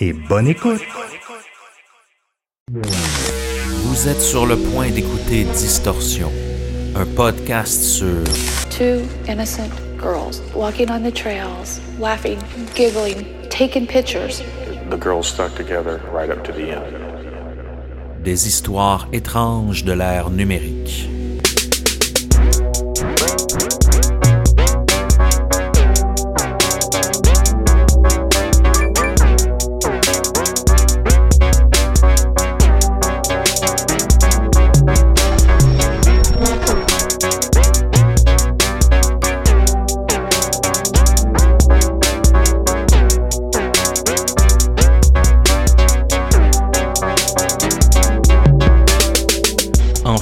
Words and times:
et 0.00 0.12
bonne 0.12 0.48
écoute. 0.48 0.80
Vous 2.70 4.08
êtes 4.08 4.20
sur 4.20 4.46
le 4.46 4.56
point 4.56 4.90
d'écouter 4.90 5.44
Distorsion, 5.44 6.30
un 6.94 7.06
podcast 7.06 7.82
sur 7.82 8.24
Two 8.70 9.02
innocent 9.28 9.70
girls 9.98 10.40
walking 10.54 10.90
on 10.90 11.02
the 11.02 11.12
trails, 11.12 11.80
laughing, 11.98 12.38
giggling, 12.74 13.26
taking 13.50 13.86
pictures. 13.86 14.42
The 14.90 14.98
girls 14.98 15.26
stuck 15.26 15.54
together 15.54 16.00
right 16.12 16.30
up 16.30 16.42
to 16.44 16.52
the 16.52 16.70
end. 16.72 17.10
des 18.22 18.46
histoires 18.46 19.08
étranges 19.12 19.84
de 19.84 19.92
l'ère 19.92 20.30
numérique. 20.30 21.08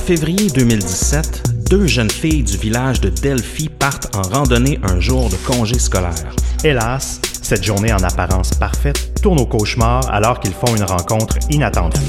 Février 0.09 0.49
2017, 0.49 1.69
deux 1.69 1.87
jeunes 1.87 2.09
filles 2.09 2.43
du 2.43 2.57
village 2.57 2.99
de 2.99 3.11
Delphi 3.11 3.69
partent 3.69 4.17
en 4.17 4.23
randonnée 4.23 4.81
un 4.83 4.99
jour 5.01 5.29
de 5.29 5.37
congé 5.37 5.79
scolaire. 5.79 6.35
Hélas, 6.65 7.21
cette 7.43 7.63
journée 7.63 7.93
en 7.93 7.99
apparence 7.99 8.55
parfaite 8.55 9.21
tourne 9.21 9.39
au 9.39 9.45
cauchemar 9.45 10.09
alors 10.11 10.41
qu'ils 10.41 10.55
font 10.55 10.75
une 10.75 10.85
rencontre 10.85 11.37
inattendue. 11.51 12.01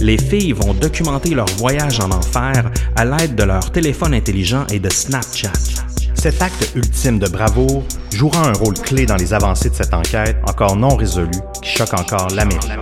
Les 0.00 0.18
filles 0.18 0.54
vont 0.54 0.74
documenter 0.74 1.36
leur 1.36 1.46
voyage 1.56 2.00
en 2.00 2.10
enfer 2.10 2.68
à 2.96 3.04
l'aide 3.04 3.36
de 3.36 3.44
leur 3.44 3.70
téléphone 3.70 4.14
intelligent 4.14 4.66
et 4.72 4.80
de 4.80 4.90
Snapchat. 4.90 5.52
Cet 6.14 6.42
acte 6.42 6.72
ultime 6.74 7.20
de 7.20 7.28
bravoure 7.28 7.84
jouera 8.12 8.48
un 8.48 8.54
rôle 8.54 8.74
clé 8.74 9.06
dans 9.06 9.14
les 9.14 9.32
avancées 9.32 9.70
de 9.70 9.76
cette 9.76 9.94
enquête 9.94 10.36
encore 10.48 10.74
non 10.74 10.96
résolue 10.96 11.30
qui 11.62 11.70
choque 11.70 11.94
encore 11.94 12.26
l'Amérique. 12.34 12.72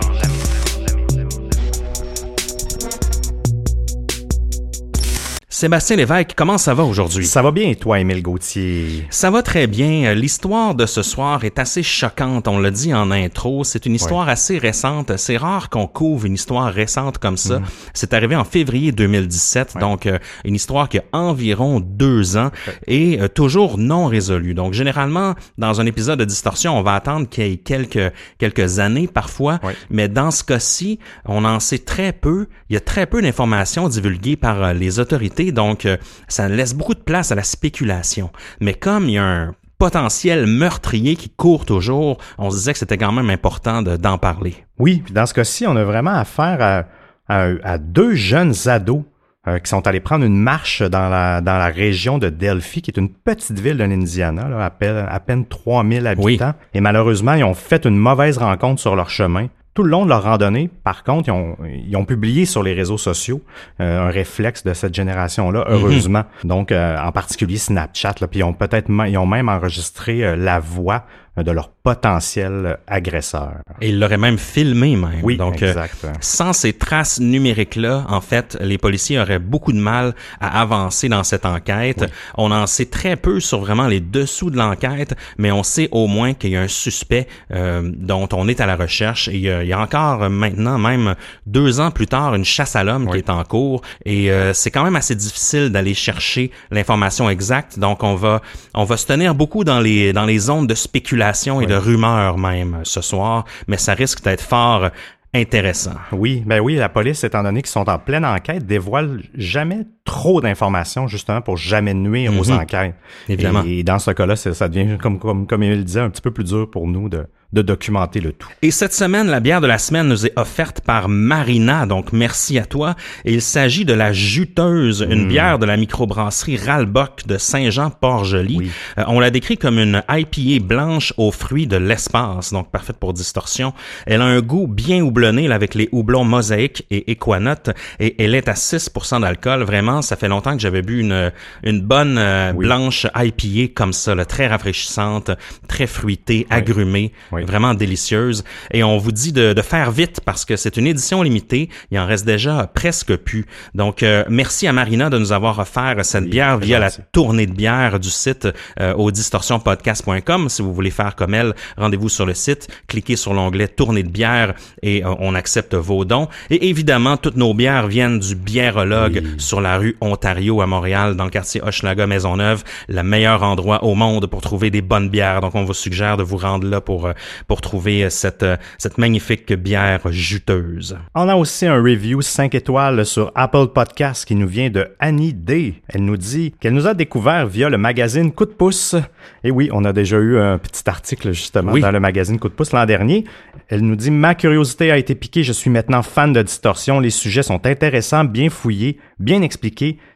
Sébastien 5.65 5.95
Lévesque, 5.95 6.33
comment 6.35 6.59
ça 6.59 6.75
va 6.75 6.83
aujourd'hui? 6.83 7.25
Ça 7.25 7.41
va 7.41 7.49
bien 7.49 7.73
toi, 7.73 7.99
Émile 7.99 8.21
Gauthier? 8.21 9.07
Ça 9.09 9.31
va 9.31 9.41
très 9.41 9.65
bien. 9.65 10.13
L'histoire 10.13 10.75
de 10.75 10.85
ce 10.85 11.01
soir 11.01 11.43
est 11.43 11.57
assez 11.57 11.81
choquante. 11.81 12.47
On 12.47 12.59
l'a 12.59 12.69
dit 12.69 12.93
en 12.93 13.09
intro. 13.09 13.63
C'est 13.63 13.87
une 13.87 13.95
histoire 13.95 14.29
assez 14.29 14.59
récente. 14.59 15.17
C'est 15.17 15.37
rare 15.37 15.71
qu'on 15.71 15.87
couvre 15.87 16.27
une 16.27 16.35
histoire 16.35 16.71
récente 16.71 17.17
comme 17.17 17.35
ça. 17.35 17.63
C'est 17.95 18.13
arrivé 18.13 18.35
en 18.35 18.43
février 18.43 18.91
2017. 18.91 19.77
Donc, 19.79 20.05
euh, 20.05 20.19
une 20.43 20.53
histoire 20.53 20.87
qui 20.87 20.99
a 20.99 21.03
environ 21.13 21.79
deux 21.79 22.37
ans 22.37 22.51
et 22.85 23.19
euh, 23.19 23.27
toujours 23.27 23.79
non 23.79 24.05
résolue. 24.05 24.53
Donc, 24.53 24.73
généralement, 24.73 25.33
dans 25.57 25.81
un 25.81 25.87
épisode 25.87 26.19
de 26.19 26.25
Distorsion, 26.25 26.77
on 26.77 26.83
va 26.83 26.93
attendre 26.93 27.27
qu'il 27.27 27.47
y 27.47 27.53
ait 27.53 27.57
quelques, 27.57 28.13
quelques 28.37 28.77
années 28.77 29.07
parfois. 29.07 29.59
Mais 29.89 30.09
dans 30.09 30.29
ce 30.29 30.43
cas-ci, 30.43 30.99
on 31.25 31.43
en 31.43 31.59
sait 31.59 31.79
très 31.79 32.13
peu. 32.13 32.49
Il 32.69 32.75
y 32.75 32.77
a 32.77 32.81
très 32.81 33.07
peu 33.07 33.19
d'informations 33.19 33.89
divulguées 33.89 34.35
par 34.35 34.61
euh, 34.61 34.73
les 34.73 34.99
autorités. 34.99 35.53
Donc, 35.55 35.85
euh, 35.87 35.97
ça 36.27 36.47
laisse 36.47 36.75
beaucoup 36.75 36.93
de 36.93 36.99
place 36.99 37.31
à 37.31 37.35
la 37.35 37.43
spéculation. 37.43 38.29
Mais 38.59 38.75
comme 38.75 39.05
il 39.09 39.13
y 39.13 39.17
a 39.17 39.23
un 39.25 39.55
potentiel 39.79 40.45
meurtrier 40.45 41.15
qui 41.15 41.29
court 41.29 41.65
toujours, 41.65 42.17
on 42.37 42.49
se 42.51 42.57
disait 42.57 42.73
que 42.73 42.79
c'était 42.79 42.97
quand 42.97 43.11
même 43.11 43.29
important 43.29 43.81
de- 43.81 43.97
d'en 43.97 44.17
parler. 44.17 44.55
Oui, 44.77 45.01
puis 45.03 45.13
dans 45.13 45.25
ce 45.25 45.33
cas-ci, 45.33 45.65
on 45.67 45.75
a 45.75 45.83
vraiment 45.83 46.13
affaire 46.15 46.57
à, 46.61 46.85
à, 47.33 47.49
à 47.63 47.77
deux 47.77 48.13
jeunes 48.13 48.53
ados 48.67 49.01
euh, 49.47 49.59
qui 49.59 49.69
sont 49.69 49.85
allés 49.85 49.99
prendre 49.99 50.25
une 50.25 50.39
marche 50.39 50.81
dans 50.81 51.07
la, 51.09 51.39
dans 51.41 51.57
la 51.57 51.67
région 51.67 52.17
de 52.17 52.29
Delphi, 52.29 52.81
qui 52.81 52.89
est 52.89 52.97
une 52.97 53.09
petite 53.09 53.59
ville 53.59 53.77
de 53.77 53.83
l'Indiana, 53.83 54.47
là, 54.47 54.65
à, 54.65 54.69
peine, 54.69 55.05
à 55.07 55.19
peine 55.19 55.45
3000 55.45 56.07
habitants. 56.07 56.53
Et 56.73 56.81
malheureusement, 56.81 57.33
ils 57.33 57.43
ont 57.43 57.53
fait 57.53 57.85
une 57.85 57.97
mauvaise 57.97 58.37
rencontre 58.37 58.81
sur 58.81 58.95
leur 58.95 59.09
chemin. 59.09 59.47
Tout 59.75 59.83
le 59.83 59.89
long 59.89 60.05
de 60.05 60.09
leur 60.09 60.23
randonnée, 60.23 60.69
par 60.85 61.03
contre, 61.03 61.27
ils 61.27 61.31
ont, 61.31 61.57
ils 61.65 61.97
ont 61.97 62.05
publié 62.05 62.45
sur 62.45 62.63
les 62.63 62.73
réseaux 62.73 62.97
sociaux 62.97 63.41
euh, 63.81 64.07
un 64.07 64.09
réflexe 64.09 64.63
de 64.63 64.73
cette 64.73 64.95
génération-là, 64.95 65.65
heureusement. 65.67 66.23
Donc, 66.45 66.71
euh, 66.71 66.97
en 66.97 67.11
particulier 67.11 67.57
Snapchat, 67.57 68.15
là, 68.21 68.27
puis 68.27 68.39
ils 68.39 68.43
ont 68.43 68.53
peut-être 68.53 68.89
ils 68.89 69.17
ont 69.17 69.25
même 69.25 69.49
enregistré 69.49 70.23
euh, 70.23 70.37
la 70.37 70.61
voix 70.61 71.03
de 71.43 71.51
leur 71.51 71.69
potentiel 71.69 72.77
agresseur. 72.87 73.55
Et 73.81 73.89
il 73.89 73.99
l'aurait 73.99 74.17
même 74.17 74.37
filmé 74.37 74.95
même. 74.95 75.19
Oui, 75.21 75.37
Donc, 75.37 75.61
euh, 75.61 75.67
exact. 75.67 76.07
sans 76.21 76.53
ces 76.53 76.73
traces 76.73 77.19
numériques-là, 77.19 78.05
en 78.07 78.21
fait, 78.21 78.57
les 78.61 78.77
policiers 78.77 79.19
auraient 79.19 79.39
beaucoup 79.39 79.73
de 79.73 79.79
mal 79.79 80.15
à 80.39 80.61
avancer 80.61 81.09
dans 81.09 81.23
cette 81.23 81.45
enquête. 81.45 82.05
On 82.37 82.51
en 82.51 82.65
sait 82.67 82.85
très 82.85 83.17
peu 83.17 83.39
sur 83.39 83.59
vraiment 83.59 83.87
les 83.87 83.99
dessous 83.99 84.49
de 84.49 84.57
l'enquête, 84.57 85.13
mais 85.37 85.51
on 85.51 85.63
sait 85.63 85.89
au 85.91 86.07
moins 86.07 86.33
qu'il 86.33 86.51
y 86.51 86.55
a 86.55 86.61
un 86.61 86.67
suspect 86.67 87.27
euh, 87.51 87.91
dont 87.95 88.29
on 88.31 88.47
est 88.47 88.61
à 88.61 88.65
la 88.65 88.77
recherche. 88.77 89.27
Et 89.27 89.33
il 89.35 89.41
y 89.41 89.49
a, 89.49 89.61
il 89.63 89.67
y 89.67 89.73
a 89.73 89.79
encore 89.79 90.23
euh, 90.23 90.29
maintenant, 90.29 90.77
même 90.77 91.15
deux 91.45 91.81
ans 91.81 91.91
plus 91.91 92.07
tard, 92.07 92.33
une 92.35 92.45
chasse 92.45 92.75
à 92.75 92.83
l'homme 92.83 93.09
qui 93.11 93.17
est 93.17 93.29
en 93.29 93.43
cours. 93.43 93.81
Et 94.05 94.31
euh, 94.31 94.53
c'est 94.53 94.71
quand 94.71 94.83
même 94.83 94.95
assez 94.95 95.15
difficile 95.15 95.69
d'aller 95.69 95.93
chercher 95.93 96.51
l'information 96.71 97.29
exacte. 97.29 97.77
Donc, 97.77 98.03
on 98.03 98.15
va, 98.15 98.41
on 98.73 98.85
va 98.85 98.95
se 98.95 99.05
tenir 99.05 99.35
beaucoup 99.35 99.65
dans 99.65 99.81
les, 99.81 100.13
dans 100.13 100.25
les 100.25 100.39
zones 100.39 100.65
de 100.67 100.75
spéculation 100.75 101.24
et 101.61 101.65
de 101.65 101.75
rumeurs 101.75 102.37
même 102.37 102.75
euh, 102.75 102.79
ce 102.83 103.01
soir, 103.01 103.45
mais 103.67 103.77
ça 103.77 103.93
risque 103.93 104.23
d'être 104.23 104.41
fort 104.41 104.89
intéressant. 105.33 105.95
Oui, 106.11 106.43
ben 106.45 106.59
oui, 106.59 106.75
la 106.75 106.89
police, 106.89 107.23
étant 107.23 107.43
donné 107.43 107.61
qu'ils 107.61 107.71
sont 107.71 107.89
en 107.89 107.99
pleine 107.99 108.25
enquête, 108.25 108.65
dévoile 108.65 109.21
jamais 109.35 109.85
trop 110.05 110.39
d'informations, 110.39 111.07
justement, 111.07 111.41
pour 111.41 111.57
jamais 111.57 111.93
nuire 111.93 112.31
aux 112.39 112.51
enquêtes. 112.51 112.95
Évidemment. 113.27 113.63
Et, 113.65 113.83
dans 113.83 113.99
ce 113.99 114.11
cas-là, 114.11 114.35
ça 114.35 114.69
devient, 114.69 114.97
comme, 115.01 115.19
comme, 115.19 115.45
comme 115.47 115.63
Émile 115.63 115.83
disait, 115.83 115.99
un 115.99 116.09
petit 116.09 116.21
peu 116.21 116.31
plus 116.31 116.43
dur 116.45 116.69
pour 116.69 116.87
nous 116.87 117.09
de, 117.09 117.25
de 117.53 117.61
documenter 117.61 118.19
le 118.19 118.31
tout. 118.31 118.49
Et 118.61 118.69
cette 118.71 118.93
semaine, 118.93 119.27
la 119.27 119.39
bière 119.39 119.61
de 119.61 119.67
la 119.67 119.77
semaine 119.77 120.07
nous 120.07 120.25
est 120.25 120.33
offerte 120.37 120.81
par 120.81 121.09
Marina, 121.09 121.85
donc 121.85 122.11
merci 122.13 122.59
à 122.59 122.65
toi. 122.65 122.95
Et 123.23 123.33
il 123.33 123.41
s'agit 123.41 123.83
de 123.85 123.93
la 123.93 124.13
Juteuse, 124.13 125.05
une 125.09 125.25
Mm. 125.25 125.27
bière 125.27 125.59
de 125.59 125.65
la 125.65 125.75
microbrasserie 125.77 126.57
Ralbock 126.57 127.25
de 127.25 127.37
Saint-Jean-Port-Joli. 127.37 128.71
Euh, 128.97 129.03
on 129.07 129.19
la 129.19 129.31
décrit 129.31 129.57
comme 129.57 129.79
une 129.79 130.03
IPA 130.09 130.63
blanche 130.65 131.13
aux 131.17 131.31
fruits 131.31 131.67
de 131.67 131.77
l'espace, 131.77 132.51
donc 132.51 132.69
parfaite 132.71 132.97
pour 132.97 133.13
distorsion. 133.13 133.73
Elle 134.05 134.21
a 134.21 134.25
un 134.25 134.41
goût 134.41 134.67
bien 134.67 135.01
houblonné 135.03 135.47
là, 135.47 135.55
avec 135.55 135.75
les 135.75 135.89
houblons 135.91 136.25
mosaïque 136.25 136.85
et 136.91 137.11
équanote 137.11 137.69
et 137.99 138.21
elle 138.23 138.35
est 138.35 138.49
à 138.49 138.53
6% 138.53 139.21
d'alcool. 139.21 139.63
Vraiment, 139.63 139.94
ça 140.01 140.15
fait 140.15 140.27
longtemps 140.27 140.53
que 140.55 140.61
j'avais 140.61 140.81
bu 140.81 140.99
une, 140.99 141.31
une 141.63 141.81
bonne 141.81 142.17
euh, 142.17 142.51
Oui. 142.55 142.65
blanche 142.65 143.07
IPA 143.15 143.73
comme 143.73 143.93
ça, 143.93 144.15
là, 144.15 144.25
très 144.25 144.47
rafraîchissante, 144.47 145.31
très 145.67 145.87
fruitée, 145.87 146.47
agrumée, 146.49 147.11
Oui. 147.31 147.43
vraiment 147.43 147.73
délicieuse. 147.73 148.43
Et 148.71 148.83
on 148.83 148.97
vous 148.97 149.11
dit 149.11 149.31
de, 149.33 149.53
de 149.53 149.61
faire 149.61 149.91
vite 149.91 150.19
parce 150.23 150.45
que 150.45 150.55
c'est 150.55 150.77
une 150.77 150.87
édition 150.87 151.21
limitée. 151.21 151.69
Il 151.91 151.99
en 151.99 152.05
reste 152.05 152.25
déjà 152.25 152.69
presque 152.73 153.15
plus. 153.15 153.45
Donc, 153.73 154.03
euh, 154.03 154.23
merci 154.29 154.67
à 154.67 154.73
Marina 154.73 155.09
de 155.09 155.17
nous 155.17 155.31
avoir 155.31 155.59
offert 155.59 155.95
cette 156.03 156.29
bière 156.29 156.57
via 156.57 156.79
la 156.79 156.89
tournée 156.91 157.45
de 157.45 157.53
bière 157.53 157.99
du 157.99 158.09
site 158.09 158.47
euh, 158.79 158.93
au 158.95 159.11
distorsionpodcast.com. 159.11 160.49
Si 160.49 160.61
vous 160.61 160.73
voulez 160.73 160.91
faire 160.91 161.15
comme 161.15 161.33
elle, 161.33 161.53
rendez-vous 161.77 162.09
sur 162.09 162.25
le 162.25 162.33
site, 162.33 162.67
cliquez 162.87 163.15
sur 163.15 163.33
l'onglet 163.33 163.67
tournée 163.67 164.03
de 164.03 164.09
bière 164.09 164.53
et 164.81 165.03
euh, 165.05 165.13
on 165.19 165.35
accepte 165.35 165.73
vos 165.75 166.05
dons. 166.05 166.27
Et 166.49 166.69
évidemment, 166.69 167.17
toutes 167.17 167.35
nos 167.37 167.53
bières 167.53 167.87
viennent 167.87 168.19
du 168.19 168.35
biérologue 168.35 169.23
sur 169.37 169.61
la 169.61 169.77
rue 169.77 169.84
Ontario 170.01 170.61
à 170.61 170.67
Montréal, 170.67 171.15
dans 171.15 171.25
le 171.25 171.29
quartier 171.29 171.61
Hochelaga 171.63 172.07
Maisonneuve, 172.07 172.63
le 172.89 173.03
meilleur 173.03 173.43
endroit 173.43 173.83
au 173.83 173.95
monde 173.95 174.27
pour 174.27 174.41
trouver 174.41 174.71
des 174.71 174.81
bonnes 174.81 175.09
bières. 175.09 175.41
Donc, 175.41 175.55
on 175.55 175.63
vous 175.63 175.73
suggère 175.73 176.17
de 176.17 176.23
vous 176.23 176.37
rendre 176.37 176.67
là 176.67 176.81
pour 176.81 177.05
euh, 177.07 177.13
pour 177.47 177.61
trouver 177.61 178.03
euh, 178.03 178.09
cette 178.09 178.43
euh, 178.43 178.57
cette 178.77 178.97
magnifique 178.97 179.53
bière 179.53 180.01
juteuse. 180.11 180.97
On 181.13 181.29
a 181.29 181.35
aussi 181.35 181.65
un 181.65 181.75
review 181.81 182.21
5 182.21 182.55
étoiles 182.55 183.05
sur 183.05 183.31
Apple 183.35 183.67
Podcast 183.73 184.25
qui 184.25 184.35
nous 184.35 184.47
vient 184.47 184.69
de 184.69 184.87
Annie 184.99 185.33
D. 185.33 185.75
Elle 185.87 186.05
nous 186.05 186.17
dit 186.17 186.53
qu'elle 186.59 186.73
nous 186.73 186.87
a 186.87 186.93
découvert 186.93 187.47
via 187.47 187.69
le 187.69 187.77
magazine 187.77 188.31
Coup 188.31 188.45
de 188.45 188.51
pouce. 188.51 188.95
Et 189.43 189.51
oui, 189.51 189.69
on 189.73 189.85
a 189.85 189.93
déjà 189.93 190.17
eu 190.17 190.39
un 190.39 190.57
petit 190.57 190.87
article 190.89 191.31
justement 191.33 191.71
Oui. 191.73 191.81
dans 191.81 191.91
le 191.91 191.99
magazine 191.99 192.39
Coup 192.39 192.49
de 192.49 192.53
pouce 192.53 192.71
l'an 192.71 192.85
dernier. 192.85 193.25
Elle 193.67 193.81
nous 193.81 193.95
dit 193.95 194.11
Ma 194.11 194.35
curiosité 194.35 194.91
a 194.91 194.97
été 194.97 195.15
piquée, 195.15 195.43
je 195.43 195.51
suis 195.53 195.69
maintenant 195.69 196.01
fan 196.03 196.31
de 196.33 196.41
distorsion. 196.41 196.99
Les 196.99 197.09
sujets 197.09 197.43
sont 197.43 197.65
intéressants, 197.65 198.23
bien 198.23 198.49
fouillés, 198.49 198.97
bien 199.19 199.41
expliqués, 199.41 199.65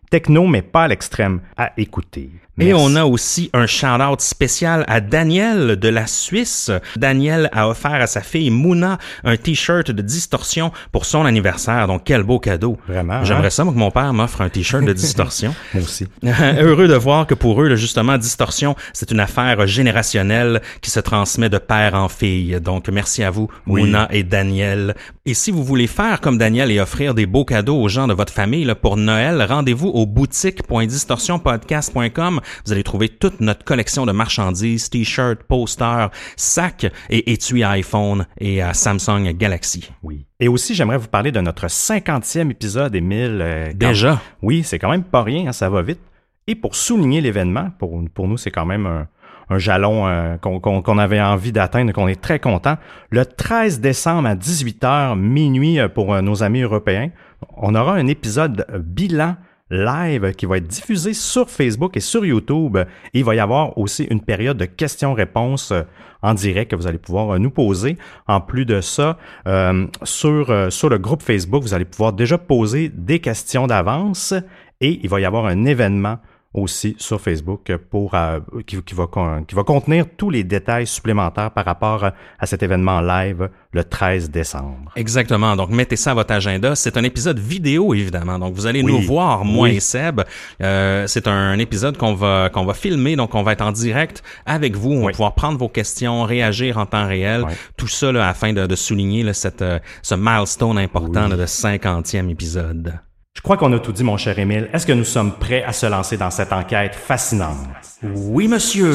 techno 0.10 0.48
mais 0.48 0.62
pas 0.62 0.84
à 0.84 0.88
l'extrême. 0.88 1.42
À 1.58 1.74
écouter. 1.78 2.32
Et 2.60 2.74
on 2.74 2.96
a 2.96 3.06
aussi 3.06 3.50
un 3.54 3.68
shout-out 3.68 4.22
spécial 4.22 4.84
à 4.88 5.02
Daniel 5.02 5.76
de 5.78 5.90
la 5.90 6.08
Suisse. 6.08 6.72
Daniel 6.98 7.50
a 7.54 7.70
offert 7.70 8.02
à 8.02 8.08
sa 8.08 8.22
fille 8.22 8.50
Mouna 8.50 8.98
un 9.24 9.38
t-shirt 9.38 9.92
de 9.92 10.02
distorsion 10.02 10.72
pour 10.92 11.06
son 11.06 11.26
anniversaire. 11.26 11.88
Donc, 11.88 12.02
quel 12.04 12.24
beau 12.24 12.40
cadeau. 12.40 12.78
Vraiment, 12.88 13.24
J'aimerais 13.24 13.48
hein? 13.48 13.52
ça, 13.52 13.64
moi, 13.64 13.74
que 13.74 13.80
mon 13.80 13.92
père 13.92 14.12
m'offre 14.14 14.42
un 14.42 14.50
t-shirt 14.50 14.84
de 14.84 14.94
distorsion. 14.94 15.54
Moi 15.74 15.84
aussi. 15.84 16.08
Heureux 16.24 16.88
de 16.88 16.96
voir 16.96 17.28
que 17.28 17.34
pour 17.34 17.62
eux, 17.62 17.76
justement, 17.76 18.18
distorsion, 18.18 18.76
c'est 18.94 19.12
une 19.12 19.20
affaire 19.20 19.68
générationnelle 19.68 20.62
qui 20.82 20.90
se 20.92 21.00
transmet 21.00 21.50
de 21.50 21.58
père 21.60 21.94
en 21.96 22.10
fille. 22.10 22.60
Donc, 22.62 22.90
merci 22.90 23.24
à 23.24 23.32
vous, 23.32 23.50
Oui. 23.68 23.82
Mouna 23.84 24.08
et 24.12 24.24
Daniel. 24.24 24.96
Et 25.26 25.34
si 25.34 25.52
vous 25.52 25.64
voulez 25.64 25.88
faire 25.88 26.20
comme 26.22 26.38
Daniel 26.38 26.72
et 26.72 26.80
offrir 26.80 27.14
des 27.14 27.26
beaux 27.26 27.46
cadeaux 27.46 27.80
aux 27.80 27.88
gens 27.88 28.08
de 28.08 28.14
votre 28.14 28.34
famille 28.34 28.66
là, 28.66 28.76
pour 28.76 28.98
Noël, 28.98 29.46
rendez-vous 29.48 29.88
au 29.90 30.06
boutique.distorsionpodcast.com. 30.06 32.40
Vous 32.66 32.72
allez 32.74 32.84
trouver 32.84 33.10
toute 33.10 33.40
notre 33.42 33.64
collection 33.64 34.06
de 34.06 34.12
marchandises, 34.12 34.90
t-shirts, 34.90 35.44
posters, 35.44 36.10
sacs 36.36 36.88
et 37.10 37.32
étuis 37.32 37.64
à 37.64 37.72
iPhone 37.72 38.26
et 38.40 38.62
à 38.62 38.74
Samsung 38.74 39.34
Galaxy. 39.38 39.90
Oui. 40.04 40.26
Et 40.40 40.48
aussi, 40.48 40.76
j'aimerais 40.76 40.98
vous 40.98 41.08
parler 41.08 41.32
de 41.32 41.42
notre 41.42 41.68
50e 41.68 42.50
épisode, 42.52 42.96
Émile. 42.96 43.40
euh, 43.42 43.68
quand- 43.70 43.88
Déjà? 43.90 44.22
Oui, 44.42 44.64
c'est 44.64 44.80
quand 44.80 44.90
même 44.90 45.04
pas 45.04 45.24
rien, 45.24 45.48
hein, 45.48 45.52
ça 45.54 45.70
va 45.70 45.82
vite. 45.82 46.00
Et 46.48 46.56
pour 46.56 46.76
souligner 46.76 47.22
l'événement, 47.22 47.70
pour, 47.78 48.02
pour 48.14 48.28
nous, 48.28 48.38
c'est 48.38 48.50
quand 48.52 48.66
même 48.66 48.86
un, 48.86 49.08
un 49.52 49.58
jalon 49.60 50.08
euh, 50.08 50.38
qu'on 50.38 50.98
avait 50.98 51.22
envie 51.22 51.52
d'atteindre, 51.52 51.92
qu'on 51.92 52.08
est 52.08 52.20
très 52.22 52.40
content. 52.40 52.78
Le 53.12 53.26
13 53.26 53.80
décembre 53.82 54.28
à 54.30 54.36
18h, 54.36 55.16
minuit 55.18 55.80
euh, 55.80 55.90
pour 55.90 56.14
euh, 56.14 56.22
nos 56.22 56.42
amis 56.44 56.62
européens, 56.62 57.10
on 57.58 57.76
aura 57.76 57.94
un 57.96 58.08
épisode 58.08 58.66
bilan 58.80 59.36
live 59.70 60.34
qui 60.34 60.46
va 60.46 60.58
être 60.58 60.68
diffusé 60.68 61.14
sur 61.14 61.50
Facebook 61.50 61.96
et 61.98 62.00
sur 62.00 62.26
YouTube. 62.26 62.78
Il 63.14 63.24
va 63.24 63.36
y 63.36 63.40
avoir 63.40 63.78
aussi 63.78 64.06
une 64.06 64.22
période 64.22 64.58
de 64.58 64.66
questions-réponses 64.66 65.72
euh, 65.72 65.84
en 66.22 66.34
direct 66.34 66.72
que 66.72 66.76
vous 66.76 66.88
allez 66.88 66.98
pouvoir 66.98 67.36
euh, 67.36 67.38
nous 67.38 67.52
poser. 67.52 67.98
En 68.28 68.42
plus 68.42 68.66
de 68.66 68.82
ça, 68.82 69.18
euh, 69.48 69.88
sur, 70.04 70.72
sur 70.72 70.90
le 70.90 70.98
groupe 70.98 71.22
Facebook, 71.22 71.64
vous 71.64 71.74
allez 71.74 71.86
pouvoir 71.86 72.14
déjà 72.14 72.38
poser 72.38 72.90
des 72.90 73.20
questions 73.20 73.68
d'avance 73.68 74.34
et 74.82 75.00
il 75.04 75.10
va 75.10 75.20
y 75.20 75.26
avoir 75.26 75.46
un 75.46 75.66
événement 75.66 76.20
aussi 76.54 76.96
sur 76.98 77.22
Facebook 77.22 77.72
pour 77.92 78.16
euh, 78.16 78.40
qui, 78.66 78.82
qui 78.82 78.96
va, 78.96 79.06
qui 79.48 79.54
va 79.56 79.64
contenir 79.64 80.06
tous 80.18 80.30
les 80.32 80.44
détails 80.44 80.88
supplémentaires 80.88 81.52
par 81.52 81.64
rapport 81.66 82.04
à 82.40 82.46
cet 82.48 82.64
événement 82.64 83.02
live 83.02 83.50
le 83.72 83.84
13 83.84 84.32
décembre. 84.32 84.92
Exactement. 84.96 85.56
Donc, 85.56 85.70
mettez 85.70 85.96
ça 85.96 86.12
à 86.12 86.14
votre 86.16 86.34
agenda. 86.34 86.76
C'est 86.76 86.98
un 86.98 87.04
épisode 87.04 87.38
vidéo, 87.38 87.94
évidemment. 87.94 88.40
Donc, 88.40 88.56
vous 88.56 88.66
allez 88.66 88.82
Oui. 88.82 88.92
nous 88.92 89.02
voir, 89.02 89.46
moi 89.46 89.68
Oui. 89.70 89.76
et 89.76 89.80
Seb. 89.80 90.22
Euh, 90.62 91.06
c'est 91.06 91.28
un 91.28 91.60
épisode 91.60 91.98
qu'on 91.98 92.16
va 92.16 92.50
qu'on 92.52 92.66
va 92.66 92.74
filmer. 92.74 93.16
Donc, 93.16 93.36
on 93.36 93.44
va 93.44 93.52
être 93.54 93.62
en 93.62 93.72
direct 93.72 94.24
avec 94.48 94.76
vous. 94.76 94.94
On 94.94 95.06
va 95.06 95.12
pouvoir 95.12 95.36
prendre 95.36 95.60
vos 95.60 95.70
questions, 95.70 96.24
réagir 96.24 96.80
en 96.80 96.88
temps 96.88 97.08
réel. 97.08 97.46
Tout 97.78 97.88
ça 97.88 98.12
là, 98.12 98.28
afin 98.28 98.54
de, 98.54 98.66
de 98.66 98.76
souligner 98.76 99.22
là, 99.22 99.34
cette, 99.34 99.62
euh, 99.62 99.78
ce 100.02 100.16
milestone 100.16 100.80
important 100.80 101.28
là, 101.28 101.38
de 101.38 101.46
50e 101.46 102.28
épisode. 102.30 102.96
Je 103.40 103.42
crois 103.42 103.56
qu'on 103.56 103.72
a 103.72 103.80
tout 103.80 103.94
dit, 103.94 104.04
mon 104.04 104.18
cher 104.18 104.38
Émile. 104.38 104.70
Est-ce 104.74 104.86
que 104.86 104.92
nous 104.92 105.06
sommes 105.06 105.40
prêts 105.40 105.64
à 105.64 105.72
se 105.72 105.86
lancer 105.86 106.18
dans 106.18 106.30
cette 106.30 106.52
enquête 106.52 106.94
fascinante? 106.94 107.70
Oui, 108.04 108.48
monsieur. 108.48 108.92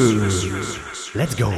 Let's 1.15 1.35
go! 1.35 1.51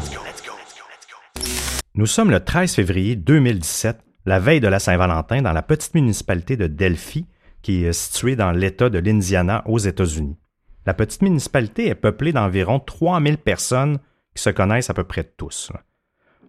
Nous 1.95 2.05
sommes 2.05 2.31
le 2.31 2.39
13 2.39 2.73
février 2.73 3.15
2017, 3.15 3.99
la 4.25 4.39
veille 4.39 4.61
de 4.61 4.69
la 4.69 4.79
Saint-Valentin, 4.79 5.41
dans 5.41 5.51
la 5.51 5.63
petite 5.63 5.95
municipalité 5.95 6.55
de 6.55 6.67
Delphi, 6.67 7.25
qui 7.61 7.83
est 7.83 7.93
située 7.93 8.35
dans 8.35 8.51
l'État 8.51 8.89
de 8.89 8.99
l'Indiana 8.99 9.63
aux 9.65 9.79
États-Unis. 9.79 10.37
La 10.85 10.93
petite 10.93 11.21
municipalité 11.21 11.87
est 11.87 11.95
peuplée 11.95 12.31
d'environ 12.31 12.79
3000 12.79 13.37
personnes 13.37 13.99
qui 14.33 14.41
se 14.41 14.49
connaissent 14.49 14.89
à 14.89 14.93
peu 14.93 15.03
près 15.03 15.25
tous. 15.25 15.73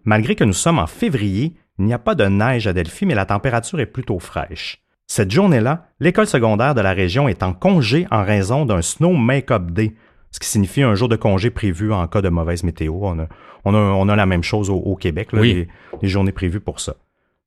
Malgré 0.05 0.35
que 0.35 0.45
nous 0.45 0.53
sommes 0.53 0.79
en 0.79 0.87
février, 0.87 1.57
il 1.79 1.85
n'y 1.85 1.93
a 1.93 1.99
pas 1.99 2.15
de 2.15 2.25
neige 2.25 2.65
à 2.65 2.73
Delphi, 2.73 3.05
mais 3.05 3.13
la 3.15 3.25
température 3.25 3.81
est 3.81 3.85
plutôt 3.85 4.19
fraîche. 4.19 4.81
Cette 5.11 5.31
journée-là, 5.31 5.87
l'école 5.99 6.27
secondaire 6.27 6.75
de 6.75 6.81
la 6.81 6.93
région 6.93 7.27
est 7.27 7.41
en 7.41 7.51
congé 7.51 8.05
en 8.11 8.23
raison 8.23 8.67
d'un 8.67 8.83
Snow 8.83 9.13
Make-up 9.13 9.71
Day, 9.71 9.93
ce 10.29 10.39
qui 10.39 10.47
signifie 10.47 10.83
un 10.83 10.93
jour 10.93 11.09
de 11.09 11.15
congé 11.15 11.49
prévu 11.49 11.91
en 11.91 12.05
cas 12.07 12.21
de 12.21 12.29
mauvaise 12.29 12.63
météo. 12.63 12.93
On 13.01 13.17
a, 13.21 13.27
on 13.65 13.73
a, 13.73 13.77
on 13.79 14.07
a 14.07 14.15
la 14.15 14.27
même 14.27 14.43
chose 14.43 14.69
au, 14.69 14.75
au 14.75 14.95
Québec, 14.95 15.33
là, 15.33 15.41
Oui. 15.41 15.53
les, 15.55 15.67
les 16.03 16.07
journées 16.07 16.31
prévues 16.31 16.59
pour 16.59 16.79
ça. 16.79 16.93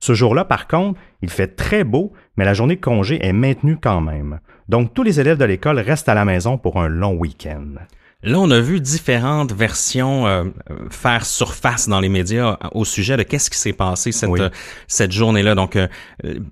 Ce 0.01 0.13
jour-là, 0.13 0.45
par 0.45 0.67
contre, 0.67 0.99
il 1.23 1.31
fait 1.31 1.55
très 1.55 1.85
beau, 1.85 2.13
mais 2.37 2.45
la 2.45 2.53
journée 2.53 2.75
de 2.75 2.81
congé 2.81 3.25
est 3.25 3.33
maintenue 3.33 3.77
quand 3.81 4.01
même. 4.01 4.41
Donc, 4.69 4.93
tous 4.93 5.05
les 5.05 5.21
élèves 5.21 5.39
de 5.39 5.45
l'école 5.45 5.79
restent 5.79 6.09
à 6.09 6.15
la 6.15 6.25
maison 6.25 6.59
pour 6.59 6.83
un 6.83 6.89
long 6.89 7.13
week-end. 7.15 7.77
Là, 8.25 8.38
on 8.38 8.50
a 8.52 8.61
vu 8.61 8.81
différentes 8.81 9.52
versions 9.52 10.29
euh, 10.29 10.45
faire 10.91 11.26
surface 11.26 11.88
dans 11.88 11.99
les 11.99 12.09
médias 12.09 12.57
au 12.73 12.85
sujet 12.85 13.17
de 13.17 13.25
qu'est-ce 13.25 13.50
qui 13.50 13.59
s'est 13.59 13.73
passé 13.73 14.12
cette, 14.12 14.29
Oui. 14.31 14.41
euh, 14.41 14.49
cette 14.87 15.11
journée-là. 15.11 15.57
Donc, 15.57 15.75
euh, 15.75 15.88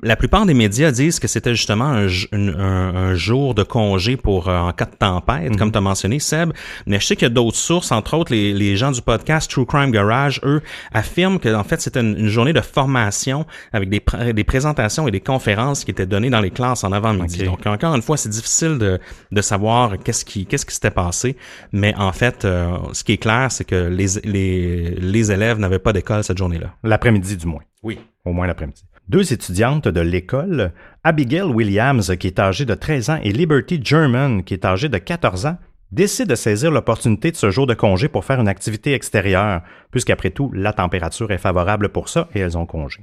la 0.03 0.17
plupart 0.17 0.47
des 0.47 0.55
médias 0.55 0.91
disent 0.91 1.21
que 1.21 1.29
c'était 1.29 1.55
justement 1.55 1.85
un, 1.87 2.09
un- 2.33 2.95
un 2.97 3.15
jour 3.15 3.55
de 3.55 3.63
congé 3.63 4.17
pour 4.17 4.49
euh, 4.49 4.59
en 4.59 4.73
cas 4.73 4.87
de 4.87 4.97
tempête, 4.99 5.57
comme 5.57 5.71
tu 5.71 5.79
as 5.79 5.81
mentionné, 5.81 6.19
Seb. 6.19 6.53
Mais 6.87 6.99
je 6.99 7.07
sais 7.07 7.15
qu'il 7.15 7.27
y 7.27 7.31
a 7.31 7.35
d'autres 7.35 7.57
sources, 7.57 7.93
entre 7.93 8.15
autres 8.15 8.33
les, 8.33 8.53
les 8.53 8.77
gens 8.77 8.91
du 8.91 9.01
podcast 9.01 9.49
True 9.49 9.65
Crime 9.65 9.93
Garage, 9.93 10.41
eux, 10.43 10.63
affirment 10.93 11.39
que 11.39 11.55
en 11.55 11.63
fait 11.63 11.81
c'était 11.81 12.01
une, 12.01 12.19
une 12.19 12.29
journée 12.29 12.53
de 12.53 12.61
formation 12.61 13.47
avec 13.73 13.89
des, 13.91 14.01
pr- 14.01 14.33
des 14.33 14.45
présentations 14.45 15.07
et 15.07 15.13
des 15.13 15.21
conférences 15.21 15.85
qui 15.85 15.93
étaient 15.93 16.07
données 16.07 16.31
dans 16.31 16.41
les 16.41 16.51
classes 16.51 16.83
en 16.83 16.91
avant-midi. 16.91 17.45
Donc, 17.45 17.65
encore 17.67 17.95
une 17.95 18.03
fois, 18.03 18.17
c'est 18.17 18.29
difficile 18.29 18.77
de, 18.79 18.99
de 19.31 19.41
savoir 19.41 19.93
qu'est-ce 20.03 20.25
qui 20.25 20.47
qu'est-ce 20.47 20.67
qui 20.67 20.75
s'était 20.75 20.91
passé. 20.91 21.37
Mais 21.73 21.95
en 21.97 22.13
fait, 22.13 22.45
euh, 22.45 22.77
ce 22.93 23.05
qui 23.05 23.13
est 23.13 23.19
clair, 23.19 23.51
c'est 23.51 23.65
que 23.65 23.89
les, 23.89 24.07
les, 24.25 24.91
les 24.91 25.33
élèves 25.33 25.59
n'avaient 25.59 25.79
pas 25.79 25.93
d'école 25.93 26.25
cette 26.25 26.39
journée-là. 26.39 26.75
L'après-midi, 26.83 27.37
du 27.37 27.47
moins. 27.47 27.63
Oui. 27.83 27.99
au 28.25 28.33
moins 28.33 28.47
l'après-midi. 28.47 28.85
Deux 29.09 29.33
étudiantes 29.33 29.89
de 29.89 30.01
l'école, 30.01 30.73
Abigail 31.03 31.43
Williams, 31.43 32.15
qui 32.19 32.27
est 32.27 32.39
âgée 32.39 32.65
de 32.65 32.75
13 32.75 33.11
ans, 33.11 33.19
et 33.23 33.33
Liberty 33.33 33.81
German, 33.83 34.45
qui 34.45 34.55
est 34.55 34.65
âgée 34.65 34.89
de 34.89 34.99
14 34.99 35.47
ans, 35.47 35.57
décident 35.91 36.29
de 36.29 36.35
saisir 36.37 36.71
l'opportunité 36.71 37.31
de 37.31 37.37
ce 37.37 37.51
jour 37.51 37.67
de 37.67 37.75
congé 37.75 38.09
pour 38.09 38.25
faire 38.25 38.41
une 38.41 38.49
activité 38.49 38.93
extérieure, 38.95 39.63
puisqu'après 39.91 40.31
tout, 40.31 40.53
la 40.55 40.73
température 40.73 41.31
est 41.33 41.39
favorable 41.39 41.89
pour 41.89 42.09
ça 42.09 42.29
et 42.35 42.41
elles 42.41 42.57
ont 42.57 42.67
congé. 42.67 43.01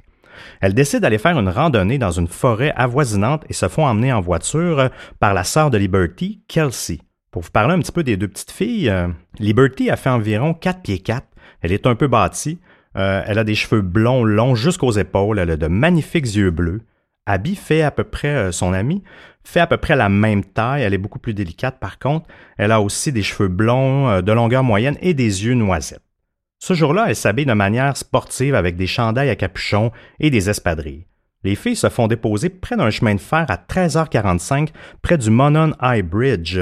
Elles 0.60 0.74
décident 0.74 1.00
d'aller 1.00 1.18
faire 1.18 1.38
une 1.38 1.48
randonnée 1.48 1.98
dans 1.98 2.12
une 2.12 2.28
forêt 2.28 2.72
avoisinante 2.76 3.44
et 3.48 3.52
se 3.52 3.68
font 3.68 3.86
emmener 3.86 4.12
en 4.12 4.20
voiture 4.20 4.88
par 5.18 5.34
la 5.34 5.44
sœur 5.44 5.70
de 5.70 5.78
Liberty, 5.78 6.42
Kelsey. 6.48 7.00
Pour 7.30 7.42
vous 7.42 7.50
parler 7.50 7.74
un 7.74 7.78
petit 7.80 7.92
peu 7.92 8.02
des 8.02 8.16
deux 8.16 8.28
petites 8.28 8.50
filles, 8.50 8.88
euh, 8.88 9.08
Liberty 9.38 9.90
a 9.90 9.96
fait 9.96 10.10
environ 10.10 10.54
4 10.54 10.82
pieds 10.82 10.98
4. 10.98 11.26
Elle 11.60 11.72
est 11.72 11.86
un 11.86 11.94
peu 11.94 12.08
bâtie, 12.08 12.58
Euh, 12.96 13.22
elle 13.26 13.38
a 13.38 13.44
des 13.44 13.54
cheveux 13.54 13.82
blonds 13.82 14.24
longs 14.24 14.54
jusqu'aux 14.54 14.92
épaules. 14.92 15.38
Elle 15.38 15.50
a 15.50 15.56
de 15.56 15.66
magnifiques 15.68 16.34
yeux 16.34 16.50
bleus. 16.50 16.80
Abby 17.26 17.54
fait 17.54 17.82
à 17.82 17.90
peu 17.90 18.02
près, 18.02 18.34
euh, 18.34 18.50
son 18.50 18.72
amie, 18.72 19.04
fait 19.44 19.60
à 19.60 19.66
peu 19.66 19.76
près 19.76 19.94
la 19.94 20.08
même 20.08 20.42
taille. 20.42 20.82
Elle 20.82 20.94
est 20.94 20.98
beaucoup 20.98 21.18
plus 21.18 21.34
délicate 21.34 21.78
par 21.78 21.98
contre. 21.98 22.26
Elle 22.56 22.72
a 22.72 22.80
aussi 22.80 23.12
des 23.12 23.22
cheveux 23.22 23.48
blonds 23.48 24.20
de 24.22 24.32
longueur 24.32 24.64
moyenne 24.64 24.96
et 25.00 25.14
des 25.14 25.44
yeux 25.44 25.54
noisettes. 25.54 26.02
Ce 26.58 26.74
jour-là, 26.74 27.04
elle 27.08 27.14
s'habille 27.14 27.46
de 27.46 27.52
manière 27.52 27.96
sportive 27.96 28.54
avec 28.54 28.76
des 28.76 28.88
chandails 28.88 29.30
à 29.30 29.36
capuchon 29.36 29.92
et 30.18 30.30
des 30.30 30.48
espadrilles. 30.50 31.06
Les 31.44 31.54
filles 31.54 31.76
se 31.76 31.88
font 31.90 32.08
déposer 32.08 32.48
près 32.48 32.76
d'un 32.76 32.90
chemin 32.90 33.14
de 33.14 33.20
fer 33.20 33.46
à 33.48 33.56
13h45 33.56 34.70
près 35.02 35.18
du 35.18 35.30
Monon 35.30 35.72
High 35.80 36.04
Bridge, 36.04 36.58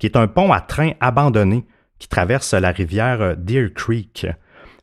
qui 0.00 0.06
est 0.06 0.16
un 0.16 0.26
pont 0.26 0.50
à 0.50 0.60
train 0.60 0.90
abandonné 0.98 1.64
qui 2.00 2.08
traverse 2.08 2.54
la 2.54 2.72
rivière 2.72 3.20
euh, 3.20 3.34
Deer 3.36 3.72
Creek 3.72 4.26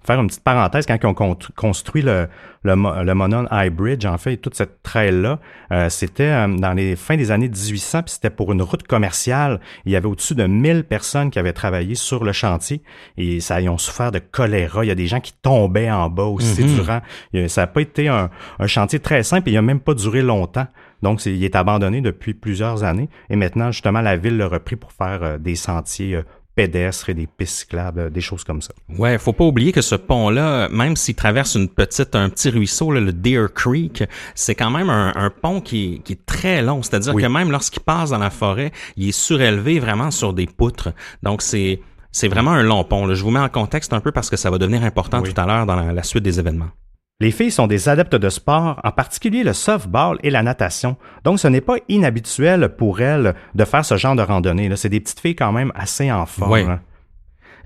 faire 0.07 0.21
une 0.21 0.27
petite 0.27 0.43
parenthèse, 0.43 0.85
quand 0.85 0.97
ils 1.03 1.05
ont 1.05 1.37
construit 1.57 2.01
le, 2.01 2.29
le, 2.63 2.75
le 3.03 3.13
Monon 3.13 3.45
High 3.51 3.73
Bridge, 3.73 4.05
en 4.05 4.17
fait, 4.17 4.37
toute 4.37 4.55
cette 4.55 4.81
trail-là, 4.81 5.39
euh, 5.73 5.89
c'était 5.89 6.23
euh, 6.23 6.47
dans 6.47 6.71
les 6.71 6.95
fins 6.95 7.17
des 7.17 7.29
années 7.29 7.49
1800, 7.49 8.03
puis 8.03 8.13
c'était 8.13 8.29
pour 8.29 8.53
une 8.53 8.61
route 8.61 8.83
commerciale. 8.83 9.59
Il 9.85 9.91
y 9.91 9.97
avait 9.97 10.07
au-dessus 10.07 10.33
de 10.33 10.45
1000 10.45 10.85
personnes 10.85 11.29
qui 11.29 11.39
avaient 11.39 11.51
travaillé 11.51 11.95
sur 11.95 12.23
le 12.23 12.31
chantier 12.31 12.81
et 13.17 13.41
ça, 13.41 13.59
ils 13.59 13.67
ont 13.67 13.77
souffert 13.77 14.11
de 14.13 14.19
choléra. 14.19 14.85
Il 14.85 14.87
y 14.87 14.91
a 14.91 14.95
des 14.95 15.07
gens 15.07 15.19
qui 15.19 15.33
tombaient 15.41 15.91
en 15.91 16.09
bas 16.09 16.23
aussi 16.23 16.63
Mhm. 16.63 16.75
durant. 16.75 17.01
Ça 17.49 17.61
n'a 17.61 17.67
pas 17.67 17.81
été 17.81 18.07
un, 18.07 18.29
un 18.59 18.67
chantier 18.67 18.99
très 18.99 19.23
simple 19.23 19.49
et 19.49 19.51
il 19.51 19.55
n'a 19.55 19.61
même 19.61 19.81
pas 19.81 19.93
duré 19.93 20.21
longtemps. 20.21 20.67
Donc, 21.03 21.25
il 21.25 21.43
est 21.43 21.55
abandonné 21.55 22.01
depuis 22.01 22.33
plusieurs 22.33 22.83
années. 22.83 23.09
Et 23.29 23.35
maintenant, 23.35 23.71
justement, 23.71 24.01
la 24.01 24.17
ville 24.17 24.37
l'a 24.37 24.47
repris 24.47 24.75
pour 24.75 24.91
faire 24.91 25.19
euh, 25.23 25.37
des 25.37 25.55
sentiers 25.55 26.15
euh, 26.15 26.21
pédestres 26.55 27.09
et 27.09 27.13
des 27.13 27.27
pistes 27.27 27.59
cyclables, 27.59 27.99
euh, 27.99 28.09
des 28.09 28.19
choses 28.21 28.43
comme 28.43 28.63
ça. 28.63 28.73
Ouais, 28.97 29.19
faut 29.19 29.31
pas 29.33 29.43
oublier 29.45 29.71
que 29.71 29.81
ce 29.81 29.93
pont-là, 29.93 30.69
même 30.69 30.95
s'il 30.95 31.13
traverse 31.13 31.53
une 31.55 31.69
petite, 31.69 32.15
un 32.15 32.29
petit 32.29 32.49
ruisseau, 32.49 32.91
là, 32.91 32.99
le 32.99 33.13
Deer 33.13 33.45
Creek, 33.53 34.03
c'est 34.33 34.55
quand 34.55 34.71
même 34.71 34.89
un, 34.89 35.13
un 35.15 35.29
pont 35.29 35.61
qui 35.61 35.93
est, 35.93 35.97
qui 35.99 36.13
est 36.13 36.25
très 36.25 36.63
long. 36.63 36.81
C'est-à-dire 36.81 37.13
Oui. 37.13 37.21
que 37.21 37.27
même 37.27 37.51
lorsqu'il 37.51 37.83
passe 37.83 38.09
dans 38.09 38.17
la 38.17 38.31
forêt, 38.31 38.71
il 38.95 39.09
est 39.09 39.11
surélevé 39.11 39.79
vraiment 39.79 40.09
sur 40.09 40.33
des 40.33 40.47
poutres. 40.47 40.89
Donc 41.21 41.41
c'est 41.43 41.79
c'est 42.11 42.29
vraiment 42.29 42.51
un 42.53 42.63
long 42.63 42.83
pont. 42.83 43.05
là. 43.05 43.13
Je 43.13 43.21
vous 43.23 43.29
mets 43.29 43.39
en 43.39 43.49
contexte 43.49 43.93
un 43.93 43.99
peu 43.99 44.11
parce 44.11 44.31
que 44.31 44.37
ça 44.37 44.49
va 44.49 44.57
devenir 44.57 44.83
important 44.83 45.21
Oui. 45.21 45.31
tout 45.31 45.39
à 45.39 45.45
l'heure 45.45 45.67
dans 45.67 45.75
la, 45.75 45.93
la 45.93 46.01
suite 46.03 46.23
des 46.23 46.39
événements. 46.39 46.69
Les 47.19 47.31
filles 47.31 47.49
sont 47.49 47.65
des 47.65 47.89
adeptes 47.89 48.15
de 48.15 48.29
sport, 48.29 48.79
en 48.83 48.91
particulier 48.91 49.43
le 49.43 49.53
softball 49.53 50.19
et 50.21 50.29
la 50.29 50.43
natation. 50.43 50.97
Donc, 51.23 51.39
ce 51.39 51.47
n'est 51.47 51.61
pas 51.61 51.77
inhabituel 51.89 52.75
pour 52.77 53.01
elles 53.01 53.33
de 53.55 53.65
faire 53.65 53.83
ce 53.83 53.97
genre 53.97 54.15
de 54.15 54.21
randonnée. 54.21 54.69
C'est 54.75 54.89
des 54.89 54.99
petites 54.99 55.19
filles 55.19 55.35
quand 55.35 55.51
même 55.51 55.71
assez 55.73 56.11
en 56.11 56.27
forme. 56.27 56.51
Oui. 56.51 56.61
hein. 56.61 56.79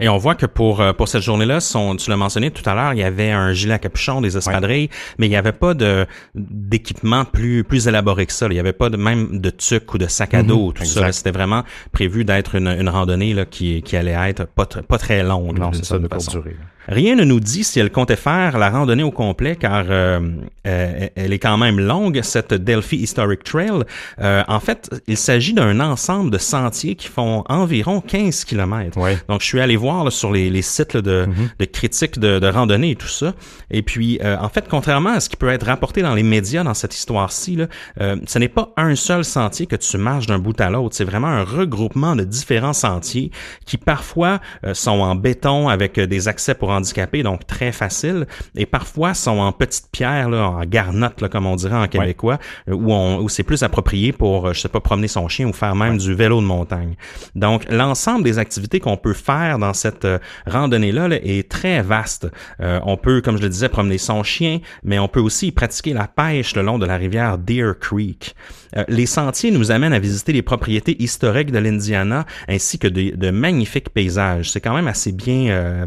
Et 0.01 0.09
on 0.09 0.17
voit 0.17 0.35
que 0.35 0.45
pour 0.45 0.81
euh, 0.81 0.91
pour 0.93 1.07
cette 1.07 1.21
journée-là, 1.21 1.59
son, 1.61 1.95
tu 1.95 2.09
l'as 2.09 2.17
mentionné 2.17 2.51
tout 2.51 2.67
à 2.69 2.75
l'heure, 2.75 2.93
il 2.93 2.99
y 2.99 3.03
avait 3.03 3.31
un 3.31 3.53
gilet 3.53 3.75
à 3.75 3.79
capuchon, 3.79 4.19
des 4.19 4.35
espadrilles, 4.35 4.89
mais 5.17 5.27
il 5.27 5.29
n'y 5.29 5.35
avait 5.37 5.51
pas 5.53 5.73
de 5.73 6.05
d'équipement 6.35 7.25
plus 7.25 7.63
plus 7.63 7.87
élaboré 7.87 8.25
que 8.25 8.33
ça. 8.33 8.47
là. 8.47 8.51
Il 8.53 8.55
n'y 8.55 8.59
avait 8.59 8.73
pas 8.73 8.89
de 8.89 8.97
même 8.97 9.39
de 9.39 9.49
tuc 9.49 9.93
ou 9.93 9.97
de 9.97 10.07
sac 10.07 10.33
à 10.33 10.43
dos, 10.43 10.67
Mhm, 10.67 10.73
tout 10.73 10.83
exact. 10.83 11.01
ça. 11.05 11.11
C'était 11.11 11.31
vraiment 11.31 11.63
prévu 11.91 12.25
d'être 12.25 12.55
une, 12.55 12.67
une 12.67 12.89
randonnée 12.89 13.33
là, 13.33 13.45
qui 13.45 13.81
qui 13.83 13.95
allait 13.95 14.17
être 14.29 14.45
pas 14.47 14.63
tr- 14.63 14.81
pas 14.83 14.97
très 14.97 15.23
longue. 15.23 15.59
Non, 15.59 15.71
c'est 15.73 15.85
ça 15.85 15.99
de 15.99 16.07
courte 16.07 16.29
durée. 16.31 16.55
Rien 16.87 17.15
ne 17.15 17.23
nous 17.23 17.39
dit 17.39 17.63
si 17.63 17.79
elle 17.79 17.91
comptait 17.91 18.15
faire 18.15 18.57
la 18.57 18.71
randonnée 18.71 19.03
au 19.03 19.11
complet, 19.11 19.55
car 19.55 19.85
euh, 19.87 20.19
euh, 20.65 21.07
elle 21.15 21.31
est 21.31 21.37
quand 21.39 21.55
même 21.57 21.79
longue, 21.79 22.19
cette 22.23 22.55
Delphi 22.55 22.97
Historic 22.97 23.43
Trail. 23.43 23.83
Euh, 24.19 24.43
en 24.47 24.59
fait, 24.59 24.89
il 25.07 25.15
s'agit 25.15 25.53
d'un 25.53 25.79
ensemble 25.79 26.31
de 26.31 26.39
sentiers 26.39 26.95
qui 26.95 27.07
font 27.07 27.43
environ 27.47 28.01
15 28.01 28.45
kilomètres. 28.45 28.97
Ouais. 28.97 29.15
Donc, 29.29 29.41
je 29.41 29.45
suis 29.45 29.61
allé 29.61 29.75
voir 29.75 29.90
là, 30.03 30.11
sur 30.11 30.31
les, 30.31 30.49
les 30.49 30.61
sites 30.61 30.93
là, 30.93 31.01
de, 31.01 31.27
de 31.59 31.65
critiques 31.65 32.19
de, 32.19 32.39
de 32.39 32.47
randonnée 32.47 32.91
et 32.91 32.95
tout 32.95 33.07
ça. 33.07 33.33
Et 33.69 33.81
puis, 33.81 34.19
euh, 34.23 34.37
en 34.39 34.49
fait, 34.49 34.67
contrairement 34.69 35.11
à 35.11 35.19
ce 35.19 35.29
qui 35.29 35.37
peut 35.37 35.49
être 35.49 35.65
rapporté 35.65 36.01
dans 36.01 36.13
les 36.13 36.23
médias 36.23 36.63
dans 36.63 36.73
cette 36.73 36.95
histoire-ci, 36.95 37.59
euh, 37.99 38.15
ce 38.25 38.39
n'est 38.39 38.49
pas 38.49 38.69
un 38.77 38.95
seul 38.95 39.23
sentier 39.23 39.65
que 39.65 39.75
tu 39.75 39.97
marches 39.97 40.27
d'un 40.27 40.39
bout 40.39 40.59
à 40.59 40.69
l'autre. 40.69 40.95
C'est 40.95 41.03
vraiment 41.03 41.27
un 41.27 41.43
regroupement 41.43 42.15
de 42.15 42.23
différents 42.23 42.73
sentiers 42.73 43.31
qui 43.65 43.77
parfois 43.77 44.39
euh, 44.65 44.73
sont 44.73 44.99
en 44.99 45.15
béton 45.15 45.69
avec 45.69 45.99
des 45.99 46.27
accès 46.27 46.55
pour 46.55 46.69
handicapés, 46.69 47.23
donc 47.23 47.45
très 47.47 47.71
facile, 47.71 48.27
et 48.55 48.65
parfois 48.65 49.13
sont 49.13 49.39
en 49.39 49.51
petites 49.51 49.89
pierres, 49.91 50.29
là, 50.29 50.49
en 50.49 50.65
garnotte, 50.65 51.27
comme 51.29 51.45
on 51.45 51.55
dirait 51.55 51.75
en 51.75 51.87
québécois, 51.87 52.39
où, 52.67 53.29
c'est 53.29 53.43
plus 53.43 53.63
approprié 53.63 54.11
pour, 54.11 54.53
je 54.53 54.59
sais 54.59 54.69
pas, 54.69 54.79
promener 54.79 55.07
son 55.07 55.27
chien 55.27 55.47
ou 55.47 55.53
faire 55.53 55.75
même 55.75 55.97
du 55.97 56.13
vélo 56.13 56.41
de 56.41 56.45
montagne. 56.45 56.95
Donc, 57.35 57.65
l'ensemble 57.69 58.23
des 58.23 58.37
activités 58.39 58.79
qu'on 58.79 58.97
peut 58.97 59.13
faire 59.13 59.57
dans 59.57 59.73
cette 59.81 60.05
euh, 60.05 60.19
randonnée-là 60.45 61.07
là, 61.07 61.17
est 61.21 61.49
très 61.49 61.81
vaste. 61.81 62.27
Euh, 62.61 62.79
on 62.83 62.97
peut, 62.97 63.21
comme 63.21 63.37
je 63.37 63.41
le 63.41 63.49
disais, 63.49 63.69
promener 63.69 63.97
son 63.97 64.23
chien, 64.23 64.59
mais 64.83 64.99
on 64.99 65.07
peut 65.07 65.19
aussi 65.19 65.51
pratiquer 65.51 65.93
la 65.93 66.07
pêche 66.07 66.55
le 66.55 66.61
long 66.61 66.77
de 66.77 66.85
la 66.85 66.97
rivière 66.97 67.37
Deer 67.37 67.73
Creek. 67.79 68.35
Euh, 68.77 68.83
les 68.87 69.05
sentiers 69.05 69.51
nous 69.51 69.71
amènent 69.71 69.93
à 69.93 69.99
visiter 69.99 70.33
les 70.33 70.41
propriétés 70.41 71.01
historiques 71.01 71.51
de 71.51 71.59
l'Indiana 71.59 72.25
ainsi 72.47 72.79
que 72.79 72.87
de, 72.87 73.15
de 73.15 73.31
magnifiques 73.31 73.89
paysages. 73.89 74.51
C'est 74.51 74.61
quand 74.61 74.73
même 74.73 74.87
assez 74.87 75.11
bien, 75.11 75.85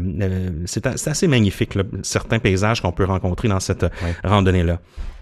c'est 0.65 0.85
assez 0.85 1.27
magnifique, 1.27 1.75
là, 1.75 1.83
certains 2.03 2.39
paysages 2.39 2.81
qu'on 2.81 2.91
peut 2.91 3.05
rencontrer 3.05 3.47
dans 3.47 3.59
cette 3.59 3.85
randonnée-là. 4.23 4.79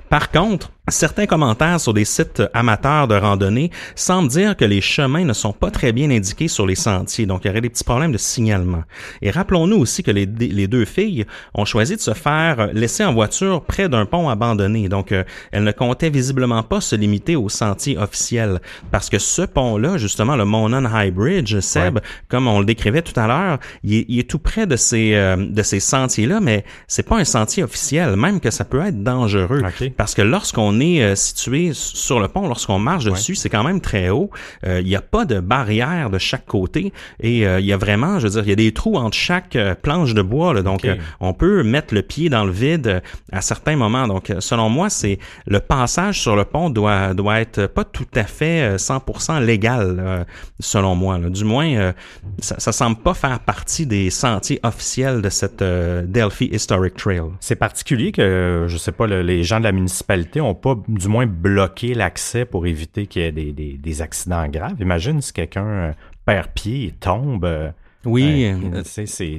Par 0.09 0.29
contre, 0.29 0.71
certains 0.89 1.25
commentaires 1.25 1.79
sur 1.79 1.93
des 1.93 2.05
sites 2.05 2.43
amateurs 2.53 3.07
de 3.07 3.15
randonnée 3.15 3.71
semblent 3.95 4.27
dire 4.27 4.55
que 4.55 4.65
les 4.65 4.81
chemins 4.81 5.23
ne 5.25 5.33
sont 5.33 5.53
pas 5.53 5.71
très 5.71 5.91
bien 5.91 6.11
indiqués 6.11 6.47
sur 6.49 6.67
les 6.67 6.75
sentiers, 6.75 7.25
donc 7.25 7.41
il 7.43 7.47
y 7.47 7.49
aurait 7.49 7.61
des 7.61 7.69
petits 7.69 7.83
problèmes 7.85 8.11
de 8.11 8.17
signalement. 8.19 8.83
Et 9.23 9.31
rappelons-nous 9.31 9.77
aussi 9.77 10.03
que 10.03 10.11
les, 10.11 10.25
les 10.27 10.67
deux 10.67 10.85
filles 10.85 11.25
ont 11.55 11.65
choisi 11.65 11.95
de 11.95 12.01
se 12.01 12.13
faire 12.13 12.67
laisser 12.73 13.03
en 13.05 13.13
voiture 13.13 13.63
près 13.63 13.89
d'un 13.89 14.05
pont 14.05 14.29
abandonné, 14.29 14.87
donc 14.87 15.11
euh, 15.13 15.23
elles 15.51 15.63
ne 15.63 15.71
comptaient 15.71 16.11
visiblement 16.11 16.61
pas 16.61 16.81
se 16.81 16.95
limiter 16.95 17.35
aux 17.35 17.49
sentiers 17.49 17.97
officiels, 17.97 18.59
parce 18.91 19.09
que 19.09 19.17
ce 19.17 19.41
pont-là, 19.41 19.97
justement, 19.97 20.35
le 20.35 20.45
Monon 20.45 20.83
High 20.93 21.13
Bridge, 21.13 21.59
Seb, 21.59 21.99
comme 22.27 22.47
on 22.47 22.59
le 22.59 22.65
décrivait 22.65 23.01
tout 23.01 23.19
à 23.19 23.25
l'heure, 23.25 23.57
il, 23.83 23.95
est- 23.95 24.05
il 24.09 24.19
est 24.19 24.29
tout 24.29 24.37
près 24.39 24.67
de 24.67 24.75
ces, 24.75 25.15
euh, 25.15 25.37
de 25.37 25.63
ces 25.63 25.79
sentiers-là, 25.79 26.39
mais 26.39 26.65
c'est 26.87 27.07
pas 27.07 27.17
un 27.17 27.23
sentier 27.25 27.63
officiel, 27.63 28.15
même 28.15 28.39
que 28.39 28.51
ça 28.51 28.63
peut 28.65 28.81
être 28.85 29.01
dangereux. 29.01 29.61
Parce 29.93 30.13
que 30.15 30.21
lorsqu'on 30.21 30.79
est 30.79 31.01
euh, 31.03 31.15
situé 31.15 31.71
sur 31.73 32.19
le 32.19 32.27
pont, 32.27 32.47
lorsqu'on 32.47 32.79
marche 32.79 33.05
dessus, 33.05 33.35
c'est 33.35 33.49
quand 33.49 33.63
même 33.63 33.81
très 33.81 34.09
haut. 34.09 34.29
Euh, 34.65 34.79
Il 34.81 34.87
n'y 34.87 34.95
a 34.95 35.01
pas 35.01 35.25
de 35.25 35.39
barrière 35.39 36.09
de 36.09 36.17
chaque 36.17 36.45
côté 36.45 36.91
et 37.21 37.47
euh, 37.47 37.59
il 37.59 37.65
y 37.65 37.73
a 37.73 37.77
vraiment, 37.77 38.19
je 38.19 38.27
veux 38.27 38.33
dire, 38.33 38.43
il 38.43 38.49
y 38.49 38.53
a 38.53 38.55
des 38.55 38.71
trous 38.73 38.95
entre 38.97 39.15
chaque 39.17 39.57
planche 39.81 40.13
de 40.13 40.21
bois. 40.21 40.53
là. 40.53 40.61
donc, 40.61 40.85
on 41.19 41.33
peut 41.33 41.63
mettre 41.63 41.93
le 41.93 42.01
pied 42.01 42.29
dans 42.29 42.43
le 42.45 42.51
vide 42.51 43.01
à 43.31 43.41
certains 43.41 43.75
moments. 43.75 44.07
Donc, 44.07 44.33
selon 44.39 44.69
moi, 44.69 44.89
c'est 44.89 45.19
le 45.47 45.59
passage 45.59 46.19
sur 46.21 46.35
le 46.35 46.45
pont 46.45 46.69
doit 46.69 47.13
doit 47.13 47.39
être 47.39 47.67
pas 47.67 47.83
tout 47.83 48.07
à 48.15 48.23
fait 48.23 48.61
euh, 48.73 48.77
100% 48.77 49.43
légal, 49.43 50.25
selon 50.59 50.95
moi. 50.95 51.17
là. 51.17 51.29
Du 51.29 51.43
moins, 51.45 51.93
ça, 52.39 52.55
ça 52.59 52.71
semble 52.71 52.97
pas 52.97 53.13
faire 53.13 53.39
partie 53.39 53.85
des 53.85 54.09
sentiers 54.09 54.59
officiels 54.63 55.21
de 55.21 55.29
cette 55.29 55.63
Delphi 55.63 56.45
Historic 56.51 56.95
Trail. 56.95 57.21
C'est 57.39 57.55
particulier 57.55 58.11
que, 58.11 58.65
je 58.67 58.77
sais 58.77 58.91
pas, 58.91 59.07
le- 59.07 59.21
les 59.21 59.43
gens 59.43 59.59
de 59.59 59.63
la 59.65 59.71
municipalité 59.83 60.41
ont 60.41 60.55
pas, 60.55 60.75
du 60.87 61.07
moins, 61.07 61.25
bloqué 61.27 61.93
l'accès 61.93 62.45
pour 62.45 62.65
éviter 62.65 63.07
qu'il 63.07 63.21
y 63.21 63.25
ait 63.25 63.31
des, 63.31 63.51
des, 63.51 63.77
des 63.77 64.01
accidents 64.01 64.47
graves. 64.47 64.79
Imagine 64.79 65.21
si 65.21 65.31
quelqu'un 65.33 65.65
euh, 65.65 65.91
perd 66.25 66.47
pied 66.53 66.85
et 66.87 66.91
tombe. 66.91 67.45
euh, 67.45 67.71
Oui, 68.05 68.45
euh, 68.45 68.57
euh, 68.79 68.83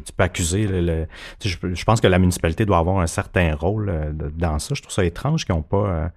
tu 0.07 0.13
peux 0.17 0.25
accuser 0.25 0.67
le. 0.67 0.81
le- 0.81 1.07
je, 1.45 1.57
je 1.75 1.85
pense 1.85 2.01
que 2.01 2.07
la 2.09 2.19
municipalité 2.19 2.65
doit 2.65 2.79
avoir 2.79 2.99
un 3.01 3.07
certain 3.07 3.55
rôle 3.55 3.89
euh, 3.89 4.13
dans 4.37 4.59
ça. 4.59 4.75
Je 4.75 4.83
trouve 4.83 4.93
ça 4.95 5.05
étrange 5.05 5.45
qu'ils 5.45 5.55
n'ont 5.55 5.63
pas, 5.63 5.87
euh, 5.89 6.09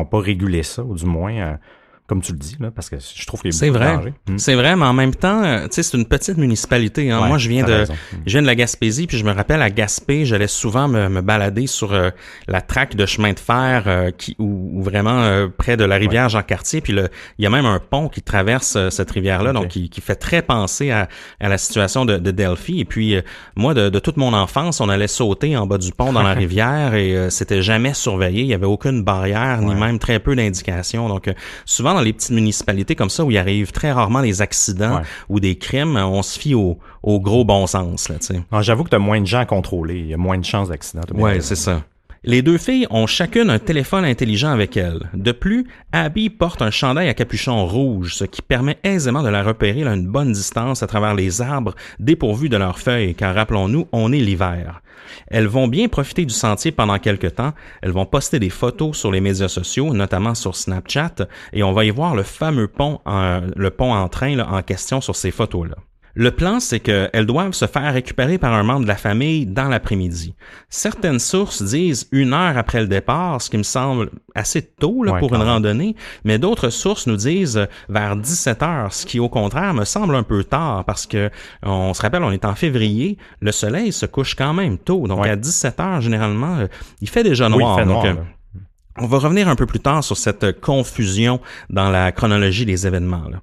ont 0.00 0.04
pas 0.04 0.20
régulé 0.20 0.62
ça, 0.62 0.82
ou 0.84 0.94
du 0.94 1.06
moins, 1.06 1.58
comme 2.06 2.22
tu 2.22 2.32
le 2.32 2.38
dis, 2.38 2.56
là, 2.60 2.70
parce 2.70 2.88
que 2.88 2.96
je 2.98 3.26
trouve 3.26 3.40
a 3.44 3.50
C'est 3.50 3.70
vrai. 3.70 3.96
Hmm. 4.28 4.38
C'est 4.38 4.54
vrai, 4.54 4.76
mais 4.76 4.84
en 4.84 4.92
même 4.92 5.14
temps, 5.14 5.42
euh, 5.42 5.62
tu 5.64 5.68
sais, 5.72 5.82
c'est 5.82 5.96
une 5.96 6.06
petite 6.06 6.36
municipalité. 6.36 7.10
hein. 7.10 7.20
Ouais, 7.22 7.28
Moi, 7.28 7.38
je 7.38 7.48
viens 7.48 7.64
de, 7.64 7.72
raison. 7.72 7.94
je 8.26 8.32
viens 8.32 8.42
de 8.42 8.46
la 8.46 8.54
Gaspésie, 8.54 9.06
puis 9.06 9.18
je 9.18 9.24
me 9.24 9.32
rappelle 9.32 9.60
à 9.62 9.70
Gaspé, 9.70 10.24
j'allais 10.24 10.46
souvent 10.46 10.86
me, 10.88 11.08
me 11.08 11.20
balader 11.20 11.66
sur 11.66 11.92
euh, 11.92 12.10
la 12.46 12.60
traque 12.60 12.94
de 12.94 13.06
chemin 13.06 13.32
de 13.32 13.38
fer 13.40 13.84
euh, 13.86 14.10
qui, 14.16 14.36
ou, 14.38 14.70
ou 14.78 14.82
vraiment 14.82 15.20
euh, 15.22 15.48
près 15.48 15.76
de 15.76 15.84
la 15.84 15.96
rivière 15.96 16.28
Jean-Cartier. 16.28 16.80
Puis 16.80 16.92
le, 16.92 17.08
il 17.38 17.42
y 17.42 17.46
a 17.46 17.50
même 17.50 17.66
un 17.66 17.80
pont 17.80 18.08
qui 18.08 18.22
traverse 18.22 18.76
euh, 18.76 18.90
cette 18.90 19.10
rivière-là, 19.10 19.52
donc 19.52 19.68
qui, 19.68 19.90
qui 19.90 20.00
fait 20.00 20.14
très 20.16 20.42
penser 20.42 20.90
à, 20.90 21.08
à 21.40 21.48
la 21.48 21.58
situation 21.58 22.04
de, 22.04 22.18
de 22.18 22.30
Delphi. 22.30 22.80
Et 22.80 22.84
puis 22.84 23.16
euh, 23.16 23.22
moi, 23.56 23.74
de, 23.74 23.88
de 23.88 23.98
toute 23.98 24.16
mon 24.16 24.32
enfance, 24.32 24.80
on 24.80 24.88
allait 24.88 25.08
sauter 25.08 25.56
en 25.56 25.66
bas 25.66 25.78
du 25.78 25.90
pont 25.92 26.12
dans 26.12 26.22
la 26.22 26.34
rivière 26.34 26.94
et 26.94 27.16
euh, 27.16 27.30
c'était 27.30 27.62
jamais 27.62 27.94
surveillé. 27.94 28.42
Il 28.42 28.48
y 28.48 28.54
avait 28.54 28.66
aucune 28.66 29.02
barrière, 29.02 29.60
ni 29.60 29.74
même 29.74 29.98
très 29.98 30.20
peu 30.20 30.36
d'indications. 30.36 31.08
Donc 31.08 31.28
euh, 31.28 31.34
souvent 31.64 31.95
dans 31.96 32.02
les 32.04 32.12
petites 32.12 32.30
municipalités 32.30 32.94
comme 32.94 33.10
ça 33.10 33.24
où 33.24 33.30
il 33.30 33.38
arrive 33.38 33.72
très 33.72 33.92
rarement 33.92 34.22
des 34.22 34.40
accidents 34.42 34.96
Ouais. 34.96 35.02
ou 35.28 35.40
des 35.40 35.56
crimes, 35.56 35.96
on 35.96 36.22
se 36.22 36.38
fie 36.38 36.54
au, 36.54 36.78
au 37.02 37.20
gros 37.20 37.44
bon 37.44 37.66
sens 37.66 38.08
là. 38.08 38.16
Ah, 38.52 38.62
J'avoue 38.62 38.84
que 38.84 38.90
tu 38.90 38.96
as 38.96 39.00
moins 39.00 39.20
de 39.20 39.26
gens 39.26 39.40
à 39.40 39.46
contrôler. 39.46 39.98
Il 39.98 40.06
y 40.06 40.14
a 40.14 40.16
moins 40.16 40.38
de 40.38 40.44
chances 40.44 40.68
d'accident. 40.68 41.02
raison. 41.14 41.40
c'est 41.46 41.56
ça. 41.56 41.82
Les 42.28 42.42
deux 42.42 42.58
filles 42.58 42.88
ont 42.90 43.06
chacune 43.06 43.50
un 43.50 43.60
téléphone 43.60 44.04
intelligent 44.04 44.50
avec 44.50 44.76
elles. 44.76 45.08
De 45.14 45.30
plus, 45.30 45.64
Abby 45.92 46.28
porte 46.28 46.60
un 46.60 46.72
chandail 46.72 47.08
à 47.08 47.14
capuchon 47.14 47.64
rouge, 47.64 48.16
ce 48.16 48.24
qui 48.24 48.42
permet 48.42 48.78
aisément 48.82 49.22
de 49.22 49.28
la 49.28 49.44
repérer 49.44 49.84
à 49.84 49.94
une 49.94 50.08
bonne 50.08 50.32
distance 50.32 50.82
à 50.82 50.88
travers 50.88 51.14
les 51.14 51.40
arbres 51.40 51.76
dépourvus 52.00 52.48
de 52.48 52.56
leurs 52.56 52.80
feuilles, 52.80 53.14
car 53.14 53.32
rappelons-nous, 53.32 53.86
on 53.92 54.12
est 54.12 54.18
l'hiver. 54.18 54.82
Elles 55.28 55.46
vont 55.46 55.68
bien 55.68 55.86
profiter 55.86 56.24
du 56.24 56.34
sentier 56.34 56.72
pendant 56.72 56.98
quelque 56.98 57.28
temps. 57.28 57.52
Elles 57.80 57.92
vont 57.92 58.06
poster 58.06 58.40
des 58.40 58.50
photos 58.50 58.98
sur 58.98 59.12
les 59.12 59.20
médias 59.20 59.46
sociaux, 59.46 59.94
notamment 59.94 60.34
sur 60.34 60.56
Snapchat, 60.56 61.28
et 61.52 61.62
on 61.62 61.72
va 61.72 61.84
y 61.84 61.90
voir 61.90 62.16
le 62.16 62.24
fameux 62.24 62.66
pont, 62.66 62.98
en, 63.06 63.42
le 63.54 63.70
pont 63.70 63.94
en 63.94 64.08
train 64.08 64.36
en 64.40 64.62
question 64.62 65.00
sur 65.00 65.14
ces 65.14 65.30
photos-là. 65.30 65.76
Le 66.18 66.30
plan, 66.30 66.60
c'est 66.60 66.80
qu'elles 66.80 67.26
doivent 67.26 67.52
se 67.52 67.66
faire 67.66 67.92
récupérer 67.92 68.38
par 68.38 68.54
un 68.54 68.62
membre 68.62 68.84
de 68.84 68.88
la 68.88 68.96
famille 68.96 69.44
dans 69.44 69.68
l'après-midi. 69.68 70.34
Certaines 70.70 71.18
sources 71.18 71.62
disent 71.62 72.08
une 72.10 72.32
heure 72.32 72.56
après 72.56 72.80
le 72.80 72.86
départ, 72.86 73.42
ce 73.42 73.50
qui 73.50 73.58
me 73.58 73.62
semble 73.62 74.08
assez 74.34 74.62
tôt 74.62 75.02
là, 75.02 75.12
Ouais, 75.12 75.18
pour 75.20 75.32
une 75.34 75.40
même. 75.40 75.48
randonnée, 75.48 75.94
mais 76.24 76.38
d'autres 76.38 76.70
sources 76.70 77.06
nous 77.06 77.16
disent 77.16 77.66
vers 77.90 78.16
17 78.16 78.62
heures, 78.62 78.94
ce 78.94 79.04
qui 79.04 79.20
au 79.20 79.28
contraire 79.28 79.74
me 79.74 79.84
semble 79.84 80.14
un 80.16 80.22
peu 80.22 80.42
tard 80.42 80.86
parce 80.86 81.06
que 81.06 81.30
on 81.62 81.92
se 81.92 82.00
rappelle, 82.00 82.22
on 82.22 82.32
est 82.32 82.46
en 82.46 82.54
février, 82.54 83.18
le 83.40 83.52
soleil 83.52 83.92
se 83.92 84.06
couche 84.06 84.34
quand 84.34 84.54
même 84.54 84.78
tôt, 84.78 85.06
donc 85.06 85.20
Ouais. 85.20 85.28
à 85.30 85.36
17 85.36 85.78
heures 85.80 86.00
généralement, 86.00 86.56
euh, 86.60 86.66
il 87.02 87.10
fait 87.10 87.24
déjà 87.24 87.46
Oui, 87.48 87.56
il 87.56 87.58
noir. 87.58 87.76
fait 87.78 87.84
donc, 87.84 88.04
noir, 88.04 88.06
euh, 88.06 88.60
on 89.00 89.06
va 89.06 89.18
revenir 89.18 89.48
un 89.48 89.54
peu 89.56 89.66
plus 89.66 89.80
tard 89.80 90.02
sur 90.02 90.16
cette 90.16 90.60
confusion 90.62 91.40
dans 91.68 91.90
la 91.90 92.10
chronologie 92.10 92.64
des 92.64 92.86
événements. 92.86 93.28
là. 93.30 93.42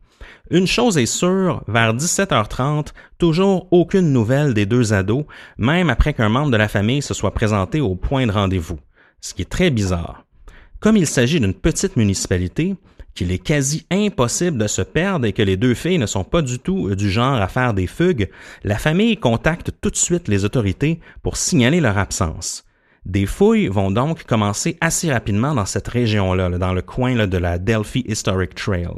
Une 0.52 0.68
chose 0.68 0.98
est 0.98 1.06
sûre, 1.06 1.64
vers 1.68 1.96
17h30, 1.96 2.88
toujours 3.18 3.68
aucune 3.72 4.12
nouvelle 4.12 4.54
des 4.54 4.66
deux 4.66 4.92
ados, 4.92 5.24
même 5.58 5.90
après 5.90 6.14
qu'un 6.14 6.28
membre 6.28 6.52
de 6.52 6.58
la 6.58 6.68
famille 6.68 7.02
se 7.02 7.14
soit 7.14 7.34
présenté 7.34 7.80
au 7.80 7.96
point 7.96 8.28
de 8.28 8.32
rendez-vous, 8.32 8.78
ce 9.22 9.34
qui 9.34 9.44
est 9.44 9.50
très 9.50 9.70
bizarre. 9.70 10.26
Comme 10.82 10.98
il 10.98 11.08
s'agit 11.08 11.40
d'une 11.40 11.54
petite 11.54 11.96
municipalité, 11.96 12.76
qu'il 13.16 13.32
est 13.32 13.40
quasi 13.40 13.86
impossible 13.90 14.58
de 14.58 14.68
se 14.68 14.82
perdre 14.82 15.26
et 15.26 15.32
que 15.32 15.42
les 15.42 15.56
deux 15.56 15.76
filles 15.76 15.98
ne 15.98 16.06
sont 16.06 16.26
pas 16.26 16.42
du 16.42 16.60
tout 16.60 16.90
euh, 16.90 16.96
du 16.96 17.10
genre 17.10 17.36
à 17.36 17.48
faire 17.48 17.74
des 17.74 17.88
fugues, 17.88 18.30
la 18.66 18.78
famille 18.78 19.16
contacte 19.16 19.72
tout 19.80 19.92
de 19.92 19.96
suite 19.96 20.28
les 20.28 20.44
autorités 20.44 21.00
pour 21.22 21.38
signaler 21.38 21.80
leur 21.80 21.98
absence. 21.98 22.66
Des 23.06 23.26
fouilles 23.26 23.68
vont 23.68 23.92
donc 23.92 24.24
commencer 24.24 24.78
assez 24.82 25.12
rapidement 25.12 25.54
dans 25.54 25.66
cette 25.66 25.88
région-là, 25.88 26.50
là, 26.50 26.58
dans 26.58 26.74
le 26.74 26.82
coin 26.82 27.28
de 27.28 27.38
la 27.38 27.60
Delphi 27.60 28.04
Historic 28.08 28.56
Trail. 28.56 28.90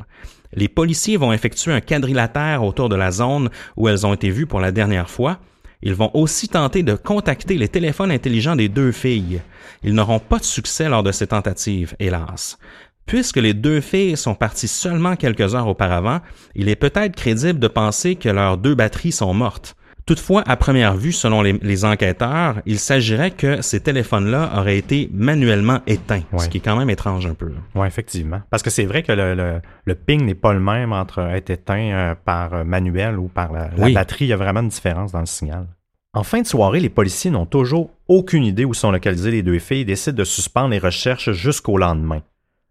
Les 0.55 0.69
policiers 0.69 1.17
vont 1.17 1.33
effectuer 1.33 1.74
un 1.74 1.81
quadrilatère 1.81 2.63
autour 2.63 2.89
de 2.89 2.95
la 2.95 3.12
zone 3.12 3.50
où 3.75 3.88
elles 3.88 4.05
ont 4.05 4.13
été 4.13 4.29
vues 4.29 4.47
pour 4.47 4.62
la 4.62 4.71
dernière 4.71 5.09
fois. 5.09 5.39
Ils 5.81 5.93
vont 5.93 6.12
aussi 6.13 6.47
tenter 6.47 6.81
de 6.81 6.95
contacter 6.95 7.57
les 7.57 7.67
téléphones 7.67 8.12
intelligents 8.12 8.55
des 8.55 8.69
deux 8.69 8.91
filles. 8.91 9.41
Ils 9.83 9.93
n'auront 9.93 10.19
pas 10.19 10.39
de 10.39 10.43
succès 10.43 10.89
lors 10.89 11.03
de 11.03 11.12
ces 11.12 11.27
tentatives, 11.27 11.95
hélas. 12.00 12.57
Puisque 13.05 13.38
les 13.38 13.53
deux 13.53 13.81
filles 13.81 14.17
sont 14.17 14.33
parties 14.33 14.67
seulement 14.67 15.15
quelques 15.15 15.53
heures 15.53 15.67
auparavant, 15.67 16.21
il 16.55 16.69
est 16.69 16.75
peut-être 16.75 17.15
crédible 17.15 17.59
de 17.59 17.67
penser 17.67 18.15
que 18.15 18.29
leurs 18.29 18.57
deux 18.57 18.74
batteries 18.74 19.12
sont 19.12 19.33
mortes. 19.33 19.75
Toutefois, 20.05 20.43
à 20.45 20.55
première 20.55 20.95
vue, 20.95 21.12
selon 21.12 21.41
les, 21.41 21.53
les 21.53 21.83
enquêteurs, 21.83 22.62
il 22.67 22.77
s'agirait 22.77 23.31
que 23.31 23.63
ces 23.63 23.79
téléphones-là 23.79 24.51
auraient 24.55 24.77
été 24.77 25.09
manuellement 25.12 25.79
éteints, 25.88 26.21
ce 26.38 26.47
qui 26.47 26.57
est 26.57 26.62
quand 26.62 26.75
même 26.77 26.91
étrange 26.91 27.25
un 27.25 27.33
peu. 27.33 27.51
Oui, 27.74 27.88
effectivement. 27.88 28.41
Parce 28.51 28.62
que 28.62 28.69
c'est 28.69 28.85
vrai 28.85 29.01
que 29.01 29.12
le, 29.12 29.33
le, 29.33 29.62
le 29.83 29.95
ping 29.95 30.24
n'est 30.24 30.35
pas 30.35 30.53
le 30.53 30.59
même 30.59 30.93
entre 30.93 31.19
être 31.21 31.50
éteint 31.50 31.91
euh, 31.91 32.15
par 32.24 32.53
euh, 32.53 32.63
manuel 32.63 33.17
ou 33.17 33.29
par 33.29 33.51
la, 33.51 33.69
la 33.75 33.83
Oui. 33.83 33.93
batterie. 33.93 34.25
Il 34.25 34.27
y 34.27 34.33
a 34.33 34.38
vraiment 34.38 34.59
une 34.59 34.69
différence 34.69 35.12
dans 35.12 35.21
le 35.21 35.25
signal. 35.25 35.65
En 36.13 36.21
fin 36.24 36.39
de 36.41 36.45
soirée, 36.47 36.79
les 36.79 36.89
policiers 36.89 37.31
n'ont 37.31 37.47
toujours 37.47 37.89
aucune 38.07 38.43
idée 38.45 38.63
où 38.63 38.75
sont 38.75 38.91
localisées 38.91 39.31
les 39.31 39.41
deux 39.41 39.57
filles 39.59 39.81
et 39.81 39.85
décident 39.85 40.15
de 40.17 40.24
suspendre 40.24 40.69
les 40.69 40.79
recherches 40.79 41.31
jusqu'au 41.31 41.77
lendemain. 41.79 42.21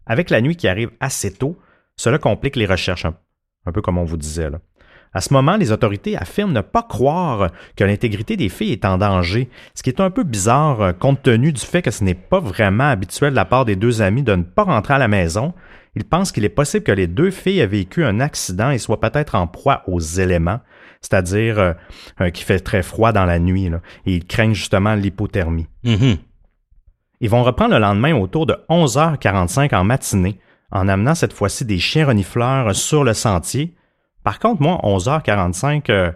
Avec 0.05 0.29
la 0.29 0.39
nuit 0.39 0.55
qui 0.55 0.69
arrive 0.69 0.91
assez 1.01 1.33
tôt, 1.33 1.57
cela 1.97 2.17
complique 2.17 2.55
les 2.55 2.65
recherches, 2.65 3.03
un, 3.05 3.13
un 3.65 3.71
peu 3.73 3.81
comme 3.81 3.97
on 3.97 4.05
vous 4.05 4.17
disait. 4.17 4.49
Là. 4.49 4.59
À 5.15 5.21
ce 5.21 5.33
moment, 5.33 5.55
les 5.55 5.71
autorités 5.71 6.17
affirment 6.17 6.51
ne 6.51 6.59
pas 6.59 6.83
croire 6.83 7.49
que 7.77 7.85
l'intégrité 7.85 8.35
des 8.35 8.49
filles 8.49 8.73
est 8.73 8.83
en 8.83 8.97
danger, 8.97 9.49
ce 9.73 9.81
qui 9.81 9.89
est 9.89 10.01
un 10.01 10.09
peu 10.09 10.23
bizarre 10.23 10.81
euh, 10.81 10.91
compte 10.91 11.23
tenu 11.23 11.53
du 11.53 11.61
fait 11.61 11.81
que 11.81 11.89
ce 11.89 12.03
n'est 12.03 12.13
pas 12.13 12.41
vraiment 12.41 12.89
habituel 12.89 13.31
de 13.31 13.37
la 13.37 13.45
part 13.45 13.63
des 13.63 13.77
deux 13.77 14.01
amis 14.01 14.23
de 14.23 14.35
ne 14.35 14.43
pas 14.43 14.63
rentrer 14.63 14.95
à 14.95 14.97
la 14.97 15.07
maison. 15.07 15.53
Ils 15.95 16.03
pensent 16.03 16.33
qu'il 16.33 16.43
est 16.43 16.49
possible 16.49 16.83
que 16.83 16.91
les 16.91 17.07
deux 17.07 17.31
filles 17.31 17.59
aient 17.59 17.65
vécu 17.65 18.03
un 18.03 18.19
accident 18.19 18.71
et 18.71 18.77
soient 18.77 18.99
peut-être 18.99 19.35
en 19.35 19.47
proie 19.47 19.83
aux 19.87 20.01
éléments, 20.01 20.59
c'est-à-dire 20.99 21.59
euh, 21.59 21.73
euh, 22.19 22.29
qu'il 22.29 22.43
fait 22.43 22.59
très 22.59 22.83
froid 22.83 23.13
dans 23.13 23.25
la 23.25 23.39
nuit, 23.39 23.69
là, 23.69 23.79
et 24.05 24.15
ils 24.15 24.25
craignent 24.25 24.53
justement 24.53 24.95
l'hypothermie. 24.95 25.67
Mhm. 25.85 26.17
Ils 27.21 27.29
vont 27.29 27.43
reprendre 27.43 27.75
le 27.75 27.79
lendemain 27.79 28.13
autour 28.13 28.45
de 28.47 28.57
11h45 28.69 29.73
en 29.75 29.85
matinée, 29.85 30.41
en 30.73 30.89
amenant 30.89 31.15
cette 31.15 31.31
fois-ci 31.31 31.63
des 31.63 31.79
chiens 31.79 32.07
renifleurs 32.07 32.75
sur 32.75 33.05
le 33.05 33.13
sentier. 33.13 33.75
Par 34.25 34.39
contre, 34.39 34.61
moi, 34.61 34.79
11h45, 34.83 35.83
euh, 35.89 36.11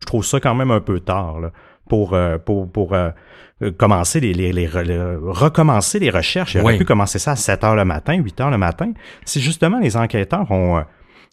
je 0.00 0.06
trouve 0.06 0.24
ça 0.24 0.38
quand 0.38 0.54
même 0.54 0.70
un 0.70 0.80
peu 0.80 1.00
tard 1.00 1.40
là, 1.40 1.50
pour, 1.88 2.14
euh, 2.14 2.38
pour, 2.38 2.70
pour 2.70 2.92
euh, 2.94 3.10
euh, 3.62 3.72
commencer 3.72 4.20
les, 4.20 4.32
les, 4.34 4.52
les 4.52 4.68
re- 4.68 4.84
le- 4.86 5.18
recommencer 5.30 5.98
les 5.98 6.10
recherches. 6.10 6.56
Oui. 6.62 6.78
pu 6.78 6.84
commencer 6.84 7.18
ça 7.18 7.32
à 7.32 7.34
7h 7.34 7.74
le 7.74 7.84
matin, 7.84 8.16
8h 8.20 8.50
le 8.50 8.58
matin. 8.58 8.92
Si 9.24 9.40
justement 9.40 9.78
les 9.80 9.96
enquêteurs 9.96 10.48
ont, 10.50 10.76
euh, 10.78 10.82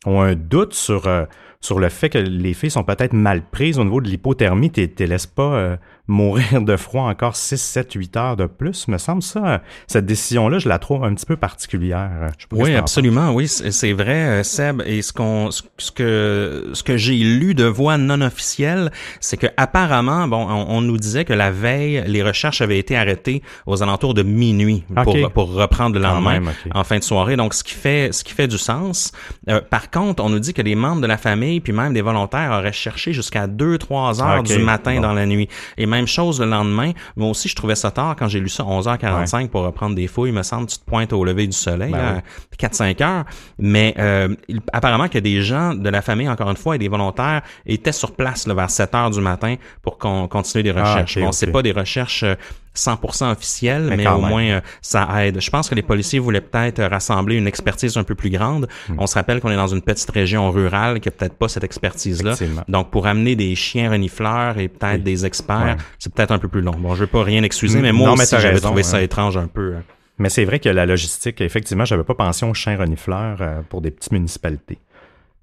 ont 0.06 0.22
un 0.22 0.34
doute 0.36 0.74
sur, 0.74 1.08
euh, 1.08 1.26
sur 1.60 1.80
le 1.80 1.90
fait 1.90 2.10
que 2.10 2.18
les 2.18 2.54
filles 2.54 2.72
sont 2.72 2.84
peut-être 2.84 3.14
mal 3.14 3.42
prises 3.52 3.78
au 3.80 3.84
niveau 3.84 4.02
de 4.02 4.08
l'hypothermie, 4.10 4.72
tu 4.72 4.90
ne 5.00 5.06
laisses 5.06 5.28
pas 5.28 5.78
mourir 6.08 6.62
de 6.62 6.76
froid 6.76 7.04
encore 7.04 7.36
6, 7.36 7.62
7, 7.62 7.94
8 7.94 8.18
heures 8.18 8.36
de 8.36 8.46
plus, 8.46 8.88
me 8.90 8.98
semble 8.98 9.24
ça. 9.24 9.62
Cette 9.88 10.06
décision-là, 10.06 10.60
je 10.60 10.68
la 10.68 10.78
trouve 10.80 11.04
un 11.06 11.14
petit 11.14 11.26
peu 11.26 11.38
particulière. 11.38 12.12
Je 12.38 12.46
Oui, 12.52 12.76
absolument, 12.76 13.32
oui, 13.34 13.48
c'est 13.48 13.94
vrai, 13.94 14.40
euh, 14.40 14.44
Seb. 14.44 14.82
Et 14.86 15.02
ce 15.02 15.14
qu'on, 15.14 15.50
ce 15.52 15.92
que, 15.92 16.72
ce 16.74 16.84
que 16.84 16.98
j'ai 16.98 17.16
lu 17.16 17.56
de 17.56 17.64
voix 17.64 17.98
non 17.98 18.20
officielle, 18.22 18.92
c'est 19.22 19.38
que 19.38 19.48
apparemment, 19.56 20.28
bon, 20.28 20.46
on, 20.50 20.78
on 20.78 20.82
nous 20.82 20.98
disait 20.98 21.24
que 21.24 21.34
la 21.34 21.52
veille, 21.52 22.04
les 22.06 22.22
recherches 22.22 22.62
avaient 22.62 22.80
été 22.80 22.98
arrêtées 22.98 23.42
aux 23.66 23.82
alentours 23.82 24.14
de 24.14 24.24
minuit 24.24 24.84
pour, 25.04 25.32
pour 25.32 25.54
reprendre 25.54 25.96
le 25.96 26.02
lendemain 26.02 26.40
même, 26.40 26.52
en 26.74 26.84
fin 26.84 26.98
de 26.98 27.04
soirée. 27.04 27.38
Donc, 27.38 27.54
ce 27.54 27.64
qui 27.64 27.74
fait, 27.74 28.12
ce 28.12 28.24
qui 28.24 28.34
fait 28.34 28.48
du 28.48 28.58
sens. 28.58 29.12
Euh, 29.50 29.62
par 29.62 29.90
contre, 29.90 30.24
on 30.24 30.30
nous 30.30 30.40
dit 30.40 30.54
que 30.54 30.62
des 30.62 30.76
membres 30.76 31.02
de 31.02 31.08
la 31.08 31.18
famille 31.18 31.60
puis 31.62 31.74
même 31.74 31.94
des 31.94 32.02
volontaires 32.02 32.52
auraient 32.52 32.74
cherché 32.74 33.14
jusqu'à 33.14 33.48
2-3 33.48 34.22
heures 34.22 34.40
Ok, 34.40 34.48
du 34.48 34.60
matin 34.60 34.96
bon. 34.96 35.02
dans 35.02 35.14
la 35.14 35.26
nuit. 35.26 35.48
Et 35.78 35.86
même 35.94 36.08
chose 36.08 36.40
le 36.42 36.48
lendemain. 36.48 36.92
Moi 37.16 37.30
aussi, 37.30 37.48
je 37.48 37.56
trouvais 37.56 37.76
ça 37.76 37.92
tard 37.92 38.16
quand 38.18 38.28
j'ai 38.28 38.40
lu 38.40 38.50
ça 38.50 38.64
11h45 38.64 39.48
pour 39.50 39.62
reprendre 39.64 39.96
des 39.96 40.08
fouilles. 40.08 40.30
Il 40.32 40.36
me 40.36 40.44
semble 40.44 40.68
tu 40.68 40.78
te 40.78 40.84
pointes 40.86 41.14
au 41.14 41.24
lever 41.24 41.48
du 41.48 41.54
soleil, 41.58 41.92
Ben 41.92 42.16
là, 42.16 42.22
4-5 42.60 43.02
heures. 43.04 43.24
Mais 43.60 43.94
euh, 43.98 44.36
il- 44.48 44.60
apparemment 44.74 45.08
que 45.08 45.20
des 45.20 45.42
gens 45.42 45.74
de 45.74 45.90
la 45.90 46.02
famille, 46.02 46.28
encore 46.30 46.50
une 46.50 46.58
fois, 46.58 46.76
et 46.76 46.80
des 46.80 46.88
volontaires 46.90 47.42
étaient 47.66 47.92
sur 47.92 48.16
place 48.16 48.46
là, 48.48 48.54
vers 48.54 48.70
7 48.70 48.94
heures 48.96 49.10
du 49.12 49.22
matin 49.22 49.56
pour 49.82 49.98
qu'on 49.98 50.28
continue 50.28 50.64
des 50.64 50.74
Ah, 50.76 50.84
recherches. 50.94 51.20
bon, 51.20 51.32
c'est 51.32 51.48
pas 51.52 51.62
des 51.62 51.72
recherches 51.72 52.24
euh, 52.24 52.36
100% 52.76 53.32
officielles, 53.32 53.84
mais, 53.90 53.98
Mais 53.98 54.08
au 54.08 54.18
même. 54.20 54.30
moins 54.30 54.44
euh, 54.44 54.62
ça 54.82 55.08
aide. 55.26 55.40
Je 55.42 55.50
pense 55.50 55.70
que 55.70 55.76
les 55.76 55.82
policiers 55.84 56.20
voulaient 56.20 56.42
peut-être 56.42 56.80
euh, 56.80 56.88
rassembler 56.88 57.36
une 57.36 57.48
expertise 57.48 57.96
un 57.98 58.04
peu 58.04 58.16
plus 58.16 58.30
grande. 58.30 58.68
Hmm. 58.90 58.96
On 58.98 59.08
se 59.08 59.14
rappelle 59.16 59.40
qu'on 59.42 59.52
est 59.52 59.56
dans 59.56 59.68
une 59.68 59.82
petite 59.82 60.10
région 60.12 60.50
rurale 60.52 61.00
qui 61.00 61.10
a 61.10 61.12
peut-être 61.12 61.36
pas 61.36 61.48
cette 61.48 61.64
expertise-là. 61.64 62.36
Donc, 62.68 62.90
pour 62.92 63.08
amener 63.08 63.36
des 63.36 63.56
chiens 63.56 63.92
renifleurs 63.92 64.58
et 64.58 64.68
peut-être 64.68 64.98
Oui. 64.98 65.02
des 65.04 65.26
experts, 65.26 65.76
Ouais. 65.78 65.84
c'est 66.00 66.14
peut-être 66.14 66.32
un 66.32 66.40
peu 66.40 66.48
plus 66.48 66.62
long. 66.62 66.72
Bon, 66.78 66.96
je 66.96 67.02
veux 67.02 67.08
pas 67.08 67.24
rien 67.24 67.44
excuser, 67.44 67.80
mais 67.82 67.92
Mm, 67.92 67.96
moi 67.96 68.08
non, 68.10 68.16
mais 68.16 68.24
aussi, 68.24 68.36
j'avais 68.40 68.60
trouvé 68.60 68.84
ça 68.84 69.02
étrange 69.02 69.38
un 69.38 69.48
peu. 69.48 69.76
hein. 69.78 69.84
Mais 70.20 70.30
c'est 70.30 70.46
vrai 70.46 70.60
que 70.60 70.70
la 70.70 70.86
logistique, 70.86 71.42
effectivement, 71.42 71.86
j'avais 71.86 72.04
pas 72.04 72.14
pensé 72.14 72.46
aux 72.46 72.54
chiens 72.54 72.78
renifleurs 72.78 73.38
euh, 73.42 73.62
pour 73.68 73.82
des 73.82 73.90
petites 73.92 74.12
municipalités. 74.12 74.78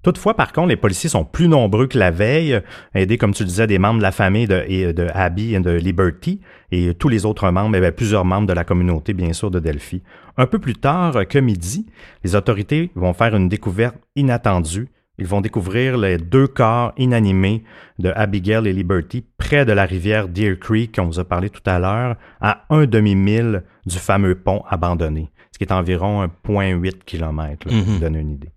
Toutefois, 0.03 0.33
par 0.35 0.51
contre, 0.51 0.69
les 0.69 0.75
policiers 0.77 1.09
sont 1.09 1.23
plus 1.25 1.47
nombreux 1.47 1.85
que 1.87 1.97
la 1.97 2.09
veille, 2.09 2.59
aidés, 2.95 3.17
comme 3.17 3.33
tu 3.33 3.43
disais, 3.45 3.67
des 3.67 3.77
membres 3.77 3.99
de 3.99 4.03
la 4.03 4.11
famille 4.11 4.47
de, 4.47 4.63
et 4.67 4.93
de 4.93 5.07
Abby 5.13 5.53
et 5.53 5.59
de 5.59 5.71
Liberty 5.71 6.41
et 6.71 6.93
tous 6.95 7.07
les 7.09 7.25
autres 7.25 7.49
membres, 7.51 7.75
et 7.75 7.79
bien, 7.81 7.91
plusieurs 7.91 8.25
membres 8.25 8.47
de 8.47 8.53
la 8.53 8.63
communauté, 8.63 9.13
bien 9.13 9.31
sûr, 9.33 9.51
de 9.51 9.59
Delphi. 9.59 10.01
Un 10.37 10.47
peu 10.47 10.57
plus 10.59 10.75
tard 10.75 11.27
que 11.27 11.37
midi, 11.37 11.85
les 12.23 12.35
autorités 12.35 12.89
vont 12.95 13.13
faire 13.13 13.35
une 13.35 13.47
découverte 13.49 13.95
inattendue. 14.15 14.87
Ils 15.19 15.27
vont 15.27 15.41
découvrir 15.41 15.97
les 15.99 16.17
deux 16.17 16.47
corps 16.47 16.93
inanimés 16.97 17.63
de 17.99 18.09
Abigail 18.15 18.67
et 18.67 18.73
Liberty 18.73 19.23
près 19.37 19.65
de 19.65 19.71
la 19.71 19.85
rivière 19.85 20.27
Deer 20.29 20.57
Creek, 20.59 20.95
qu'on 20.95 21.05
vous 21.05 21.19
a 21.19 21.25
parlé 21.25 21.49
tout 21.51 21.61
à 21.67 21.77
l'heure, 21.77 22.15
à 22.39 22.63
un 22.71 22.85
demi-mille 22.87 23.61
du 23.85 23.97
fameux 23.99 24.33
pont 24.33 24.63
abandonné, 24.67 25.29
ce 25.51 25.59
qui 25.59 25.65
est 25.65 25.71
environ 25.73 26.23
1,8 26.23 27.03
km, 27.05 27.67
là, 27.67 27.71
pour 27.77 27.83
vous 27.83 27.91
Mhm. 27.93 27.99
donner 27.99 28.19
une 28.19 28.31
idée. 28.31 28.49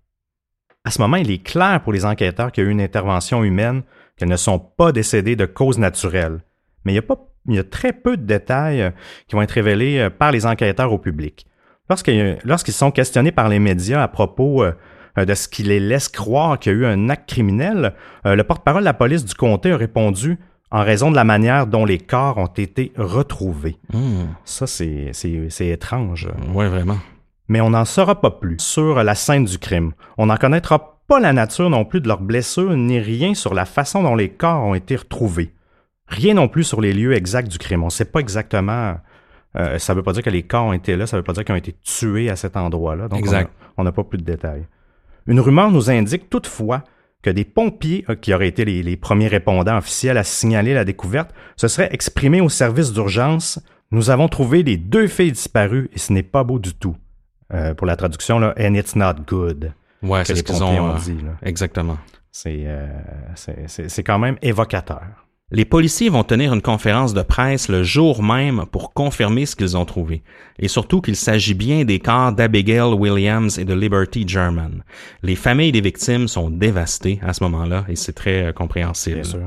À 0.85 0.91
ce 0.91 1.01
moment, 1.01 1.17
il 1.17 1.29
est 1.31 1.43
clair 1.43 1.81
pour 1.81 1.91
les 1.93 2.05
enquêteurs 2.05 2.51
qu'il 2.51 2.63
y 2.63 2.67
a 2.67 2.69
eu 2.69 2.71
une 2.71 2.81
intervention 2.81 3.43
humaine, 3.43 3.81
qu'elles 4.17 4.29
ne 4.29 4.37
sont 4.37 4.59
pas 4.59 4.91
décédées 4.91 5.35
de 5.35 5.45
cause 5.45 5.77
naturelle. 5.79 6.41
Mais 6.85 6.93
il 6.93 6.95
y 6.95 6.99
a, 6.99 7.01
pas, 7.01 7.17
il 7.47 7.55
y 7.55 7.59
a 7.59 7.63
très 7.63 7.91
peu 7.91 8.15
de 8.17 8.23
détails 8.23 8.81
euh, 8.81 8.91
qui 9.27 9.35
vont 9.35 9.41
être 9.41 9.51
révélés 9.51 9.97
euh, 9.99 10.09
par 10.09 10.31
les 10.31 10.45
enquêteurs 10.45 10.93
au 10.93 10.99
public. 10.99 11.45
Lorsqu'ils 11.89 12.37
lorsqu'ils 12.43 12.73
sont 12.73 12.91
questionnés 12.91 13.31
par 13.31 13.49
les 13.49 13.59
médias 13.59 14.01
à 14.03 14.07
propos 14.07 14.63
euh, 14.63 14.73
euh, 15.17 15.25
de 15.25 15.33
ce 15.33 15.47
qui 15.47 15.63
les 15.63 15.79
laisse 15.79 16.07
croire 16.07 16.59
qu'il 16.59 16.71
y 16.71 16.75
a 16.75 16.77
eu 16.79 16.85
un 16.85 17.09
acte 17.09 17.27
criminel, 17.29 17.93
euh, 18.25 18.35
le 18.35 18.43
porte-parole 18.43 18.81
de 18.81 18.85
la 18.85 18.93
police 18.93 19.25
du 19.25 19.33
comté 19.33 19.71
a 19.71 19.77
répondu 19.77 20.37
en 20.71 20.83
raison 20.83 21.09
de 21.11 21.15
la 21.15 21.23
manière 21.23 21.67
dont 21.67 21.85
les 21.85 21.99
corps 21.99 22.37
ont 22.37 22.47
été 22.47 22.91
retrouvés. 22.97 23.77
Hmm. 23.93 24.25
Ça, 24.45 24.67
c'est 24.67 25.09
c'est- 25.13 25.49
c'est 25.49 25.67
étrange. 25.67 26.27
Ouais, 26.53 26.67
vraiment. 26.67 26.97
Mais 27.47 27.61
on 27.61 27.69
n'en 27.71 27.85
saura 27.85 28.21
pas 28.21 28.31
plus 28.31 28.57
sur 28.59 29.03
la 29.03 29.15
scène 29.15 29.45
du 29.45 29.57
crime. 29.59 29.93
On 30.17 30.27
n'en 30.27 30.37
connaîtra 30.37 30.99
pas 31.07 31.19
la 31.19 31.33
nature 31.33 31.69
non 31.69 31.85
plus 31.85 32.01
de 32.01 32.07
leurs 32.07 32.21
blessures, 32.21 32.75
ni 32.75 32.99
rien 32.99 33.33
sur 33.35 33.53
la 33.53 33.65
façon 33.65 34.01
dont 34.01 34.15
les 34.15 34.29
corps 34.29 34.63
ont 34.63 34.73
été 34.73 34.95
retrouvés. 34.95 35.53
Rien 36.07 36.33
non 36.35 36.47
plus 36.47 36.63
sur 36.63 36.81
les 36.81 36.93
lieux 36.93 37.13
exacts 37.13 37.51
du 37.51 37.57
crime. 37.59 37.83
On 37.83 37.87
ne 37.87 37.91
sait 37.91 38.05
pas 38.05 38.19
exactement. 38.19 38.95
euh, 39.57 39.77
ça 39.79 39.93
ne 39.93 39.97
veut 39.97 40.03
pas 40.03 40.13
dire 40.13 40.23
que 40.23 40.29
les 40.29 40.43
corps 40.43 40.65
ont 40.65 40.73
été 40.73 40.95
là, 40.95 41.05
ça 41.07 41.15
ne 41.17 41.19
veut 41.21 41.23
pas 41.23 41.33
dire 41.33 41.45
qu'ils 41.45 41.53
ont 41.53 41.57
été 41.57 41.75
tués 41.83 42.29
à 42.29 42.35
cet 42.35 42.57
endroit-là. 42.57 43.07
Donc, 43.07 43.19
Exact. 43.19 43.51
on 43.77 43.83
n'a 43.83 43.91
pas 43.91 44.03
plus 44.03 44.17
de 44.17 44.23
détails. 44.23 44.65
Une 45.27 45.39
rumeur 45.39 45.71
nous 45.71 45.89
indique 45.89 46.29
toutefois 46.29 46.83
que 47.23 47.29
des 47.31 47.45
pompiers, 47.45 48.05
euh, 48.09 48.15
qui 48.15 48.33
auraient 48.33 48.47
été 48.47 48.65
les, 48.65 48.83
les 48.83 48.97
premiers 48.97 49.27
répondants 49.27 49.77
officiels 49.77 50.17
à 50.17 50.23
signaler 50.23 50.73
la 50.73 50.83
découverte, 50.85 51.31
se 51.55 51.67
seraient 51.67 51.89
exprimés 51.91 52.41
au 52.41 52.49
service 52.49 52.91
d'urgence. 52.91 53.59
Nous 53.91 54.09
avons 54.09 54.27
trouvé 54.27 54.61
les 54.63 54.77
deux 54.77 55.07
filles 55.07 55.31
disparues 55.31 55.89
et 55.93 55.99
ce 55.99 56.11
n'est 56.13 56.23
pas 56.23 56.43
beau 56.43 56.59
du 56.59 56.73
tout. 56.73 56.95
Euh, 57.53 57.73
pour 57.73 57.85
la 57.87 57.95
traduction, 57.95 58.39
là, 58.39 58.53
and 58.59 58.73
it's 58.73 58.95
not 58.95 59.15
good. 59.27 59.71
Ouais, 60.01 60.25
c'est 60.25 60.35
ce 60.35 60.43
qu'ils 60.43 60.63
ont. 60.63 60.67
ont 60.67 60.95
euh, 60.95 60.99
dit. 60.99 61.17
là. 61.23 61.33
Exactement. 61.43 61.97
C'est 62.31 62.63
euh, 62.65 62.87
c'est 63.35 64.03
quand 64.03 64.19
même 64.19 64.37
évocateur. 64.41 65.25
Les 65.51 65.63
policiers 65.63 66.09
vont 66.09 66.23
tenir 66.23 66.53
une 66.53 66.61
conférence 66.63 67.13
de 67.13 67.21
presse 67.21 67.69
le 67.69 67.83
jour 67.83 68.23
même 68.23 68.65
pour 68.71 68.93
confirmer 68.93 69.45
ce 69.45 69.55
qu'ils 69.55 69.77
ont 69.77 69.85
trouvé, 69.85 70.23
et 70.57 70.67
surtout 70.67 71.01
qu'il 71.01 71.15
s'agit 71.15 71.53
bien 71.53 71.85
des 71.85 71.99
corps 71.99 72.31
d'Abigail 72.31 72.93
Williams 72.93 73.59
et 73.59 73.63
de 73.63 73.75
Liberty 73.75 74.27
German. 74.27 74.83
Les 75.21 75.35
familles 75.35 75.71
des 75.71 75.81
victimes 75.81 76.27
sont 76.27 76.49
dévastées 76.49 77.19
à 77.21 77.33
ce 77.33 77.43
moment-là, 77.43 77.85
et 77.87 77.95
c'est 77.95 78.13
très 78.13 78.45
euh, 78.47 78.53
compréhensible. 78.53 79.21
Bien 79.21 79.23
sûr. 79.23 79.43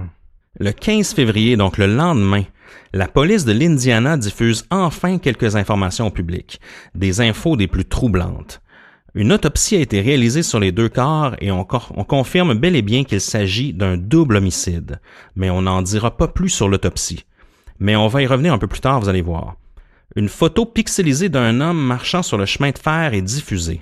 Le 0.60 0.72
15 0.72 1.14
février, 1.14 1.56
donc 1.56 1.78
le 1.78 1.86
lendemain, 1.86 2.42
la 2.92 3.06
police 3.06 3.44
de 3.44 3.52
l'Indiana 3.52 4.16
diffuse 4.16 4.66
enfin 4.70 5.18
quelques 5.18 5.54
informations 5.54 6.08
au 6.08 6.10
public, 6.10 6.60
des 6.96 7.20
infos 7.20 7.54
des 7.54 7.68
plus 7.68 7.84
troublantes. 7.84 8.60
Une 9.14 9.32
autopsie 9.32 9.76
a 9.76 9.80
été 9.80 10.00
réalisée 10.00 10.42
sur 10.42 10.58
les 10.58 10.72
deux 10.72 10.88
corps 10.88 11.36
et 11.40 11.52
on, 11.52 11.64
confirme 11.64 12.54
bel 12.54 12.74
et 12.74 12.82
bien 12.82 13.04
qu'il 13.04 13.20
s'agit 13.20 13.72
d'un 13.72 13.96
double 13.96 14.34
homicide, 14.34 15.00
mais 15.36 15.48
on 15.48 15.62
n'en 15.62 15.80
dira 15.80 16.16
pas 16.16 16.26
plus 16.26 16.48
sur 16.48 16.68
l'autopsie. 16.68 17.24
Mais 17.78 17.94
on 17.94 18.08
va 18.08 18.22
y 18.22 18.26
revenir 18.26 18.52
un 18.52 18.58
peu 18.58 18.66
plus 18.66 18.80
tard, 18.80 18.98
vous 18.98 19.08
allez 19.08 19.22
voir. 19.22 19.54
Une 20.16 20.28
photo 20.28 20.66
pixelisée 20.66 21.28
d'un 21.28 21.60
homme 21.60 21.80
marchant 21.80 22.24
sur 22.24 22.36
le 22.36 22.46
chemin 22.46 22.72
de 22.72 22.78
fer 22.78 23.14
est 23.14 23.22
diffusée. 23.22 23.80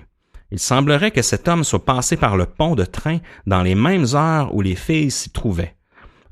Il 0.50 0.58
semblerait 0.58 1.10
que 1.10 1.22
cet 1.22 1.48
homme 1.48 1.64
soit 1.64 1.86
passé 1.86 2.18
par 2.18 2.36
le 2.36 2.44
pont 2.44 2.74
de 2.74 2.84
train 2.84 3.20
dans 3.46 3.62
les 3.62 3.74
mêmes 3.74 4.06
heures 4.12 4.54
où 4.54 4.60
les 4.60 4.76
filles 4.76 5.10
s'y 5.10 5.30
trouvaient. 5.30 5.74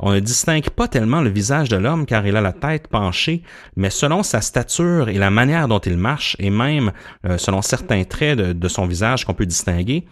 On 0.00 0.12
ne 0.12 0.20
distingue 0.20 0.70
pas 0.70 0.88
tellement 0.88 1.20
le 1.22 1.30
visage 1.30 1.68
de 1.68 1.76
l'homme 1.76 2.04
car 2.06 2.26
il 2.26 2.36
a 2.36 2.40
la 2.40 2.52
tête 2.52 2.88
penchée, 2.88 3.42
mais 3.76 3.90
selon 3.90 4.22
sa 4.22 4.40
stature 4.40 5.08
et 5.08 5.18
la 5.18 5.30
manière 5.30 5.68
dont 5.68 5.78
il 5.78 5.96
marche, 5.96 6.36
et 6.38 6.50
même 6.50 6.92
euh, 7.26 7.38
selon 7.38 7.62
certains 7.62 8.04
traits 8.04 8.38
de, 8.38 8.52
de 8.52 8.68
son 8.68 8.86
visage 8.86 9.24
qu'on 9.24 9.34
peut 9.34 9.46
distinguer, 9.46 10.04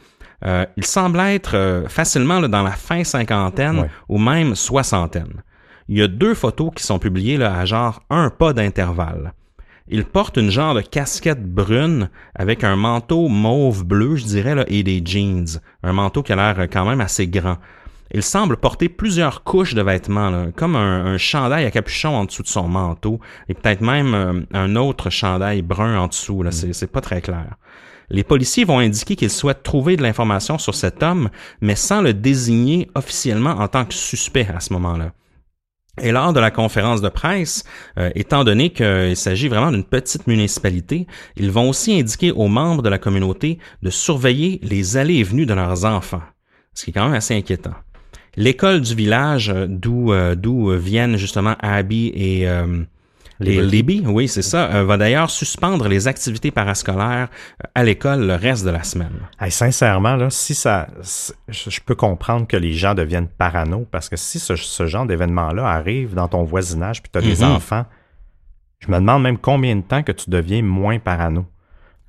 euh, 0.44 0.66
il 0.76 0.84
semble 0.86 1.20
être 1.20 1.56
euh, 1.56 1.88
facilement 1.88 2.40
là, 2.40 2.48
dans 2.48 2.62
la 2.62 2.72
fin 2.72 3.04
cinquantaine 3.04 3.80
Ouais. 3.80 3.90
ou 4.08 4.18
même 4.18 4.54
soixantaine. 4.54 5.42
Il 5.88 5.98
y 5.98 6.02
a 6.02 6.08
deux 6.08 6.34
photos 6.34 6.70
qui 6.74 6.84
sont 6.84 6.98
publiées 6.98 7.36
là, 7.36 7.58
à 7.58 7.64
genre 7.64 8.02
un 8.10 8.30
pas 8.30 8.52
d'intervalle. 8.52 9.32
Il 9.88 10.04
porte 10.04 10.36
une 10.36 10.50
genre 10.50 10.74
de 10.74 10.80
casquette 10.80 11.44
brune 11.44 12.08
avec 12.34 12.62
un 12.64 12.76
manteau 12.76 13.28
mauve 13.28 13.84
bleu, 13.84 14.14
je 14.16 14.24
dirais, 14.24 14.54
là, 14.54 14.64
et 14.68 14.82
des 14.84 15.02
jeans. 15.04 15.60
Un 15.82 15.92
manteau 15.92 16.22
qui 16.22 16.32
a 16.32 16.36
l'air 16.36 16.68
quand 16.72 16.86
même 16.88 17.00
assez 17.00 17.26
grand. 17.26 17.58
Il 18.14 18.22
semble 18.22 18.58
porter 18.58 18.90
plusieurs 18.90 19.42
couches 19.42 19.74
de 19.74 19.82
vêtements, 19.82 20.50
comme 20.54 20.76
un, 20.76 21.06
un 21.06 21.18
chandail 21.18 21.64
à 21.64 21.70
capuchon 21.70 22.10
en 22.10 22.24
dessous 22.26 22.42
de 22.42 22.48
son 22.48 22.68
manteau, 22.68 23.20
et 23.48 23.54
peut-être 23.54 23.80
même 23.80 24.14
euh, 24.14 24.40
un 24.52 24.76
autre 24.76 25.08
chandail 25.08 25.62
brun 25.62 25.98
en 25.98 26.08
dessous. 26.08 26.42
Là, 26.42 26.52
c'est, 26.52 26.74
c'est 26.74 26.86
pas 26.86 27.00
très 27.00 27.22
clair. 27.22 27.56
Les 28.10 28.24
policiers 28.24 28.64
vont 28.64 28.80
indiquer 28.80 29.16
qu'ils 29.16 29.30
souhaitent 29.30 29.62
trouver 29.62 29.96
de 29.96 30.02
l'information 30.02 30.58
sur 30.58 30.74
cet 30.74 31.02
homme, 31.02 31.30
mais 31.62 31.74
sans 31.74 32.02
le 32.02 32.12
désigner 32.12 32.90
officiellement 32.94 33.52
en 33.52 33.68
tant 33.68 33.86
que 33.86 33.94
suspect 33.94 34.48
à 34.54 34.60
ce 34.60 34.74
moment-là. 34.74 35.12
Et 36.00 36.12
lors 36.12 36.34
de 36.34 36.40
la 36.40 36.50
conférence 36.50 37.00
de 37.00 37.08
presse, 37.08 37.64
euh, 37.98 38.10
étant 38.14 38.44
donné 38.44 38.70
qu'il 38.70 39.16
s'agit 39.16 39.48
vraiment 39.48 39.70
d'une 39.70 39.84
petite 39.84 40.26
municipalité, 40.26 41.06
ils 41.36 41.50
vont 41.50 41.70
aussi 41.70 41.98
indiquer 41.98 42.32
aux 42.32 42.48
membres 42.48 42.82
de 42.82 42.88
la 42.90 42.98
communauté 42.98 43.58
de 43.82 43.90
surveiller 43.90 44.58
les 44.62 44.98
allées 44.98 45.16
et 45.16 45.22
venues 45.22 45.46
de 45.46 45.54
leurs 45.54 45.86
enfants, 45.86 46.22
ce 46.74 46.84
qui 46.84 46.90
est 46.90 46.94
quand 46.94 47.04
même 47.04 47.14
assez 47.14 47.34
inquiétant. 47.34 47.74
L'école 48.36 48.80
du 48.80 48.94
village 48.94 49.50
euh, 49.50 49.66
d'où 49.68 50.12
euh, 50.12 50.34
d'où 50.34 50.70
euh, 50.70 50.76
viennent 50.76 51.16
justement 51.16 51.54
Abby 51.60 52.08
et 52.14 52.46
Liberty. 53.40 53.70
Libby, 53.70 54.02
oui, 54.06 54.28
c'est 54.28 54.42
ça, 54.42 54.84
va 54.84 54.96
d'ailleurs 54.96 55.28
suspendre 55.28 55.88
les 55.88 56.06
activités 56.06 56.52
parascolaires 56.52 57.28
à 57.74 57.82
l'école 57.82 58.24
le 58.26 58.34
reste 58.36 58.64
de 58.64 58.70
la 58.70 58.84
semaine. 58.84 59.14
Hey, 59.40 59.50
sincèrement, 59.50 60.14
là, 60.14 60.30
si 60.30 60.54
ça, 60.54 60.86
je 61.48 61.80
peux 61.84 61.96
comprendre 61.96 62.46
que 62.46 62.56
les 62.56 62.72
gens 62.72 62.94
deviennent 62.94 63.26
parano 63.26 63.84
parce 63.90 64.08
que 64.08 64.16
si 64.16 64.38
ce, 64.38 64.54
ce 64.54 64.86
genre 64.86 65.06
d'événement-là 65.06 65.66
arrive 65.66 66.14
dans 66.14 66.28
ton 66.28 66.44
voisinage 66.44 67.02
puis 67.02 67.10
tu 67.12 67.18
as 67.18 67.22
des 67.22 67.42
Mhm. 67.44 67.50
enfants, 67.52 67.84
je 68.78 68.88
me 68.92 68.96
demande 69.00 69.22
même 69.24 69.38
combien 69.38 69.74
de 69.74 69.82
temps 69.82 70.04
que 70.04 70.12
tu 70.12 70.30
deviens 70.30 70.62
moins 70.62 71.00
parano. 71.00 71.44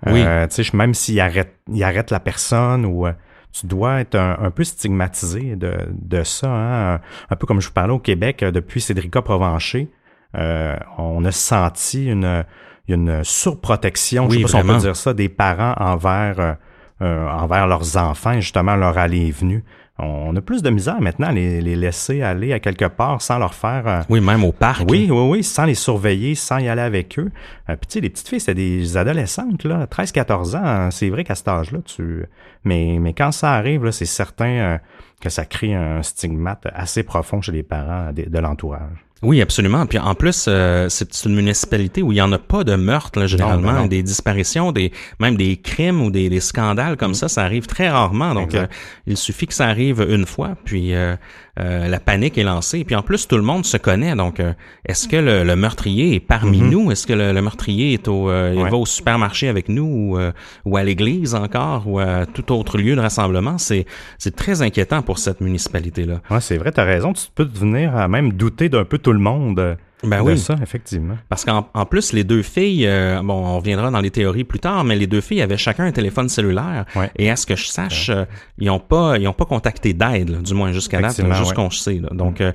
Oui. 0.05 0.21
Euh, 0.23 0.45
tu 0.47 0.55
sais, 0.55 0.63
je- 0.63 0.75
même 0.77 0.93
s'il 0.93 1.19
arrête, 1.19 1.55
il 1.71 1.83
arrête 1.83 2.11
la 2.11 2.19
personne 2.19 2.85
ou 2.85 3.07
tu 3.53 3.67
dois 3.67 4.01
être 4.01 4.15
un, 4.15 4.35
un 4.41 4.51
peu 4.51 4.63
stigmatisé 4.63 5.55
de, 5.55 5.73
de 5.91 6.23
ça. 6.23 6.47
hein. 6.49 6.99
Un, 7.29 7.35
peu 7.35 7.45
comme 7.47 7.61
je 7.61 7.67
vous 7.67 7.73
parlais 7.73 7.93
au 7.93 7.99
Québec, 7.99 8.43
euh, 8.43 8.51
depuis 8.51 8.81
Cédrica 8.81 9.21
Provencher, 9.21 9.89
euh, 10.35 10.75
on 10.97 11.23
a 11.25 11.31
senti 11.31 12.07
une, 12.07 12.43
une 12.87 13.23
surprotection, 13.23 14.25
Oui, 14.27 14.33
je 14.33 14.37
sais 14.37 14.41
pas 14.43 14.47
si 14.49 14.55
on 14.55 14.59
vraiment. 14.59 14.73
peut 14.73 14.79
dire 14.85 14.95
ça, 14.95 15.13
des 15.13 15.29
parents 15.29 15.75
envers, 15.77 16.39
euh, 16.39 16.53
euh, 17.01 17.27
envers 17.29 17.67
leurs 17.67 17.97
enfants, 17.97 18.33
justement, 18.41 18.75
leur 18.75 18.97
aller 18.97 19.27
et 19.27 19.31
venue. 19.31 19.63
On 19.99 20.35
a 20.35 20.41
plus 20.41 20.63
de 20.63 20.71
misère 20.71 20.99
maintenant 21.01 21.27
à 21.27 21.31
les, 21.31 21.61
les 21.61 21.75
laisser 21.75 22.23
aller 22.23 22.51
à 22.51 22.59
quelque 22.59 22.85
part 22.85 23.21
sans 23.21 23.37
leur 23.37 23.53
faire... 23.53 23.87
euh, 23.87 24.01
Oui, 24.09 24.21
même 24.21 24.43
au 24.43 24.51
parc. 24.51 24.85
oui, 24.89 25.07
oui, 25.11 25.27
oui, 25.29 25.43
sans 25.43 25.65
les 25.65 25.75
surveiller, 25.75 26.33
sans 26.33 26.57
y 26.57 26.67
aller 26.67 26.81
avec 26.81 27.19
eux. 27.19 27.29
Euh, 27.69 27.75
Puis 27.75 27.87
tu 27.87 27.93
sais, 27.93 27.99
les 28.01 28.09
petites 28.09 28.27
filles, 28.27 28.39
c'est 28.39 28.55
des 28.55 28.97
adolescentes, 28.97 29.63
là, 29.65 29.85
13-14 29.85 30.55
ans. 30.57 30.61
hein, 30.65 30.89
C'est 30.91 31.09
vrai 31.09 31.23
qu'à 31.23 31.35
cet 31.35 31.47
âge-là, 31.47 31.79
tu... 31.85 32.25
Mais, 32.63 32.97
mais 32.99 33.13
quand 33.13 33.31
ça 33.31 33.51
arrive, 33.53 33.85
là, 33.85 33.91
c'est 33.91 34.05
certain 34.05 34.45
euh, 34.49 34.77
que 35.21 35.29
ça 35.29 35.45
crée 35.45 35.75
un 35.75 36.01
stigmate 36.01 36.65
assez 36.73 37.03
profond 37.03 37.41
chez 37.41 37.51
les 37.51 37.63
parents 37.63 38.11
de, 38.11 38.23
de 38.27 38.39
l'entourage. 38.39 39.02
Oui, 39.23 39.41
absolument. 39.41 39.85
Puis 39.85 39.97
en 39.97 40.15
plus, 40.15 40.45
euh, 40.47 40.87
c'est 40.89 41.25
une 41.25 41.35
municipalité 41.35 42.01
où 42.01 42.11
il 42.11 42.15
n'y 42.15 42.21
en 42.21 42.31
a 42.31 42.39
pas 42.39 42.63
de 42.63 42.75
meurtres, 42.75 43.19
là, 43.19 43.25
généralement, 43.25 43.71
non. 43.71 43.85
des 43.87 44.03
disparitions, 44.03 44.71
des 44.71 44.91
même 45.19 45.37
des 45.37 45.57
crimes 45.57 46.01
ou 46.01 46.11
des, 46.11 46.29
des 46.29 46.41
scandales 46.41 46.97
comme 46.97 47.13
ça, 47.13 47.29
ça 47.29 47.43
arrive 47.43 47.65
très 47.65 47.89
rarement. 47.89 48.33
Donc, 48.33 48.53
euh, 48.53 48.67
il 49.07 49.17
suffit 49.17 49.47
que 49.47 49.53
ça 49.53 49.67
arrive 49.67 50.05
une 50.07 50.25
fois, 50.25 50.55
puis 50.65 50.93
euh, 50.93 51.15
euh, 51.59 51.87
la 51.87 51.99
panique 51.99 52.37
est 52.37 52.43
lancée. 52.43 52.83
Puis 52.83 52.95
en 52.95 53.03
plus, 53.03 53.27
tout 53.27 53.35
le 53.37 53.43
monde 53.43 53.63
se 53.65 53.77
connaît. 53.77 54.15
Donc, 54.15 54.39
euh, 54.39 54.53
est-ce 54.85 55.07
que 55.07 55.17
le, 55.17 55.43
le 55.43 55.55
meurtrier 55.55 56.15
est 56.15 56.19
parmi 56.19 56.59
Mhm. 56.61 56.69
nous? 56.71 56.91
Est-ce 56.91 57.05
que 57.05 57.13
le, 57.13 57.31
le 57.31 57.41
meurtrier 57.41 57.93
est 57.93 58.07
au, 58.07 58.29
euh, 58.29 58.53
il 58.55 58.63
va 58.63 58.75
au 58.77 58.85
supermarché 58.85 59.47
avec 59.47 59.69
nous 59.69 59.83
ou, 59.85 60.17
euh, 60.17 60.31
ou 60.65 60.77
à 60.77 60.83
l'église 60.83 61.35
encore 61.35 61.87
ou 61.87 61.99
à 61.99 62.25
tout 62.25 62.51
autre 62.51 62.77
lieu 62.77 62.95
de 62.95 63.01
rassemblement? 63.01 63.57
C'est 63.59 63.85
c'est 64.17 64.35
très 64.35 64.61
inquiétant 64.63 65.01
pour 65.03 65.19
cette 65.19 65.41
municipalité-là. 65.41 66.21
Ouais, 66.31 66.41
c'est 66.41 66.57
vrai, 66.57 66.71
t'as 66.71 66.85
raison. 66.85 67.13
Tu 67.13 67.25
peux 67.35 67.45
devenir 67.45 67.95
à 67.95 68.07
même 68.07 68.33
douter 68.33 68.69
d'un 68.69 68.85
peu 68.85 68.97
tout 68.97 69.13
le 69.13 69.19
monde 69.19 69.77
Ben 70.03 70.23
de 70.23 70.31
oui. 70.31 70.37
ça, 70.37 70.55
effectivement. 70.61 71.17
Parce 71.29 71.45
qu'en 71.45 71.69
en 71.73 71.85
plus, 71.85 72.13
les 72.13 72.23
deux 72.23 72.41
filles, 72.41 72.85
euh, 72.87 73.21
bon, 73.23 73.33
on 73.33 73.57
reviendra 73.57 73.89
dans 73.91 74.01
les 74.01 74.11
théories 74.11 74.43
plus 74.43 74.59
tard, 74.59 74.83
mais 74.83 74.95
les 74.95 75.07
deux 75.07 75.21
filles 75.21 75.41
avaient 75.41 75.57
chacun 75.57 75.85
un 75.85 75.91
téléphone 75.91 76.29
cellulaire. 76.29 76.85
Ouais. 76.95 77.09
Et 77.17 77.29
à 77.29 77.35
ce 77.35 77.45
que 77.45 77.55
je 77.55 77.65
sache, 77.65 78.09
euh, 78.09 78.25
ils 78.57 78.69
ont 78.69 78.79
pas, 78.79 79.17
ils 79.17 79.27
ont 79.27 79.33
pas 79.33 79.45
contacté 79.45 79.93
d'aide, 79.93 80.41
du 80.41 80.53
moins 80.53 80.71
jusqu'à 80.71 81.01
date, 81.01 81.15
juste 81.35 81.49
ouais. 81.49 81.55
qu'on 81.55 81.69
sait. 81.69 81.99
là. 82.01 82.09
Donc, 82.11 82.41
euh, 82.41 82.51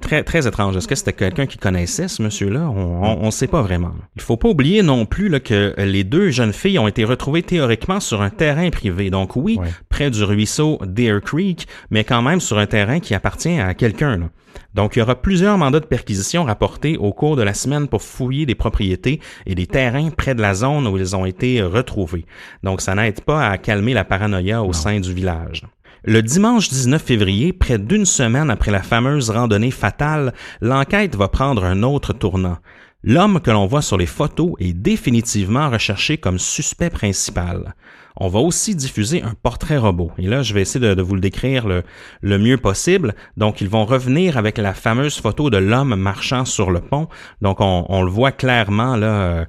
très, 0.00 0.22
très 0.24 0.46
étrange. 0.46 0.76
Est-ce 0.76 0.88
que 0.88 0.94
c'était 0.94 1.12
quelqu'un 1.12 1.46
qui 1.46 1.58
connaissait 1.58 2.08
ce 2.08 2.22
monsieur-là? 2.22 2.68
On, 2.68 3.02
on, 3.04 3.18
on 3.22 3.30
sait 3.30 3.46
pas 3.46 3.62
vraiment. 3.62 3.92
Il 4.16 4.22
faut 4.22 4.36
pas 4.36 4.48
oublier 4.48 4.82
non 4.82 5.06
plus 5.06 5.28
là, 5.28 5.40
que 5.40 5.74
les 5.78 6.04
deux 6.04 6.30
jeunes 6.30 6.52
filles 6.52 6.78
ont 6.78 6.88
été 6.88 7.04
retrouvées 7.04 7.42
théoriquement 7.42 8.00
sur 8.00 8.22
un 8.22 8.30
terrain 8.30 8.68
privé. 8.70 9.10
Donc 9.10 9.36
oui, 9.36 9.58
près 9.88 10.10
du 10.10 10.22
ruisseau 10.24 10.78
Deer 10.84 11.20
Creek, 11.24 11.66
mais 11.90 12.04
quand 12.04 12.22
même 12.22 12.40
sur 12.40 12.58
un 12.58 12.66
terrain 12.66 13.00
qui 13.00 13.14
appartient 13.14 13.58
à 13.58 13.74
quelqu'un. 13.74 14.30
Donc, 14.74 14.94
il 14.94 15.00
y 15.00 15.02
aura 15.02 15.20
plusieurs 15.20 15.58
mandats 15.58 15.80
de 15.80 15.86
perquisition 15.86 16.44
rapportés 16.44 16.96
au 16.96 17.12
cours 17.12 17.36
de 17.36 17.42
la 17.42 17.54
semaine 17.54 17.88
pour 17.88 18.02
fouiller 18.02 18.46
des 18.46 18.54
propriétés 18.54 19.20
et 19.46 19.54
des 19.54 19.66
terrains 19.66 20.10
près 20.10 20.34
de 20.34 20.42
la 20.42 20.54
zone 20.54 20.86
où 20.86 20.96
ils 20.96 21.16
ont 21.16 21.26
été 21.26 21.62
retrouvés. 21.62 22.26
Donc, 22.62 22.80
ça 22.80 22.94
n'aide 22.94 23.22
pas 23.22 23.48
à 23.48 23.58
calmer 23.58 23.94
la 23.94 24.04
paranoïa 24.04 24.62
au 24.62 24.72
sein 24.72 25.00
du 25.00 25.12
village. 25.12 25.64
Le 26.04 26.22
dimanche 26.22 26.70
19 26.70 27.02
février, 27.02 27.52
près 27.52 27.78
d'une 27.78 28.06
semaine 28.06 28.50
après 28.50 28.70
la 28.70 28.82
fameuse 28.82 29.28
randonnée 29.28 29.70
fatale, 29.70 30.32
l'enquête 30.62 31.14
va 31.14 31.28
prendre 31.28 31.64
un 31.64 31.82
autre 31.82 32.14
tournant. 32.14 32.56
L'homme 33.02 33.40
que 33.40 33.50
l'on 33.50 33.66
voit 33.66 33.82
sur 33.82 33.98
les 33.98 34.06
photos 34.06 34.52
est 34.60 34.72
définitivement 34.72 35.68
recherché 35.68 36.16
comme 36.16 36.38
suspect 36.38 36.90
principal. 36.90 37.74
On 38.20 38.28
va 38.28 38.38
aussi 38.38 38.76
diffuser 38.76 39.22
un 39.22 39.32
portrait 39.42 39.78
robot. 39.78 40.12
Et 40.18 40.26
là, 40.26 40.42
je 40.42 40.52
vais 40.52 40.60
essayer 40.60 40.94
de, 40.94 41.02
vous 41.02 41.14
le 41.14 41.20
décrire 41.20 41.66
le, 41.66 42.38
mieux 42.38 42.58
possible. 42.58 43.14
Donc, 43.38 43.62
ils 43.62 43.68
vont 43.68 43.86
revenir 43.86 44.36
avec 44.36 44.58
la 44.58 44.74
fameuse 44.74 45.18
photo 45.18 45.48
de 45.48 45.56
l'homme 45.56 45.96
marchant 45.96 46.44
sur 46.44 46.70
le 46.70 46.80
pont. 46.80 47.08
Donc, 47.40 47.56
on, 47.60 48.02
le 48.02 48.10
voit 48.10 48.32
clairement 48.32 48.96
là, 48.96 49.06
euh, 49.06 49.44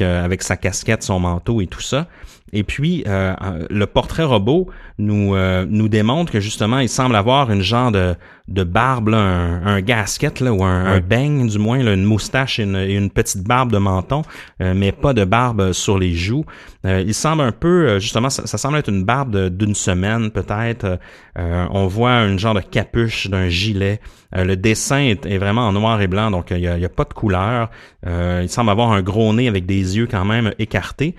euh, 0.00 0.24
avec 0.24 0.42
sa 0.42 0.56
casquette, 0.56 1.02
son 1.02 1.20
manteau 1.20 1.60
et 1.60 1.66
tout 1.66 1.82
ça. 1.82 2.08
Et 2.52 2.62
puis, 2.62 3.04
euh, 3.06 3.34
le 3.70 3.86
portrait 3.86 4.24
robot 4.24 4.68
nous, 4.98 5.34
euh, 5.34 5.66
nous 5.68 5.88
démontre 5.88 6.32
que 6.32 6.40
justement, 6.40 6.78
il 6.78 6.88
semble 6.88 7.16
avoir 7.16 7.50
une 7.50 7.60
genre 7.60 7.92
de, 7.92 8.14
de 8.48 8.62
barbe, 8.62 9.08
là, 9.08 9.18
un, 9.18 9.66
un 9.66 9.80
gasket 9.80 10.40
là, 10.40 10.52
ou 10.52 10.64
un, 10.64 10.84
un 10.84 11.00
beigne 11.00 11.48
du 11.48 11.58
moins, 11.58 11.82
là, 11.82 11.94
une 11.94 12.04
moustache 12.04 12.58
et 12.58 12.62
une, 12.62 12.76
et 12.76 12.94
une, 12.94 13.10
petite 13.10 13.42
barbe 13.42 13.72
de 13.72 13.78
menton, 13.78 14.22
euh, 14.60 14.72
mais 14.74 14.92
pas 14.92 15.12
de 15.12 15.24
barbe 15.24 15.72
sur 15.72 15.98
les 15.98 16.14
joues. 16.14 16.44
Euh, 16.84 17.02
il 17.04 17.14
semble 17.14 17.42
un 17.42 17.52
peu, 17.52 17.88
euh, 17.88 17.98
justement, 17.98 18.30
ça, 18.30 18.46
ça 18.46 18.58
semble 18.58 18.78
être 18.78 18.88
une 18.88 19.04
barbe 19.04 19.48
d'une 19.48 19.74
semaine 19.74 20.30
peut-être. 20.30 20.98
on 21.36 21.86
voit 21.86 22.24
une 22.24 22.38
genre 22.38 22.54
de 22.54 22.60
capuche 22.60 23.28
d'un 23.28 23.48
gilet. 23.48 24.00
Le 24.44 24.56
dessin 24.56 24.98
est, 24.98 25.26
est, 25.26 25.38
vraiment 25.38 25.68
en 25.68 25.72
noir 25.72 26.00
et 26.00 26.06
blanc, 26.06 26.30
donc 26.30 26.50
il 26.50 26.58
n'y 26.58 26.66
a, 26.66 26.74
a, 26.74 26.88
pas 26.88 27.04
de 27.04 27.14
couleur. 27.14 27.70
il 28.04 28.48
semble 28.48 28.70
avoir 28.70 28.92
un 28.92 29.02
gros 29.02 29.32
nez 29.32 29.48
avec 29.48 29.66
des 29.66 29.96
yeux 29.96 30.06
quand 30.06 30.24
même 30.24 30.52
écartés. 30.58 31.14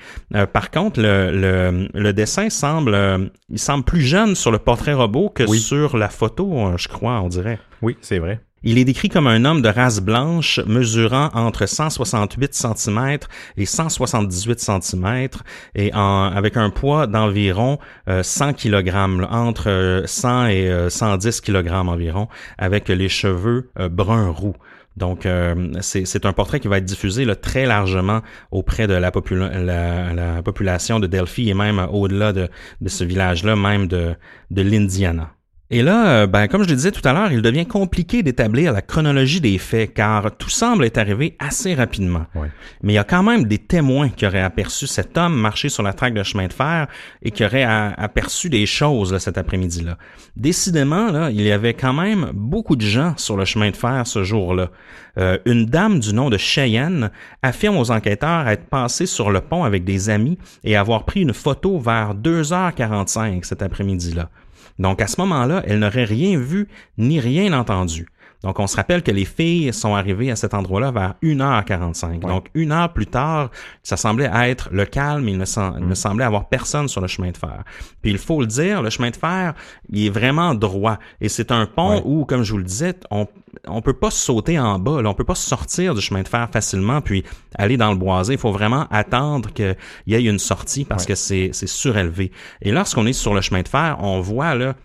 par 0.53 0.71
contre, 0.71 1.01
le, 1.01 1.31
le, 1.31 1.89
le, 1.93 2.13
dessin 2.13 2.49
semble, 2.49 3.29
il 3.49 3.59
semble 3.59 3.83
plus 3.83 4.01
jeune 4.01 4.35
sur 4.35 4.51
le 4.51 4.59
portrait 4.59 4.93
robot 4.93 5.29
que 5.29 5.43
oui. 5.43 5.59
sur 5.59 5.97
la 5.97 6.09
photo, 6.09 6.77
je 6.77 6.87
crois, 6.87 7.21
on 7.21 7.27
dirait. 7.27 7.59
Oui, 7.81 7.97
c'est 8.01 8.19
vrai. 8.19 8.39
Il 8.63 8.79
est 8.79 8.85
décrit 8.85 9.09
comme 9.09 9.27
un 9.27 9.45
homme 9.45 9.61
de 9.61 9.69
race 9.69 10.01
blanche 10.01 10.59
mesurant 10.65 11.29
entre 11.35 11.67
168 11.67 12.55
cm 12.55 13.17
et 13.55 13.65
178 13.67 14.59
cm 14.59 15.27
et 15.75 15.93
en, 15.93 16.23
avec 16.23 16.57
un 16.57 16.71
poids 16.71 17.05
d'environ 17.05 17.77
euh, 18.09 18.23
100 18.23 18.53
kg, 18.53 18.91
entre 19.29 20.03
100 20.05 20.47
et 20.47 20.69
euh, 20.69 20.89
110 20.89 21.41
kg 21.41 21.69
environ, 21.71 22.29
avec 22.57 22.89
les 22.89 23.09
cheveux 23.09 23.69
euh, 23.79 23.89
brun 23.89 24.29
roux. 24.29 24.55
Donc, 24.95 25.27
euh, 25.27 25.73
c'est 25.81 26.25
un 26.25 26.33
portrait 26.33 26.59
qui 26.59 26.67
va 26.67 26.79
être 26.79 26.85
diffusé 26.85 27.27
très 27.35 27.67
largement 27.67 28.21
auprès 28.49 28.87
de 28.87 28.95
la, 28.95 29.11
popula 29.11 29.49
la, 29.61 30.13
la, 30.13 30.41
population 30.41 30.99
de 30.99 31.05
Delphi 31.05 31.49
et 31.49 31.53
même 31.53 31.87
au-delà 31.91 32.33
de, 32.33 32.49
ce 32.87 33.03
village-là, 33.03 33.55
même 33.55 33.85
de 33.85 34.15
l'Indiana. 34.49 35.36
Et 35.69 35.81
là, 35.81 36.27
ben, 36.27 36.47
comme 36.47 36.63
je 36.63 36.69
le 36.69 36.75
disais 36.75 36.91
tout 36.91 37.01
à 37.03 37.11
l'heure, 37.11 37.31
il 37.31 37.41
devient 37.41 37.65
compliqué 37.65 38.23
d'établir 38.23 38.71
la 38.71 38.81
chronologie 38.81 39.41
des 39.41 39.57
faits, 39.57 39.93
car 39.93 40.35
tout 40.37 40.49
semble 40.49 40.85
être 40.85 40.97
arrivé 40.97 41.35
assez 41.39 41.73
rapidement. 41.73 42.25
Ouais. 42.35 42.47
Mais 42.83 42.93
il 42.93 42.95
y 42.95 42.99
a 42.99 43.03
quand 43.03 43.23
même 43.23 43.45
des 43.45 43.57
témoins 43.57 44.07
qui 44.07 44.25
auraient 44.25 44.41
aperçu 44.41 44.87
cet 44.87 45.17
homme 45.17 45.35
marcher 45.35 45.67
sur 45.67 45.83
la 45.83 45.91
traque 45.91 46.13
de 46.13 46.23
chemin 46.23 46.47
de 46.47 46.53
fer 46.53 46.87
et 47.21 47.31
qui 47.31 47.43
auraient 47.43 47.65
aperçu 47.65 48.49
des 48.49 48.65
choses 48.65 49.11
là, 49.11 49.19
cet 49.19 49.37
après-midi-là. 49.37 49.97
Décidément, 50.37 51.11
là, 51.11 51.31
il 51.31 51.41
y 51.41 51.51
avait 51.51 51.73
quand 51.73 51.93
même 51.93 52.31
beaucoup 52.33 52.77
de 52.77 52.85
gens 52.85 53.13
sur 53.17 53.35
le 53.35 53.43
chemin 53.43 53.69
de 53.69 53.75
fer 53.75 54.07
ce 54.07 54.23
jour-là. 54.23 54.69
Euh, 55.17 55.37
une 55.45 55.65
dame 55.65 55.99
du 55.99 56.13
nom 56.13 56.29
de 56.29 56.37
Cheyenne 56.37 57.09
affirme 57.41 57.77
aux 57.77 57.91
enquêteurs 57.91 58.47
être 58.47 58.65
passée 58.67 59.05
sur 59.05 59.31
le 59.31 59.41
pont 59.41 59.63
avec 59.63 59.83
des 59.83 60.09
amis 60.09 60.37
et 60.63 60.75
avoir 60.75 61.05
pris 61.05 61.21
une 61.21 61.33
photo 61.33 61.79
vers 61.79 62.13
2h45 62.15 63.43
cet 63.43 63.61
après-midi-là. 63.61 64.29
Donc 64.79 65.01
à 65.01 65.07
ce 65.07 65.19
moment-là, 65.21 65.63
elle 65.65 65.79
n'aurait 65.79 66.03
rien 66.03 66.39
vu 66.39 66.67
ni 66.97 67.19
rien 67.19 67.53
entendu. 67.53 68.07
Donc 68.43 68.59
on 68.59 68.67
se 68.67 68.75
rappelle 68.75 69.01
que 69.01 69.11
les 69.11 69.25
filles 69.25 69.73
sont 69.73 69.95
arrivées 69.95 70.29
à 70.29 70.35
cet 70.35 70.53
endroit-là 70.53 70.91
vers 70.91 71.15
1h45. 71.23 72.11
Ouais. 72.11 72.19
Donc 72.19 72.47
une 72.53 72.71
heure 72.71 72.93
plus 72.93 73.07
tard, 73.07 73.49
ça 73.81 73.97
semblait 73.97 74.29
être 74.31 74.69
le 74.71 74.85
calme, 74.85 75.27
il 75.27 75.37
ne, 75.37 75.45
sem 75.45 75.71
mm. 75.71 75.87
ne, 75.87 75.95
semblait 75.95 76.25
avoir 76.25 76.47
personne 76.47 76.87
sur 76.87 77.01
le 77.01 77.07
chemin 77.07 77.31
de 77.31 77.37
fer. 77.37 77.63
Puis 78.01 78.11
il 78.11 78.17
faut 78.17 78.39
le 78.39 78.47
dire, 78.47 78.81
le 78.83 78.89
chemin 78.89 79.09
de 79.09 79.15
fer, 79.15 79.53
il 79.89 80.05
est 80.05 80.09
vraiment 80.09 80.53
droit. 80.53 80.99
Et 81.19 81.29
c'est 81.29 81.51
un 81.51 81.65
pont 81.65 81.95
ouais. 81.95 82.03
où, 82.05 82.25
comme 82.25 82.43
je 82.43 82.51
vous 82.51 82.59
le 82.59 82.63
disais, 82.63 82.93
on 83.09 83.27
on 83.67 83.81
peut 83.81 83.93
pas 83.93 84.11
sauter 84.11 84.59
en 84.59 84.79
bas, 84.79 85.01
là, 85.01 85.09
on 85.09 85.13
peut 85.13 85.23
pas 85.23 85.35
sortir 85.35 85.95
du 85.95 86.01
chemin 86.01 86.21
de 86.21 86.27
fer 86.27 86.49
facilement 86.51 87.01
puis 87.01 87.23
aller 87.55 87.77
dans 87.77 87.91
le 87.91 87.97
boisé. 87.97 88.33
Il 88.33 88.39
faut 88.39 88.51
vraiment 88.51 88.87
attendre 88.91 89.51
qu'il 89.53 89.75
y 90.07 90.15
ait 90.15 90.23
une 90.23 90.39
sortie 90.39 90.85
parce 90.85 91.03
ouais. 91.03 91.13
que 91.13 91.15
c'est 91.15 91.67
surélevé. 91.67 92.31
Et 92.61 92.71
lorsqu'on 92.71 93.05
est 93.05 93.13
sur 93.13 93.33
le 93.33 93.41
chemin 93.41 93.61
de 93.61 93.67
fer, 93.67 93.97
on 93.99 94.19
voit 94.19 94.55
là 94.55 94.75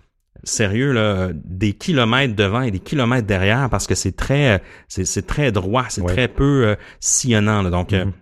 sérieux 0.44 0.92
là, 0.92 1.30
des 1.32 1.72
kilomètres 1.72 2.35
devant 2.35 2.62
et 2.62 2.70
des 2.70 2.80
kilomètres 2.80 3.26
derrière 3.26 3.68
parce 3.70 3.87
que 3.87 3.94
c'est 3.94 4.16
très 4.16 4.62
c'est 4.88 5.26
très 5.26 5.52
droit, 5.52 5.85
c'est 5.88 6.00
ouais. 6.00 6.12
très 6.12 6.28
peu 6.28 6.66
euh, 6.66 6.74
sillonnant. 7.00 7.62
Là. 7.62 7.70
Donc 7.70 7.92
mm 7.92 7.96
-hmm. 7.96 8.12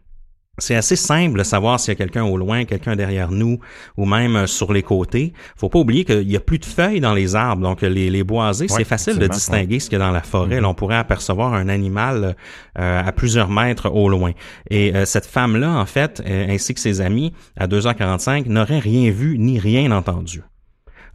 C'est 0.61 0.77
assez 0.77 0.96
simple 0.96 1.38
de 1.38 1.42
savoir 1.44 1.81
s'il 1.81 1.92
y 1.92 1.96
a 1.96 1.96
quelqu'un 1.96 2.25
au 2.25 2.37
loin, 2.37 2.64
quelqu'un 2.64 2.96
derrière 2.96 3.31
nous, 3.31 3.59
ou 3.96 4.05
même 4.05 4.37
euh, 4.37 4.46
sur 4.46 4.73
les 4.73 4.83
côtés. 4.83 5.33
Faut 5.57 5.68
pas 5.68 5.79
oublier 5.79 6.05
qu'il 6.05 6.31
y 6.31 6.37
a 6.37 6.40
plus 6.40 6.59
de 6.59 6.64
feuilles 6.64 7.01
dans 7.01 7.14
les 7.14 7.35
arbres, 7.35 7.62
donc 7.62 7.83
les, 7.83 8.11
les 8.11 8.25
boisés, 8.25 8.66
ouais, 8.66 8.77
c'est 8.77 8.85
facile 8.85 9.18
de 9.18 9.27
distinguer 9.27 9.75
ouais. 9.75 9.81
ce 9.81 9.88
qu'il 9.90 9.99
y 9.99 10.03
a 10.03 10.05
dans 10.05 10.12
la 10.12 10.23
forêt. 10.23 10.57
Mm 10.57 10.59
-hmm. 10.59 10.62
Là, 10.62 10.68
on 10.68 10.75
pourrait 10.75 10.96
apercevoir 10.96 11.55
un 11.55 11.68
animal 11.68 12.37
euh, 12.79 13.09
à 13.09 13.12
plusieurs 13.12 13.51
mètres 13.51 13.90
au 13.90 14.09
loin. 14.09 14.33
Et 14.70 14.94
euh, 14.94 15.05
cette 15.05 15.27
femme-là, 15.27 15.70
en 15.70 15.87
fait, 15.87 16.23
ainsi 16.27 16.75
que 16.75 16.81
ses 16.81 17.01
amis, 17.01 17.33
à 17.57 17.66
2h45, 17.66 18.46
n'auraient 18.46 18.85
rien 18.92 19.11
vu 19.11 19.38
ni 19.38 19.59
rien 19.59 19.90
entendu 19.90 20.42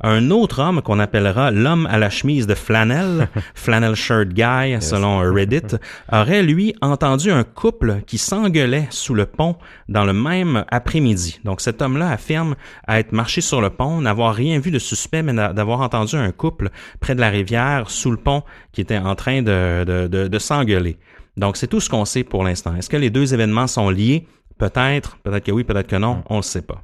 un 0.01 0.31
autre 0.31 0.61
homme 0.61 0.81
qu'on 0.81 0.99
appellera 0.99 1.51
l'homme 1.51 1.87
à 1.87 1.97
la 1.97 2.09
chemise 2.09 2.47
de 2.47 2.55
flanelle, 2.55 3.29
flannel 3.55 3.95
shirt 3.95 4.29
guy 4.29 4.69
yes. 4.71 4.89
selon 4.89 5.19
Reddit, 5.19 5.77
aurait 6.11 6.43
lui 6.43 6.75
entendu 6.81 7.31
un 7.31 7.43
couple 7.43 8.01
qui 8.05 8.17
s'engueulait 8.17 8.87
sous 8.89 9.13
le 9.13 9.25
pont 9.25 9.55
dans 9.89 10.05
le 10.05 10.13
même 10.13 10.65
après-midi. 10.69 11.39
Donc 11.43 11.61
cet 11.61 11.81
homme-là 11.81 12.09
affirme 12.09 12.55
être 12.87 13.11
marché 13.11 13.41
sur 13.41 13.61
le 13.61 13.69
pont, 13.69 14.01
n'avoir 14.01 14.33
rien 14.33 14.59
vu 14.59 14.71
de 14.71 14.79
suspect, 14.79 15.23
mais 15.23 15.33
d'avoir 15.33 15.81
entendu 15.81 16.15
un 16.15 16.31
couple 16.31 16.69
près 16.99 17.15
de 17.15 17.21
la 17.21 17.29
rivière 17.29 17.89
sous 17.89 18.11
le 18.11 18.17
pont 18.17 18.43
qui 18.71 18.81
était 18.81 18.97
en 18.97 19.15
train 19.15 19.41
de, 19.41 19.83
de, 19.85 20.07
de, 20.07 20.27
de 20.27 20.39
s'engueuler. 20.39 20.97
Donc 21.37 21.57
c'est 21.57 21.67
tout 21.67 21.79
ce 21.79 21.89
qu'on 21.89 22.05
sait 22.05 22.23
pour 22.23 22.43
l'instant. 22.43 22.75
Est-ce 22.75 22.89
que 22.89 22.97
les 22.97 23.09
deux 23.09 23.33
événements 23.33 23.67
sont 23.67 23.89
liés? 23.89 24.27
Peut-être, 24.57 25.17
peut-être 25.17 25.43
que 25.43 25.51
oui, 25.51 25.63
peut-être 25.63 25.87
que 25.87 25.97
non, 25.97 26.23
on 26.29 26.35
ne 26.35 26.39
le 26.39 26.43
sait 26.43 26.61
pas. 26.61 26.83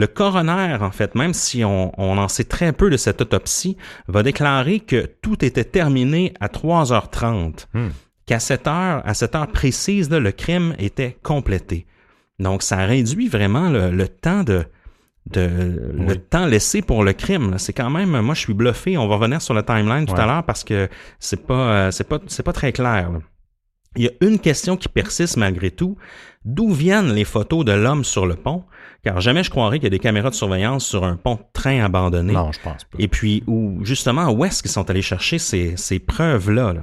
Le 0.00 0.06
coroner, 0.06 0.78
en 0.80 0.92
fait, 0.92 1.14
même 1.14 1.34
si 1.34 1.62
on, 1.62 1.92
on, 2.00 2.16
en 2.16 2.26
sait 2.26 2.44
très 2.44 2.72
peu 2.72 2.88
de 2.88 2.96
cette 2.96 3.20
autopsie, 3.20 3.76
va 4.08 4.22
déclarer 4.22 4.80
que 4.80 5.04
tout 5.20 5.44
était 5.44 5.64
terminé 5.64 6.32
à 6.40 6.48
3h30, 6.48 7.66
hmm. 7.74 7.88
qu'à 8.24 8.38
cette 8.40 8.66
heure, 8.66 9.02
à 9.04 9.12
cette 9.12 9.34
heure 9.34 9.48
précise, 9.48 10.08
là, 10.08 10.18
le 10.18 10.32
crime 10.32 10.74
était 10.78 11.18
complété. 11.22 11.86
Donc, 12.38 12.62
ça 12.62 12.78
réduit 12.86 13.28
vraiment 13.28 13.68
le, 13.68 13.90
le 13.90 14.08
temps 14.08 14.42
de, 14.42 14.64
de 15.26 15.92
oui. 15.98 16.06
le 16.06 16.16
temps 16.16 16.46
laissé 16.46 16.80
pour 16.80 17.04
le 17.04 17.12
crime. 17.12 17.58
C'est 17.58 17.74
quand 17.74 17.90
même, 17.90 18.18
moi, 18.22 18.34
je 18.34 18.40
suis 18.40 18.54
bluffé. 18.54 18.96
On 18.96 19.06
va 19.06 19.16
revenir 19.16 19.42
sur 19.42 19.52
le 19.52 19.62
timeline 19.62 20.06
tout 20.06 20.14
ouais. 20.14 20.20
à 20.20 20.24
l'heure 20.26 20.44
parce 20.44 20.64
que 20.64 20.88
c'est 21.18 21.46
pas, 21.46 21.92
c'est 21.92 22.08
pas, 22.08 22.20
c'est 22.26 22.42
pas 22.42 22.54
très 22.54 22.72
clair. 22.72 23.12
Là. 23.12 23.18
Il 23.96 24.04
y 24.04 24.08
a 24.08 24.12
une 24.22 24.38
question 24.38 24.78
qui 24.78 24.88
persiste 24.88 25.36
malgré 25.36 25.70
tout. 25.70 25.98
D'où 26.46 26.72
viennent 26.72 27.12
les 27.12 27.26
photos 27.26 27.66
de 27.66 27.72
l'homme 27.72 28.04
sur 28.04 28.24
le 28.24 28.36
pont? 28.36 28.64
Car 29.02 29.20
jamais 29.20 29.42
je 29.42 29.50
croirais 29.50 29.78
qu'il 29.78 29.84
y 29.84 29.86
a 29.86 29.90
des 29.90 29.98
caméras 29.98 30.30
de 30.30 30.34
surveillance 30.34 30.84
sur 30.84 31.04
un 31.04 31.16
pont 31.16 31.36
de 31.36 31.40
train 31.52 31.82
abandonné. 31.82 32.32
Non, 32.32 32.52
je 32.52 32.60
pense 32.60 32.84
pas. 32.84 32.98
Et 32.98 33.08
puis, 33.08 33.42
où, 33.46 33.78
justement, 33.82 34.30
où 34.30 34.44
est-ce 34.44 34.62
qu'ils 34.62 34.70
sont 34.70 34.90
allés 34.90 35.02
chercher 35.02 35.38
ces, 35.38 35.76
ces 35.76 35.98
preuves-là? 35.98 36.74
Là? 36.74 36.82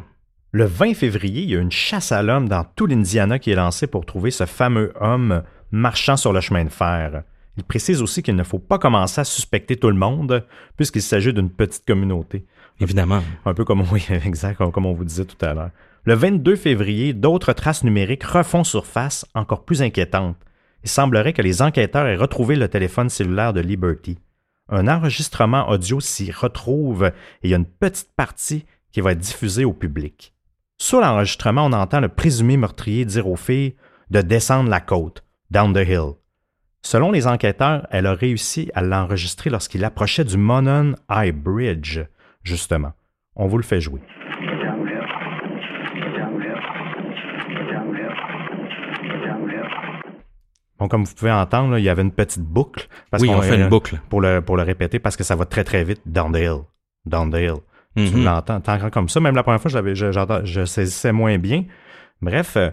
Le 0.51 0.65
20 0.65 0.95
février, 0.95 1.43
il 1.43 1.49
y 1.51 1.55
a 1.55 1.59
une 1.59 1.71
chasse 1.71 2.11
à 2.11 2.23
l'homme 2.23 2.49
dans 2.49 2.63
tout 2.63 2.87
l'Indiana 2.87 3.37
qui 3.37 3.51
est 3.51 3.55
lancée 3.55 3.85
pour 3.85 4.05
trouver 4.05 4.31
ce 4.31 4.45
fameux 4.45 4.93
homme 4.99 5.43
marchant 5.71 6.17
sur 6.17 6.33
le 6.33 6.41
chemin 6.41 6.63
de 6.63 6.69
fer. 6.69 7.23
Il 7.57 7.63
précise 7.63 8.01
aussi 8.01 8.23
qu'il 8.23 8.35
ne 8.35 8.43
faut 8.43 8.59
pas 8.59 8.79
commencer 8.79 9.21
à 9.21 9.23
suspecter 9.23 9.75
tout 9.75 9.89
le 9.89 9.95
monde, 9.95 10.45
puisqu'il 10.75 11.01
s'agit 11.01 11.33
d'une 11.33 11.49
petite 11.49 11.85
communauté. 11.85 12.45
Évidemment. 12.79 13.21
Un 13.45 13.53
peu 13.53 13.65
comme, 13.65 13.83
oui, 13.91 14.05
exact, 14.09 14.57
comme 14.71 14.85
on 14.85 14.93
vous 14.93 15.05
disait 15.05 15.25
tout 15.25 15.43
à 15.45 15.53
l'heure. 15.53 15.71
Le 16.05 16.13
22 16.13 16.55
février, 16.55 17.13
d'autres 17.13 17.53
traces 17.53 17.83
numériques 17.83 18.23
refont 18.23 18.63
surface 18.63 19.25
encore 19.33 19.65
plus 19.65 19.81
inquiétantes. 19.81 20.37
Il 20.83 20.89
semblerait 20.89 21.33
que 21.33 21.41
les 21.41 21.61
enquêteurs 21.61 22.07
aient 22.07 22.15
retrouvé 22.15 22.55
le 22.55 22.67
téléphone 22.67 23.09
cellulaire 23.09 23.53
de 23.53 23.61
Liberty. 23.61 24.17
Un 24.69 24.87
enregistrement 24.87 25.69
audio 25.69 25.99
s'y 25.99 26.31
retrouve 26.31 27.05
et 27.05 27.47
il 27.47 27.49
y 27.49 27.53
a 27.53 27.57
une 27.57 27.65
petite 27.65 28.13
partie 28.15 28.65
qui 28.91 29.01
va 29.01 29.13
être 29.13 29.19
diffusée 29.19 29.65
au 29.65 29.73
public. 29.73 30.33
Sur 30.77 31.01
l'enregistrement, 31.01 31.65
on 31.65 31.73
entend 31.73 31.99
le 31.99 32.09
présumé 32.09 32.57
meurtrier 32.57 33.05
dire 33.05 33.27
aux 33.27 33.35
filles 33.35 33.75
de 34.09 34.21
descendre 34.21 34.69
la 34.69 34.79
côte, 34.79 35.23
down 35.51 35.73
the 35.73 35.87
hill. 35.87 36.13
Selon 36.81 37.11
les 37.11 37.27
enquêteurs, 37.27 37.87
elle 37.91 38.05
a 38.05 38.13
réussi 38.13 38.69
à 38.73 38.81
l'enregistrer 38.81 39.49
lorsqu'il 39.49 39.83
approchait 39.83 40.23
du 40.23 40.37
Monon 40.37 40.95
High 41.09 41.35
Bridge, 41.35 41.99
justement. 42.43 42.93
On 43.35 43.47
vous 43.47 43.57
le 43.57 43.63
fait 43.63 43.81
jouer. 43.81 44.01
Bon, 50.79 50.87
comme 50.87 51.03
vous 51.03 51.13
pouvez 51.13 51.31
entendre, 51.31 51.71
là, 51.71 51.79
il 51.79 51.85
y 51.85 51.89
avait 51.89 52.03
une 52.03 52.11
petite 52.11 52.43
boucle. 52.43 52.87
Parce 53.09 53.23
oui, 53.23 53.29
on 53.29 53.41
fait 53.41 53.55
une 53.55 53.69
boucle. 53.69 53.99
Pour 54.09 54.21
le, 54.21 54.41
pour 54.41 54.57
le 54.57 54.63
répéter, 54.63 54.99
parce 54.99 55.17
que 55.17 55.23
ça 55.23 55.35
va 55.35 55.45
très, 55.45 55.63
très 55.63 55.83
vite. 55.83 56.01
Down 56.05 56.31
the 56.31 56.37
hill. 56.37 56.61
Down 57.05 57.31
the 57.31 57.37
hill. 57.37 57.57
Mm 57.95 58.03
-hmm. 58.03 58.11
Tu 58.11 58.23
l'entends, 58.23 58.61
t'entends 58.61 58.89
comme 58.91 59.09
ça. 59.09 59.19
Même 59.19 59.35
la 59.35 59.43
première 59.43 59.61
fois, 59.61 59.71
je, 59.71 59.95
je, 59.95 60.41
je 60.43 60.65
saisissais 60.65 61.11
moins 61.11 61.37
bien. 61.39 61.65
Bref, 62.21 62.57
euh, 62.57 62.69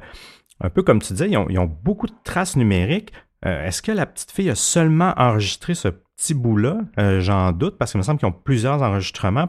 un 0.61 0.71
peu 0.71 0.83
comme 0.83 1.01
tu 1.01 1.13
disais, 1.13 1.29
ils 1.31 1.37
ont, 1.37 1.49
ils 1.49 1.59
ont, 1.59 1.71
beaucoup 1.85 2.07
de 2.07 2.15
traces 2.25 2.57
numériques. 2.57 3.13
Euh, 3.47 3.67
Est-ce 3.67 3.83
que 3.83 3.93
la 3.93 4.07
petite 4.07 4.31
fille 4.31 4.51
a 4.51 4.55
seulement 4.55 5.13
enregistré 5.17 5.75
ce 5.75 5.89
petit 5.89 6.35
bout-là? 6.35 6.81
Euh, 6.99 7.21
J'en 7.21 7.53
doute, 7.53 7.77
parce 7.79 7.91
qu'il 7.91 7.99
me 7.99 8.05
semble 8.05 8.19
qu'ils 8.19 8.29
ont 8.29 8.41
plusieurs 8.45 8.83
enregistrements. 8.83 9.49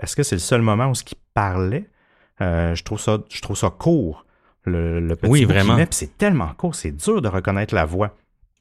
Est-ce 0.00 0.16
que 0.16 0.22
c'est 0.22 0.36
le 0.36 0.40
seul 0.40 0.62
moment 0.62 0.88
où 0.88 0.94
ce 0.94 1.04
qu'ils 1.04 1.18
parlaient? 1.34 1.88
Euh, 2.40 2.74
je, 2.74 2.82
trouve 2.82 3.00
ça, 3.00 3.18
je 3.30 3.40
trouve 3.40 3.56
ça 3.56 3.70
court, 3.70 4.24
le, 4.64 5.00
le 5.00 5.16
petit 5.16 5.30
Oui, 5.30 5.44
bout 5.44 5.52
vraiment. 5.52 5.76
c'est 5.90 6.16
tellement 6.18 6.52
court, 6.56 6.74
c'est 6.74 6.92
dur 6.92 7.20
de 7.22 7.28
reconnaître 7.28 7.74
la 7.74 7.84
voix. 7.84 8.14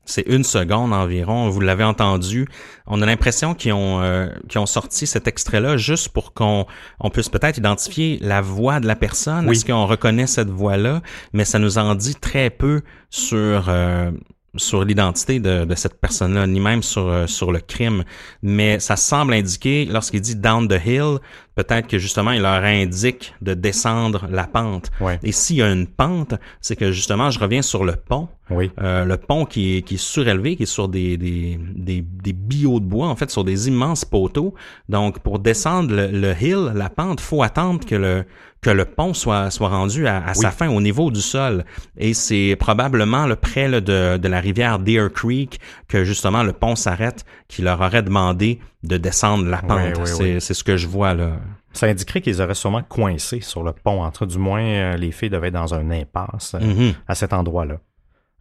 C'est 0.04 0.24
une 0.26 0.44
seconde 0.44 0.94
environ. 0.94 1.50
Vous 1.50 1.60
l'avez 1.60 1.84
entendu. 1.84 2.48
On 2.88 3.04
a 3.04 3.06
l'impression 3.06 3.54
qu'ils 3.54 3.74
ont, 3.74 4.02
euh, 4.02 4.30
qu'ils 4.50 4.60
ont 4.60 4.66
sorti 4.66 5.06
cet 5.06 5.28
extrait-là 5.28 5.78
juste 5.78 6.10
pour 6.10 6.34
qu'on 6.34 6.66
on 7.00 7.10
puisse 7.12 7.30
peut-être 7.30 7.60
identifier 7.60 8.18
la 8.20 8.42
voix 8.42 8.80
de 8.80 8.88
la 8.88 8.96
personne. 8.96 9.46
Oui. 9.48 9.52
Est-ce 9.56 9.64
qu'on 9.64 9.86
reconnaît 9.86 10.26
cette 10.26 10.50
voix-là? 10.50 11.02
Mais 11.34 11.46
ça 11.46 11.60
nous 11.60 11.78
en 11.78 11.94
dit 11.94 12.16
très 12.16 12.50
peu 12.50 12.82
sur, 13.12 13.70
euh, 13.70 14.10
sur 14.58 14.84
l'identité 14.84 15.40
de, 15.40 15.64
de 15.64 15.76
cette 15.76 16.00
personne-là, 16.00 16.46
ni 16.46 16.60
même 16.60 16.84
sur, 16.84 17.08
euh, 17.08 17.28
sur 17.28 17.52
le 17.52 17.60
crime. 17.60 18.04
Mais 18.42 18.80
ça 18.80 18.96
semble 18.96 19.34
indiquer, 19.34 19.86
lorsqu'il 19.86 20.22
dit 20.22 20.36
down 20.36 20.68
the 20.68 20.80
hill, 20.86 21.20
peut-être 21.56 21.88
que 21.88 21.98
justement, 21.98 22.32
il 22.32 22.42
leur 22.42 22.64
indique 22.64 23.34
de 23.42 23.54
descendre 23.54 24.28
la 24.30 24.48
pente. 24.48 24.92
Ouais. 25.00 25.20
Et 25.24 25.32
s'il 25.32 25.58
y 25.58 25.62
a 25.62 25.72
une 25.72 25.88
pente, 25.88 26.34
c'est 26.60 26.76
que 26.76 26.92
justement, 26.92 27.30
je 27.30 27.40
reviens 27.40 27.62
sur 27.62 27.86
le 27.86 27.96
pont. 27.96 28.28
Oui. 28.50 28.70
Euh, 28.82 29.06
le 29.06 29.16
pont 29.16 29.46
qui 29.46 29.78
est, 29.78 29.82
qui 29.84 29.94
est 29.94 30.02
surélevé, 30.02 30.58
qui 30.58 30.64
est 30.64 30.66
sur 30.66 30.90
des, 30.90 31.16
des, 31.16 31.58
des, 31.74 32.02
des 32.02 32.34
billots 32.34 32.82
de 32.82 32.86
bois, 32.86 33.08
en 33.08 33.16
fait, 33.16 33.32
sur 33.32 33.46
des 33.46 33.70
immenses 33.70 34.04
poteaux. 34.04 34.54
Donc, 34.90 35.20
pour 35.20 35.40
descendre 35.40 35.96
le, 35.96 36.08
le 36.08 36.34
hill, 36.42 36.74
la 36.76 36.90
pente, 36.90 37.22
faut 37.22 37.42
attendre 37.44 37.86
que 37.86 37.96
le, 37.96 38.26
que 38.62 38.69
le 38.69 38.86
pont 38.86 39.13
soit, 39.15 39.50
soit 39.50 39.69
rendu 39.69 40.08
à, 40.08 40.24
à 40.24 40.34
sa 40.36 40.52
fin 40.52 40.69
au 40.69 40.82
niveau 40.82 41.10
du 41.10 41.19
sol. 41.21 41.65
Et 41.97 42.13
c'est 42.13 42.56
probablement 42.60 43.26
le 43.26 43.36
près 43.36 43.67
là, 43.67 43.82
de, 43.82 44.17
de 44.17 44.28
la 44.28 44.39
rivière 44.39 44.78
Deer 44.78 45.10
Creek 45.12 45.60
que 45.88 46.04
justement 46.04 46.43
le 46.43 46.54
pont 46.54 46.76
s'arrête, 46.76 47.26
qui 47.47 47.63
leur 47.63 47.82
aurait 47.82 48.04
demandé 48.04 48.60
de 48.84 48.97
descendre 48.97 49.45
la 49.47 49.58
pente. 49.63 50.06
C'est, 50.06 50.39
ce 50.39 50.63
que 50.63 50.78
je 50.78 50.88
vois 50.88 51.13
là. 51.15 51.32
Ça 51.74 51.88
indiquerait 51.88 52.21
qu'ils 52.21 52.41
auraient 52.41 52.54
sûrement 52.54 52.84
coincé 52.84 53.39
sur 53.41 53.63
le 53.63 53.71
pont. 53.71 54.04
Entre 54.04 54.26
du 54.26 54.38
moins, 54.38 54.62
euh, 54.63 54.97
les 54.97 55.12
filles 55.12 55.30
devaient 55.30 55.47
être 55.47 55.54
dans 55.54 55.74
un 55.74 55.89
impasse 55.89 56.54
euh, 56.56 56.60
Mhm. 56.60 56.93
à 57.08 57.15
cet 57.15 57.34
endroit-là. 57.34 57.78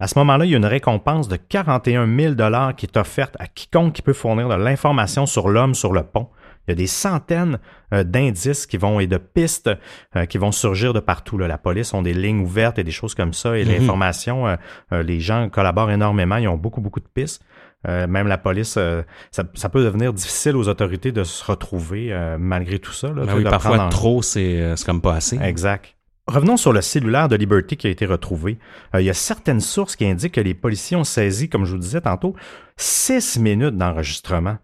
À 0.00 0.06
ce 0.08 0.18
moment-là, 0.18 0.46
il 0.46 0.50
y 0.50 0.54
a 0.54 0.56
une 0.56 0.66
récompense 0.66 1.28
de 1.28 1.36
41 1.36 2.06
000 2.06 2.34
qui 2.76 2.86
est 2.86 2.96
offerte 2.96 3.36
à 3.38 3.46
quiconque 3.46 3.92
qui 3.92 4.02
peut 4.02 4.14
fournir 4.14 4.48
de 4.48 4.54
l'information 4.54 5.26
sur 5.26 5.48
l'homme 5.48 5.74
sur 5.74 5.92
le 5.92 6.02
pont. 6.02 6.28
Il 6.68 6.70
y 6.70 6.72
a 6.72 6.74
des 6.76 6.86
centaines 6.86 7.58
euh, 7.92 8.04
d'indices 8.04 8.66
qui 8.66 8.76
vont 8.76 9.00
et 9.00 9.06
de 9.06 9.16
pistes 9.16 9.70
euh, 10.16 10.26
qui 10.26 10.38
vont 10.38 10.52
surgir 10.52 10.92
de 10.92 11.00
partout. 11.00 11.38
là. 11.38 11.48
La 11.48 11.58
police 11.58 11.92
ont 11.94 12.02
des 12.02 12.14
lignes 12.14 12.40
ouvertes 12.40 12.78
et 12.78 12.84
des 12.84 12.90
choses 12.90 13.14
comme 13.14 13.32
ça. 13.32 13.56
Et 13.58 13.64
l'information, 13.64 14.46
euh, 14.46 15.02
les 15.02 15.20
gens 15.20 15.48
collaborent 15.48 15.90
énormément. 15.90 16.36
Ils 16.36 16.48
ont 16.48 16.56
beaucoup, 16.56 16.80
beaucoup 16.80 17.00
de 17.00 17.08
pistes. 17.12 17.42
Euh, 17.88 18.06
même 18.06 18.26
la 18.28 18.36
police, 18.36 18.74
euh, 18.76 19.02
ça, 19.30 19.42
ça 19.54 19.70
peut 19.70 19.82
devenir 19.82 20.12
difficile 20.12 20.54
aux 20.54 20.68
autorités 20.68 21.12
de 21.12 21.24
se 21.24 21.42
retrouver 21.42 22.12
euh, 22.12 22.36
malgré 22.38 22.78
tout 22.78 22.92
ça. 22.92 23.08
Là, 23.08 23.24
Ben 23.24 23.36
oui, 23.36 23.42
parfois 23.44 23.80
en- 23.86 23.88
trop, 23.88 24.20
c'est, 24.20 24.74
comme 24.84 25.00
pas 25.00 25.14
assez. 25.14 25.38
Exact. 25.40 25.96
Revenons 26.26 26.58
sur 26.58 26.72
le 26.74 26.82
cellulaire 26.82 27.28
de 27.28 27.36
Liberty 27.36 27.76
qui 27.78 27.86
a 27.86 27.90
été 27.90 28.04
retrouvé. 28.06 28.58
Il 28.94 29.00
y 29.04 29.10
a 29.10 29.14
certaines 29.14 29.60
sources 29.62 29.96
qui 29.96 30.04
indiquent 30.04 30.34
que 30.34 30.40
les 30.42 30.54
policiers 30.54 30.96
ont 30.96 31.04
saisi, 31.04 31.48
comme 31.48 31.64
je 31.64 31.72
vous 31.72 31.78
disais 31.80 32.02
tantôt, 32.02 32.36
six 32.76 33.38
minutes 33.40 33.76
d'enregistrement. 33.76 34.58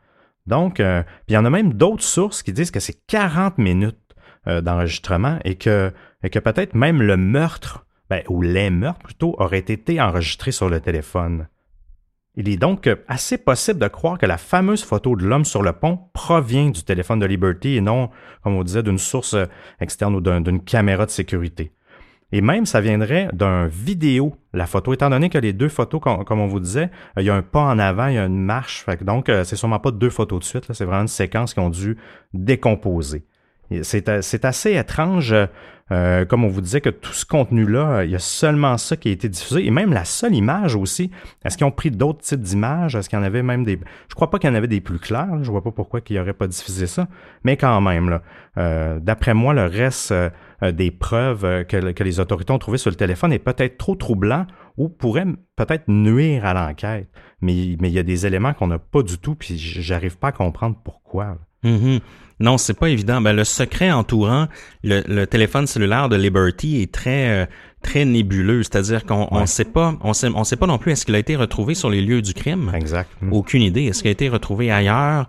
Donc, 0.47 0.81
euh, 0.81 1.03
puis 1.03 1.31
il 1.31 1.35
y 1.35 1.39
en 1.39 1.45
a 1.45 1.51
même 1.51 1.73
d'autres 1.75 2.05
sources 2.05 2.43
qui 2.43 2.53
disent 2.53 2.71
que 2.71 2.81
c'est 2.81 3.07
40 3.07 3.59
minutes 3.59 3.99
euh, 4.47 4.61
d'enregistrement 4.61 5.39
et 5.45 5.57
que, 5.57 5.93
que 6.31 6.39
peut-être 6.39 6.75
même 6.75 7.03
le 7.03 7.17
meurtre, 7.17 7.87
ben, 8.09 8.23
ou 8.29 8.43
les 8.43 8.71
meurtres 8.71 9.01
plutôt, 9.05 9.35
auraient 9.39 9.59
été 9.59 10.01
enregistrés 10.01 10.53
sur 10.53 10.69
le 10.69 10.81
téléphone. 10.81 11.49
Il 12.39 12.49
est 12.49 12.59
donc 12.59 12.87
euh, 12.87 12.97
assez 13.09 13.39
possible 13.39 13.81
de 13.81 13.89
croire 13.89 14.19
que 14.19 14.27
la 14.27 14.37
fameuse 14.39 14.85
photo 14.85 15.17
de 15.17 15.25
l'homme 15.25 15.45
sur 15.47 15.63
le 15.63 15.73
pont 15.73 15.99
provient 16.13 16.69
du 16.71 16.85
téléphone 16.85 17.19
de 17.19 17.27
Liberty 17.27 17.77
et 17.77 17.81
non, 17.81 18.11
comme 18.43 18.55
on 18.55 18.63
disait, 18.63 18.83
d'une 18.83 18.99
source 18.99 19.35
euh, 19.35 19.47
externe 19.81 20.15
ou 20.15 20.21
d'un- 20.21 20.43
d'une 20.43 20.63
caméra 20.63 21.07
de 21.07 21.11
sécurité. 21.11 21.73
Et 22.33 22.41
même, 22.41 22.67
ça 22.67 22.81
viendrait 22.81 23.29
d'un 23.33 23.67
vidéo, 23.69 24.35
la 24.53 24.67
photo, 24.67 24.93
étant 24.93 25.11
donné 25.11 25.31
que 25.31 25.39
les 25.39 25.53
deux 25.53 25.69
photos, 25.69 26.01
com- 26.01 26.25
comme 26.25 26.41
on 26.41 26.49
vous 26.49 26.59
disait, 26.61 26.91
euh, 27.17 27.23
il 27.23 27.25
y 27.25 27.31
a 27.31 27.35
un 27.35 27.43
pas 27.43 27.61
en 27.61 27.79
avant, 27.79 28.09
il 28.09 28.15
y 28.15 28.19
a 28.19 28.27
une 28.27 28.43
marche, 28.43 28.85
fait 28.85 28.97
que 28.97 29.05
donc 29.05 29.29
euh, 29.29 29.45
c'est 29.45 29.55
sûrement 29.55 29.79
pas 29.79 29.93
deux 29.93 30.11
photos 30.11 30.41
de 30.41 30.45
suite, 30.45 30.65
c'est 30.73 30.85
vraiment 30.85 31.03
une 31.03 31.09
séquence 31.09 31.55
qui 31.55 31.61
ont 31.61 31.71
dû 31.71 31.97
décomposer. 32.35 33.25
Euh, 33.73 33.83
c'est 33.83 34.45
assez 34.45 34.75
étrange, 34.75 35.35
euh, 35.93 36.25
comme 36.25 36.43
on 36.43 36.49
vous 36.49 36.61
disait, 36.61 36.81
que 36.81 36.91
tout 36.91 37.12
ce 37.12 37.25
contenu-là, 37.25 38.03
il 38.05 38.11
y 38.11 38.17
a 38.17 38.21
seulement 38.21 38.77
ça 38.77 38.97
qui 38.97 39.09
a 39.09 39.12
été 39.12 39.29
diffusé, 39.29 39.65
et 39.65 39.71
même 39.71 39.93
la 39.93 40.05
seule 40.05 40.35
image 40.35 40.75
aussi. 40.75 41.12
Est-ce 41.45 41.57
qu'ils 41.57 41.67
ont 41.67 41.71
pris 41.71 41.93
d'autres 41.93 42.23
types 42.23 42.41
d'images? 42.41 42.97
Est-ce 42.97 43.09
qu'il 43.09 43.19
y 43.19 43.23
en 43.23 43.25
avait 43.25 43.45
même 43.45 43.62
des... 43.62 43.79
Je 44.09 44.15
crois 44.17 44.31
pas 44.31 44.41
qu'il 44.41 44.51
y 44.51 44.53
en 44.53 44.57
avait 44.57 44.67
des 44.67 44.81
plus 44.81 44.99
clairs, 44.99 45.37
là. 45.37 45.43
je 45.43 45.51
vois 45.51 45.62
pas 45.62 45.71
pourquoi 45.71 46.01
qu'ils 46.01 46.17
n'auraient 46.17 46.33
pas 46.33 46.49
diffusé 46.49 46.89
ça, 46.89 47.07
mais 47.45 47.57
quand 47.57 47.81
même, 47.81 48.19
euh, 48.59 48.99
d'après 49.01 49.35
moi, 49.35 49.55
le 49.55 49.67
reste 49.67 50.12
des 50.62 50.90
preuves 50.90 51.45
euh, 51.45 51.64
que, 51.64 52.03
les 52.03 52.21
autorités 52.21 52.53
ont 52.53 52.59
trouvées 52.59 52.79
sur 52.79 52.90
le 52.90 52.97
téléphone 52.97 53.33
est 53.33 53.38
peut-être 53.38 53.79
trop 53.79 53.95
troublant 53.95 54.47
ou 54.77 54.88
pourrait 54.88 55.27
peut-être 55.57 55.88
nuire 55.88 56.45
à 56.45 56.55
l'enquête. 56.55 57.09
Mais, 57.40 57.55
il 57.55 57.88
y 57.88 57.99
a 57.99 58.03
des 58.03 58.27
éléments 58.27 58.55
qu'on 58.55 58.69
n'a 58.69 58.79
pas 58.79 59.03
du 59.03 59.19
tout, 59.19 59.35
puis 59.35 59.59
j'arrive 59.59 60.19
pas 60.19 60.29
à 60.29 60.33
comprendre 60.33 60.77
pourquoi. 60.83 61.38
Non, 62.40 62.59
c'est 62.59 62.75
pas 62.75 62.88
évident. 62.90 63.20
Ben, 63.20 63.33
le 63.35 63.44
secret 63.44 63.90
entourant 63.90 64.49
le, 64.85 65.03
le 65.09 65.27
téléphone 65.27 65.66
cellulaire 65.66 66.09
de 66.09 66.16
Liberty 66.16 66.83
est 66.83 66.92
très 66.92 67.29
euh, 67.31 67.46
très 67.83 68.05
nébuleux. 68.05 68.62
C'est-à-dire 68.62 69.05
qu'on 69.07 69.29
on 69.31 69.40
Ouais. 69.40 69.46
sait 69.46 69.64
pas, 69.64 69.94
on 70.03 70.12
sait, 70.12 70.29
on 70.35 70.44
sait 70.44 70.57
pas 70.57 70.66
non 70.66 70.77
plus 70.79 70.92
est-ce 70.92 71.07
qu'il 71.07 71.14
a 71.14 71.18
été 71.18 71.37
retrouvé 71.37 71.75
sur 71.75 71.88
les 71.88 72.01
lieux 72.03 72.20
du 72.22 72.35
crime. 72.35 72.72
Exact. 72.75 73.09
Mm. 73.20 73.33
Aucune 73.33 73.62
idée. 73.62 73.85
Est-ce 73.85 74.01
qu'il 74.03 74.09
a 74.09 74.12
été 74.12 74.29
retrouvé 74.29 74.70
ailleurs? 74.70 75.29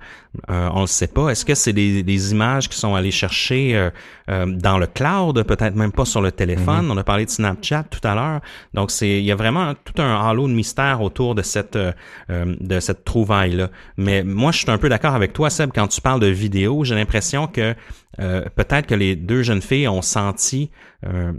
Euh, 0.52 0.70
on 0.74 0.82
ne 0.82 0.86
sait 0.88 1.08
pas. 1.08 1.30
Est-ce 1.30 1.46
que 1.46 1.56
c'est 1.56 1.74
des, 1.74 2.04
des 2.04 2.32
images 2.32 2.70
qui 2.70 2.78
sont 2.78 2.93
allées 2.93 3.10
chercher 3.12 3.76
euh, 3.76 3.89
euh, 4.30 4.46
dans 4.46 4.78
le 4.78 4.86
cloud, 4.86 5.41
peut-être 5.43 5.76
même 5.76 5.91
pas 5.91 6.06
sur 6.06 6.22
le 6.22 6.32
téléphone? 6.32 6.91
On 6.91 6.98
a 6.98 7.04
parlé 7.04 7.26
de 7.26 7.30
Snapchat 7.32 7.86
tout 7.89 8.06
à 8.06 8.13
l'heure. 8.13 8.41
Donc, 8.76 8.91
c'est 8.91 9.17
il 9.20 9.24
y 9.26 9.32
a 9.32 9.36
vraiment 9.36 9.74
tout 9.74 10.00
un 10.02 10.15
halo 10.30 10.48
de 10.48 10.54
mystère 10.54 11.02
autour 11.02 11.34
de 11.36 11.41
cette 11.41 11.78
de 12.30 12.80
cette 12.80 13.04
trouvaille-là. 13.04 13.70
Mais 13.98 14.24
moi, 14.24 14.52
je 14.52 14.60
suis 14.60 14.70
un 14.72 14.78
peu 14.78 14.89
d'accord 14.89 15.15
avec 15.15 15.34
toi, 15.34 15.50
Seb, 15.50 15.72
quand 15.74 15.88
tu 15.88 16.02
parles 16.02 16.20
de 16.20 16.28
vidéo, 16.28 16.84
j'ai 16.84 16.93
l'impression 16.98 17.48
que 17.48 17.76
euh, 18.20 18.46
peut-être 18.56 18.88
que 18.88 18.96
les 18.96 19.16
deux 19.16 19.44
jeunes 19.44 19.62
filles 19.62 19.88
ont 19.88 20.02
senti 20.02 20.72
euh, 21.06 21.34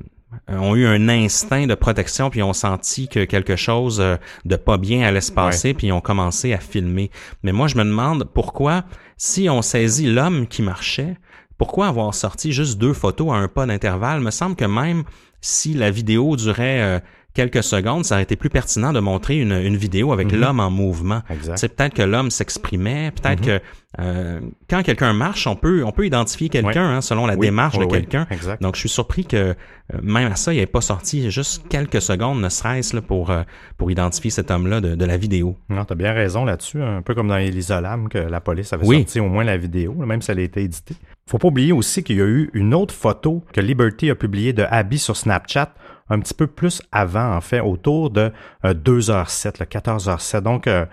ont 0.49 0.77
eu 0.77 0.87
un 0.87 1.09
instinct 1.09 1.67
de 1.67 1.75
protection 1.75 2.31
puis 2.31 2.43
ont 2.43 2.53
senti 2.53 3.09
que 3.09 3.25
quelque 3.25 3.57
chose 3.57 4.01
euh, 4.01 4.17
de 4.45 4.57
pas 4.57 4.77
bien 4.77 5.07
allait 5.07 5.21
se 5.21 5.33
passer 5.33 5.75
puis 5.75 5.89
ils 5.89 5.93
ont 5.93 6.01
commencé 6.01 6.53
à 6.53 6.59
filmer. 6.59 7.11
Mais 7.43 7.53
moi 7.53 7.69
je 7.69 7.77
me 7.77 7.85
demande 7.85 8.25
pourquoi 8.33 8.85
si 9.17 9.49
on 9.49 9.63
saisit 9.63 10.07
l'homme 10.07 10.47
qui 10.47 10.63
marchait, 10.63 11.17
pourquoi 11.57 11.89
avoir 11.89 12.15
sorti 12.15 12.53
juste 12.53 12.79
deux 12.79 12.93
photos 12.93 13.33
à 13.33 13.37
un 13.37 13.49
pas 13.49 13.67
d'intervalle? 13.67 14.21
Me 14.21 14.31
semble 14.31 14.55
que 14.55 14.65
même 14.65 15.05
si 15.41 15.75
la 15.75 15.91
vidéo 15.91 16.37
durait 16.37 17.03
quelques 17.39 17.63
secondes, 17.63 18.05
ça 18.05 18.17
aurait 18.17 18.25
été 18.25 18.35
plus 18.37 18.51
pertinent 18.51 18.93
de 18.93 19.01
montrer 19.01 19.39
une, 19.39 19.53
une 19.53 19.77
vidéo 19.77 20.13
avec 20.13 20.33
Mhm. 20.33 20.41
l'homme 20.41 20.61
en 20.61 20.71
mouvement. 20.71 21.23
C'est 21.55 21.75
peut-être 21.77 21.95
que 21.95 22.03
l'homme 22.03 22.31
s'exprimait, 22.31 23.13
peut-être 23.13 23.41
Mhm. 23.41 23.47
que 23.47 23.61
euh, 24.01 24.41
quand 24.69 24.83
quelqu'un 24.83 25.13
marche, 25.15 25.47
on 25.47 25.57
peut 25.57 25.83
on 25.83 25.93
peut 25.93 26.05
identifier 26.05 26.49
quelqu'un 26.51 26.85
hein, 26.97 27.01
selon 27.01 27.27
la 27.27 27.35
Oui, 27.37 27.47
démarche 27.47 27.79
oui, 27.79 27.87
de 27.87 27.91
quelqu'un. 27.91 28.27
Exact. 28.31 28.61
Donc, 28.61 28.75
je 28.75 28.81
suis 28.81 28.89
surpris 28.91 29.25
que 29.25 29.37
euh, 29.37 29.55
même 30.03 30.31
à 30.31 30.37
ça, 30.37 30.53
il 30.53 30.59
n'ait 30.59 30.67
pas 30.67 30.83
sorti 30.83 31.31
juste 31.31 31.67
quelques 31.71 32.03
secondes, 32.03 32.39
ne 32.41 32.49
serait-ce 32.51 32.97
pour, 32.99 33.31
euh, 33.31 33.43
pour 33.79 33.91
identifier 33.91 34.31
cet 34.31 34.51
homme-là 34.51 34.81
de, 34.83 34.95
de 34.95 35.05
la 35.07 35.17
vidéo. 35.17 35.57
Non, 35.71 35.85
t'as 35.87 35.95
bien 35.95 36.13
raison 36.13 36.45
là-dessus, 36.45 36.83
un 36.83 37.01
peu 37.03 37.15
comme 37.15 37.29
dans 37.29 37.39
Elisa 37.39 37.81
Lam, 37.81 38.09
que 38.11 38.19
la 38.19 38.41
police 38.41 38.73
avait 38.75 38.87
Oui. 38.87 38.99
sorti 38.99 39.21
au 39.21 39.29
moins 39.29 39.45
la 39.45 39.57
vidéo, 39.57 39.95
même 39.95 40.21
si 40.21 40.31
elle 40.33 40.41
a 40.41 40.43
été 40.43 40.63
éditée. 40.63 40.97
Faut 41.27 41.39
pas 41.39 41.49
oublier 41.49 41.73
aussi 41.73 42.03
qu'il 42.03 42.17
y 42.17 42.23
a 42.23 42.27
eu 42.27 42.51
une 42.55 42.75
autre 42.75 42.95
photo 42.95 43.43
que 43.53 43.61
Liberty 43.63 44.11
a 44.11 44.15
publiée 44.15 44.53
de 44.53 44.65
Abby 44.69 44.99
sur 44.99 45.17
Snapchat 45.17 45.73
un 46.11 46.21
petit 46.21 46.35
peu 46.35 46.47
plus 46.47 46.81
avant, 46.93 47.35
en 47.37 47.41
fait, 47.41 47.61
autour 47.61 48.11
de 48.11 48.33
euh, 48.65 48.75
2h07, 48.75 49.57
le 49.61 49.67
14h07, 49.67 50.41
donc 50.41 50.67
euh, 50.67 50.87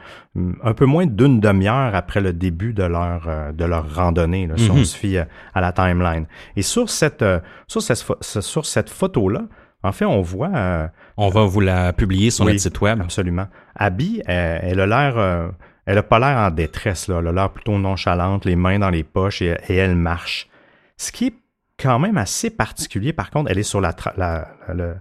un 0.63 0.73
peu 0.73 0.85
moins 0.85 1.05
d'une 1.05 1.39
demi-heure 1.39 1.95
après 1.95 2.21
le 2.21 2.33
début 2.33 2.73
de 2.73 2.83
leur, 2.83 3.27
euh, 3.27 3.51
de 3.51 3.65
leur 3.65 3.93
randonnée, 3.95 4.47
là, 4.47 4.55
si 4.57 4.69
on 4.71 4.75
Mhm. 4.75 4.85
se 4.85 4.97
fie 4.97 5.17
à, 5.17 5.27
la 5.61 5.71
timeline. 5.71 6.25
Et 6.55 6.61
sur 6.61 6.89
cette, 6.89 7.21
euh, 7.21 7.39
sur 7.67 7.81
cette, 7.81 8.03
sur 8.21 8.65
cette 8.65 8.89
photo-là, 8.89 9.43
en 9.83 9.91
fait, 9.91 10.05
on 10.05 10.21
voit... 10.21 10.49
euh, 10.55 10.87
On 11.17 11.29
va 11.29 11.43
vous 11.43 11.61
la 11.61 11.93
publier 11.93 12.29
sur 12.31 12.43
Oui. 12.45 12.51
notre 12.53 12.63
site 12.63 12.81
web. 12.81 12.99
Absolument. 13.01 13.47
Abby, 13.75 14.21
elle, 14.25 14.59
elle 14.63 14.79
a 14.81 14.85
l'air, 14.87 15.17
euh, 15.17 15.47
elle 15.85 15.97
a 15.99 16.03
pas 16.03 16.17
l'air 16.19 16.37
en 16.37 16.49
détresse 16.51 17.07
là. 17.07 17.17
Elle 17.19 17.27
a 17.27 17.31
l'air 17.31 17.49
plutôt 17.51 17.77
nonchalante, 17.77 18.43
les 18.45 18.55
mains 18.55 18.79
dans 18.79 18.89
les 18.89 19.03
poches 19.03 19.41
et, 19.43 19.55
et 19.69 19.75
elle 19.75 19.95
marche. 19.95 20.49
Ce 20.97 21.11
qui 21.11 21.27
est 21.27 21.33
quand 21.77 21.99
même 21.99 22.17
assez 22.17 22.49
particulier. 22.49 23.13
Par 23.13 23.29
contre, 23.31 23.51
elle 23.51 23.59
est 23.59 23.63
sur 23.63 23.81
la, 23.81 23.91
tra- 23.91 24.13
la, 24.17 24.47
la, 24.67 24.73
le- 24.73 24.95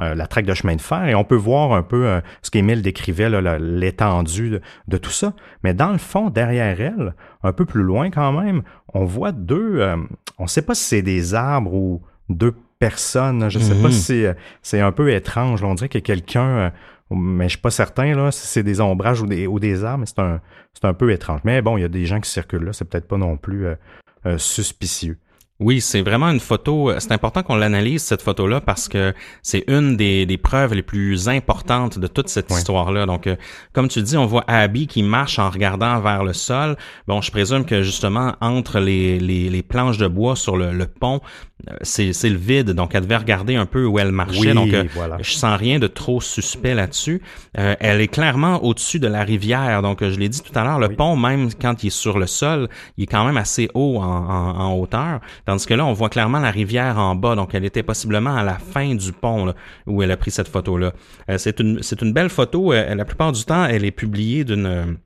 euh, 0.00 0.14
la 0.16 0.26
traque 0.26 0.46
de 0.46 0.54
chemin 0.54 0.74
de 0.74 0.80
fer 0.80 1.06
et 1.06 1.14
on 1.14 1.22
peut 1.22 1.36
voir 1.36 1.72
un 1.72 1.84
peu 1.84 2.06
euh, 2.06 2.20
ce 2.42 2.50
qu'Émile 2.50 2.82
décrivait, 2.82 3.30
l'étendue 3.60 4.50
de, 4.50 4.60
de 4.88 4.96
tout 4.96 5.10
ça. 5.12 5.34
Mais 5.62 5.72
dans 5.72 5.92
le 5.92 5.98
fond, 5.98 6.30
derrière 6.30 6.80
elle, 6.80 7.14
un 7.44 7.52
peu 7.52 7.64
plus 7.64 7.84
loin 7.84 8.10
quand 8.10 8.32
même, 8.32 8.62
on 8.92 9.04
voit 9.04 9.30
deux. 9.30 9.76
euh, 9.78 9.96
on 10.38 10.44
ne 10.44 10.48
sait 10.48 10.62
pas 10.62 10.74
si 10.74 10.82
c'est 10.84 11.02
des 11.02 11.34
arbres 11.34 11.74
ou 11.74 12.02
deux 12.28 12.56
personnes. 12.80 13.48
Je 13.50 13.58
ne 13.60 13.62
sais 13.62 13.80
pas 13.80 13.90
si 13.92 14.24
c'est, 14.62 14.80
un 14.80 14.90
peu 14.90 15.12
étrange. 15.12 15.62
On 15.62 15.74
dirait 15.74 15.88
que 15.88 15.98
quelqu'un 15.98 16.72
mais 17.10 17.44
je 17.44 17.50
suis 17.50 17.58
pas 17.58 17.70
certain 17.70 18.16
là, 18.16 18.32
si 18.32 18.46
c'est 18.48 18.64
des 18.64 18.80
ombrages 18.80 19.20
ou 19.20 19.26
des, 19.26 19.46
ou 19.46 19.60
des 19.60 19.84
arbres, 19.84 20.00
mais 20.00 20.06
c'est 20.06 20.18
un, 20.18 20.40
un 20.82 20.94
peu 20.94 21.12
étrange. 21.12 21.40
Mais 21.44 21.62
bon, 21.62 21.76
il 21.76 21.82
y 21.82 21.84
a 21.84 21.88
des 21.88 22.06
gens 22.06 22.18
qui 22.18 22.28
circulent 22.28 22.64
là, 22.64 22.72
c'est 22.72 22.86
peut-être 22.86 23.06
pas 23.06 23.18
non 23.18 23.36
plus 23.36 23.66
suspicieux. 24.38 25.18
Oui, 25.60 25.80
c'est 25.80 26.02
vraiment 26.02 26.30
une 26.30 26.40
photo. 26.40 26.90
C'est 26.98 27.12
important 27.12 27.44
qu'on 27.44 27.54
l'analyse 27.54 28.02
cette 28.02 28.22
photo-là 28.22 28.60
parce 28.60 28.88
que 28.88 29.14
c'est 29.40 29.62
une 29.68 29.96
des, 29.96 30.26
des, 30.26 30.36
preuves 30.36 30.74
les 30.74 30.82
plus 30.82 31.28
importantes 31.28 31.96
de 31.96 32.08
toute 32.08 32.28
cette 32.28 32.50
histoire-là. 32.50 33.06
Donc, 33.06 33.28
euh, 33.28 33.36
comme 33.72 33.86
tu 33.86 34.02
dis, 34.02 34.16
on 34.16 34.26
voit 34.26 34.42
Abby 34.48 34.88
qui 34.88 35.04
marche 35.04 35.38
en 35.38 35.48
regardant 35.48 36.00
vers 36.00 36.24
le 36.24 36.32
sol. 36.32 36.76
Bon, 37.06 37.20
je 37.20 37.30
présume 37.30 37.64
que 37.64 37.82
justement 37.82 38.34
entre 38.40 38.80
les, 38.80 39.20
les, 39.20 39.48
les 39.48 39.62
planches 39.62 39.96
de 39.96 40.08
bois 40.08 40.34
sur 40.34 40.56
le, 40.56 40.72
le 40.72 40.88
pont, 40.88 41.20
euh, 41.68 41.76
c'est, 41.82 42.12
c'est 42.12 42.30
le 42.30 42.36
vide. 42.36 42.70
Donc, 42.70 42.96
elle 42.96 43.02
devait 43.02 43.16
regarder 43.16 43.54
un 43.54 43.66
peu 43.66 43.86
où 43.86 44.00
elle 44.00 44.10
marchait. 44.10 44.54
donc, 44.54 44.72
euh, 44.72 44.82
je 45.20 45.34
sens 45.34 45.56
rien 45.56 45.78
de 45.78 45.86
trop 45.86 46.20
suspect 46.20 46.74
là-dessus. 46.74 47.22
elle 47.52 48.00
est 48.00 48.08
clairement 48.08 48.64
au-dessus 48.64 48.98
de 48.98 49.06
la 49.06 49.22
rivière. 49.22 49.82
Donc, 49.82 50.02
je 50.02 50.18
l'ai 50.18 50.28
dit 50.28 50.42
tout 50.42 50.58
à 50.58 50.64
l'heure, 50.64 50.80
le 50.80 50.88
pont, 50.88 51.14
même 51.14 51.50
quand 51.54 51.84
il 51.84 51.86
est 51.86 51.90
sur 51.90 52.18
le 52.18 52.26
sol, 52.26 52.68
il 52.96 53.04
est 53.04 53.06
quand 53.06 53.24
même 53.24 53.36
assez 53.36 53.70
haut 53.74 53.98
en, 53.98 54.02
en, 54.02 54.58
en 54.58 54.74
hauteur. 54.74 55.20
Tandis 55.46 55.66
que 55.66 55.74
là, 55.74 55.84
on 55.84 55.92
voit 55.92 56.08
clairement 56.08 56.40
la 56.40 56.50
rivière 56.50 56.98
en 56.98 57.14
bas, 57.14 57.34
donc 57.34 57.54
elle 57.54 57.64
était 57.64 57.82
possiblement 57.82 58.34
à 58.34 58.42
la 58.42 58.58
fin 58.58 58.94
du 58.94 59.12
pont 59.12 59.54
où 59.86 60.02
elle 60.02 60.10
a 60.10 60.16
pris 60.16 60.30
cette 60.30 60.48
photo-là. 60.48 60.92
Euh, 61.28 61.38
c'est 61.38 61.60
une, 61.60 61.82
c'est 61.82 62.00
une 62.02 62.12
belle 62.12 62.30
photo. 62.30 62.72
Euh, 62.72 62.94
la 62.94 63.04
plupart 63.04 63.32
du 63.32 63.44
temps, 63.44 63.64
elle 63.66 63.84
est 63.84 63.90
publiée 63.90 64.44
d'une 64.44 64.98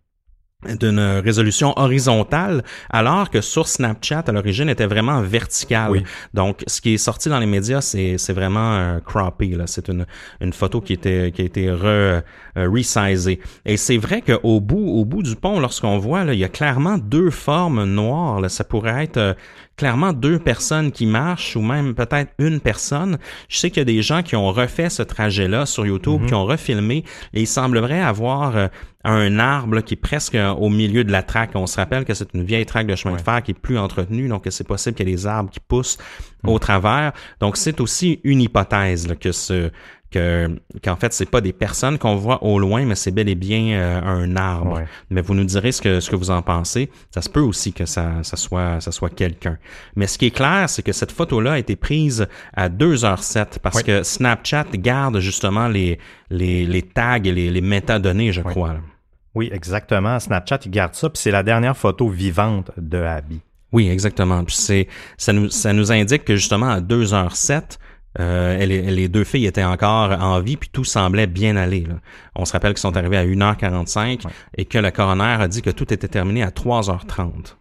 d'une 0.80 0.99
résolution 0.99 1.72
horizontale, 1.78 2.64
alors 2.91 3.30
que 3.30 3.41
sur 3.41 3.68
Snapchat, 3.68 4.24
à 4.26 4.32
l'origine, 4.32 4.68
était 4.68 4.86
vraiment 4.86 5.22
verticale. 5.22 6.03
Donc, 6.34 6.64
ce 6.66 6.80
qui 6.80 6.95
est 6.95 6.99
sorti 6.99 7.28
dans 7.28 7.39
les 7.39 7.47
médias, 7.47 7.80
c'est, 7.80 8.18
c'est 8.18 8.32
vraiment 8.32 8.74
euh. 8.74 8.99
Là. 9.39 9.68
C'est 9.68 9.86
une, 9.86 10.05
une 10.41 10.53
photo 10.53 10.80
qui, 10.80 10.95
était, 10.95 11.30
qui 11.32 11.43
a 11.43 11.45
été 11.45 11.70
re, 11.70 11.84
euh, 11.84 12.22
resizée. 12.57 13.39
Et 13.64 13.76
c'est 13.76 13.99
vrai 13.99 14.20
qu'au 14.20 14.61
bout, 14.61 14.84
au 14.84 15.05
bout 15.05 15.22
du 15.22 15.36
pont, 15.36 15.61
lorsqu'on 15.61 15.99
voit, 15.99 16.24
là, 16.24 16.34
il 16.34 16.41
y 16.41 16.45
a 16.45 16.49
clairement 16.49 16.99
deux 16.99 17.30
formes 17.30 17.84
noires. 17.84 18.41
Là. 18.41 18.49
Ça 18.49 18.64
pourrait 18.64 19.05
être 19.05 19.16
euh, 19.16 19.34
clairement 19.79 20.12
deux 20.12 20.39
personnes 20.39 20.93
qui 20.93 21.07
marchent 21.07 21.57
ou 21.57 21.62
même 21.62 21.95
peut-être 21.95 22.33
une 22.39 22.61
personne. 22.61 23.16
Je 23.49 23.57
sais 23.57 23.70
qu'il 23.70 23.79
y 23.79 23.83
a 23.83 23.85
des 23.85 24.03
gens 24.03 24.22
qui 24.22 24.37
ont 24.37 24.53
refait 24.53 24.91
ce 24.91 25.03
trajet-là 25.03 25.64
sur 25.64 25.87
YouTube, 25.87 26.22
mm-hmm. 26.22 26.26
qui 26.26 26.35
ont 26.35 26.45
refilmé 26.45 27.05
et 27.33 27.41
il 27.41 27.47
semblerait 27.47 28.01
avoir 28.01 28.57
euh, 28.57 28.68
un 29.05 29.39
arbre 29.39 29.81
qui 29.81 29.95
est 29.95 29.97
presque 29.97 30.35
euh, 30.35 30.51
au 30.51 30.68
milieu 30.68 31.05
de 31.05 31.12
la 31.12 31.22
traque. 31.22 31.53
On 31.55 31.66
se 31.66 31.76
rappelle 31.76 32.05
que 32.05 32.12
c'est 32.12 32.35
une 32.35 32.43
vieille 32.43 32.66
traque 32.66 32.87
de 32.87 32.97
chemin 32.97 33.16
de 33.16 33.20
fer 33.20 33.43
qui 33.43 33.53
est 33.53 33.59
plus 33.59 33.79
entretenue, 33.79 34.29
donc 34.29 34.47
c'est 34.51 34.66
possible 34.66 34.97
qu'il 34.97 35.09
y 35.09 35.12
ait 35.12 35.14
des 35.14 35.26
arbres 35.26 35.51
qui 35.51 35.61
poussent 35.61 35.99
au 36.45 36.57
mm. 36.57 36.61
travers. 36.61 37.12
Donc 37.41 37.57
c'est 37.57 37.81
aussi 37.81 38.20
une 38.24 38.41
hypothèse 38.41 39.07
là, 39.09 39.14
que 39.14 39.33
ce 39.33 39.70
que 40.11 40.48
qu'en 40.82 40.96
fait 40.96 41.12
c'est 41.12 41.28
pas 41.28 41.40
des 41.40 41.52
personnes 41.52 41.98
qu'on 41.98 42.16
voit 42.16 42.42
au 42.42 42.59
loin 42.59 42.84
mais 42.84 42.94
c'est 42.94 43.11
bel 43.11 43.28
et 43.28 43.34
bien 43.34 43.78
euh, 43.78 44.00
un 44.02 44.36
arbre. 44.36 44.82
Mais 45.11 45.20
vous 45.20 45.34
nous 45.34 45.44
direz 45.44 45.72
ce 45.72 45.82
que 45.82 46.00
ce 46.00 46.11
que 46.11 46.16
vous 46.16 46.30
en 46.30 46.42
pensez. 46.42 46.90
Ça 47.11 47.22
se 47.22 47.28
peut 47.28 47.40
aussi 47.40 47.72
que 47.72 47.86
ça 47.86 48.22
ça 48.22 48.36
soit 48.36 48.80
ça 48.80 48.92
soit 48.92 49.11
quelqu'un. 49.11 49.59
Mais 49.96 50.06
ce 50.06 50.18
qui 50.18 50.26
est 50.26 50.30
clair 50.30 50.68
c'est 50.68 50.82
que 50.82 50.92
cette 50.92 51.12
photo 51.12 51.40
là 51.40 51.52
a 51.52 51.59
été 51.59 51.76
prise 51.76 52.26
à 52.54 52.68
2h07 52.68 53.59
parce 53.62 53.82
que 53.82 54.02
Snapchat 54.02 54.66
garde 54.74 55.20
justement 55.20 55.68
les 55.68 55.98
les, 56.30 56.66
les 56.66 56.82
tags 56.82 57.16
et 57.16 57.32
les, 57.32 57.50
les 57.50 57.61
métadonnées 57.61 58.32
je 58.32 58.42
crois 58.42 58.76
oui 59.34 59.50
exactement. 59.52 60.18
Snapchat 60.18 60.61
il 60.64 60.70
garde 60.70 60.94
ça 60.94 61.09
puis 61.11 61.20
c'est 61.20 61.30
la 61.30 61.42
dernière 61.42 61.76
photo 61.76 62.09
vivante 62.09 62.70
de 62.76 62.98
Abby. 62.98 63.40
Oui 63.72 63.88
exactement. 63.88 64.42
Puis 64.44 64.56
c'est 64.56 64.88
ça 65.16 65.32
nous 65.32 65.50
ça 65.50 65.72
nous 65.72 65.92
indique 65.92 66.24
que 66.24 66.36
justement 66.36 66.70
à 66.70 66.80
2h07 66.80 67.78
euh, 68.18 68.64
les, 68.64 69.09
deux 69.09 69.24
filles 69.24 69.46
étaient 69.46 69.64
encore 69.64 70.11
en 70.11 70.40
vie, 70.40 70.56
puis 70.56 70.70
tout 70.72 70.84
semblait 70.84 71.26
bien 71.26 71.56
aller. 71.56 71.86
On 72.34 72.44
se 72.44 72.52
rappelle 72.52 72.72
qu'ils 72.72 72.80
sont 72.80 72.96
arrivés 72.96 73.18
à 73.18 73.24
1h45 73.24 74.26
et 74.56 74.64
que 74.64 74.78
le 74.78 74.90
coroner 74.90 75.36
a 75.40 75.48
dit 75.48 75.62
que 75.62 75.70
tout 75.70 75.92
était 75.92 76.09
terminé 76.09 76.42
à 76.42 76.50
3h30. 76.50 77.56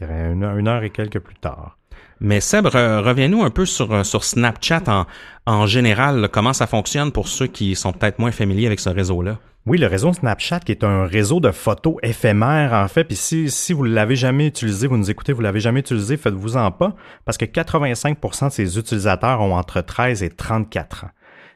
Une 0.00 0.42
heure, 0.42 0.56
une 0.56 0.68
heure 0.68 0.82
et 0.82 0.90
quelques 0.90 1.20
plus 1.20 1.36
tard. 1.36 1.78
Mais 2.20 2.40
Seb, 2.40 2.66
reviens-nous 2.66 3.42
un 3.42 3.50
peu 3.50 3.66
sur, 3.66 4.04
sur 4.06 4.24
Snapchat 4.24 5.06
en, 5.44 5.66
général. 5.66 6.28
comment 6.32 6.52
ça 6.52 6.66
fonctionne 6.66 7.12
pour 7.12 7.28
ceux 7.28 7.46
qui 7.46 7.74
sont 7.74 7.92
peut-être 7.92 8.18
moins 8.18 8.32
familiers 8.32 8.66
avec 8.66 8.80
ce 8.80 8.88
réseau-là? 8.88 9.38
Oui, 9.66 9.78
le 9.78 9.88
réseau 9.88 10.12
Snapchat, 10.12 10.60
qui 10.60 10.70
est 10.70 10.84
un 10.84 11.04
réseau 11.06 11.40
de 11.40 11.50
photos 11.50 11.96
éphémères, 12.02 12.72
en 12.72 12.86
fait. 12.86 13.02
Puis 13.02 13.16
si, 13.16 13.50
si 13.50 13.72
vous 13.72 13.82
l'avez 13.82 14.14
jamais 14.14 14.46
utilisé, 14.46 14.86
vous 14.86 14.96
nous 14.96 15.10
écoutez, 15.10 15.32
vous 15.32 15.40
l'avez 15.40 15.58
jamais 15.58 15.80
utilisé, 15.80 16.16
faites-vous 16.16 16.56
en 16.56 16.70
pas, 16.70 16.94
parce 17.24 17.36
que 17.36 17.44
85% 17.44 18.46
de 18.46 18.52
ses 18.52 18.78
utilisateurs 18.78 19.40
ont 19.40 19.56
entre 19.56 19.80
13 19.80 20.22
et 20.22 20.30
34 20.30 21.04
ans. 21.04 21.10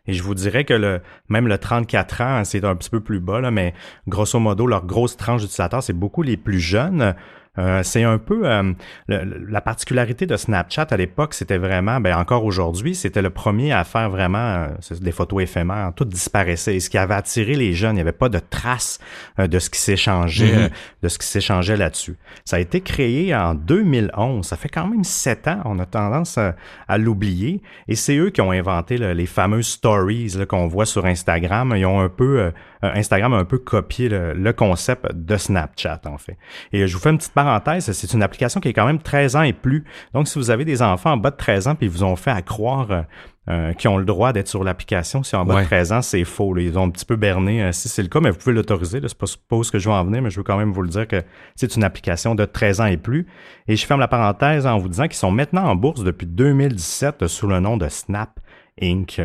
Et 0.09 0.13
je 0.13 0.25
vous 0.25 0.35
dirais 0.35 0.65
que 0.65 1.01
même 1.29 1.47
le 1.47 1.57
34 1.57 2.21
ans, 2.21 2.45
c'est 2.45 2.65
un 2.65 2.75
petit 2.75 2.91
peu 2.91 2.99
plus 2.99 3.21
bas, 3.21 3.41
là, 3.41 3.53
mais 3.53 3.75
grosso 4.09 4.41
modo, 4.41 4.67
leur 4.67 4.85
grosse 4.85 5.17
tranche 5.17 5.43
d'utilisateurs, 5.43 5.85
c'est 5.85 5.93
beaucoup 5.93 6.23
les 6.23 6.37
plus 6.37 6.59
jeunes. 6.59 7.15
Euh, 7.61 7.83
c'est 7.83 8.05
un 8.05 8.19
peu 8.19 8.43
euh, 8.45 8.73
la 9.09 9.61
particularité 9.61 10.27
de 10.27 10.37
Snapchat 10.37 10.87
à 10.91 10.97
l'époque, 10.97 11.35
c'était 11.35 11.59
vraiment, 11.59 12.01
ben 12.01 12.17
encore 12.17 12.45
aujourd'hui, 12.45 12.95
c'était 12.95 13.21
le 13.23 13.31
premier 13.31 13.73
à 13.73 13.85
faire 13.85 14.09
vraiment 14.09 14.39
euh, 14.39 14.69
des 15.01 15.13
photos 15.13 15.43
éphémères, 15.43 15.93
tout 15.95 16.07
disparaissait. 16.07 16.77
Et 16.77 16.81
ce 16.81 16.89
qui 16.89 16.97
avait 16.97 17.15
attiré 17.15 17.55
les 17.55 17.75
jeunes, 17.75 17.93
il 17.93 17.95
n'y 17.97 18.01
avait 18.01 18.13
pas 18.13 18.29
de 18.29 18.39
traces 18.39 18.99
de 19.39 19.59
ce 19.59 19.69
qui 19.69 19.79
s'échangeait, 19.79 20.69
mm-hmm. 20.69 20.71
de 21.03 21.09
ce 21.09 21.19
qui 21.19 21.27
s'échangeait 21.27 21.77
là-dessus. 21.77 22.17
Ça 22.45 22.57
a 22.57 22.61
été 22.61 22.81
créé 22.81 23.35
en 23.35 23.55
2011. 23.55 24.47
Ça 24.47 24.57
fait 24.57 24.69
quand 24.69 24.87
même 24.87 25.05
sept 25.05 25.47
ans. 25.47 25.61
On 25.65 25.79
a 25.79 25.87
tendance 25.87 26.39
à, 26.39 26.99
l'oublier. 26.99 27.63
Et 27.89 27.95
c'est 27.95 28.17
eux 28.17 28.31
qui 28.31 28.41
ont 28.41 28.53
inventé 28.53 28.99
les 28.99 29.27
fameuses 29.27 29.69
stories 29.69 30.35
qu'on 30.49 30.67
voit 30.67 30.87
sur 30.87 31.07
Instagram. 31.07 31.75
Ils 31.77 31.87
ont 31.87 32.01
un 32.01 32.09
peu 32.09 32.53
Instagram 32.83 33.35
a 33.35 33.37
un 33.37 33.45
peu 33.45 33.59
copié 33.59 34.09
le, 34.09 34.33
le, 34.33 34.53
concept 34.53 35.14
de 35.14 35.37
Snapchat 35.37 36.01
en 36.07 36.18
fait. 36.18 36.39
Et 36.72 36.87
je 36.87 36.95
vous 36.95 37.03
fais 37.03 37.11
une 37.11 37.18
petite 37.18 37.35
parenthèse, 37.35 37.91
c'est 37.93 38.12
une 38.12 38.22
application 38.22 38.61
qui 38.61 38.68
est 38.68 38.72
quand 38.72 38.87
même 38.87 39.01
13 39.01 39.37
ans 39.37 39.43
et 39.43 39.53
plus. 39.53 39.85
Donc, 40.14 40.28
si 40.28 40.39
vous 40.39 40.51
avez 40.51 40.64
des 40.64 40.83
enfants 40.83 41.12
en 41.12 41.16
bas 41.16 41.31
de 41.31 41.37
13 41.37 41.68
ans 41.68 41.74
puis 41.74 41.87
ils 41.87 41.93
vous 41.93 42.05
ont 42.05 42.16
fait 42.16 42.31
à 42.31 42.43
croire 42.43 42.91
euh, 42.91 43.03
euh 43.49 43.72
qui 43.72 43.89
ont 43.89 43.97
le 43.97 44.05
droit 44.05 44.33
d'être 44.33 44.49
sur 44.49 44.64
l'application. 44.64 45.22
Si 45.22 45.37
en 45.37 45.45
bas 45.45 45.61
de 45.61 45.66
13 45.66 45.93
ans, 45.93 46.03
c'est 46.03 46.24
faux. 46.24 46.57
Ils 46.59 46.78
ont 46.78 46.85
un 46.85 46.91
petit 46.91 47.05
peu 47.05 47.16
berné 47.16 47.62
euh, 47.62 47.72
si 47.72 47.89
c'est 47.89 48.03
le 48.03 48.09
cas, 48.09 48.20
mais 48.20 48.31
vous 48.31 48.39
pouvez 48.39 48.55
l'autoriser. 48.55 49.01
C'est 49.03 49.18
pas 49.18 49.26
suppose 49.26 49.70
que 49.70 49.78
je 49.78 49.89
vais 49.89 49.95
en 49.95 50.05
venir, 50.05 50.22
mais 50.22 50.31
je 50.31 50.39
veux 50.39 50.45
quand 50.45 50.59
même 50.59 50.72
vous 50.72 50.83
le 50.83 50.89
dire 50.89 51.07
que 51.07 51.22
c'est 51.57 51.74
une 51.76 51.85
application 51.85 52.35
de 52.35 52.45
13 52.45 52.81
ans 52.81 52.87
et 52.87 52.97
plus. 52.97 53.26
Et 53.68 53.76
je 53.76 53.87
ferme 53.87 54.01
la 54.01 54.09
parenthèse 54.09 54.66
en 54.66 54.78
vous 54.78 54.89
disant 54.89 55.05
qu'ils 55.05 55.14
sont 55.14 55.31
maintenant 55.31 55.64
en 55.64 55.76
bourse 55.76 56.05
depuis 56.05 56.26
2017 56.26 57.26
sous 57.26 57.47
le 57.47 57.61
nom 57.61 57.76
de 57.76 57.89
Snap 57.89 58.41
Inc. 58.83 59.20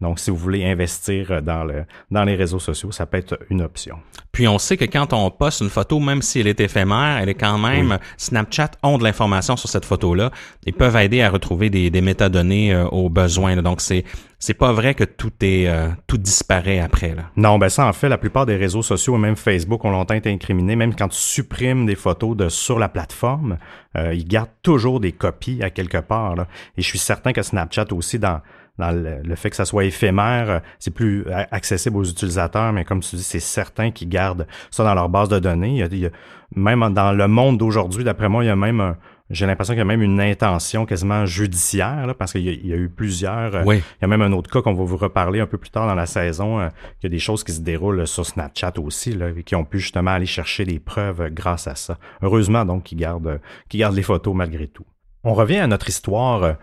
Donc, 0.00 0.18
si 0.18 0.30
vous 0.30 0.36
voulez 0.36 0.64
investir 0.64 1.42
dans, 1.42 1.64
le, 1.64 1.84
dans 2.10 2.24
les 2.24 2.34
réseaux 2.34 2.58
sociaux, 2.58 2.92
ça 2.92 3.06
peut 3.06 3.16
être 3.16 3.38
une 3.48 3.62
option. 3.62 3.96
Puis, 4.30 4.46
on 4.46 4.58
sait 4.58 4.76
que 4.76 4.84
quand 4.84 5.14
on 5.14 5.30
poste 5.30 5.62
une 5.62 5.70
photo, 5.70 5.98
même 6.00 6.20
si 6.20 6.40
elle 6.40 6.48
est 6.48 6.60
éphémère, 6.60 7.18
elle 7.18 7.30
est 7.30 7.34
quand 7.34 7.58
même... 7.58 7.98
Snapchat 8.18 8.72
ont 8.82 8.98
de 8.98 9.04
l'information 9.04 9.56
sur 9.56 9.70
cette 9.70 9.86
photo-là. 9.86 10.30
Ils 10.66 10.74
peuvent 10.74 10.96
aider 10.96 11.22
à 11.22 11.30
retrouver 11.30 11.70
des, 11.70 11.88
des 11.88 12.02
métadonnées 12.02 12.74
euh, 12.74 12.86
aux 12.88 13.08
besoins. 13.08 13.56
Donc, 13.56 13.80
c'est 13.80 14.04
c'est 14.38 14.54
pas 14.54 14.72
vrai 14.72 14.94
que 14.94 15.04
tout 15.04 15.32
est 15.40 15.66
euh, 15.66 15.88
tout 16.06 16.18
disparaît 16.18 16.78
après 16.78 17.14
là. 17.14 17.30
Non, 17.36 17.58
ben 17.58 17.68
ça 17.68 17.86
en 17.86 17.92
fait 17.92 18.08
la 18.08 18.18
plupart 18.18 18.44
des 18.44 18.56
réseaux 18.56 18.82
sociaux, 18.82 19.16
même 19.16 19.36
Facebook, 19.36 19.84
ont 19.84 19.90
longtemps 19.90 20.14
été 20.14 20.30
incriminés. 20.30 20.76
Même 20.76 20.94
quand 20.94 21.08
tu 21.08 21.18
supprimes 21.18 21.86
des 21.86 21.94
photos 21.94 22.36
de 22.36 22.48
sur 22.48 22.78
la 22.78 22.88
plateforme, 22.88 23.56
euh, 23.96 24.12
ils 24.14 24.26
gardent 24.26 24.50
toujours 24.62 25.00
des 25.00 25.12
copies 25.12 25.62
à 25.62 25.70
quelque 25.70 25.98
part. 25.98 26.36
Là. 26.36 26.48
Et 26.76 26.82
je 26.82 26.86
suis 26.86 26.98
certain 26.98 27.32
que 27.32 27.42
Snapchat 27.42 27.86
aussi 27.92 28.18
dans 28.18 28.40
dans 28.78 28.90
le, 28.90 29.34
fait 29.36 29.50
que 29.50 29.56
ça 29.56 29.64
soit 29.64 29.84
éphémère, 29.84 30.50
euh, 30.50 30.58
c'est 30.78 30.92
plus 30.92 31.24
accessible 31.30 31.96
aux 31.96 32.04
utilisateurs, 32.04 32.72
mais 32.72 32.84
comme 32.84 33.00
tu 33.00 33.16
dis, 33.16 33.22
c'est 33.22 33.40
certain 33.40 33.90
qu'ils 33.90 34.08
gardent 34.08 34.46
ça 34.70 34.84
dans 34.84 34.94
leur 34.94 35.08
base 35.08 35.28
de 35.28 35.38
données. 35.38 35.78
Il 35.78 35.98
y 35.98 36.06
a, 36.06 36.10
même 36.54 36.92
dans 36.92 37.12
le 37.12 37.28
monde 37.28 37.58
d'aujourd'hui, 37.58 38.04
d'après 38.04 38.28
moi, 38.28 38.44
il 38.44 38.48
y 38.48 38.50
a 38.50 38.56
même 38.56 38.96
j'ai 39.28 39.46
l'impression 39.46 39.74
qu'il 39.74 39.78
y 39.78 39.82
a 39.82 39.84
même 39.84 40.02
une 40.02 40.20
intention 40.20 40.86
quasiment 40.86 41.26
judiciaire, 41.26 42.14
parce 42.16 42.32
qu'il 42.32 42.42
y, 42.42 42.72
a 42.72 42.76
eu 42.76 42.88
plusieurs. 42.88 43.56
Euh, 43.56 43.62
oui. 43.66 43.82
Il 43.98 44.02
y 44.02 44.04
a 44.04 44.08
même 44.08 44.22
un 44.22 44.32
autre 44.32 44.48
cas 44.50 44.62
qu'on 44.62 44.74
va 44.74 44.84
vous 44.84 44.96
reparler 44.96 45.40
un 45.40 45.46
peu 45.46 45.58
plus 45.58 45.70
tard 45.70 45.86
dans 45.86 45.94
la 45.94 46.06
saison. 46.06 46.60
Euh, 46.60 46.68
il 47.00 47.04
y 47.04 47.06
a 47.06 47.10
des 47.10 47.18
choses 47.18 47.42
qui 47.42 47.52
se 47.52 47.60
déroulent 47.60 48.06
sur 48.06 48.24
Snapchat 48.24 48.74
aussi, 48.78 49.12
là, 49.12 49.30
et 49.30 49.42
qui 49.42 49.56
ont 49.56 49.64
pu 49.64 49.80
justement 49.80 50.12
aller 50.12 50.26
chercher 50.26 50.64
des 50.64 50.78
preuves 50.78 51.30
grâce 51.30 51.66
à 51.66 51.74
ça. 51.74 51.98
Heureusement 52.22 52.64
donc 52.64 52.84
qu'ils 52.84 52.98
gardent, 52.98 53.40
qu'ils 53.68 53.80
gardent 53.80 53.96
les 53.96 54.02
photos 54.02 54.34
malgré 54.34 54.68
tout. 54.68 54.86
On 55.24 55.34
revient 55.34 55.58
à 55.58 55.66
notre 55.66 55.88
histoire. 55.88 56.56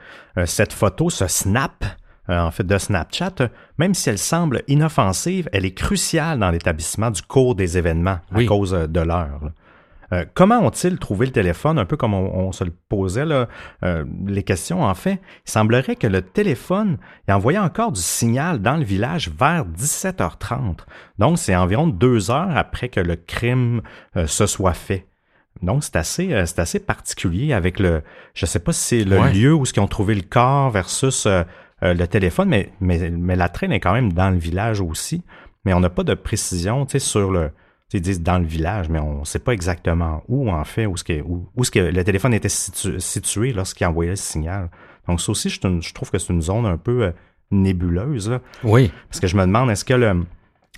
cette 0.45 0.71
photo, 0.71 1.09
ce 1.09 1.27
snap, 1.27 1.83
euh, 2.29 2.39
en 2.39 2.51
fait 2.51 2.65
de 2.65 2.77
Snapchat, 2.77 3.49
même 3.77 3.93
si 3.93 4.09
elle 4.09 4.17
semble 4.17 4.63
inoffensive, 4.67 5.49
elle 5.51 5.65
est 5.65 5.73
cruciale 5.73 6.39
dans 6.39 6.51
l'établissement 6.51 7.11
du 7.11 7.21
cours 7.21 7.55
des 7.55 7.77
événements 7.77 8.19
à 8.33 8.43
cause 8.45 8.71
de 8.71 8.99
l'heure. 9.01 9.51
Euh, 10.13 10.25
comment 10.33 10.59
ont-ils 10.59 10.99
trouvé 10.99 11.25
le 11.25 11.31
téléphone, 11.31 11.79
un 11.79 11.85
peu 11.85 11.97
comme 11.97 12.13
on, 12.13 12.51
se 12.51 12.63
le 12.63 12.71
posait 12.87 13.25
là, 13.25 13.47
euh, 13.83 14.05
les 14.25 14.43
questions 14.43 14.83
en 14.83 14.93
fait? 14.93 15.19
Il 15.45 15.51
semblerait 15.51 15.95
que 15.95 16.07
le 16.07 16.21
téléphone 16.21 16.97
envoyait 17.27 17.59
encore 17.59 17.91
du 17.91 18.01
signal 18.01 18.61
dans 18.61 18.77
le 18.77 18.83
village 18.83 19.29
vers 19.29 19.65
17h30. 19.65 20.79
Donc 21.19 21.39
c'est 21.39 21.55
environ 21.55 21.87
deux 21.87 22.31
heures 22.31 22.55
après 22.55 22.89
que 22.89 22.99
le 22.99 23.15
crime 23.15 23.81
se 24.25 24.45
soit 24.45 24.73
fait. 24.73 25.07
Donc 25.61 25.83
c'est 25.83 25.95
assez, 25.95 26.29
c'est 26.45 26.59
assez 26.59 26.79
particulier 26.79 27.53
avec 27.53 27.79
le, 27.79 28.01
je 28.33 28.45
sais 28.45 28.59
pas 28.59 28.73
si 28.73 28.81
c'est 28.81 29.03
le 29.03 29.31
lieu 29.31 29.53
où 29.53 29.63
ils 29.63 29.79
ont 29.79 29.87
trouvé 29.87 30.15
le 30.15 30.21
corps 30.21 30.71
versus 30.71 31.25
euh, 31.25 31.43
le 31.83 32.05
téléphone, 32.05 32.49
mais, 32.49 32.71
mais, 32.79 33.09
mais 33.09 33.35
la 33.35 33.49
traîne 33.49 33.71
est 33.71 33.79
quand 33.79 33.93
même 33.93 34.13
dans 34.13 34.29
le 34.29 34.37
village 34.37 34.79
aussi. 34.79 35.23
mais 35.65 35.73
on 35.73 35.79
n'a 35.79 35.89
pas 35.89 36.03
de 36.03 36.13
précision, 36.13 36.87
sur 36.87 37.31
le, 37.31 37.51
ils 37.93 38.01
disent 38.01 38.21
dans 38.21 38.39
le 38.39 38.45
village, 38.45 38.89
mais 38.89 38.99
on 38.99 39.19
ne 39.19 39.25
sait 39.25 39.39
pas 39.39 39.53
exactement 39.53 40.23
où, 40.27 40.49
en 40.49 40.63
fait, 40.63 40.85
où, 40.85 40.97
ce 40.97 41.03
que, 41.03 41.21
où, 41.21 41.47
où 41.55 41.63
ce 41.63 41.71
que 41.71 41.79
le 41.79 42.03
téléphone 42.03 42.33
était 42.33 42.49
situé 42.49 43.53
lorsqu'il 43.53 43.85
envoyait 43.85 44.11
le 44.11 44.15
signal. 44.17 44.69
Donc, 45.07 45.21
ça 45.21 45.31
aussi, 45.31 45.49
je, 45.49 45.59
je 45.61 45.93
trouve 45.93 46.09
que 46.09 46.17
c'est 46.17 46.33
une 46.33 46.41
zone 46.41 46.65
un 46.65 46.77
peu 46.77 47.03
euh, 47.03 47.11
nébuleuse. 47.51 48.29
Là. 48.29 48.41
Oui. 48.63 48.91
Parce 49.09 49.19
que 49.19 49.27
je 49.27 49.35
me 49.35 49.41
demande, 49.41 49.69
est-ce 49.69 49.85
que 49.85 49.93
le, 49.93 50.25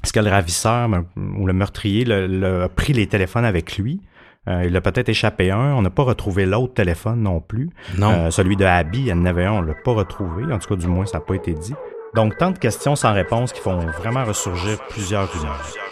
est-ce 0.03 0.11
que 0.11 0.19
le 0.19 0.29
ravisseur 0.29 0.89
ou 1.15 1.47
le 1.47 1.53
meurtrier 1.53 2.03
le, 2.05 2.63
a 2.63 2.69
pris 2.69 2.93
les 2.93 3.07
téléphones 3.07 3.45
avec 3.45 3.77
lui? 3.77 4.01
Euh, 4.47 4.65
il 4.65 4.75
a 4.75 4.81
peut-être 4.81 5.09
échappé 5.09 5.51
un. 5.51 5.73
On 5.73 5.81
n'a 5.81 5.89
pas 5.89 6.03
retrouvé 6.03 6.45
l'autre 6.45 6.73
téléphone 6.73 7.21
non 7.21 7.39
plus. 7.39 7.69
Non. 7.97 8.11
Euh, 8.11 8.31
celui 8.31 8.55
de 8.55 8.65
Abby, 8.65 8.99
il 8.99 9.07
y 9.07 9.13
en 9.13 9.25
avait 9.25 9.45
un, 9.45 9.53
on 9.53 9.61
l'a 9.61 9.73
pas 9.73 9.91
retrouvé. 9.91 10.51
En 10.51 10.59
tout 10.59 10.69
cas, 10.69 10.75
du 10.75 10.87
moins, 10.87 11.05
ça 11.05 11.17
n'a 11.17 11.23
pas 11.23 11.35
été 11.35 11.53
dit. 11.53 11.73
Donc, 12.13 12.37
tant 12.37 12.51
de 12.51 12.57
questions 12.57 12.95
sans 12.95 13.13
réponse 13.13 13.51
qui 13.51 13.59
font 13.59 13.77
vraiment 13.77 14.23
ressurgir 14.23 14.77
plusieurs 14.89 15.31
rumeurs. 15.31 15.84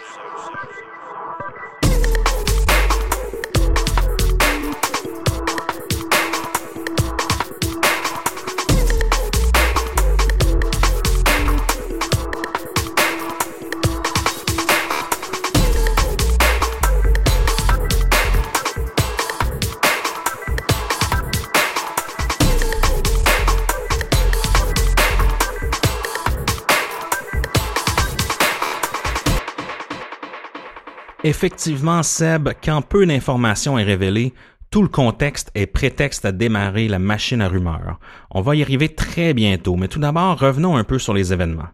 Effectivement, 31.26 32.02
Seb, 32.02 32.50
quand 32.62 32.82
peu 32.82 33.06
d'informations 33.06 33.78
est 33.78 33.82
révélée, 33.82 34.34
tout 34.70 34.82
le 34.82 34.88
contexte 34.88 35.50
est 35.54 35.66
prétexte 35.66 36.26
à 36.26 36.32
démarrer 36.32 36.86
la 36.86 36.98
machine 36.98 37.40
à 37.40 37.48
rumeurs. 37.48 37.98
On 38.30 38.42
va 38.42 38.54
y 38.56 38.62
arriver 38.62 38.90
très 38.90 39.32
bientôt, 39.32 39.76
mais 39.76 39.88
tout 39.88 39.98
d'abord, 39.98 40.38
revenons 40.38 40.76
un 40.76 40.84
peu 40.84 40.98
sur 40.98 41.14
les 41.14 41.32
événements. 41.32 41.68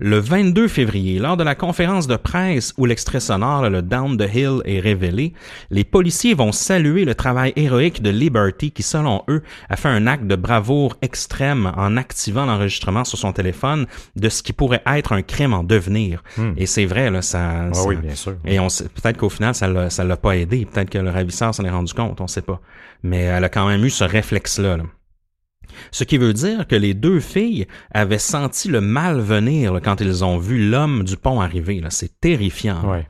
Le 0.00 0.18
22 0.18 0.66
février, 0.68 1.18
lors 1.18 1.36
de 1.36 1.44
la 1.44 1.54
conférence 1.54 2.06
de 2.06 2.16
presse 2.16 2.74
où 2.76 2.84
l'extrait 2.84 3.20
sonore 3.20 3.68
Le 3.70 3.80
Down 3.82 4.16
the 4.16 4.28
Hill 4.34 4.60
est 4.64 4.80
révélé, 4.80 5.32
les 5.70 5.84
policiers 5.84 6.34
vont 6.34 6.50
saluer 6.52 7.04
le 7.04 7.14
travail 7.14 7.52
héroïque 7.56 8.02
de 8.02 8.10
Liberty 8.10 8.72
qui, 8.72 8.82
selon 8.82 9.22
eux, 9.28 9.42
a 9.68 9.76
fait 9.76 9.88
un 9.88 10.06
acte 10.06 10.26
de 10.26 10.36
bravoure 10.36 10.96
extrême 11.00 11.72
en 11.76 11.96
activant 11.96 12.44
l'enregistrement 12.44 13.04
sur 13.04 13.18
son 13.18 13.32
téléphone 13.32 13.86
de 14.16 14.28
ce 14.28 14.42
qui 14.42 14.52
pourrait 14.52 14.82
être 14.86 15.12
un 15.12 15.22
crime 15.22 15.52
en 15.54 15.62
devenir. 15.62 16.22
Hmm. 16.36 16.52
Et 16.56 16.66
c'est 16.66 16.86
vrai, 16.86 17.10
là, 17.10 17.22
ça... 17.22 17.68
Ah 17.70 17.74
ça- 17.74 17.86
oui, 17.86 17.96
bien 17.96 18.14
sûr. 18.14 18.34
et 18.44 18.58
on 18.58 18.66
peut-être 18.66 19.16
qu'au 19.16 19.28
final, 19.30 19.54
ça 19.54 19.68
l'a, 19.68 19.90
ça 19.90 20.02
l'a 20.04 20.16
pas 20.16 20.36
aidé. 20.36 20.66
Peut-être 20.66 20.90
que 20.90 20.98
le 20.98 21.10
ravisseur 21.10 21.54
s'en 21.54 21.64
est 21.64 21.70
rendu 21.70 21.94
compte, 21.94 22.20
on 22.20 22.26
sait 22.26 22.42
pas. 22.42 22.60
Mais 23.02 23.20
elle 23.20 23.44
a 23.44 23.48
quand 23.48 23.66
même 23.68 23.84
eu 23.84 23.90
ce 23.90 24.04
réflexe-là. 24.04 24.76
là. 24.78 24.84
Ce 25.90 26.04
qui 26.04 26.18
veut 26.18 26.32
dire 26.32 26.66
que 26.66 26.76
les 26.76 26.94
deux 26.94 27.20
filles 27.20 27.66
avaient 27.92 28.18
senti 28.18 28.68
le 28.68 28.80
mal 28.80 29.20
venir 29.20 29.72
là, 29.72 29.80
quand 29.80 30.00
ils 30.00 30.24
ont 30.24 30.38
vu 30.38 30.68
l'homme 30.68 31.04
du 31.04 31.16
pont 31.16 31.40
arriver. 31.40 31.82
C'est 31.90 32.20
terrifiant. 32.20 32.88
Ouais. 32.88 33.08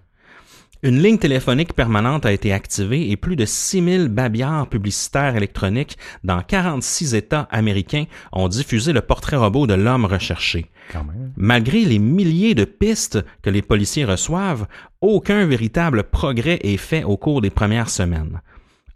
Une 0.85 1.03
ligne 1.03 1.17
téléphonique 1.17 1.73
permanente 1.73 2.27
a 2.27 2.33
été 2.33 2.53
activée 2.53 3.11
et 3.11 3.17
plus 3.17 3.37
de 3.37 3.47
6000 3.47 4.09
babillards 4.09 4.69
publicitaires 4.69 5.35
électroniques 5.35 5.97
dans 6.25 6.43
46 6.43 7.15
États 7.15 7.49
américains 7.51 8.05
ont 8.33 8.49
diffusé 8.49 8.93
le 8.93 9.01
portrait 9.01 9.39
robot 9.39 9.67
de 9.67 9.73
l'homme 9.73 10.05
recherché. 10.05 10.71
Malgré 11.39 11.87
les 11.87 11.99
milliers 11.99 12.55
de 12.55 12.67
pistes 12.67 13.25
que 13.41 13.49
les 13.49 13.62
policiers 13.62 14.05
reçoivent, 14.05 14.67
aucun 15.01 15.47
véritable 15.47 16.05
progrès 16.05 16.59
est 16.62 16.77
fait 16.77 17.03
au 17.03 17.17
cours 17.17 17.41
des 17.41 17.49
premières 17.49 17.89
semaines. 17.89 18.43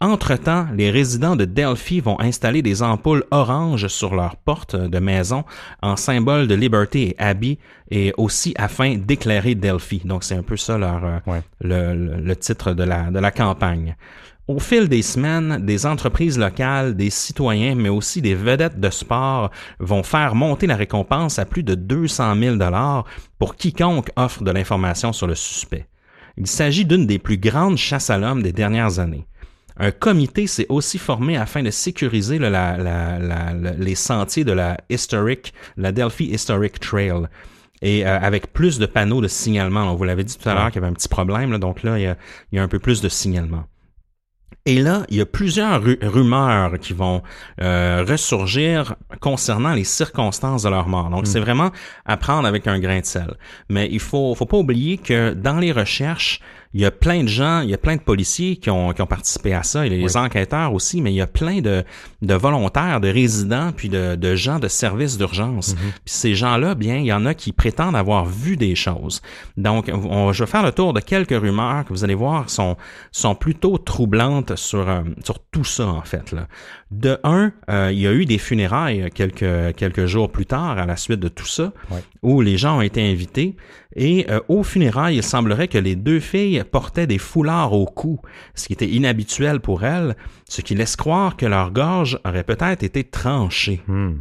Entre-temps, 0.01 0.67
les 0.73 0.91
résidents 0.91 1.35
de 1.35 1.43
Delphi 1.43 1.99
vont 1.99 2.17
installer 2.21 2.61
des 2.61 2.81
ampoules 2.81 3.25
oranges 3.31 3.87
sur 3.87 4.15
leurs 4.15 4.37
portes 4.37 4.77
de 4.77 4.99
maison 4.99 5.43
en 5.81 5.97
symbole 5.97 6.47
de 6.47 6.55
Liberty 6.55 6.99
et 7.09 7.15
Abbey 7.19 7.57
et 7.91 8.13
aussi 8.17 8.53
afin 8.57 8.95
d'éclairer 8.95 9.55
Delphi. 9.55 10.01
Donc 10.05 10.23
c'est 10.23 10.35
un 10.35 10.41
peu 10.43 10.55
ça 10.55 10.77
leur, 10.77 11.03
euh, 11.03 11.19
Ouais. 11.27 11.41
le, 11.59 11.93
le- 11.95 12.21
le 12.21 12.35
titre 12.37 12.71
de 12.73 12.83
la, 12.83 13.11
de 13.11 13.19
la 13.19 13.31
campagne. 13.31 13.97
Au 14.47 14.57
fil 14.59 14.87
des 14.87 15.01
semaines, 15.01 15.63
des 15.65 15.85
entreprises 15.85 16.39
locales, 16.39 16.95
des 16.95 17.09
citoyens, 17.09 17.75
mais 17.75 17.89
aussi 17.89 18.21
des 18.21 18.35
vedettes 18.35 18.79
de 18.79 18.89
sport 18.89 19.51
vont 19.79 20.01
faire 20.01 20.33
monter 20.33 20.65
la 20.65 20.77
récompense 20.77 21.37
à 21.39 21.45
plus 21.45 21.61
de 21.61 21.75
200 21.75 22.35
000 22.39 22.55
dollars 22.55 23.03
pour 23.37 23.55
quiconque 23.57 24.09
offre 24.15 24.43
de 24.43 24.51
l'information 24.51 25.11
sur 25.11 25.27
le 25.27 25.35
suspect. 25.35 25.87
Il 26.37 26.47
s'agit 26.47 26.85
d'une 26.85 27.05
des 27.05 27.19
plus 27.19 27.37
grandes 27.37 27.77
chasses 27.77 28.09
à 28.09 28.17
l'homme 28.17 28.41
des 28.41 28.53
dernières 28.53 28.97
années. 28.99 29.25
Un 29.79 29.91
comité 29.91 30.45
s'est 30.47 30.65
aussi 30.69 30.97
formé 30.97 31.37
afin 31.37 31.63
de 31.63 31.71
sécuriser 31.71 32.37
le- 32.37 32.49
la- 32.49 32.77
la- 32.77 33.19
la- 33.19 33.53
les 33.73 33.95
sentiers 33.95 34.43
de 34.43 34.51
la 34.51 34.77
Historic, 34.89 35.53
la 35.77 35.91
Delphi 35.91 36.25
Historic 36.25 36.79
Trail. 36.79 37.27
Et 37.81 38.05
euh, 38.05 38.19
avec 38.19 38.51
plus 38.51 38.77
de 38.77 38.85
panneaux 38.85 39.21
de 39.21 39.29
signalement. 39.29 39.83
On 39.89 39.95
vous 39.95 40.03
l'avait 40.03 40.25
dit 40.25 40.37
tout 40.37 40.49
à 40.49 40.53
l'heure 40.53 40.65
qu'il 40.67 40.81
y 40.81 40.83
avait 40.83 40.91
un 40.91 40.93
petit 40.93 41.07
problème, 41.07 41.51
là, 41.51 41.57
donc 41.59 41.81
là, 41.83 41.97
il 41.97 42.01
y, 42.03 42.07
a, 42.07 42.17
il 42.51 42.57
y 42.57 42.59
a 42.59 42.63
un 42.63 42.67
peu 42.67 42.79
plus 42.79 42.99
de 43.01 43.07
signalement. 43.07 43.63
Et 44.65 44.81
là, 44.81 45.03
il 45.09 45.15
y 45.15 45.21
a 45.21 45.25
plusieurs 45.25 45.81
ru- 45.81 45.97
rumeurs 46.01 46.77
qui 46.79 46.91
vont 46.91 47.23
euh, 47.61 48.03
ressurgir 48.05 48.95
concernant 49.21 49.73
les 49.73 49.85
circonstances 49.85 50.63
de 50.63 50.69
leur 50.69 50.89
mort. 50.89 51.09
Donc, 51.09 51.25
c'est 51.25 51.39
vraiment 51.39 51.71
à 52.05 52.17
prendre 52.17 52.45
avec 52.45 52.67
un 52.67 52.79
grain 52.79 52.99
de 52.99 53.05
sel. 53.05 53.33
Mais 53.69 53.87
il 53.89 54.01
faut, 54.01 54.35
faut 54.35 54.45
pas 54.45 54.57
oublier 54.57 54.97
que 54.97 55.33
dans 55.33 55.57
les 55.57 55.71
recherches, 55.71 56.41
il 56.73 56.81
y 56.81 56.85
a 56.85 56.91
plein 56.91 57.23
de 57.23 57.27
gens, 57.27 57.61
il 57.61 57.69
y 57.69 57.73
a 57.73 57.77
plein 57.77 57.95
de 57.95 58.01
policiers 58.01 58.57
qui 58.57 58.69
ont, 58.69 58.93
qui 58.93 59.01
ont 59.01 59.07
participé 59.07 59.53
à 59.53 59.63
ça, 59.63 59.85
et 59.85 59.89
les 59.89 60.17
enquêteurs 60.17 60.73
aussi, 60.73 61.01
mais 61.01 61.11
il 61.11 61.15
y 61.15 61.21
a 61.21 61.27
plein 61.27 61.61
de, 61.61 61.83
de 62.21 62.33
volontaires, 62.35 63.01
de 63.01 63.07
résidents, 63.07 63.71
puis 63.75 63.89
de, 63.89 64.15
de 64.15 64.35
gens 64.35 64.59
de 64.59 64.67
services 64.67 65.17
d'urgence. 65.17 65.73
Puis 65.73 66.13
ces 66.13 66.35
gens-là, 66.35 66.75
bien, 66.75 66.97
il 66.97 67.05
y 67.05 67.13
en 67.13 67.25
a 67.25 67.33
qui 67.33 67.53
prétendent 67.53 67.95
avoir 67.95 68.25
vu 68.25 68.55
des 68.55 68.75
choses. 68.75 69.21
Donc, 69.57 69.89
on, 69.91 70.31
je 70.31 70.43
vais 70.43 70.49
faire 70.49 70.63
le 70.63 70.71
tour 70.71 70.93
de 70.93 70.99
quelques 70.99 71.39
rumeurs 71.39 71.85
que 71.85 71.89
vous 71.89 72.03
allez 72.03 72.13
voir 72.13 72.49
sont, 72.49 72.77
sont 73.11 73.33
plutôt 73.33 73.77
troublantes 73.79 74.55
sur, 74.55 74.87
euh, 74.87 75.01
sur 75.23 75.39
tout 75.51 75.63
ça, 75.63 75.87
en 75.87 76.01
fait. 76.03 76.31
Là. 76.31 76.47
De 76.91 77.19
un, 77.23 77.51
euh, 77.69 77.91
il 77.93 77.99
y 77.99 78.07
a 78.07 78.13
eu 78.13 78.25
des 78.25 78.39
funérailles 78.39 79.09
quelques, 79.13 79.75
quelques 79.75 80.07
jours 80.07 80.31
plus 80.31 80.47
tard, 80.47 80.79
à 80.79 80.87
la 80.87 80.95
suite 80.95 81.19
de 81.19 81.27
tout 81.27 81.45
ça, 81.45 81.71
Ouais. 81.91 82.03
où 82.23 82.41
les 82.41 82.57
gens 82.57 82.77
ont 82.79 82.81
été 82.81 83.07
invités. 83.11 83.55
Et 83.95 84.25
euh, 84.29 84.39
aux 84.47 84.63
funérailles, 84.63 85.17
il 85.17 85.23
semblerait 85.23 85.67
que 85.67 85.77
les 85.77 85.95
deux 85.95 86.19
filles 86.19 86.63
portaient 86.71 87.05
des 87.05 87.19
foulards 87.19 87.73
au 87.73 87.85
cou, 87.85 88.19
ce 88.55 88.65
qui 88.67 88.73
était 88.73 88.87
inhabituel 88.89 89.59
pour 89.59 89.83
elles, 89.83 90.15
ce 90.47 90.61
qui 90.61 90.73
laisse 90.73 90.95
croire 90.95 91.37
que 91.37 91.45
leur 91.45 91.69
gorge 91.71 92.19
aurait 92.25 92.43
peut-être 92.43 92.81
été 92.81 93.03
tranchée. 93.03 93.81
Hmm. 93.87 94.13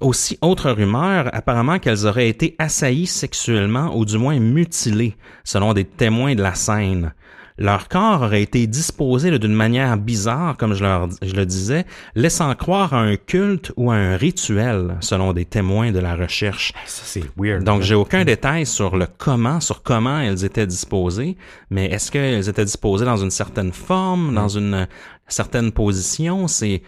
Aussi, 0.00 0.38
autre 0.40 0.70
rumeur, 0.70 1.28
apparemment 1.32 1.78
qu'elles 1.78 2.06
auraient 2.06 2.28
été 2.28 2.56
assaillies 2.58 3.06
sexuellement 3.06 3.96
ou 3.96 4.04
du 4.06 4.18
moins 4.18 4.38
mutilées, 4.40 5.14
selon 5.44 5.72
des 5.74 5.84
témoins 5.84 6.34
de 6.34 6.42
la 6.42 6.54
scène. 6.54 7.12
Leur 7.56 7.86
corps 7.88 8.22
aurait 8.22 8.42
été 8.42 8.66
disposé 8.66 9.38
d'une 9.38 9.54
manière 9.54 9.96
bizarre, 9.96 10.56
comme 10.56 10.74
je, 10.74 10.82
leur, 10.82 11.08
je 11.22 11.34
le 11.34 11.46
disais, 11.46 11.84
laissant 12.16 12.52
croire 12.56 12.94
à 12.94 13.00
un 13.00 13.14
culte 13.14 13.70
ou 13.76 13.92
à 13.92 13.94
un 13.94 14.16
rituel, 14.16 14.96
selon 15.00 15.32
des 15.32 15.44
témoins 15.44 15.92
de 15.92 16.00
la 16.00 16.16
recherche. 16.16 16.72
Ça, 16.84 17.02
c'est 17.04 17.22
weird. 17.36 17.62
Donc, 17.62 17.82
j'ai 17.82 17.94
aucun 17.94 18.24
détail 18.24 18.66
sur 18.66 18.96
le 18.96 19.06
comment, 19.18 19.60
sur 19.60 19.84
comment 19.84 20.18
elles 20.18 20.44
étaient 20.44 20.66
disposées, 20.66 21.36
mais 21.70 21.86
est-ce 21.86 22.10
qu'elles 22.10 22.48
étaient 22.48 22.64
disposées 22.64 23.04
dans 23.04 23.18
une 23.18 23.30
certaine 23.30 23.72
forme, 23.72 24.34
dans 24.34 24.48
une 24.48 24.74
euh, 24.74 24.86
certaine 25.28 25.70
position? 25.70 26.48
C'est, 26.48 26.82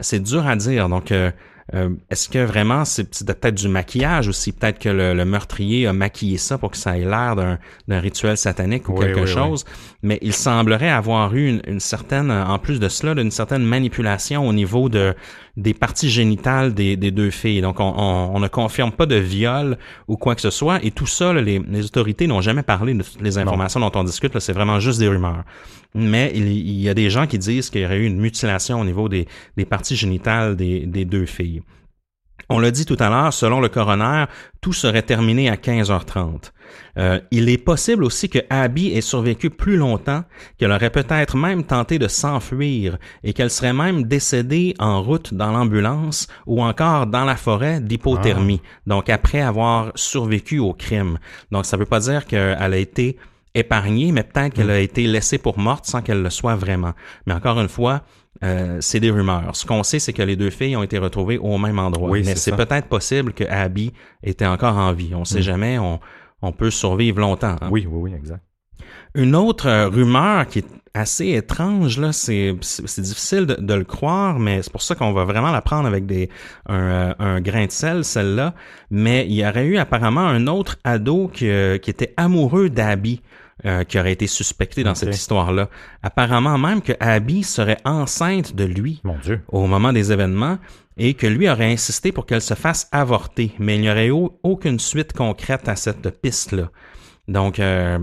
c'est 0.00 0.20
dur 0.22 0.46
à 0.46 0.54
dire. 0.54 0.90
Donc, 0.90 1.12
euh, 1.12 1.30
euh, 1.74 1.90
est-ce 2.10 2.28
que 2.28 2.44
vraiment 2.44 2.84
c'est, 2.84 3.14
c'est 3.14 3.26
peut-être 3.26 3.54
du 3.54 3.68
maquillage 3.68 4.28
aussi? 4.28 4.52
Peut-être 4.52 4.78
que 4.78 4.88
le, 4.88 5.14
le 5.14 5.24
meurtrier 5.24 5.86
a 5.86 5.92
maquillé 5.92 6.36
ça 6.36 6.58
pour 6.58 6.72
que 6.72 6.76
ça 6.76 6.98
ait 6.98 7.04
l'air 7.04 7.36
d'un, 7.36 7.58
rituel 8.00 8.36
satanique 8.36 8.88
ou 8.88 8.94
Oui, 8.94 9.06
quelque 9.06 9.20
oui, 9.20 9.26
chose. 9.26 9.64
Mais 10.02 10.18
il 10.22 10.32
semblerait 10.32 10.88
avoir 10.88 11.34
eu 11.34 11.46
une, 11.48 11.62
une 11.66 11.80
certaine, 11.80 12.30
en 12.30 12.58
plus 12.58 12.80
de 12.80 12.88
cela, 12.88 13.20
une 13.20 13.30
certaine 13.30 13.62
manipulation 13.64 14.48
au 14.48 14.52
niveau 14.52 14.88
de 14.88 15.14
des 15.58 15.74
parties 15.74 16.08
génitales 16.08 16.72
des, 16.72 16.96
des 16.96 17.10
deux 17.10 17.30
filles. 17.30 17.60
Donc, 17.60 17.80
on, 17.80 17.92
on- 17.96 18.34
on 18.34 18.40
ne 18.40 18.48
confirme 18.48 18.92
pas 18.92 19.04
de 19.04 19.16
viol 19.16 19.76
ou 20.08 20.16
quoi 20.16 20.34
que 20.34 20.40
ce 20.40 20.48
soit. 20.50 20.82
Et 20.82 20.90
tout 20.90 21.06
ça, 21.06 21.34
là, 21.34 21.42
les, 21.42 21.58
les 21.58 21.84
autorités 21.84 22.26
n'ont 22.26 22.40
jamais 22.40 22.62
parlé 22.62 22.94
de 22.94 23.02
toutes 23.02 23.20
les 23.20 23.36
informations 23.36 23.80
dont 23.80 23.92
on 23.94 24.04
discute. 24.04 24.32
là. 24.32 24.40
C'est 24.40 24.54
vraiment 24.54 24.80
juste 24.80 25.00
des 25.00 25.08
rumeurs. 25.08 25.44
Mais 25.94 26.32
il, 26.34 26.46
il 26.48 26.80
y 26.80 26.88
a 26.88 26.94
des 26.94 27.10
gens 27.10 27.26
qui 27.26 27.36
disent 27.38 27.68
qu'il 27.68 27.82
y 27.82 27.84
aurait 27.84 27.98
eu 27.98 28.06
une 28.06 28.16
mutilation 28.20 28.80
au 28.80 28.84
niveau 28.84 29.08
des, 29.10 29.26
des 29.58 29.64
parties 29.66 29.96
génitales 29.96 30.56
des, 30.56 30.86
des 30.86 31.04
deux 31.04 31.26
filles. 31.26 31.62
On 32.52 32.58
l'a 32.58 32.72
dit 32.72 32.84
tout 32.84 32.96
à 32.98 33.08
l'heure, 33.08 33.32
selon 33.32 33.60
le 33.60 33.68
coroner, 33.68 34.24
tout 34.60 34.72
serait 34.72 35.02
terminé 35.02 35.48
à 35.48 35.54
15h30. 35.54 36.50
Euh, 36.98 37.20
il 37.30 37.48
est 37.48 37.58
possible 37.58 38.02
aussi 38.02 38.28
que 38.28 38.40
Abby 38.50 38.88
ait 38.88 39.02
survécu 39.02 39.50
plus 39.50 39.76
longtemps, 39.76 40.24
qu'elle 40.58 40.72
aurait 40.72 40.90
peut-être 40.90 41.36
même 41.36 41.62
tenté 41.62 42.00
de 42.00 42.08
s'enfuir 42.08 42.98
et 43.22 43.34
qu'elle 43.34 43.50
serait 43.50 43.72
même 43.72 44.02
décédée 44.02 44.74
en 44.80 45.00
route 45.00 45.32
dans 45.32 45.52
l'ambulance 45.52 46.26
ou 46.44 46.60
encore 46.60 47.06
dans 47.06 47.24
la 47.24 47.36
forêt 47.36 47.80
d'hypothermie, 47.80 48.60
donc 48.84 49.10
après 49.10 49.40
avoir 49.40 49.92
survécu 49.94 50.58
au 50.58 50.72
crime. 50.72 51.18
Donc 51.52 51.66
ça 51.66 51.76
veut 51.76 51.86
pas 51.86 52.00
dire 52.00 52.26
qu'elle 52.26 52.58
a 52.58 52.76
été 52.76 53.16
épargnée, 53.54 54.10
mais 54.10 54.24
peut-être 54.24 54.54
qu'elle 54.54 54.70
a 54.70 54.80
été 54.80 55.06
laissée 55.06 55.38
pour 55.38 55.58
morte 55.58 55.86
sans 55.86 56.02
qu'elle 56.02 56.22
le 56.22 56.30
soit 56.30 56.56
vraiment. 56.56 56.94
Mais 57.26 57.32
encore 57.32 57.60
une 57.60 57.68
fois, 57.68 58.02
euh, 58.42 58.78
c'est 58.80 59.00
des 59.00 59.10
rumeurs. 59.10 59.54
Ce 59.56 59.66
qu'on 59.66 59.82
sait, 59.82 59.98
c'est 59.98 60.12
que 60.12 60.22
les 60.22 60.36
deux 60.36 60.50
filles 60.50 60.76
ont 60.76 60.82
été 60.82 60.98
retrouvées 60.98 61.38
au 61.38 61.58
même 61.58 61.78
endroit. 61.78 62.10
Oui, 62.10 62.22
Mais 62.24 62.36
c'est 62.36 62.54
peut-être 62.56 62.86
possible 62.88 63.32
que 63.32 63.44
Abby 63.44 63.92
était 64.22 64.46
encore 64.46 64.76
en 64.76 64.92
vie. 64.92 65.14
On 65.14 65.24
sait 65.24 65.40
Mm. 65.40 65.42
jamais. 65.42 65.78
On, 65.78 66.00
on 66.42 66.52
peut 66.52 66.70
survivre 66.70 67.20
longtemps. 67.20 67.56
hein. 67.60 67.68
Oui, 67.70 67.86
oui, 67.90 68.10
oui, 68.10 68.14
exact. 68.16 68.42
Une 69.14 69.34
autre 69.36 69.66
euh, 69.68 69.88
rumeur 69.88 70.46
qui 70.46 70.60
est 70.60 70.66
assez 70.94 71.28
étrange, 71.28 71.98
là, 71.98 72.12
c'est, 72.12 72.52
difficile 72.98 73.46
de, 73.46 73.54
de 73.54 73.74
le 73.74 73.84
croire, 73.84 74.38
mais 74.40 74.62
c'est 74.62 74.72
pour 74.72 74.82
ça 74.82 74.94
qu'on 74.96 75.12
va 75.12 75.24
vraiment 75.24 75.50
la 75.52 75.60
prendre 75.62 75.86
avec 75.86 76.06
des, 76.06 76.28
un, 76.66 76.74
euh, 76.74 77.14
un 77.18 77.40
grain 77.40 77.66
de 77.66 77.70
sel, 77.70 78.04
celle-là. 78.04 78.54
Mais 78.90 79.26
il 79.26 79.34
y 79.34 79.46
aurait 79.46 79.66
eu 79.66 79.76
apparemment 79.78 80.26
un 80.26 80.46
autre 80.46 80.78
ado 80.82 81.28
qui, 81.32 81.48
euh, 81.48 81.78
qui 81.78 81.90
était 81.90 82.14
amoureux 82.16 82.70
d'Abby. 82.70 83.20
Euh, 83.64 83.84
qui 83.84 83.98
aurait 83.98 84.12
été 84.12 84.26
suspecté 84.26 84.82
dans 84.84 84.94
cette 84.94 85.14
histoire-là. 85.14 85.68
Apparemment 86.02 86.58
même 86.58 86.82
que 86.82 86.92
Abby 87.00 87.42
serait 87.42 87.78
enceinte 87.84 88.54
de 88.54 88.64
lui 88.64 89.00
Mon 89.04 89.18
Dieu. 89.18 89.40
au 89.48 89.66
moment 89.66 89.92
des 89.92 90.12
événements 90.12 90.58
et 90.96 91.14
que 91.14 91.26
lui 91.26 91.48
aurait 91.48 91.72
insisté 91.72 92.12
pour 92.12 92.26
qu'elle 92.26 92.42
se 92.42 92.54
fasse 92.54 92.88
avorter, 92.92 93.52
mais 93.58 93.76
il 93.76 93.82
n'y 93.82 93.90
aurait 93.90 94.10
aucune 94.10 94.78
suite 94.78 95.12
concrète 95.12 95.68
à 95.68 95.76
cette 95.76 96.20
piste-là. 96.20 96.70
Donc, 97.28 97.60
euh, 97.60 97.98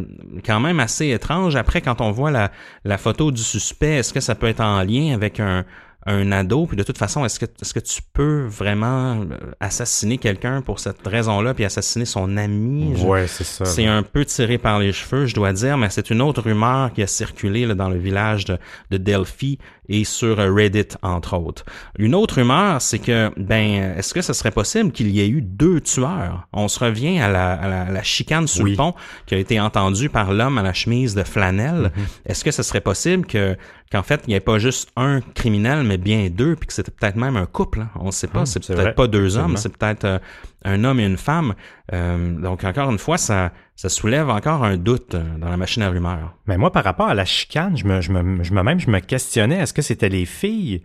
quand 0.46 0.60
même 0.60 0.80
assez 0.80 1.10
étrange. 1.10 1.56
Après, 1.56 1.82
quand 1.82 2.02
on 2.02 2.12
voit 2.12 2.32
la, 2.32 2.52
la 2.86 2.98
photo 2.98 3.32
du 3.32 3.42
suspect, 3.42 3.98
est-ce 3.98 4.14
que 4.14 4.22
ça 4.22 4.36
peut 4.36 4.48
être 4.48 4.62
en 4.62 4.82
lien 4.84 5.14
avec 5.14 5.40
un, 5.40 5.66
un 6.08 6.32
ado? 6.32 6.66
Puis 6.66 6.78
de 6.78 6.84
toute 6.84 6.98
façon, 6.98 7.24
est-ce 7.26 7.40
que, 7.40 7.46
est-ce 7.46 7.74
que 7.74 7.80
tu 7.80 8.02
peux 8.14 8.46
vraiment 8.48 9.22
euh, 9.22 9.38
assassiner 9.60 10.18
quelqu'un 10.18 10.62
pour 10.62 10.80
cette 10.80 11.06
raison-là, 11.06 11.54
puis 11.54 11.66
assassiner 11.66 12.06
son 12.06 12.38
ami? 12.38 12.94
Je- 12.96 13.06
Ouais, 13.06 13.28
c'est 13.28 13.44
ça. 13.44 13.66
c'est 13.66 13.86
un 13.86 14.04
peu 14.04 14.26
tiré 14.26 14.58
par 14.58 14.80
les 14.80 14.92
cheveux, 14.94 15.26
je 15.26 15.36
dois 15.36 15.54
dire, 15.54 15.78
mais 15.78 15.90
c'est 15.90 16.10
une 16.10 16.22
autre 16.22 16.42
rumeur 16.42 16.92
qui 16.94 17.04
a 17.04 17.08
circulé 17.08 17.66
là, 17.66 17.76
dans 17.76 17.90
le 17.90 17.98
village 17.98 18.46
de, 18.46 18.58
de 18.92 18.98
Delphi 18.98 19.60
et 19.90 20.04
sur 20.04 20.38
Reddit, 20.38 20.96
entre 21.02 21.38
autres. 21.38 21.64
Une 21.98 22.14
autre 22.16 22.36
rumeur, 22.36 22.82
c'est 22.82 23.00
que, 23.00 23.32
ben, 23.38 23.94
est-ce 23.98 24.14
que 24.14 24.22
ce 24.22 24.34
serait 24.34 24.52
possible 24.52 24.92
qu'il 24.92 25.10
y 25.12 25.22
ait 25.22 25.30
eu 25.30 25.42
deux 25.42 25.80
tueurs? 25.80 26.48
On 26.52 26.68
se 26.68 26.80
revient 26.84 27.20
à 27.20 27.30
la, 27.30 27.54
à 27.54 27.68
la, 27.70 27.82
à 27.84 27.92
la 27.92 28.04
chicane 28.04 28.48
sur 28.48 28.64
Oui. 28.66 28.72
le 28.72 28.78
pont 28.78 28.94
qui 29.26 29.36
a 29.36 29.38
été 29.38 29.60
entendue 29.62 30.10
par 30.10 30.34
l'homme 30.34 30.58
à 30.58 30.62
la 30.64 30.74
chemise 30.74 31.16
de 31.16 31.24
flanelle. 31.24 31.92
Mhm. 31.96 32.06
Est-ce 32.26 32.44
que 32.44 32.52
ce 32.52 32.64
serait 32.64 32.82
possible 32.82 33.26
que 33.26 33.56
qu'en 33.90 34.04
fait, 34.04 34.22
il 34.28 34.32
n'y 34.32 34.36
ait 34.36 34.42
pas 34.42 34.60
juste 34.60 34.90
un 34.98 35.22
criminel, 35.22 35.84
mais 35.84 35.97
bien 35.98 36.30
deux, 36.30 36.56
puis 36.56 36.68
que 36.68 36.74
c'était 36.74 36.92
peut-être 36.92 37.16
même 37.16 37.36
un 37.38 37.46
couple. 37.46 37.82
hein? 37.82 37.90
On 37.96 38.08
ne 38.08 38.12
sait 38.12 38.28
pas. 38.28 38.40
Hum, 38.40 38.46
c'est 38.46 38.60
peut-être 38.66 38.96
pas 38.96 39.08
deux 39.08 39.38
hommes, 39.38 39.58
c'est 39.58 39.76
peut-être 39.78 40.06
euh, 40.06 40.20
un 40.64 40.84
homme 40.84 41.00
et 41.00 41.06
une 41.06 41.18
femme. 41.18 41.54
Euh, 41.94 42.40
donc, 42.40 42.64
encore 42.64 42.90
une 42.92 42.98
fois, 42.98 43.18
ça, 43.18 43.52
ça 43.76 43.90
soulève 43.90 44.30
encore 44.30 44.64
un 44.64 44.78
doute 44.78 45.16
euh, 45.16 45.38
dans 45.38 45.50
la 45.50 45.58
machine 45.58 45.84
à 45.84 45.90
rumeurs. 45.90 46.36
Mais 46.46 46.58
moi, 46.58 46.72
par 46.72 46.84
rapport 46.84 47.08
à 47.08 47.14
la 47.14 47.26
chicane, 47.26 47.76
je 47.78 47.86
me, 47.86 48.02
je 48.02 48.12
me, 48.12 48.44
je 48.44 48.54
me 48.54 48.64
même, 48.64 48.80
je 48.80 48.90
me 48.90 49.00
questionnais, 49.00 49.58
est-ce 49.58 49.74
que 49.74 49.82
c'était 49.82 50.10
les 50.10 50.26
filles 50.26 50.84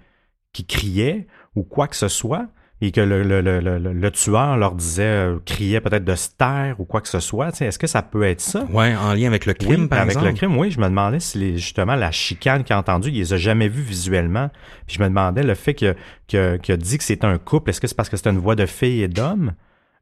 qui 0.52 0.66
criaient 0.66 1.26
ou 1.54 1.62
quoi 1.64 1.88
que 1.88 1.96
ce 1.96 2.08
soit? 2.08 2.48
Et 2.84 2.90
que 2.90 3.00
le, 3.00 3.22
le, 3.22 3.40
le, 3.40 3.60
le, 3.60 3.78
le 3.78 4.10
tueur 4.10 4.56
leur 4.58 4.74
disait, 4.74 5.04
euh, 5.04 5.38
criait 5.46 5.80
peut-être 5.80 6.04
de 6.04 6.14
se 6.16 6.28
taire 6.36 6.80
ou 6.80 6.84
quoi 6.84 7.00
que 7.00 7.08
ce 7.08 7.20
soit? 7.20 7.58
Est-ce 7.62 7.78
que 7.78 7.86
ça 7.86 8.02
peut 8.02 8.24
être 8.24 8.40
ça? 8.40 8.64
Ouais, 8.70 8.94
en 8.96 9.14
lien 9.14 9.28
avec 9.28 9.46
le 9.46 9.54
crime, 9.54 9.82
Oui, 9.82 9.86
par 9.88 10.00
avec 10.00 10.10
exemple. 10.10 10.26
le 10.26 10.32
crime, 10.34 10.58
oui. 10.58 10.70
Je 10.72 10.80
me 10.80 10.86
demandais 10.86 11.20
si 11.20 11.38
les, 11.38 11.58
justement 11.58 11.94
la 11.94 12.10
chicane 12.10 12.64
qu'il 12.64 12.74
a 12.74 12.78
entendue, 12.80 13.08
il 13.10 13.14
les 13.18 13.32
a 13.32 13.36
jamais 13.36 13.68
vus 13.68 13.82
visuellement. 13.82 14.50
Puis 14.86 14.96
je 14.96 15.02
me 15.02 15.08
demandais 15.08 15.44
le 15.44 15.54
fait 15.54 15.74
que- 15.74 15.94
que- 16.28 16.56
qu'il 16.56 16.74
a 16.74 16.76
dit 16.76 16.98
que 16.98 17.04
c'était 17.04 17.24
un 17.26 17.38
couple, 17.38 17.70
est-ce 17.70 17.80
que 17.80 17.86
c'est 17.86 17.94
parce 17.96 18.08
que 18.08 18.16
c'était 18.16 18.30
une 18.30 18.38
voix 18.38 18.56
de 18.56 18.66
fille 18.66 19.00
et 19.02 19.08
d'homme? 19.08 19.52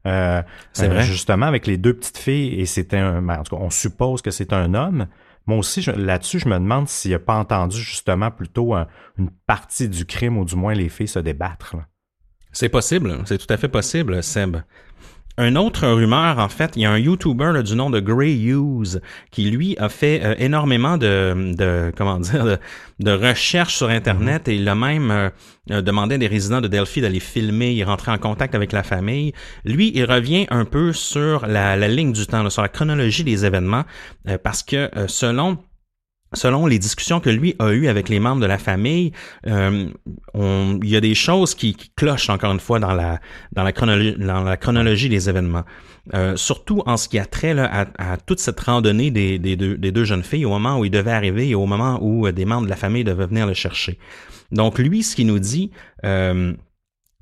Euh, 0.07 0.41
C'est 0.73 0.87
euh, 0.87 0.93
vrai. 0.93 1.03
Justement, 1.03 1.45
avec 1.45 1.67
les 1.67 1.77
deux 1.77 1.93
petites 1.93 2.17
filles, 2.17 2.59
et 2.59 2.65
c'était 2.65 2.97
un. 2.97 3.21
ben, 3.21 3.37
En 3.39 3.43
tout 3.43 3.55
cas, 3.55 3.61
on 3.61 3.69
suppose 3.69 4.23
que 4.23 4.31
c'est 4.31 4.53
un 4.53 4.73
homme. 4.73 5.05
Moi 5.45 5.57
aussi, 5.57 5.85
là-dessus, 5.95 6.39
je 6.39 6.47
me 6.47 6.55
demande 6.55 6.87
s'il 6.87 7.11
n'a 7.11 7.19
pas 7.19 7.35
entendu 7.35 7.77
justement 7.77 8.31
plutôt 8.31 8.73
un- 8.73 8.87
une 9.19 9.29
partie 9.45 9.87
du 9.87 10.05
crime, 10.07 10.39
ou 10.39 10.45
du 10.45 10.55
moins 10.55 10.73
les 10.73 10.89
filles 10.89 11.07
se 11.07 11.19
débattre. 11.19 11.75
là. 11.77 11.83
C'est 12.51 12.69
possible, 12.69 13.19
c'est 13.25 13.37
tout 13.37 13.51
à 13.53 13.57
fait 13.57 13.69
possible, 13.69 14.21
Seb. 14.21 14.57
Un 15.37 15.55
autre 15.55 15.87
rumeur, 15.87 16.39
en 16.39 16.49
fait, 16.49 16.73
il 16.75 16.81
y 16.81 16.85
a 16.85 16.91
un 16.91 16.97
YouTuber 16.97 17.51
là, 17.53 17.63
du 17.63 17.75
nom 17.75 17.89
de 17.89 17.99
Gray 18.01 18.37
Hughes 18.47 18.99
qui, 19.31 19.49
lui, 19.49 19.77
a 19.79 19.87
fait 19.87 20.21
euh, 20.23 20.35
énormément 20.37 20.97
de, 20.97 21.53
de, 21.55 21.91
comment 21.95 22.19
dire, 22.19 22.43
de, 22.43 22.57
de 22.99 23.11
recherches 23.11 23.75
sur 23.75 23.89
Internet 23.89 24.49
et 24.49 24.55
il 24.55 24.67
a 24.67 24.75
même 24.75 25.09
euh, 25.09 25.29
euh, 25.71 25.81
demandé 25.81 26.15
à 26.15 26.17
des 26.17 26.27
résidents 26.27 26.59
de 26.59 26.67
Delphi 26.67 26.99
d'aller 26.99 27.21
filmer, 27.21 27.71
il 27.71 27.79
est 27.79 27.85
rentré 27.85 28.11
en 28.11 28.17
contact 28.17 28.55
avec 28.55 28.73
la 28.73 28.83
famille. 28.83 29.31
Lui, 29.63 29.93
il 29.95 30.03
revient 30.03 30.47
un 30.49 30.65
peu 30.65 30.91
sur 30.91 31.47
la, 31.47 31.77
la 31.77 31.87
ligne 31.87 32.11
du 32.11 32.27
temps, 32.27 32.43
là, 32.43 32.49
sur 32.49 32.61
la 32.61 32.69
chronologie 32.69 33.23
des 33.23 33.45
événements, 33.45 33.85
euh, 34.27 34.37
parce 34.37 34.63
que 34.63 34.89
selon 35.07 35.57
Selon 36.33 36.65
les 36.65 36.79
discussions 36.79 37.19
que 37.19 37.29
lui 37.29 37.55
a 37.59 37.71
eues 37.73 37.87
avec 37.87 38.07
les 38.07 38.19
membres 38.21 38.41
de 38.41 38.45
la 38.45 38.57
famille, 38.57 39.11
euh, 39.47 39.89
on- 40.33 40.79
il 40.81 40.89
y 40.89 40.95
a 40.95 41.01
des 41.01 41.13
choses 41.13 41.55
qui, 41.55 41.73
qui 41.73 41.89
clochent 41.95 42.29
encore 42.29 42.53
une 42.53 42.59
fois 42.61 42.79
dans 42.79 42.93
la 42.93 43.19
dans 43.51 43.63
la 43.63 43.73
chronologie 43.73 44.15
dans 44.17 44.41
la 44.43 44.55
chronologie 44.55 45.09
des 45.09 45.29
événements. 45.29 45.63
Euh, 46.13 46.35
surtout 46.35 46.81
en 46.85 46.97
ce 46.97 47.07
qui 47.09 47.19
a 47.19 47.25
trait 47.25 47.53
là, 47.53 47.69
à, 47.97 48.13
à 48.13 48.17
toute 48.17 48.39
cette 48.39 48.59
randonnée 48.59 49.11
des, 49.11 49.37
des, 49.39 49.55
deux, 49.55 49.77
des 49.77 49.91
deux 49.91 50.03
jeunes 50.03 50.23
filles 50.23 50.45
au 50.45 50.49
moment 50.49 50.79
où 50.79 50.85
ils 50.85 50.89
devaient 50.89 51.11
arriver 51.11 51.49
et 51.49 51.55
au 51.55 51.65
moment 51.67 51.99
où 52.01 52.25
euh, 52.25 52.31
des 52.31 52.45
membres 52.45 52.65
de 52.65 52.69
la 52.69 52.75
famille 52.75 53.03
devaient 53.03 53.27
venir 53.27 53.45
le 53.45 53.53
chercher. 53.53 53.99
Donc 54.51 54.79
lui, 54.79 55.03
ce 55.03 55.15
qu'il 55.15 55.27
nous 55.27 55.37
dit, 55.39 55.69
euh, 56.05 56.53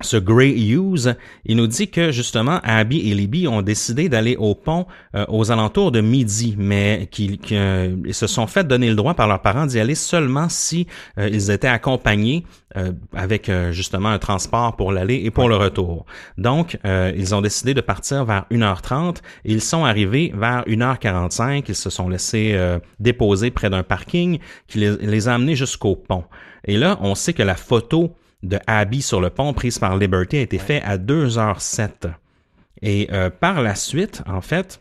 ce 0.02 0.18
Gray 0.18 0.72
Hughes, 0.72 1.16
il 1.46 1.58
nous 1.58 1.68
dit 1.68 1.90
que 1.90 2.12
justement 2.12 2.60
Abby 2.64 3.10
et 3.10 3.16
Libby 3.16 3.48
ont 3.48 3.62
décidé 3.62 4.10
d'aller 4.10 4.36
au 4.38 4.56
pont 4.56 4.86
euh, 5.16 5.26
aux 5.28 5.52
alentours 5.52 5.92
de 5.92 6.02
midi, 6.02 6.56
mais 6.58 7.08
qu'ils 7.12 7.40
euh, 7.52 7.96
se 8.12 8.28
sont 8.28 8.48
fait 8.48 8.66
donner 8.66 8.90
le 8.90 8.96
droit 8.96 9.14
par 9.14 9.28
leurs 9.28 9.42
parents 9.42 9.66
d'y 9.66 9.80
aller 9.80 9.96
seulement 9.96 10.48
si 10.50 10.88
euh, 11.18 11.30
ils 11.32 11.52
étaient 11.52 11.68
accompagnés 11.68 12.46
euh, 12.78 12.92
avec 13.14 13.50
euh, 13.50 13.72
justement 13.72 14.10
un 14.10 14.20
transport 14.20 14.76
pour 14.76 14.92
l'aller 14.92 15.22
et 15.24 15.32
pour 15.32 15.50
le 15.50 15.56
retour. 15.56 16.06
Donc, 16.38 16.78
euh, 16.86 17.12
ils 17.18 17.34
ont 17.36 17.42
décidé 17.42 17.74
de 17.74 17.82
partir 17.82 18.26
vers 18.26 18.46
1h30 18.52 19.18
et 19.46 19.52
ils 19.52 19.62
sont 19.62 19.86
arrivés 19.86 20.32
vers 20.36 20.64
1h45. 20.66 21.66
Ils 21.68 21.76
se 21.76 21.90
sont 21.90 22.08
laissés 22.08 22.52
euh, 22.54 22.80
déposer 23.00 23.52
près 23.52 23.70
d'un 23.70 23.84
parking 23.84 24.40
qui 24.68 24.78
les, 24.78 24.96
les 24.98 25.28
a 25.28 25.34
amenés 25.34 25.56
jusqu'au 25.56 25.96
pont. 25.96 26.24
Et 26.66 26.78
là, 26.78 26.98
on 27.02 27.16
sait 27.16 27.34
que 27.34 27.44
la 27.44 27.56
photo 27.56 28.16
de 28.44 28.60
Abby 28.68 29.02
sur 29.02 29.22
le 29.22 29.30
pont 29.30 29.54
prise 29.54 29.80
par 29.80 29.98
Liberty 29.98 30.38
a 30.38 30.42
été 30.42 30.58
faite 30.58 30.84
à 30.86 30.98
2h07. 30.98 32.12
Et 32.82 33.10
euh, 33.12 33.30
par 33.30 33.62
la 33.62 33.76
suite, 33.76 34.24
en 34.28 34.42
fait, 34.42 34.80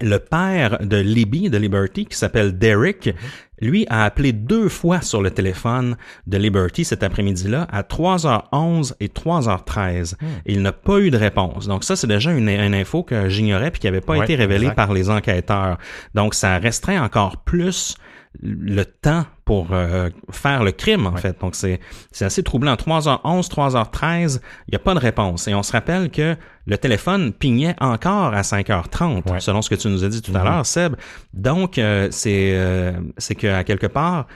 le 0.00 0.18
père 0.18 0.78
de 0.86 0.96
Libby, 0.96 1.50
de 1.50 1.58
Liberty, 1.58 2.06
qui 2.06 2.16
s'appelle 2.16 2.56
Derek, 2.56 3.12
lui 3.60 3.84
a 3.90 4.04
appelé 4.04 4.32
deux 4.32 4.68
fois 4.68 5.00
sur 5.00 5.20
le 5.20 5.32
téléphone 5.32 5.96
de 6.28 6.38
Liberty 6.38 6.84
cet 6.84 7.02
après-midi-là 7.02 7.66
à 7.72 7.82
3h11 7.82 8.94
et 9.00 9.08
3h13. 9.08 10.14
Et 10.46 10.52
il 10.52 10.62
n'a 10.62 10.70
pas 10.70 11.00
eu 11.00 11.10
de 11.10 11.16
réponse. 11.16 11.66
Donc 11.66 11.82
ça, 11.82 11.96
c'est 11.96 12.06
déjà 12.06 12.30
une, 12.30 12.48
une 12.48 12.74
info 12.74 13.02
que 13.02 13.28
j'ignorais 13.28 13.72
puis 13.72 13.80
qui 13.80 13.86
n'avait 13.88 14.00
pas 14.00 14.16
Ouais, 14.16 14.24
été 14.24 14.36
révélée 14.36 14.66
exact. 14.66 14.76
par 14.76 14.92
les 14.92 15.10
enquêteurs. 15.10 15.78
Donc 16.14 16.34
ça 16.34 16.58
restreint 16.58 17.02
encore 17.02 17.38
plus 17.38 17.96
le 18.42 18.84
temps 18.84 19.24
pour 19.44 19.68
euh, 19.72 20.10
faire 20.30 20.62
le 20.62 20.72
crime, 20.72 21.06
en 21.06 21.16
fait. 21.16 21.40
Donc, 21.40 21.54
c'est 21.54 21.80
c'est 22.12 22.24
assez 22.24 22.42
troublant. 22.42 22.74
3h11, 22.74 23.48
3h13, 23.48 24.40
il 24.68 24.70
n'y 24.72 24.76
a 24.76 24.78
pas 24.78 24.94
de 24.94 24.98
réponse. 25.00 25.48
Et 25.48 25.54
on 25.54 25.62
se 25.62 25.72
rappelle 25.72 26.10
que 26.10 26.36
le 26.66 26.78
téléphone 26.78 27.32
pignait 27.32 27.74
encore 27.80 28.34
à 28.34 28.42
5h30, 28.42 29.30
Ouais. 29.30 29.40
selon 29.40 29.62
ce 29.62 29.70
que 29.70 29.74
tu 29.74 29.88
nous 29.88 30.04
as 30.04 30.08
dit 30.08 30.22
tout 30.22 30.32
à 30.34 30.40
Mhm. 30.40 30.44
l'heure, 30.44 30.66
Seb. 30.66 30.96
Donc, 31.34 31.78
euh, 31.78 32.08
c'est 32.10 32.52
euh, 32.54 32.92
c'est 33.16 33.34
qu'à 33.34 33.64
quelque 33.64 33.86
part, 33.86 34.26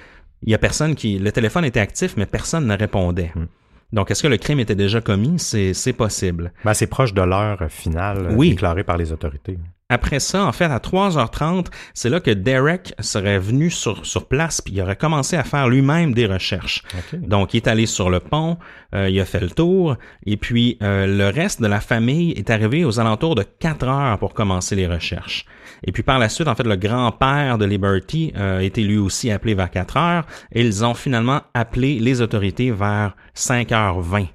il 0.43 0.51
y 0.51 0.55
a 0.55 0.59
personne 0.59 0.95
qui... 0.97 1.19
Le 1.19 1.31
téléphone 1.31 1.65
était 1.65 1.79
actif, 1.81 2.15
mais 2.17 2.27
personne 2.27 2.67
ne 2.67 2.77
répondait. 2.77 3.31
Mhm. 3.37 3.47
Donc, 3.93 4.11
est-ce 4.11 4.23
que 4.23 4.29
le 4.29 4.39
crime 4.39 4.59
était 4.59 4.75
déjà 4.75 5.01
commis? 5.03 5.39
C'est 5.39 5.75
c'est 5.75 5.93
possible. 5.93 6.53
Ben, 6.65 6.73
c'est 6.73 6.87
proche 6.87 7.13
de 7.13 7.21
l'heure 7.23 7.63
finale 7.69 8.35
Oui. 8.37 8.49
déclarée 8.51 8.85
par 8.85 8.97
les 8.97 9.13
autorités. 9.13 9.59
Après 9.93 10.21
ça, 10.21 10.47
en 10.47 10.53
fait, 10.53 10.65
à 10.65 10.79
3h30, 10.79 11.67
c'est 11.93 12.09
là 12.09 12.19
que 12.19 12.31
Derek 12.31 12.95
serait 12.99 13.39
venu 13.39 13.69
sur, 13.69 14.07
sur 14.07 14.27
place 14.27 14.63
puis 14.63 14.73
il 14.73 14.81
aurait 14.81 14.97
commencé 14.97 15.37
à 15.37 15.45
faire 15.45 15.69
lui-même 15.69 16.15
des 16.15 16.25
recherches. 16.25 16.83
Donc, 17.13 17.53
il 17.53 17.59
est 17.59 17.69
allé 17.69 17.85
sur 17.85 18.09
le 18.09 18.19
pont, 18.19 18.57
euh, 18.95 19.11
il 19.11 19.21
a 19.21 19.27
fait 19.27 19.41
le 19.41 19.51
tour, 19.51 19.99
et 20.25 20.39
puis 20.39 20.79
euh, 20.81 21.07
le 21.07 21.29
reste 21.29 21.61
de 21.61 21.67
la 21.67 21.81
famille 21.81 22.31
est 22.33 22.49
arrivé 22.49 22.87
aux 22.87 23.01
alentours 23.01 23.35
de 23.35 23.43
4 23.43 23.87
heures 23.87 24.19
pour 24.19 24.33
commencer 24.33 24.77
les 24.77 24.87
recherches. 24.87 25.45
Et 25.85 25.93
puis 25.93 26.03
par 26.03 26.19
la 26.19 26.31
suite, 26.31 26.49
en 26.49 26.55
fait, 26.55 26.67
le 26.67 26.77
grand-père 26.77 27.59
de 27.59 27.67
Liberty 27.67 28.33
euh, 28.35 28.61
a 28.61 28.63
été 28.63 28.85
lui 28.85 28.97
aussi 28.97 29.31
appelé 29.31 29.53
vers 29.53 29.71
4 29.71 29.97
heures, 29.99 30.27
et 30.53 30.63
ils 30.63 30.87
ont 30.87 30.95
finalement 30.95 31.43
appelé 31.53 31.99
les 31.99 32.23
autorités 32.23 32.71
vers 32.71 33.15
5h20. 33.37 34.29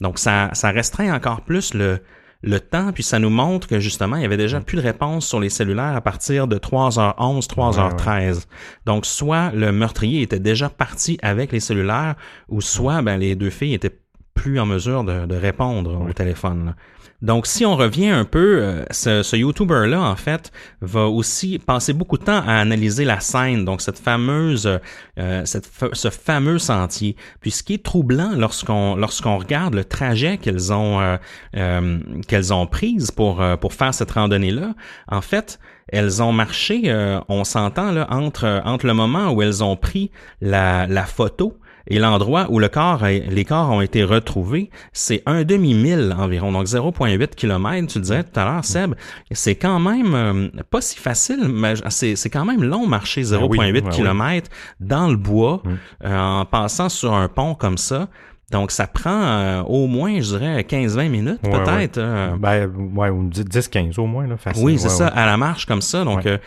Donc, 0.00 0.18
ça, 0.18 0.50
ça 0.54 0.72
restreint 0.72 1.14
encore 1.14 1.42
plus 1.42 1.72
le, 1.72 2.00
le 2.44 2.60
temps, 2.60 2.92
puis 2.92 3.02
ça 3.02 3.18
nous 3.18 3.30
montre 3.30 3.66
que 3.66 3.80
justement, 3.80 4.16
il 4.16 4.22
y 4.22 4.24
avait 4.26 4.36
déjà 4.36 4.60
plus 4.60 4.76
de 4.76 4.82
réponses 4.82 5.26
sur 5.26 5.40
les 5.40 5.48
cellulaires 5.48 5.96
à 5.96 6.00
partir 6.00 6.46
de 6.46 6.56
3h11, 6.58 7.46
3h13. 7.48 8.44
Donc, 8.84 9.06
soit 9.06 9.50
le 9.52 9.72
meurtrier 9.72 10.22
était 10.22 10.38
déjà 10.38 10.68
parti 10.68 11.18
avec 11.22 11.52
les 11.52 11.60
cellulaires, 11.60 12.16
ou 12.48 12.60
soit 12.60 13.02
ben, 13.02 13.16
les 13.16 13.34
deux 13.34 13.50
filles 13.50 13.74
étaient 13.74 13.98
plus 14.34 14.58
en 14.60 14.66
mesure 14.66 15.04
de, 15.04 15.26
de 15.26 15.34
répondre 15.36 16.06
au 16.08 16.12
téléphone. 16.12 16.66
là. 16.66 16.74
Donc, 17.22 17.46
si 17.46 17.64
on 17.64 17.74
revient 17.76 18.08
un 18.10 18.26
peu, 18.26 18.58
euh, 18.60 18.84
ce, 18.90 19.22
ce 19.22 19.34
YouTuber-là, 19.36 19.98
en 19.98 20.16
fait, 20.16 20.52
va 20.82 21.06
aussi 21.06 21.58
passer 21.58 21.94
beaucoup 21.94 22.18
de 22.18 22.24
temps 22.24 22.42
à 22.46 22.56
analyser 22.56 23.06
la 23.06 23.20
scène, 23.20 23.64
donc 23.64 23.80
cette 23.80 23.98
fameuse, 23.98 24.78
euh, 25.18 25.42
cette 25.46 25.64
fa- 25.64 25.88
ce 25.92 26.10
fameux 26.10 26.58
sentier. 26.58 27.16
Puis, 27.40 27.52
ce 27.52 27.62
qui 27.62 27.74
est 27.74 27.82
troublant 27.82 28.32
lorsqu'on 28.36 28.96
lorsqu'on 28.96 29.38
regarde 29.38 29.74
le 29.74 29.84
trajet 29.84 30.36
qu'elles 30.36 30.70
ont 30.72 31.00
euh, 31.00 31.16
euh, 31.56 31.98
qu'elles 32.28 32.52
ont 32.52 32.66
prise 32.66 33.10
pour 33.10 33.42
pour 33.58 33.72
faire 33.72 33.94
cette 33.94 34.10
randonnée-là, 34.10 34.74
en 35.08 35.22
fait, 35.22 35.58
elles 35.88 36.22
ont 36.22 36.32
marché, 36.32 36.82
euh, 36.86 37.20
on 37.28 37.44
s'entend 37.44 37.90
là 37.92 38.06
entre 38.10 38.60
entre 38.66 38.86
le 38.86 38.92
moment 38.94 39.30
où 39.30 39.40
elles 39.40 39.64
ont 39.64 39.76
pris 39.76 40.10
la 40.42 40.86
la 40.86 41.04
photo 41.04 41.58
et 41.86 41.98
l'endroit 41.98 42.46
où 42.50 42.58
le 42.58 42.68
corps, 42.68 43.04
a- 43.04 43.10
les 43.12 43.44
corps 43.44 43.70
ont 43.70 43.80
été 43.80 44.04
retrouvés, 44.04 44.70
c'est 44.92 45.22
un 45.26 45.44
demi-mille 45.44 46.14
environ, 46.18 46.50
donc 46.52 46.66
0,8 46.66 47.34
km. 47.34 47.86
Tu 47.86 47.98
le 47.98 48.02
disais 48.02 48.22
tout 48.24 48.40
à 48.40 48.44
l'heure, 48.44 48.64
Seb, 48.64 48.94
c'est 49.30 49.54
quand 49.56 49.80
même 49.80 50.14
euh, 50.14 50.48
pas 50.70 50.80
si 50.80 50.98
facile, 50.98 51.48
mais 51.48 51.74
c'est 51.90 52.30
quand 52.30 52.44
même 52.44 52.62
long 52.64 52.86
marcher 52.86 53.22
0,8 53.22 53.30
Ben 53.32 53.46
oui, 53.48 53.72
ben 53.80 53.84
oui. 53.84 53.90
km 53.96 54.50
dans 54.80 55.08
le 55.08 55.16
bois 55.16 55.62
Mm. 55.64 55.70
euh, 56.06 56.18
en 56.18 56.44
passant 56.44 56.88
sur 56.88 57.14
un 57.14 57.28
pont 57.28 57.54
comme 57.54 57.78
ça. 57.78 58.08
Donc 58.52 58.70
ça 58.70 58.86
prend 58.86 59.22
euh, 59.22 59.62
au 59.62 59.86
moins, 59.86 60.20
je 60.20 60.36
dirais, 60.36 60.62
15-20 60.62 61.08
minutes 61.08 61.40
Ouais, 61.44 61.50
peut-être. 61.50 61.98
euh, 61.98 62.36
Ben, 62.38 62.70
ouais, 62.94 63.08
ou 63.08 63.28
10-15 63.30 63.98
au 63.98 64.06
moins, 64.06 64.26
là, 64.26 64.36
facile. 64.36 64.62
oui, 64.64 64.78
c'est 64.78 64.84
Ouais, 64.84 64.90
ça, 64.90 65.04
ouais. 65.06 65.10
à 65.14 65.26
la 65.26 65.36
marche 65.38 65.64
comme 65.66 65.80
ça. 65.80 66.04
Donc, 66.04 66.18
Ouais. 66.24 66.32
euh, 66.32 66.38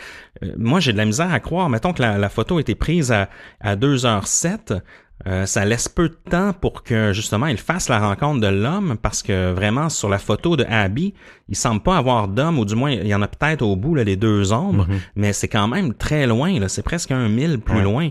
euh, 0.43 0.53
moi, 0.57 0.79
j'ai 0.79 0.93
de 0.93 0.97
la 0.97 1.05
misère 1.05 1.33
à 1.33 1.39
croire. 1.39 1.69
Mettons 1.69 1.93
que 1.93 2.01
la, 2.03 2.17
la 2.19 2.29
photo 2.29 2.57
a 2.57 2.61
été 2.61 2.75
prise 2.75 3.11
à, 3.11 3.29
à 3.59 3.75
2h07. 3.75 4.79
Euh, 5.26 5.45
ça 5.47 5.65
laisse 5.65 5.89
peu 5.89 6.09
de 6.09 6.18
temps 6.30 6.53
pour 6.53 6.84
que 6.84 7.11
justement 7.11 7.47
il 7.47 7.57
fasse 7.57 7.89
la 7.89 7.99
rencontre 7.99 8.39
de 8.39 8.47
l'homme 8.47 8.97
parce 9.01 9.24
que 9.24 9.51
vraiment 9.51 9.89
sur 9.89 10.09
la 10.09 10.20
photo 10.20 10.55
de 10.55 10.63
Abby, 10.70 11.15
il 11.49 11.55
semble 11.55 11.82
pas 11.82 11.97
avoir 11.97 12.28
d'homme 12.28 12.59
ou 12.59 12.65
du 12.65 12.76
moins 12.76 12.91
il 12.91 13.07
y 13.07 13.15
en 13.15 13.22
a 13.24 13.28
peut-être 13.28 13.63
au 13.63 13.76
bout 13.76 13.95
là, 13.95 14.03
les 14.03 14.15
deux 14.15 14.53
ombres, 14.53 14.86
mais 15.15 15.34
c'est 15.34 15.47
quand 15.47 15.68
même 15.68 15.93
très 15.95 16.28
loin 16.28 16.59
là, 16.59 16.70
c'est 16.70 16.84
presque 16.84 17.11
un 17.11 17.30
mille 17.30 17.59
plus 17.59 17.78
Ouais. 17.78 17.84
loin. 17.84 18.09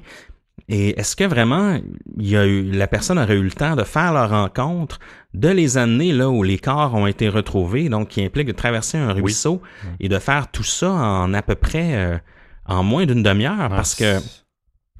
Et 0.69 0.99
est-ce 0.99 1.15
que 1.15 1.23
vraiment 1.23 1.79
il 2.19 2.29
y 2.29 2.37
a 2.37 2.45
eu 2.45 2.73
la 2.73 2.89
personne 2.89 3.21
aurait 3.21 3.37
eu 3.37 3.43
le 3.43 3.53
temps 3.53 3.77
de 3.77 3.85
faire 3.85 4.13
leur 4.13 4.31
rencontre, 4.31 4.99
de 5.33 5.49
les 5.49 5.79
amener 5.79 6.13
là 6.13 6.29
où 6.29 6.43
les 6.43 6.59
corps 6.59 6.93
ont 6.95 7.07
été 7.07 7.29
retrouvés, 7.29 7.89
donc 7.89 8.09
qui 8.09 8.25
implique 8.25 8.49
de 8.49 8.53
traverser 8.53 8.99
un 8.99 9.13
ruisseau 9.13 9.63
et 10.01 10.09
de 10.09 10.19
faire 10.19 10.51
tout 10.51 10.65
ça 10.65 10.91
en 10.91 11.33
à 11.35 11.43
peu 11.43 11.55
près 11.55 11.95
euh, 11.95 12.19
en 12.67 12.83
moins 12.83 13.07
d'une 13.07 13.23
demi-heure? 13.23 13.69
Parce 13.69 13.95
que 13.95 14.19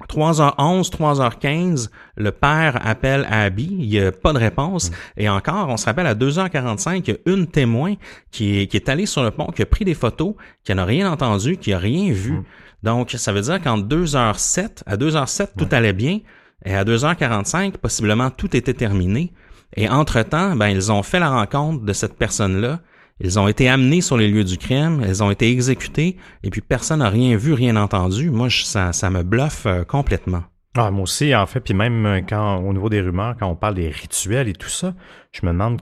3h11, 0.09 0.89
3h15, 0.89 1.89
le 2.15 2.31
père 2.31 2.79
appelle 2.85 3.27
Abby, 3.29 3.67
il 3.71 3.89
n'y 3.89 3.99
a 3.99 4.11
pas 4.11 4.33
de 4.33 4.37
réponse. 4.37 4.91
Et 5.17 5.29
encore, 5.29 5.69
on 5.69 5.77
se 5.77 5.85
rappelle 5.85 6.07
à 6.07 6.15
2h45, 6.15 7.03
il 7.05 7.09
y 7.09 7.11
a 7.11 7.33
une 7.33 7.47
témoin 7.47 7.95
qui 8.31 8.59
est, 8.59 8.67
qui 8.67 8.77
est 8.77 8.89
allée 8.89 9.05
sur 9.05 9.23
le 9.23 9.31
pont, 9.31 9.47
qui 9.47 9.61
a 9.61 9.65
pris 9.65 9.85
des 9.85 9.93
photos, 9.93 10.35
qui 10.63 10.73
n'a 10.73 10.85
rien 10.85 11.11
entendu, 11.11 11.57
qui 11.57 11.73
a 11.73 11.79
rien 11.79 12.11
vu. 12.11 12.41
Donc, 12.83 13.11
ça 13.11 13.33
veut 13.33 13.41
dire 13.41 13.61
qu'en 13.61 13.77
2h07, 13.77 14.83
à 14.85 14.97
2h07, 14.97 15.49
tout 15.57 15.67
allait 15.71 15.93
bien. 15.93 16.19
Et 16.65 16.75
à 16.75 16.83
2h45, 16.83 17.77
possiblement, 17.77 18.29
tout 18.29 18.55
était 18.55 18.73
terminé. 18.73 19.33
Et 19.75 19.89
entre-temps, 19.89 20.55
ben, 20.55 20.67
ils 20.67 20.91
ont 20.91 21.03
fait 21.03 21.19
la 21.19 21.29
rencontre 21.29 21.83
de 21.83 21.93
cette 21.93 22.17
personne-là. 22.17 22.79
Ils 23.19 23.39
ont 23.39 23.47
été 23.47 23.67
amenés 23.67 24.01
sur 24.01 24.15
les 24.17 24.27
lieux 24.27 24.43
du 24.43 24.57
crime, 24.57 25.01
elles 25.03 25.23
ont 25.23 25.31
été 25.31 25.49
exécutées, 25.49 26.17
et 26.43 26.49
puis 26.49 26.61
personne 26.61 26.99
n'a 26.99 27.09
rien 27.09 27.35
vu, 27.37 27.53
rien 27.53 27.75
entendu. 27.75 28.29
Moi, 28.29 28.47
je- 28.49 28.63
ça, 28.63 28.93
ça 28.93 29.09
me 29.09 29.23
bluffe 29.23 29.65
euh, 29.65 29.83
complètement. 29.83 30.43
Ah, 30.75 30.91
moi 30.91 31.03
aussi, 31.03 31.33
en 31.35 31.45
fait, 31.47 31.59
puis 31.59 31.73
même 31.73 32.05
euh, 32.05 32.21
quand 32.21 32.57
au 32.57 32.71
niveau 32.73 32.89
des 32.89 33.01
rumeurs, 33.01 33.35
quand 33.39 33.47
on 33.47 33.55
parle 33.55 33.73
des 33.75 33.89
rituels 33.89 34.47
et 34.47 34.53
tout 34.53 34.69
ça, 34.69 34.93
je 35.31 35.43
me 35.45 35.51
demande, 35.51 35.81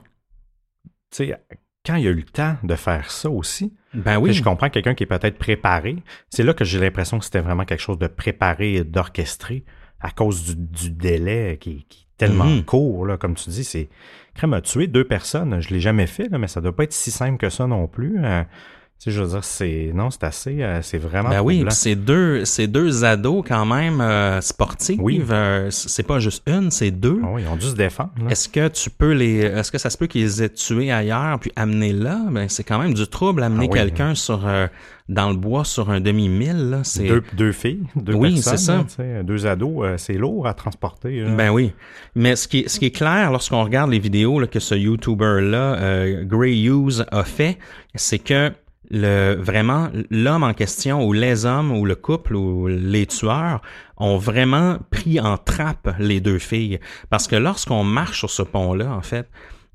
tu 1.10 1.26
sais, 1.26 1.34
quand 1.84 1.96
il 1.96 2.04
y 2.04 2.08
a 2.08 2.10
eu 2.10 2.14
le 2.14 2.22
temps 2.22 2.56
de 2.62 2.74
faire 2.74 3.10
ça 3.10 3.30
aussi, 3.30 3.72
Ben 3.94 4.18
oui, 4.18 4.32
Je 4.34 4.42
comprends 4.42 4.68
quelqu'un 4.68 4.94
qui 4.94 5.04
est 5.04 5.06
peut-être 5.06 5.38
préparé. 5.38 5.96
C'est 6.30 6.42
là 6.42 6.52
que 6.52 6.64
j'ai 6.64 6.78
l'impression 6.80 7.18
que 7.18 7.24
c'était 7.24 7.40
vraiment 7.40 7.64
quelque 7.64 7.80
chose 7.80 7.98
de 7.98 8.08
préparé 8.08 8.74
et 8.74 8.84
d'orchestré 8.84 9.64
à 10.00 10.10
cause 10.10 10.44
du, 10.44 10.56
du 10.56 10.90
délai 10.90 11.56
qui, 11.60 11.86
qui 11.88 12.02
est 12.02 12.16
tellement 12.18 12.44
Mhm. 12.46 12.64
court. 12.64 13.06
Là, 13.06 13.16
comme 13.16 13.34
tu 13.36 13.48
dis, 13.50 13.64
c'est 13.64 13.88
crème 14.36 14.54
a 14.54 14.60
tué 14.60 14.86
deux 14.86 15.04
personnes. 15.04 15.60
Je 15.60 15.70
l'ai 15.70 15.80
jamais 15.80 16.06
fait, 16.06 16.28
là, 16.28 16.38
mais 16.38 16.48
ça 16.48 16.60
doit 16.60 16.74
pas 16.74 16.84
être 16.84 16.92
si 16.92 17.10
simple 17.10 17.38
que 17.38 17.50
ça 17.50 17.66
non 17.66 17.86
plus. 17.86 18.18
Tu 18.98 19.10
sais, 19.10 19.16
je 19.16 19.22
veux 19.22 19.28
dire, 19.28 19.44
c'est 19.44 19.90
non, 19.94 20.10
c'est 20.10 20.24
assez, 20.24 20.62
euh, 20.62 20.80
c'est 20.80 20.96
vraiment. 20.96 21.28
ben 21.28 21.42
oui, 21.42 21.62
puis 21.64 21.74
c'est 21.74 21.94
deux, 21.96 22.46
c'est 22.46 22.66
deux 22.66 23.04
ados 23.04 23.44
quand 23.46 23.66
même 23.66 24.00
euh, 24.00 24.40
sportifs. 24.40 24.98
Oui. 24.98 25.22
Euh, 25.30 25.68
c'est 25.70 26.02
pas 26.02 26.18
juste 26.18 26.42
une, 26.48 26.70
c'est 26.70 26.90
deux. 26.90 27.20
Oui, 27.22 27.42
ils 27.42 27.48
ont 27.48 27.56
dû 27.56 27.66
se 27.66 27.74
défendre. 27.74 28.12
Est-ce 28.30 28.48
que 28.48 28.68
tu 28.68 28.88
peux 28.88 29.12
les, 29.12 29.40
est-ce 29.40 29.70
que 29.70 29.76
ça 29.76 29.90
se 29.90 29.98
peut 29.98 30.06
qu'ils 30.06 30.40
aient 30.42 30.48
tués 30.48 30.90
ailleurs 30.90 31.38
puis 31.38 31.52
amenés 31.56 31.92
là? 31.92 32.18
Ben 32.30 32.48
c'est 32.48 32.64
quand 32.64 32.78
même 32.78 32.94
du 32.94 33.06
trouble 33.06 33.42
amener 33.42 33.66
Ah 33.68 33.72
oui. 33.72 33.78
quelqu'un 33.78 34.14
sur 34.14 34.46
euh, 34.48 34.66
dans 35.10 35.28
le 35.28 35.36
bois 35.36 35.66
sur 35.66 35.90
un 35.90 36.00
demi 36.00 36.30
mille 36.30 36.70
là. 36.70 36.80
C'est 36.82 37.06
Deux, 37.06 37.22
deux 37.34 37.52
filles, 37.52 37.82
deux 37.96 38.14
Oui, 38.14 38.32
personnes, 38.42 38.86
c'est 38.88 38.96
ça. 38.96 39.02
là, 39.02 39.22
deux 39.22 39.46
ados, 39.46 39.84
euh, 39.84 39.94
c'est 39.98 40.14
lourd 40.14 40.46
à 40.46 40.54
transporter. 40.54 41.20
là. 41.20 41.28
Ben 41.32 41.50
oui. 41.50 41.70
Mais 42.14 42.34
ce 42.34 42.48
qui 42.48 42.60
est, 42.60 42.68
ce 42.68 42.78
qui 42.78 42.86
est 42.86 42.90
clair 42.96 43.30
lorsqu'on 43.30 43.62
regarde 43.62 43.90
les 43.90 43.98
vidéos 43.98 44.40
là, 44.40 44.46
que 44.46 44.58
ce 44.58 44.74
YouTuber-là, 44.74 45.74
euh, 45.82 46.24
Gray 46.24 46.64
Hughes, 46.64 47.04
a 47.12 47.24
fait, 47.24 47.58
c'est 47.94 48.18
que 48.20 48.50
le 48.90 49.34
vraiment 49.34 49.88
l'homme 50.10 50.42
en 50.42 50.54
question 50.54 51.04
ou 51.04 51.12
les 51.12 51.46
hommes 51.46 51.72
ou 51.72 51.84
le 51.84 51.94
couple 51.94 52.34
ou 52.34 52.66
les 52.68 53.06
tueurs 53.06 53.60
ont 53.96 54.16
vraiment 54.16 54.78
pris 54.90 55.20
en 55.20 55.36
trappe 55.38 55.94
les 55.98 56.20
deux 56.20 56.38
filles 56.38 56.78
parce 57.10 57.26
que 57.26 57.36
lorsqu'on 57.36 57.84
marche 57.84 58.18
sur 58.18 58.30
ce 58.30 58.42
pont-là 58.42 58.90
en 58.90 59.02
fait 59.02 59.28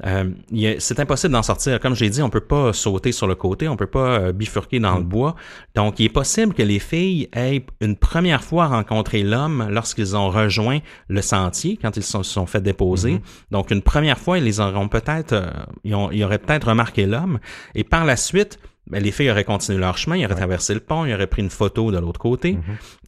euh, 0.06 0.32
c'est 0.80 1.00
impossible 1.00 1.34
d'en 1.34 1.44
sortir. 1.44 1.80
Comme 1.80 1.96
j'ai 1.96 2.10
dit, 2.10 2.22
on 2.22 2.30
peut 2.30 2.40
pas 2.40 2.74
sauter 2.74 3.12
sur 3.12 3.28
le 3.28 3.36
côté, 3.36 3.68
on 3.68 3.76
peut 3.76 3.88
pas 3.88 4.20
euh, 4.20 4.32
bifurquer 4.32 4.80
dans 4.80 4.98
le 4.98 5.04
bois. 5.04 5.36
Donc, 5.76 6.00
il 6.00 6.06
est 6.06 6.10
possible 6.10 6.54
que 6.54 6.64
les 6.64 6.80
filles 6.80 7.30
aient 7.34 7.66
une 7.82 7.96
première 7.96 8.44
fois 8.44 8.68
rencontré 8.68 9.24
l'homme 9.24 9.68
lorsqu'ils 9.70 10.16
ont 10.16 10.30
rejoint 10.30 10.80
le 11.08 11.22
sentier, 11.22 11.78
quand 11.82 11.96
ils 11.98 12.04
se 12.04 12.24
sont, 12.24 12.46
fait 12.46 12.62
déposer. 12.62 13.22
Donc, 13.52 13.72
une 13.72 13.82
première 13.82 14.18
fois, 14.18 14.38
ils 14.38 14.44
les 14.44 14.60
auront 14.60 14.88
peut-être, 14.88 15.34
euh, 15.34 15.52
ils 15.84 16.24
auraient 16.24 16.40
peut-être 16.40 16.70
remarqué 16.70 17.06
l'homme. 17.06 17.40
Et 17.76 17.84
par 17.84 18.06
la 18.06 18.16
suite, 18.16 18.60
ben, 18.92 19.02
les 19.02 19.12
filles 19.12 19.32
auraient 19.32 19.44
continué 19.46 19.80
leur 19.80 19.98
chemin, 19.98 20.18
ils 20.18 20.26
auraient 20.26 20.36
traversé 20.36 20.74
le 20.74 20.80
pont, 20.82 21.06
ils 21.06 21.14
auraient 21.14 21.28
pris 21.28 21.42
une 21.42 21.50
photo 21.50 21.92
de 21.92 21.98
l'autre 21.98 22.20
côté. 22.20 22.58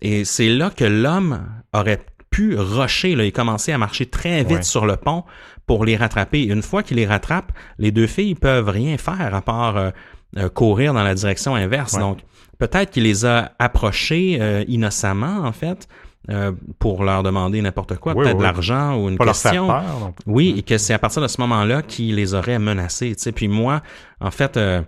Et 0.01 0.25
c'est 0.25 0.49
là 0.49 0.69
que 0.69 0.85
l'homme 0.85 1.45
aurait 1.73 2.05
pu 2.29 2.55
rusher, 2.57 3.15
là, 3.15 3.23
et 3.25 3.31
commencer 3.31 3.71
à 3.71 3.77
marcher 3.77 4.07
très 4.07 4.39
vite 4.43 4.57
Ouais. 4.57 4.63
sur 4.63 4.85
le 4.87 4.95
pont 4.95 5.23
pour 5.67 5.85
les 5.85 5.95
rattraper. 5.95 6.43
Une 6.43 6.63
fois 6.63 6.81
qu'il 6.81 6.97
les 6.97 7.05
rattrape, 7.05 7.51
les 7.77 7.91
deux 7.91 8.07
filles 8.07 8.33
peuvent 8.35 8.69
rien 8.69 8.97
faire 8.97 9.35
à 9.35 9.41
part 9.41 9.77
euh, 9.77 9.91
euh, 10.37 10.49
courir 10.49 10.93
dans 10.95 11.03
la 11.03 11.13
direction 11.13 11.53
inverse. 11.55 11.93
Ouais. 11.93 11.99
Donc, 11.99 12.19
peut-être 12.57 12.89
qu'il 12.91 13.03
les 13.03 13.25
a 13.25 13.51
approchés 13.59 14.37
euh, 14.41 14.63
innocemment, 14.67 15.41
en 15.45 15.51
fait, 15.51 15.87
euh, 16.29 16.53
pour 16.79 17.03
leur 17.03 17.21
demander 17.21 17.61
n'importe 17.61 17.97
quoi, 17.97 18.13
Oui, 18.15 18.23
peut-être 18.23 18.33
oui. 18.35 18.39
de 18.39 18.43
l'argent 18.43 18.95
ou 18.97 19.09
une 19.09 19.17
pas 19.17 19.25
leur 19.25 19.35
faire 19.35 19.51
question. 19.51 19.67
peur. 19.67 20.13
Oui, 20.25 20.55
et 20.57 20.63
que 20.63 20.77
c'est 20.77 20.93
à 20.93 20.99
partir 20.99 21.21
de 21.21 21.27
ce 21.27 21.39
moment-là 21.41 21.81
qu'il 21.83 22.15
les 22.15 22.33
aurait 22.33 22.59
menacés. 22.59 23.13
Tu 23.15 23.21
sais. 23.23 23.31
Puis 23.31 23.47
moi, 23.47 23.81
en 24.21 24.31
fait, 24.31 24.57
euh, 24.57 24.81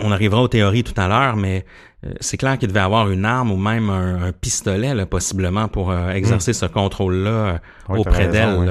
on 0.00 0.10
arrivera 0.12 0.42
aux 0.42 0.48
théories 0.48 0.84
tout 0.84 0.98
à 1.00 1.08
l'heure, 1.08 1.36
mais 1.36 1.64
euh, 2.06 2.12
c'est 2.20 2.36
clair 2.36 2.58
qu'il 2.58 2.68
devait 2.68 2.80
avoir 2.80 3.10
une 3.10 3.24
arme 3.24 3.50
ou 3.50 3.56
même 3.56 3.90
un, 3.90 4.22
un 4.22 4.32
pistolet, 4.32 4.94
là, 4.94 5.06
possiblement, 5.06 5.68
pour 5.68 5.90
euh, 5.90 6.10
exercer 6.10 6.52
ce 6.52 6.66
contrôle-là 6.66 7.30
euh, 7.30 7.52
Hmm. 7.88 7.92
Oui, 7.94 7.98
auprès 8.00 8.28
d'elle. 8.28 8.56
oui. 8.58 8.66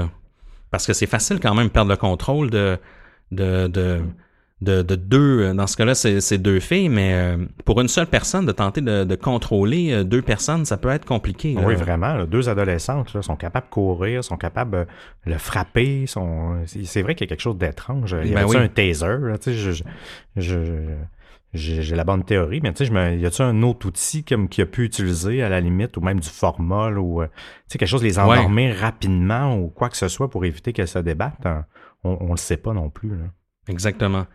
Parce 0.71 0.85
que 0.85 0.93
c'est 0.93 1.07
facile 1.07 1.39
quand 1.39 1.55
même 1.55 1.67
de 1.67 1.71
perdre 1.71 1.89
le 1.91 1.97
contrôle 1.97 2.49
de 2.49 2.77
de, 3.31 3.67
de, 3.67 4.01
de, 4.61 4.81
de 4.81 4.95
deux, 4.95 5.53
dans 5.53 5.67
ce 5.67 5.75
cas-là, 5.77 5.95
c'est 5.95 6.37
deux 6.37 6.59
filles, 6.59 6.87
mais 6.89 7.13
euh, 7.13 7.37
pour 7.65 7.79
une 7.81 7.87
seule 7.89 8.07
personne, 8.07 8.45
de 8.45 8.51
tenter 8.51 8.81
de, 8.81 9.03
de 9.03 9.15
contrôler 9.15 10.03
deux 10.05 10.21
personnes, 10.21 10.65
ça 10.65 10.77
peut 10.77 10.89
être 10.89 11.05
compliqué. 11.05 11.53
là. 11.53 11.61
Oui, 11.65 11.75
vraiment. 11.75 12.13
là, 12.13 12.25
deux 12.25 12.47
adolescentes 12.49 13.13
là, 13.13 13.21
sont 13.21 13.35
capables 13.35 13.67
de 13.67 13.71
courir, 13.71 14.23
sont 14.23 14.37
capables 14.37 14.71
de 15.25 15.31
le 15.31 15.37
frapper. 15.37 16.05
Sont... 16.07 16.63
C'est 16.65 17.01
vrai 17.01 17.15
qu'il 17.15 17.25
y 17.25 17.27
a 17.27 17.29
quelque 17.29 17.41
chose 17.41 17.57
d'étrange. 17.57 18.15
Il 18.23 18.31
y 18.31 18.33
Ben 18.33 18.45
oui. 18.47 18.55
un 18.57 18.67
taser? 18.67 19.17
je- 20.37 20.93
j'ai 21.53 21.95
la 21.95 22.03
bonne 22.03 22.23
théorie, 22.23 22.59
mais 22.61 22.73
tu 22.73 22.85
sais, 22.85 22.91
me, 22.91 23.17
y 23.17 23.25
a-tu 23.25 23.41
un 23.41 23.63
autre 23.63 23.87
outil 23.87 24.23
comme 24.23 24.49
qui 24.49 24.61
a 24.61 24.65
pu 24.65 24.83
utiliser 24.83 25.41
à 25.41 25.49
la 25.49 25.59
limite, 25.61 25.95
ou 25.97 26.01
même 26.01 26.19
du 26.19 26.27
formol, 26.29 26.99
ou 26.99 27.21
euh, 27.21 27.27
tu 27.27 27.31
sais, 27.69 27.77
quelque 27.77 27.89
chose 27.89 28.03
les 28.03 28.17
Ouais. 28.19 28.23
endormir 28.37 28.75
rapidement, 28.75 29.57
ou 29.57 29.69
quoi 29.69 29.89
que 29.89 29.97
ce 29.97 30.07
soit 30.07 30.29
pour 30.29 30.43
éviter 30.45 30.73
qu'elles 30.73 30.87
se 30.87 30.99
débattent? 30.99 31.45
hein? 31.45 31.65
On, 32.03 32.17
on 32.21 32.31
le 32.31 32.37
sait 32.37 32.57
pas 32.57 32.73
non 32.73 32.89
plus. 32.89 33.09
Là. 33.09 33.25
Exactement. 33.69 34.25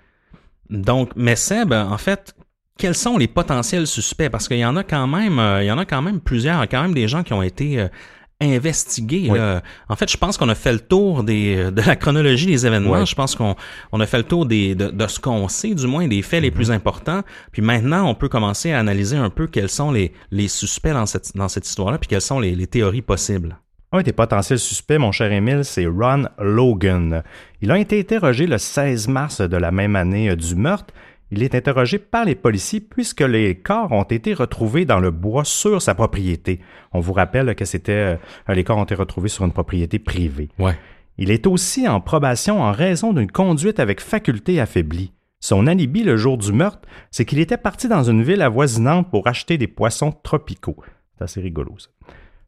Donc, 0.70 1.10
mais 1.16 1.36
Seb, 1.36 1.72
en 1.72 1.98
fait, 1.98 2.34
quels 2.78 2.94
sont 2.94 3.18
les 3.18 3.28
potentiels 3.28 3.86
suspects? 3.86 4.30
Parce 4.30 4.48
qu'il 4.48 4.58
y 4.58 4.64
en 4.64 4.76
a 4.76 4.82
quand 4.84 5.06
même, 5.06 5.38
euh, 5.38 5.62
il 5.62 5.66
y 5.66 5.70
en 5.70 5.78
a 5.78 5.84
quand 5.84 6.02
même 6.02 6.20
plusieurs, 6.20 6.62
quand 6.68 6.82
même 6.82 6.94
des 6.94 7.08
gens 7.08 7.22
qui 7.22 7.32
ont 7.34 7.42
été 7.42 7.78
euh, 7.78 7.88
investiguer. 8.42 9.28
Là. 9.28 9.62
En 9.88 9.96
fait, 9.96 10.10
je 10.10 10.16
pense 10.16 10.36
qu'on 10.36 10.48
a 10.48 10.54
fait 10.54 10.72
le 10.72 10.80
tour 10.80 11.22
des, 11.24 11.70
de 11.70 11.82
la 11.82 11.96
chronologie 11.96 12.46
des 12.46 12.66
événements. 12.66 13.04
Je 13.04 13.14
pense 13.14 13.34
qu'on 13.34 13.56
on 13.92 14.00
a 14.00 14.06
fait 14.06 14.18
le 14.18 14.24
tour 14.24 14.46
des, 14.46 14.74
de, 14.74 14.88
de 14.88 15.06
ce 15.06 15.18
qu'on 15.18 15.48
sait, 15.48 15.74
du 15.74 15.86
moins 15.86 16.08
des 16.08 16.22
faits 16.22 16.42
les 16.42 16.50
plus 16.50 16.70
importants. 16.70 17.22
Puis 17.52 17.62
maintenant, 17.62 18.08
on 18.08 18.14
peut 18.14 18.28
commencer 18.28 18.72
à 18.72 18.78
analyser 18.78 19.16
un 19.16 19.30
peu 19.30 19.46
quels 19.46 19.68
sont 19.68 19.90
les, 19.90 20.12
les 20.30 20.48
suspects 20.48 20.92
dans 20.92 21.06
cette, 21.06 21.36
dans 21.36 21.48
cette 21.48 21.66
histoire-là, 21.66 21.98
puis 21.98 22.08
quelles 22.08 22.20
sont 22.20 22.40
les, 22.40 22.54
les 22.54 22.66
théories 22.66 23.02
possibles. 23.02 23.56
Un 23.94 24.00
des 24.00 24.12
potentiels 24.12 24.58
suspects, 24.58 24.96
mon 24.98 25.12
cher 25.12 25.30
Émile, 25.30 25.64
c'est 25.64 25.84
Ron 25.84 26.24
Logan. 26.38 27.22
Il 27.60 27.70
a 27.70 27.78
été 27.78 28.00
interrogé 28.00 28.46
le 28.46 28.56
16 28.56 29.06
mars 29.08 29.42
de 29.42 29.56
la 29.58 29.70
même 29.70 29.96
année 29.96 30.30
euh, 30.30 30.36
du 30.36 30.54
meurtre. 30.56 30.94
Il 31.34 31.42
est 31.42 31.54
interrogé 31.54 31.98
par 31.98 32.26
les 32.26 32.34
policiers 32.34 32.80
puisque 32.80 33.22
les 33.22 33.54
corps 33.54 33.90
ont 33.90 34.02
été 34.02 34.34
retrouvés 34.34 34.84
dans 34.84 35.00
le 35.00 35.10
bois 35.10 35.44
sur 35.44 35.80
sa 35.80 35.94
propriété. 35.94 36.60
On 36.92 37.00
vous 37.00 37.14
rappelle 37.14 37.54
que 37.54 37.64
c'était 37.64 38.18
euh, 38.48 38.52
les 38.52 38.64
corps 38.64 38.76
ont 38.76 38.84
été 38.84 38.94
retrouvés 38.94 39.30
sur 39.30 39.46
une 39.46 39.52
propriété 39.52 39.98
privée. 39.98 40.50
Ouais. 40.58 40.78
Il 41.16 41.30
est 41.30 41.46
aussi 41.46 41.88
en 41.88 42.02
probation 42.02 42.60
en 42.60 42.70
raison 42.70 43.14
d'une 43.14 43.32
conduite 43.32 43.80
avec 43.80 44.02
faculté 44.02 44.60
affaiblie. 44.60 45.14
Son 45.40 45.66
alibi 45.66 46.02
le 46.02 46.18
jour 46.18 46.36
du 46.36 46.52
meurtre, 46.52 46.86
c'est 47.10 47.24
qu'il 47.24 47.38
était 47.38 47.56
parti 47.56 47.88
dans 47.88 48.02
une 48.02 48.22
ville 48.22 48.42
avoisinante 48.42 49.10
pour 49.10 49.26
acheter 49.26 49.56
des 49.56 49.68
poissons 49.68 50.12
tropicaux. 50.12 50.76
C'est 51.16 51.24
assez 51.24 51.40
rigolo 51.40 51.74
ça. 51.78 51.88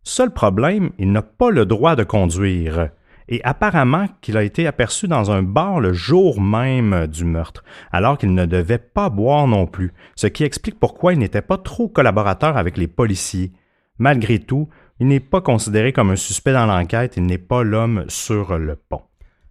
Seul 0.03 0.31
problème, 0.31 0.91
il 0.99 1.11
n'a 1.11 1.23
pas 1.23 1.51
le 1.51 1.65
droit 1.65 1.97
de 1.97 2.05
conduire. 2.05 2.91
Et 3.29 3.41
apparemment 3.45 4.07
qu'il 4.21 4.37
a 4.37 4.43
été 4.43 4.67
aperçu 4.67 5.09
dans 5.09 5.31
un 5.31 5.43
bar 5.43 5.81
le 5.81 5.93
jour 5.93 6.41
même 6.41 7.07
du 7.07 7.25
meurtre, 7.25 7.65
alors 7.91 8.19
qu'il 8.19 8.35
ne 8.35 8.47
devait 8.47 8.79
pas 8.79 9.09
boire 9.09 9.47
non 9.47 9.67
plus, 9.67 9.93
ce 10.15 10.27
qui 10.27 10.45
explique 10.45 10.79
pourquoi 10.79 11.15
il 11.15 11.19
n'était 11.19 11.43
pas 11.43 11.59
trop 11.59 11.89
collaborateur 11.89 12.57
avec 12.57 12.77
les 12.77 12.89
policiers. 12.89 13.53
Malgré 13.99 14.39
tout, 14.39 14.69
il 15.01 15.09
n'est 15.09 15.21
pas 15.21 15.41
considéré 15.41 15.93
comme 15.93 16.11
un 16.11 16.17
suspect 16.17 16.53
dans 16.53 16.67
l'enquête, 16.67 17.17
il 17.17 17.27
n'est 17.27 17.39
pas 17.39 17.63
l'homme 17.63 18.05
sur 18.09 18.59
le 18.59 18.77
pont. 18.77 19.03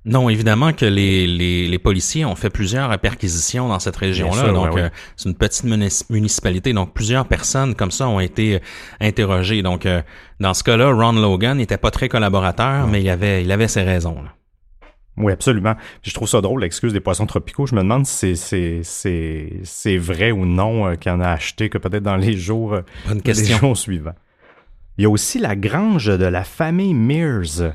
Non, 0.06 0.30
évidemment 0.30 0.74
que 0.74 0.86
les, 0.86 1.26
les, 1.26 1.68
les, 1.68 1.80
policiers 1.80 2.26
ont 2.26 2.36
fait 2.36 2.50
plusieurs 2.50 2.98
perquisitions 3.00 3.70
dans 3.70 3.80
cette 3.80 3.96
région-là. 3.96 4.52
Donc, 4.52 4.78
euh, 4.78 4.90
c'est 5.16 5.30
une 5.30 5.36
petite 5.36 5.64
municipalité. 6.10 6.74
Donc, 6.74 6.94
plusieurs 6.94 7.26
personnes 7.26 7.74
comme 7.74 7.92
ça 7.92 8.10
ont 8.10 8.20
été 8.20 8.56
euh, 8.56 8.60
interrogées. 9.00 9.62
Donc, 9.62 9.86
euh, 9.86 10.02
dans 10.42 10.54
ce 10.54 10.64
cas-là, 10.66 10.92
Ron 10.92 11.14
Logan 11.14 11.58
n'était 11.58 11.78
pas 11.78 11.90
très 11.90 12.10
collaborateur, 12.10 12.88
mais 12.88 13.02
il 13.02 13.10
avait, 13.10 13.44
il 13.44 13.52
avait 13.52 13.70
ses 13.70 13.84
raisons. 13.84 14.18
Oui, 15.16 15.32
absolument. 15.32 15.76
je 16.02 16.14
trouve 16.14 16.28
ça 16.28 16.42
drôle, 16.42 16.62
l'excuse 16.62 16.92
des 16.92 17.00
poissons 17.00 17.28
tropicaux. 17.28 17.66
Je 17.66 17.76
me 17.76 17.82
demande 17.82 18.06
si 18.06 18.36
c'est 18.36 19.98
vrai 19.98 20.32
ou 20.32 20.46
non 20.46 20.98
qu'il 20.98 21.12
en 21.14 21.22
a 21.22 21.30
acheté, 21.30 21.70
que 21.70 21.78
peut-être 21.78 22.04
dans 22.04 22.18
les 22.18 22.36
jours, 22.36 22.80
les 23.24 23.34
jours 23.46 23.78
suivants. 23.78 24.16
Il 24.98 25.04
y 25.04 25.06
a 25.06 25.10
aussi 25.10 25.40
la 25.40 25.56
grange 25.56 26.08
de 26.08 26.26
la 26.26 26.44
famille 26.44 26.94
Mears. 26.94 27.74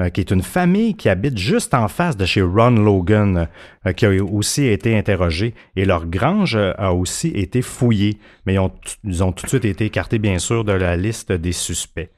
Euh, 0.00 0.10
qui 0.10 0.20
est 0.20 0.30
une 0.30 0.42
famille 0.42 0.94
qui 0.94 1.08
habite 1.08 1.36
juste 1.36 1.74
en 1.74 1.88
face 1.88 2.16
de 2.16 2.24
chez 2.24 2.40
Ron 2.40 2.70
Logan, 2.70 3.48
euh, 3.84 3.92
qui 3.92 4.06
a 4.06 4.10
aussi 4.22 4.66
été 4.66 4.96
interrogé. 4.96 5.54
Et 5.74 5.84
leur 5.84 6.06
grange 6.06 6.54
euh, 6.54 6.72
a 6.78 6.92
aussi 6.92 7.28
été 7.30 7.62
fouillée, 7.62 8.20
mais 8.46 8.54
ils 8.54 8.58
ont, 8.60 8.70
ils 9.02 9.24
ont 9.24 9.32
tout 9.32 9.46
de 9.46 9.48
suite 9.48 9.64
été 9.64 9.86
écartés, 9.86 10.20
bien 10.20 10.38
sûr, 10.38 10.64
de 10.64 10.70
la 10.70 10.96
liste 10.96 11.32
des 11.32 11.50
suspects. 11.50 12.10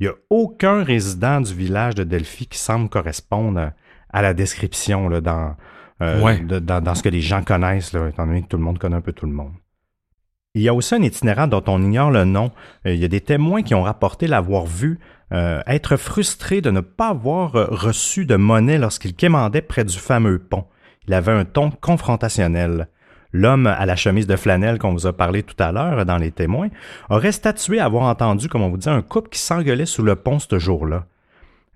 Il 0.00 0.06
n'y 0.06 0.08
a 0.08 0.16
aucun 0.30 0.82
résident 0.82 1.40
du 1.40 1.54
village 1.54 1.94
de 1.94 2.02
Delphi 2.02 2.48
qui 2.48 2.58
semble 2.58 2.88
correspondre 2.88 3.70
à 4.10 4.22
la 4.22 4.34
description 4.34 5.08
là, 5.08 5.20
dans, 5.20 5.54
dans, 6.00 6.82
dans, 6.82 6.94
ce 6.96 7.02
que 7.04 7.08
les 7.08 7.20
gens 7.20 7.42
connaissent, 7.42 7.92
là, 7.92 8.08
étant 8.08 8.26
donné 8.26 8.42
que 8.42 8.48
tout 8.48 8.56
le 8.56 8.64
monde 8.64 8.78
connaît 8.78 8.96
un 8.96 9.00
peu 9.00 9.12
tout 9.12 9.26
le 9.26 9.32
monde. 9.32 9.52
Il 10.54 10.62
y 10.62 10.68
a 10.68 10.74
aussi 10.74 10.94
un 10.94 11.02
itinérant 11.02 11.46
dont 11.46 11.62
on 11.68 11.82
ignore 11.82 12.10
le 12.10 12.24
nom. 12.24 12.50
Il 12.84 12.96
y 12.96 13.04
a 13.04 13.08
des 13.08 13.20
témoins 13.20 13.62
qui 13.62 13.74
ont 13.74 13.82
rapporté 13.82 14.26
l'avoir 14.26 14.66
vu 14.66 14.98
euh, 15.32 15.60
être 15.66 15.96
frustré 15.96 16.60
de 16.60 16.70
ne 16.70 16.80
pas 16.80 17.08
avoir 17.08 17.54
euh, 17.56 17.66
reçu 17.70 18.24
de 18.24 18.36
monnaie 18.36 18.78
lorsqu'il 18.78 19.14
quémandait 19.14 19.60
près 19.60 19.84
du 19.84 19.98
fameux 19.98 20.38
pont. 20.38 20.64
Il 21.06 21.14
avait 21.14 21.32
un 21.32 21.44
ton 21.44 21.70
confrontationnel. 21.70 22.88
L'homme 23.32 23.66
à 23.66 23.84
la 23.84 23.94
chemise 23.94 24.26
de 24.26 24.36
flanelle 24.36 24.78
qu'on 24.78 24.92
vous 24.92 25.06
a 25.06 25.12
parlé 25.12 25.42
tout 25.42 25.62
à 25.62 25.70
l'heure 25.70 26.06
dans 26.06 26.16
les 26.16 26.30
témoins 26.30 26.68
aurait 27.10 27.32
statué 27.32 27.78
avoir 27.78 28.04
entendu, 28.04 28.48
comme 28.48 28.62
on 28.62 28.70
vous 28.70 28.78
dit, 28.78 28.88
un 28.88 29.02
couple 29.02 29.28
qui 29.28 29.38
s'engueulait 29.38 29.84
sous 29.84 30.02
le 30.02 30.16
pont 30.16 30.38
ce 30.38 30.58
jour-là. 30.58 31.04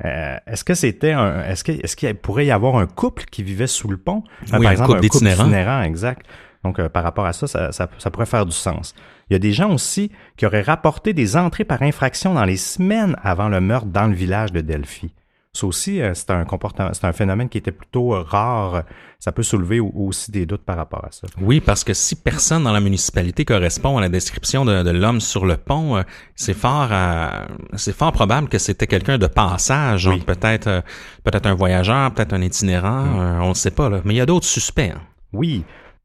Euh, 0.05 0.37
est-ce 0.47 0.65
que 0.65 0.75
c'était 0.75 1.13
un, 1.13 1.45
est-ce 1.45 1.63
qu'il 1.63 2.09
est 2.09 2.15
pourrait 2.15 2.47
y 2.47 2.51
avoir 2.51 2.77
un 2.77 2.87
couple 2.87 3.25
qui 3.31 3.43
vivait 3.43 3.67
sous 3.67 3.89
le 3.89 3.99
pont? 3.99 4.25
par 4.51 4.63
exemple, 4.71 4.93
un 4.93 4.95
couple 4.95 5.01
d'itinérants, 5.01 5.83
exact. 5.83 6.27
Donc, 6.65 6.81
par 6.89 7.03
rapport 7.03 7.27
à 7.27 7.33
ça 7.33 7.47
ça, 7.47 7.71
ça 7.73 8.11
pourrait 8.11 8.27
faire 8.27 8.47
du 8.47 8.53
sens. 8.53 8.95
Il 9.31 9.33
y 9.33 9.37
a 9.37 9.39
des 9.39 9.53
gens 9.53 9.73
aussi 9.73 10.11
qui 10.37 10.47
auraient 10.47 10.63
rapporté 10.63 11.13
des 11.13 11.37
entrées 11.37 11.65
par 11.65 11.83
infraction 11.83 12.35
dans 12.35 12.45
les 12.45 12.57
semaines 12.57 13.17
avant 13.23 13.49
le 13.49 13.61
meurtre 13.61 13.87
dans 13.87 14.07
le 14.07 14.15
village 14.15 14.53
de 14.53 14.61
Delphi. 14.61 15.13
Ça 15.55 15.67
aussi, 15.67 16.01
euh, 16.01 16.15
c'est 16.15 16.31
un 16.31 16.47
comportement, 16.47 16.89
c'est 16.95 17.05
un 17.05 17.13
phénomène 17.13 17.51
qui 17.51 17.59
était 17.59 17.73
plutôt 17.73 18.15
euh, 18.15 18.23
rare. 18.23 18.85
Ça 19.19 19.33
peut 19.33 19.43
soulever 19.43 19.81
aussi 19.81 20.31
des 20.31 20.47
doutes 20.47 20.65
par 20.65 20.77
rapport 20.77 21.05
à 21.05 21.13
ça. 21.13 21.27
Oui, 21.43 21.61
parce 21.61 21.85
que 21.85 21.93
si 21.93 22.17
personne 22.17 22.65
dans 22.65 22.73
la 22.73 22.81
municipalité 22.81 23.45
correspond 23.45 23.99
à 23.99 24.01
la 24.01 24.09
description 24.09 24.65
de, 24.65 24.91
l'homme 24.91 25.21
sur 25.21 25.45
le 25.45 25.59
pont, 25.59 25.97
euh, 25.97 26.03
c'est 26.37 26.55
fort, 26.55 26.89
c'est 27.75 27.95
fort 27.95 28.13
probable 28.13 28.49
que 28.49 28.57
c'était 28.57 28.87
quelqu'un 28.87 29.19
de 29.19 29.27
passage, 29.27 30.09
peut-être, 30.27 30.83
peut-être 31.23 31.47
un 31.47 31.55
voyageur, 31.55 32.13
peut-être 32.15 32.33
un 32.33 32.41
itinérant, 32.41 33.05
mm. 33.05 33.43
on 33.43 33.51
ne 33.51 33.55
sait 33.55 33.71
pas 33.71 33.91
là. 33.91 34.01
Mais 34.05 34.15
il 34.15 34.17
y 34.17 34.23
a 34.23 34.27
d'autres 34.27 34.47
suspects. 34.47 34.93
Hein. 34.95 35.03
Oui, 35.35 35.65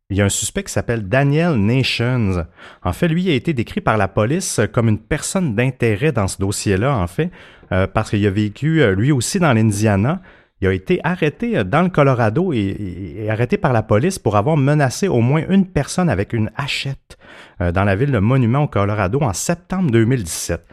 il 0.10 0.16
y 0.16 0.22
a 0.22 0.26
un 0.26 0.30
suspect 0.30 0.64
qui 0.64 0.72
s'appelle 0.72 1.10
Daniel 1.10 1.56
Nations. 1.56 2.46
En 2.84 2.94
fait, 2.94 3.10
lui 3.10 3.30
a 3.30 3.34
été 3.34 3.54
décrit 3.54 3.82
par 3.82 3.98
la 3.98 4.08
police 4.08 4.62
comme 4.72 4.88
une 4.88 5.00
personne 5.00 5.54
d'intérêt 5.54 6.14
dans 6.14 6.30
ce 6.30 6.38
dossier-là, 6.38 6.96
en 6.96 7.08
fait, 7.08 7.30
euh, 7.74 7.88
parce 7.88 8.12
qu'il 8.12 8.26
a 8.26 8.30
vécu 8.30 8.82
euh, 8.82 8.96
lui 8.96 9.12
aussi 9.12 9.40
dans 9.40 9.52
l'Indiana. 9.52 10.22
Il 10.62 10.68
a 10.70 10.74
été 10.74 11.02
arrêté 11.04 11.58
euh, 11.58 11.66
dans 11.66 11.82
le 11.82 11.90
Colorado 11.90 12.54
et, 12.54 13.28
arrêté 13.30 13.58
par 13.58 13.74
la 13.74 13.84
police 13.84 14.18
pour 14.18 14.38
avoir 14.38 14.56
menacé 14.56 15.10
au 15.10 15.20
moins 15.20 15.44
une 15.50 15.66
personne 15.66 16.10
avec 16.10 16.32
une 16.32 16.52
hachette 16.56 17.18
dans 17.60 17.84
la 17.84 17.96
ville 17.96 18.12
de 18.12 18.20
Monument 18.20 18.64
au 18.64 18.68
Colorado 18.68 19.20
en 19.22 19.34
septembre 19.34 19.92
2017. 19.92 20.64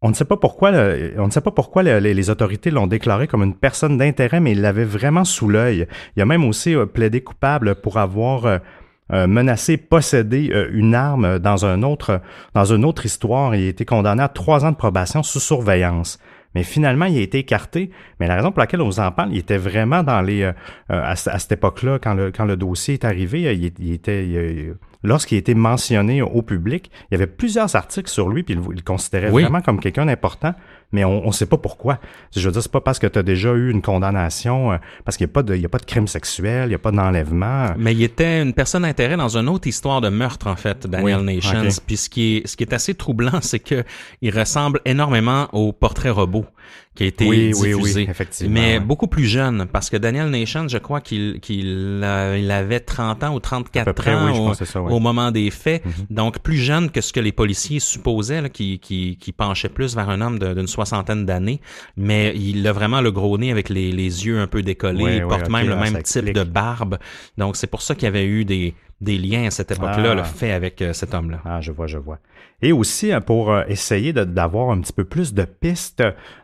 On 0.00 0.08
ne 0.08 0.14
sait 0.14 0.24
pas 0.24 0.36
pourquoi, 0.36 0.70
on 1.18 1.26
ne 1.26 1.30
sait 1.30 1.40
pas 1.40 1.50
pourquoi 1.50 1.82
les, 1.82 2.30
autorités 2.30 2.70
l'ont 2.70 2.86
déclaré 2.86 3.26
comme 3.26 3.42
une 3.42 3.56
personne 3.56 3.98
d'intérêt, 3.98 4.38
mais 4.38 4.52
il 4.52 4.60
l'avait 4.60 4.84
vraiment 4.84 5.24
sous 5.24 5.48
l'œil. 5.48 5.88
Il 6.16 6.22
a 6.22 6.26
même 6.26 6.44
aussi 6.44 6.76
plaidé 6.94 7.20
coupable 7.20 7.74
pour 7.74 7.98
avoir 7.98 8.60
euh, 9.12 9.26
menacé, 9.26 9.76
posséder 9.76 10.50
euh, 10.52 10.68
une 10.72 10.94
arme 10.94 11.38
dans 11.38 11.64
un 11.64 11.82
autre 11.82 12.20
dans 12.54 12.64
une 12.64 12.84
autre 12.84 13.06
histoire. 13.06 13.54
Il 13.54 13.64
a 13.64 13.68
été 13.68 13.84
condamné 13.84 14.22
à 14.22 14.28
trois 14.28 14.64
ans 14.64 14.70
de 14.70 14.76
probation 14.76 15.22
sous 15.22 15.40
surveillance. 15.40 16.18
Mais 16.54 16.62
finalement, 16.62 17.06
il 17.06 17.18
a 17.18 17.20
été 17.20 17.38
écarté. 17.38 17.90
Mais 18.20 18.26
la 18.26 18.36
raison 18.36 18.50
pour 18.50 18.60
laquelle 18.60 18.80
on 18.80 18.86
vous 18.86 19.00
en 19.00 19.10
parle, 19.12 19.30
il 19.32 19.38
était 19.38 19.58
vraiment 19.58 20.02
dans 20.02 20.20
les 20.20 20.42
euh, 20.42 20.52
à, 20.88 21.16
cette 21.16 21.52
époque-là, 21.52 21.98
quand 21.98 22.14
le 22.14 22.30
quand 22.30 22.44
le 22.44 22.56
dossier 22.56 22.94
est 22.94 23.04
arrivé, 23.04 23.54
il, 23.54 23.72
il 23.78 23.92
était 23.92 24.72
lorsqu'il 25.02 25.36
a 25.36 25.38
été 25.38 25.54
mentionné 25.54 26.22
au 26.22 26.42
public, 26.42 26.90
il 27.10 27.14
y 27.14 27.16
avait 27.16 27.26
plusieurs 27.26 27.76
articles 27.76 28.10
sur 28.10 28.28
lui, 28.28 28.42
puis 28.42 28.54
il, 28.54 28.60
le 28.60 28.82
considérait 28.82 29.30
vraiment 29.30 29.60
comme 29.60 29.80
quelqu'un 29.80 30.06
d'important 30.06 30.54
mais 30.92 31.04
on 31.04 31.26
ne 31.26 31.32
sait 31.32 31.46
pas 31.46 31.58
pourquoi. 31.58 31.98
Je 32.34 32.40
veux 32.40 32.52
dire, 32.52 32.62
c'est 32.62 32.72
pas 32.72 32.80
parce 32.80 32.98
que 32.98 33.06
tu 33.06 33.18
as 33.18 33.22
déjà 33.22 33.52
eu 33.52 33.70
une 33.70 33.82
condamnation, 33.82 34.72
euh, 34.72 34.76
parce 35.04 35.16
qu'il 35.16 35.26
n'y 35.26 35.30
a, 35.30 35.34
pas 35.34 35.42
de, 35.42 35.54
il 35.54 35.60
y 35.60 35.66
a 35.66 35.68
pas 35.68 35.78
de 35.78 35.84
crime 35.84 36.08
sexuel, 36.08 36.66
il 36.66 36.68
n'y 36.70 36.74
a 36.74 36.78
pas 36.78 36.92
d'enlèvement. 36.92 37.74
Mais 37.76 37.92
il 37.92 38.02
était 38.02 38.40
une 38.40 38.54
personne 38.54 38.82
d'intérêt 38.82 39.16
dans 39.16 39.36
une 39.36 39.48
autre 39.48 39.68
histoire 39.68 40.00
de 40.00 40.08
meurtre, 40.08 40.46
en 40.46 40.56
fait, 40.56 40.86
Daniel 40.86 41.20
Nations. 41.20 41.68
Puis 41.86 41.96
ce 41.98 42.08
qui, 42.08 42.36
est, 42.38 42.46
ce 42.46 42.56
qui 42.56 42.64
est 42.64 42.72
assez 42.72 42.94
troublant, 42.94 43.40
c'est 43.42 43.58
que 43.58 43.84
il 44.22 44.36
ressemble 44.36 44.80
énormément 44.86 45.48
au 45.52 45.72
portrait 45.72 46.10
robot 46.10 46.46
qui 46.94 47.04
a 47.04 47.06
été 47.06 47.26
oui, 47.26 47.52
diffusé. 47.52 47.74
Oui, 47.74 47.92
oui, 47.94 48.06
effectivement. 48.10 48.54
Mais 48.54 48.80
beaucoup 48.80 49.06
plus 49.06 49.24
jeune, 49.24 49.66
parce 49.72 49.88
que 49.88 49.96
Daniel 49.96 50.30
Nation, 50.30 50.66
je 50.68 50.78
crois 50.78 51.00
qu'il 51.00 51.40
qu'il 51.40 52.04
il 52.36 52.50
avait 52.50 52.80
30 52.80 53.24
ans 53.24 53.34
ou 53.34 53.40
34 53.40 54.08
ans 54.08 54.54
au, 54.88 54.98
moment 54.98 55.30
des 55.30 55.50
faits. 55.50 55.84
Mhm. 55.84 55.92
Donc, 56.10 56.40
plus 56.40 56.56
jeune 56.56 56.90
que 56.90 57.00
ce 57.00 57.12
que 57.12 57.20
les 57.20 57.32
policiers 57.32 57.80
supposaient, 57.80 58.42
là, 58.42 58.48
qui, 58.48 58.78
qui, 58.78 59.16
qui 59.16 59.32
penchait 59.32 59.68
plus 59.68 59.94
vers 59.94 60.08
un 60.08 60.20
homme 60.20 60.38
d'une 60.38 60.66
soixantaine 60.66 61.24
d'années. 61.24 61.60
Mais 61.96 62.34
il 62.36 62.66
a 62.66 62.72
vraiment 62.72 63.00
le 63.00 63.12
gros 63.12 63.38
nez 63.38 63.50
avec 63.50 63.68
les, 63.68 63.92
les 63.92 64.26
yeux 64.26 64.40
un 64.40 64.46
peu 64.46 64.62
décollés. 64.62 65.16
il 65.16 65.22
porte 65.22 65.48
même 65.48 65.66
le 65.66 65.74
ah, 65.74 65.90
même 65.90 66.02
type 66.02 66.32
de 66.32 66.44
barbe. 66.44 66.98
Donc, 67.36 67.56
c'est 67.56 67.66
pour 67.66 67.82
ça 67.82 67.94
qu'il 67.94 68.04
y 68.04 68.08
avait 68.08 68.26
eu 68.26 68.44
des 68.44 68.74
des 69.00 69.16
liens 69.16 69.46
à 69.46 69.50
cette 69.50 69.70
époque-là, 69.70 70.14
le 70.14 70.22
ah. 70.22 70.24
fait 70.24 70.52
avec 70.52 70.82
euh, 70.82 70.92
cet 70.92 71.14
homme-là. 71.14 71.40
Ah, 71.44 71.60
je 71.60 71.70
vois, 71.70 71.86
je 71.86 71.98
vois. 71.98 72.18
Et 72.60 72.72
aussi, 72.72 73.12
hein, 73.12 73.20
pour 73.20 73.52
euh, 73.52 73.62
essayer 73.68 74.12
d'avoir 74.12 74.70
un 74.70 74.80
petit 74.80 74.92
peu 74.92 75.04
plus 75.04 75.32
de 75.34 75.44
pistes, 75.44 76.02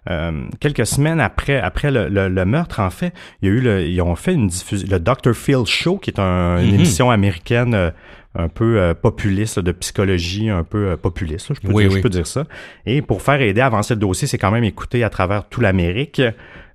euh, 0.09 0.44
quelques 0.61 0.87
semaines 0.87 1.21
après, 1.21 1.59
après 1.61 1.91
le, 1.91 2.09
le, 2.09 2.45
meurtre, 2.45 2.81
en 2.81 2.91
fait, 2.91 3.13
il 3.43 3.49
y 3.49 3.53
a 3.53 3.55
eu 3.55 3.61
le, 3.61 3.87
ils 3.87 4.01
ont 4.01 4.17
fait 4.17 4.35
une 4.35 4.49
diffusion, 4.49 4.87
le 4.91 4.99
Dr. 4.99 5.35
Phil 5.35 5.65
Show, 5.67 5.99
qui 5.99 6.11
est 6.11 6.19
un, 6.19 6.59
une 6.59 6.69
mhm. 6.69 6.75
émission 6.75 7.11
américaine 7.11 7.93
un 8.37 8.49
peu 8.49 8.95
populiste, 9.01 9.61
de 9.61 9.73
psychologie 9.73 10.51
un 10.51 10.65
peu 10.65 10.97
populiste, 10.97 11.55
je, 11.55 11.61
peux 11.61 11.73
dire, 11.73 11.91
je 11.91 12.01
peux 12.01 12.09
dire 12.09 12.27
ça. 12.27 12.45
Et 12.85 13.01
pour 13.01 13.23
faire 13.23 13.41
aider 13.41 13.61
à 13.61 13.67
avancer 13.67 13.95
le 13.95 14.01
dossier, 14.01 14.27
c'est 14.27 14.39
quand 14.39 14.51
même 14.51 14.65
écouté 14.65 15.05
à 15.05 15.11
travers 15.11 15.49
toute 15.49 15.63
l'Amérique. 15.63 16.21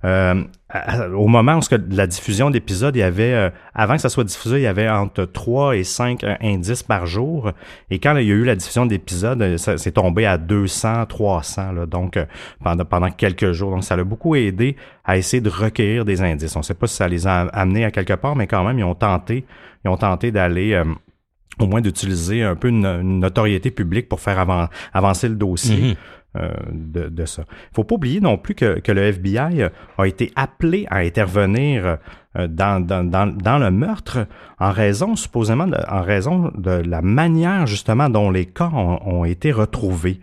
Au 0.03 1.27
moment 1.27 1.57
où 1.57 1.61
la 1.91 2.07
diffusion 2.07 2.49
d'épisodes, 2.49 2.95
il 2.95 2.99
y 2.99 3.03
avait, 3.03 3.33
euh, 3.33 3.49
avant 3.73 3.95
que 3.95 4.01
ça 4.01 4.09
soit 4.09 4.23
diffusé, 4.23 4.57
il 4.57 4.61
y 4.61 4.67
avait 4.67 4.87
entre 4.87 5.25
3 5.25 5.75
et 5.75 5.83
5 5.83 6.23
euh, 6.23 6.35
indices 6.41 6.83
par 6.83 7.05
jour. 7.05 7.51
Et 7.89 7.99
quand 7.99 8.15
il 8.15 8.27
y 8.27 8.31
a 8.31 8.35
eu 8.35 8.45
la 8.45 8.55
diffusion 8.55 8.85
d'épisodes, 8.85 9.41
euh, 9.41 9.57
c'est 9.57 9.91
tombé 9.91 10.25
à 10.25 10.37
200, 10.37 11.05
300, 11.07 11.71
là, 11.73 11.85
donc 11.85 12.17
pendant, 12.63 12.85
pendant 12.85 13.11
quelques 13.11 13.51
jours. 13.51 13.71
Donc 13.71 13.83
ça 13.83 13.95
l'a 13.95 14.03
beaucoup 14.03 14.35
aidé 14.35 14.75
à 15.03 15.17
essayer 15.17 15.41
de 15.41 15.49
recueillir 15.49 16.05
des 16.05 16.21
indices. 16.21 16.55
On 16.55 16.59
ne 16.59 16.63
sait 16.63 16.75
pas 16.75 16.87
si 16.87 16.95
ça 16.95 17.07
les 17.07 17.27
a 17.27 17.41
amenés 17.47 17.83
à 17.83 17.91
quelque 17.91 18.13
part, 18.13 18.35
mais 18.35 18.47
quand 18.47 18.63
même, 18.63 18.79
ils 18.79 18.83
ont 18.83 18.95
tenté, 18.95 19.45
ils 19.83 19.89
ont 19.89 19.97
tenté 19.97 20.31
d'aller 20.31 20.81
au 21.59 21.67
moins 21.67 21.81
d'utiliser 21.81 22.43
un 22.43 22.55
peu 22.55 22.69
une, 22.69 23.19
notoriété 23.19 23.71
publique 23.71 24.07
pour 24.07 24.19
faire 24.21 24.45
avancer 24.93 25.27
le 25.27 25.35
dossier. 25.35 25.91
Euh, 25.91 25.93
de, 26.35 27.09
de, 27.09 27.25
ça. 27.25 27.43
Il 27.71 27.75
faut 27.75 27.83
pas 27.83 27.95
oublier 27.95 28.21
non 28.21 28.37
plus 28.37 28.53
que, 28.53 28.91
le 28.91 29.01
FBI 29.01 29.63
a 29.97 30.07
été 30.07 30.31
appelé 30.35 30.85
à 30.89 30.97
intervenir 30.97 31.97
euh, 32.37 32.47
dans, 32.47 32.79
le 32.79 33.69
meurtre 33.71 34.27
en 34.59 34.71
raison, 34.71 35.15
supposément, 35.15 35.67
en 35.87 36.01
raison 36.01 36.51
de 36.55 36.69
la 36.71 37.01
manière 37.01 37.65
justement 37.65 38.09
dont 38.09 38.29
les 38.29 38.45
cas 38.45 38.69
ont, 38.73 38.99
ont 39.05 39.25
été 39.25 39.51
retrouvés. 39.51 40.19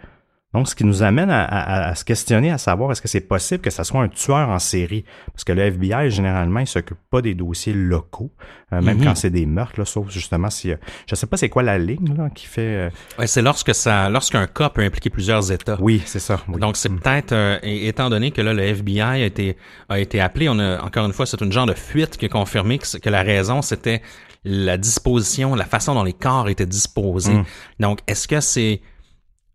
Donc, 0.56 0.68
ce 0.68 0.74
qui 0.74 0.84
nous 0.84 1.02
amène 1.02 1.28
à, 1.30 1.94
se 1.94 2.02
questionner, 2.02 2.50
à 2.50 2.56
savoir 2.56 2.90
est-ce 2.90 3.02
que 3.02 3.08
c'est 3.08 3.20
possible 3.20 3.60
que 3.60 3.68
ça 3.68 3.84
soit 3.84 4.00
un 4.00 4.08
tueur 4.08 4.48
en 4.48 4.58
série? 4.58 5.04
Parce 5.26 5.44
que 5.44 5.52
le 5.52 5.60
FBI, 5.60 6.10
généralement, 6.10 6.60
il 6.60 6.66
s'occupe 6.66 6.96
pas 7.10 7.20
des 7.20 7.34
dossiers 7.34 7.74
locaux, 7.74 8.30
euh, 8.72 8.80
même 8.80 8.96
mhm. 8.96 9.04
quand 9.04 9.14
c'est 9.16 9.28
des 9.28 9.44
meurtres, 9.44 9.78
là, 9.78 9.84
sauf 9.84 10.10
justement 10.10 10.48
si... 10.48 10.72
Euh, 10.72 10.76
je 11.06 11.14
sais 11.14 11.26
pas 11.26 11.36
c'est 11.36 11.50
quoi 11.50 11.62
la 11.62 11.76
ligne 11.76 12.14
là, 12.16 12.30
qui 12.34 12.46
fait... 12.46 12.90
Euh, 13.18 13.26
c'est 13.26 13.42
lorsque 13.42 13.74
ça, 13.74 14.08
lorsqu'un 14.08 14.46
cas 14.46 14.70
peut 14.70 14.80
impliquer 14.80 15.10
plusieurs 15.10 15.52
États. 15.52 15.76
Oui, 15.78 16.00
c'est 16.06 16.20
ça. 16.20 16.40
Donc, 16.48 16.78
c'est 16.78 16.88
mhm. 16.88 17.00
peut-être, 17.00 17.60
étant 17.62 18.08
donné 18.08 18.30
que 18.30 18.40
là, 18.40 18.54
le 18.54 18.62
FBI 18.62 19.00
a 19.02 19.26
été, 19.26 19.58
a 19.90 19.98
été 19.98 20.22
appelé, 20.22 20.48
on 20.48 20.58
a, 20.58 20.80
encore 20.80 21.04
une 21.04 21.12
fois, 21.12 21.26
c'est 21.26 21.42
une 21.42 21.52
genre 21.52 21.66
de 21.66 21.74
fuite 21.74 22.16
qui 22.16 22.24
a 22.24 22.28
confirmé 22.30 22.78
que, 22.78 22.96
que 22.96 23.10
la 23.10 23.22
raison, 23.22 23.60
c'était 23.60 24.00
la 24.46 24.78
disposition, 24.78 25.54
la 25.54 25.66
façon 25.66 25.92
dont 25.92 26.04
les 26.04 26.14
corps 26.14 26.48
étaient 26.48 26.64
disposés. 26.64 27.34
Mhm. 27.34 27.44
Donc, 27.80 27.98
est-ce 28.06 28.26
que 28.26 28.40
c'est 28.40 28.80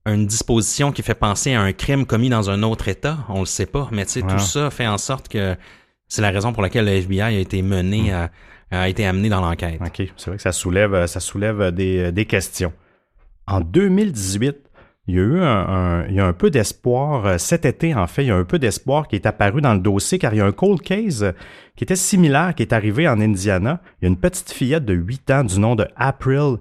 une 0.05 0.25
disposition 0.25 0.91
qui 0.91 1.03
fait 1.03 1.15
penser 1.15 1.53
à 1.53 1.61
un 1.61 1.73
crime 1.73 2.05
commis 2.05 2.29
dans 2.29 2.49
un 2.49 2.63
autre 2.63 2.87
État, 2.87 3.19
on 3.29 3.41
le 3.41 3.45
sait 3.45 3.65
pas, 3.65 3.87
mais 3.91 4.05
tu 4.05 4.13
sais, 4.13 4.21
tout 4.21 4.39
ça 4.39 4.69
fait 4.69 4.87
en 4.87 4.97
sorte 4.97 5.27
que 5.27 5.55
c'est 6.07 6.21
la 6.21 6.31
raison 6.31 6.53
pour 6.53 6.63
laquelle 6.63 6.85
le 6.85 6.91
FBI 6.91 7.21
a 7.21 7.31
été 7.31 7.61
mené, 7.61 8.11
hmm. 8.11 8.29
a, 8.71 8.89
été 8.89 9.05
amené 9.05 9.29
dans 9.29 9.41
l'enquête. 9.41 9.79
OK, 9.79 10.07
c'est 10.17 10.27
vrai 10.27 10.37
que 10.37 10.41
ça 10.41 10.51
soulève, 10.51 11.05
ça 11.05 11.19
soulève 11.19 11.71
des, 11.71 12.11
des 12.11 12.25
questions. 12.25 12.73
En 13.47 13.61
2018, 13.61 14.57
il 15.07 15.15
y 15.15 15.19
a 15.19 15.21
eu 15.23 15.41
un, 15.41 16.05
il 16.07 16.15
y 16.15 16.19
a 16.19 16.25
un 16.25 16.33
peu 16.33 16.49
d'espoir. 16.49 17.25
Euh, 17.25 17.37
cet 17.37 17.65
été, 17.65 17.95
en 17.95 18.07
fait, 18.07 18.23
il 18.23 18.27
y 18.27 18.31
a 18.31 18.35
un 18.35 18.43
peu 18.43 18.59
d'espoir 18.59 19.07
qui 19.07 19.15
est 19.15 19.25
apparu 19.25 19.61
dans 19.61 19.73
le 19.73 19.79
dossier 19.79 20.19
car 20.19 20.33
il 20.33 20.37
y 20.37 20.41
a 20.41 20.45
un 20.45 20.51
cold 20.51 20.81
case 20.81 21.33
qui 21.75 21.83
était 21.83 21.95
similaire 21.95 22.53
qui 22.55 22.63
est 22.63 22.73
arrivé 22.73 23.07
en 23.07 23.19
Indiana. 23.19 23.81
Il 23.99 24.05
y 24.05 24.07
a 24.07 24.09
une 24.09 24.19
petite 24.19 24.51
fillette 24.51 24.85
de 24.85 24.93
8 24.93 25.31
ans 25.31 25.43
du 25.43 25.59
nom 25.59 25.75
de 25.75 25.87
April 25.95 26.57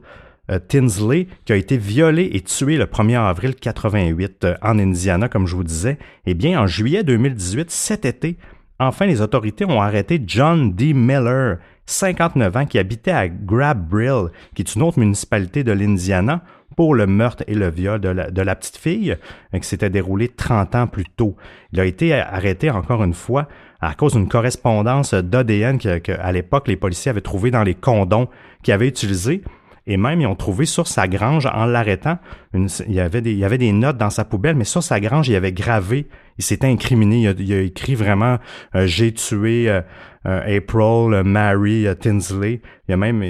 Tinsley, 0.58 1.28
qui 1.44 1.52
a 1.52 1.56
été 1.56 1.76
violé 1.76 2.30
et 2.32 2.40
tué 2.40 2.76
le 2.76 2.86
1er 2.86 3.18
avril 3.18 3.54
88 3.54 4.44
euh, 4.44 4.54
en 4.62 4.78
Indiana, 4.78 5.28
comme 5.28 5.46
je 5.46 5.54
vous 5.54 5.64
disais. 5.64 5.98
Eh 6.26 6.34
bien, 6.34 6.60
en 6.60 6.66
juillet 6.66 7.04
2018, 7.04 7.70
cet 7.70 8.04
été, 8.04 8.36
enfin, 8.78 9.06
les 9.06 9.20
autorités 9.20 9.64
ont 9.64 9.80
arrêté 9.80 10.20
John 10.26 10.72
D. 10.72 10.92
Miller, 10.92 11.58
59 11.86 12.56
ans, 12.56 12.66
qui 12.66 12.78
habitait 12.78 13.10
à 13.10 13.28
Grab 13.28 13.88
Brill, 13.88 14.30
qui 14.54 14.62
est 14.62 14.74
une 14.74 14.82
autre 14.82 14.98
municipalité 14.98 15.64
de 15.64 15.72
l'Indiana, 15.72 16.42
pour 16.76 16.94
le 16.94 17.06
meurtre 17.06 17.44
et 17.46 17.54
le 17.54 17.68
viol 17.68 18.00
de 18.00 18.08
la, 18.42 18.56
petite 18.56 18.76
fille 18.76 19.16
euh, 19.54 19.58
qui 19.58 19.68
s'était 19.68 19.90
déroulé 19.90 20.28
30 20.28 20.74
ans 20.76 20.86
plus 20.86 21.04
tôt. 21.04 21.36
Il 21.72 21.80
a 21.80 21.84
été 21.84 22.14
arrêté 22.14 22.70
encore 22.70 23.04
une 23.04 23.14
fois 23.14 23.48
à 23.80 23.94
cause 23.94 24.14
d'une 24.14 24.28
correspondance 24.28 25.14
d'ADN 25.14 25.78
qu'à 25.78 26.32
l'époque 26.32 26.68
les 26.68 26.76
policiers 26.76 27.10
avaient 27.10 27.20
trouvé 27.20 27.50
dans 27.50 27.62
les 27.62 27.74
condons 27.74 28.28
qu'il 28.62 28.74
avait 28.74 28.88
utilisés. 28.88 29.42
Et 29.90 29.96
même, 29.96 30.20
ils 30.20 30.26
ont 30.28 30.36
trouvé 30.36 30.66
sur 30.66 30.86
sa 30.86 31.08
grange, 31.08 31.46
en 31.46 31.66
l'arrêtant, 31.66 32.20
il, 32.54 32.68
y 32.94 33.00
avait 33.00 33.20
des, 33.58 33.72
notes 33.72 33.96
dans 33.96 34.08
sa 34.08 34.24
poubelle, 34.24 34.54
mais 34.54 34.62
sur 34.62 34.84
sa 34.84 35.00
grange, 35.00 35.28
il 35.28 35.34
avait 35.34 35.50
gravé, 35.50 36.06
il 36.38 36.44
s'était 36.44 36.68
incriminé, 36.68 37.22
il 37.36 37.52
a, 37.52 37.60
écrit 37.60 37.96
vraiment 37.96 38.38
euh, 38.76 38.86
J'ai 38.86 39.12
tué 39.12 39.68
euh, 39.68 39.80
euh, 40.26 40.58
April, 40.58 41.24
Mary 41.24 41.88
Tinsley». 42.00 42.60
Il 42.88 42.94
a 42.94 42.96
même, 42.96 43.20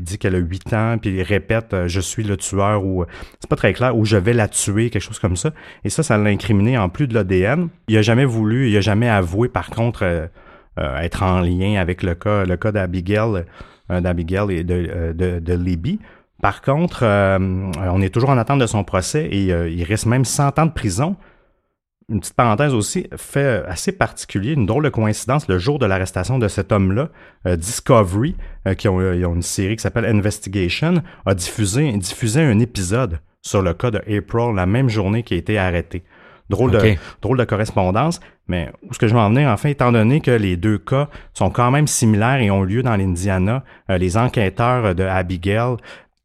dit 0.00 0.18
qu'elle 0.18 0.34
a 0.34 0.38
8 0.38 0.72
ans, 0.72 0.98
puis 1.00 1.10
il 1.10 1.22
répète 1.22 1.86
Je 1.86 2.00
suis 2.00 2.24
le 2.24 2.36
tueur» 2.36 2.84
ou 2.84 3.04
c'est 3.38 3.48
pas 3.48 3.54
très 3.54 3.72
clair, 3.72 3.96
ou 3.96 4.04
«Je 4.06 4.16
vais 4.16 4.32
la 4.32 4.48
tuer», 4.48 4.90
quelque 4.90 5.00
chose 5.00 5.20
comme 5.20 5.36
ça. 5.36 5.52
Et 5.84 5.90
ça, 5.90 6.02
ça 6.02 6.18
l'a 6.18 6.30
incriminé 6.30 6.76
en 6.76 6.88
plus 6.88 7.06
de 7.06 7.14
l'ADN. 7.14 7.68
Il 7.86 7.96
a 7.96 8.02
jamais 8.02 8.24
voulu, 8.24 8.68
il 8.68 8.76
a 8.76 8.80
jamais 8.80 9.08
avoué, 9.08 9.48
par 9.48 9.70
contre, 9.70 10.28
être 10.76 11.22
en 11.22 11.40
lien 11.40 11.80
avec 11.80 12.02
le 12.02 12.16
cas, 12.16 12.44
le 12.44 12.56
cas 12.56 12.72
d'Abigail 12.72 13.44
d'Abigail 13.90 14.52
et 14.52 14.64
de, 14.64 14.88
euh, 14.90 15.40
de, 15.40 15.52
Libby. 15.54 15.98
Par 16.42 16.62
contre, 16.62 17.00
euh, 17.02 17.38
on 17.38 18.00
est 18.00 18.10
toujours 18.12 18.30
en 18.30 18.38
attente 18.38 18.60
de 18.60 18.66
son 18.66 18.84
procès 18.84 19.26
et 19.26 19.46
il 19.46 19.84
reste 19.84 20.06
même 20.06 20.24
100 20.24 20.58
ans 20.58 20.66
de 20.66 20.72
prison. 20.72 21.16
Une 22.10 22.20
petite 22.20 22.34
parenthèse 22.34 22.72
aussi, 22.72 23.06
fait 23.16 23.62
assez 23.66 23.92
particulier, 23.92 24.52
une 24.52 24.64
drôle 24.64 24.84
de 24.84 24.88
coïncidence, 24.88 25.46
le 25.46 25.58
jour 25.58 25.78
de 25.78 25.84
l'arrestation 25.84 26.38
de 26.38 26.48
cet 26.48 26.72
homme-là, 26.72 27.10
Discovery, 27.44 28.34
qui 28.78 28.88
ont, 28.88 28.96
ont, 28.96 29.34
une 29.34 29.42
série 29.42 29.76
qui 29.76 29.82
s'appelle 29.82 30.06
Investigation, 30.06 31.02
a 31.26 31.34
diffusé, 31.34 31.90
un 32.40 32.58
épisode 32.60 33.20
sur 33.42 33.60
le 33.60 33.74
cas 33.74 33.90
de 33.90 33.98
April 33.98 34.54
la 34.54 34.64
même 34.64 34.88
journée 34.88 35.22
qui 35.22 35.34
a 35.34 35.36
été 35.36 35.58
arrêté. 35.58 36.02
Drôle, 36.50 36.70
de, 36.70 36.94
drôle 37.20 37.38
de 37.38 37.44
correspondance. 37.44 38.20
Mais 38.46 38.70
où 38.82 38.94
ce 38.94 38.98
que 38.98 39.06
je 39.06 39.14
veux 39.14 39.20
en 39.20 39.28
venir, 39.28 39.48
enfin, 39.50 39.68
étant 39.68 39.92
donné 39.92 40.20
que 40.20 40.30
les 40.30 40.56
deux 40.56 40.78
cas 40.78 41.08
sont 41.34 41.50
quand 41.50 41.70
même 41.70 41.86
similaires 41.86 42.40
et 42.40 42.50
ont 42.50 42.62
lieu 42.62 42.82
dans 42.82 42.96
l'Indiana, 42.96 43.62
euh, 43.90 43.98
les 43.98 44.16
enquêteurs 44.16 44.94
de 44.94 45.04
Abigail 45.04 45.76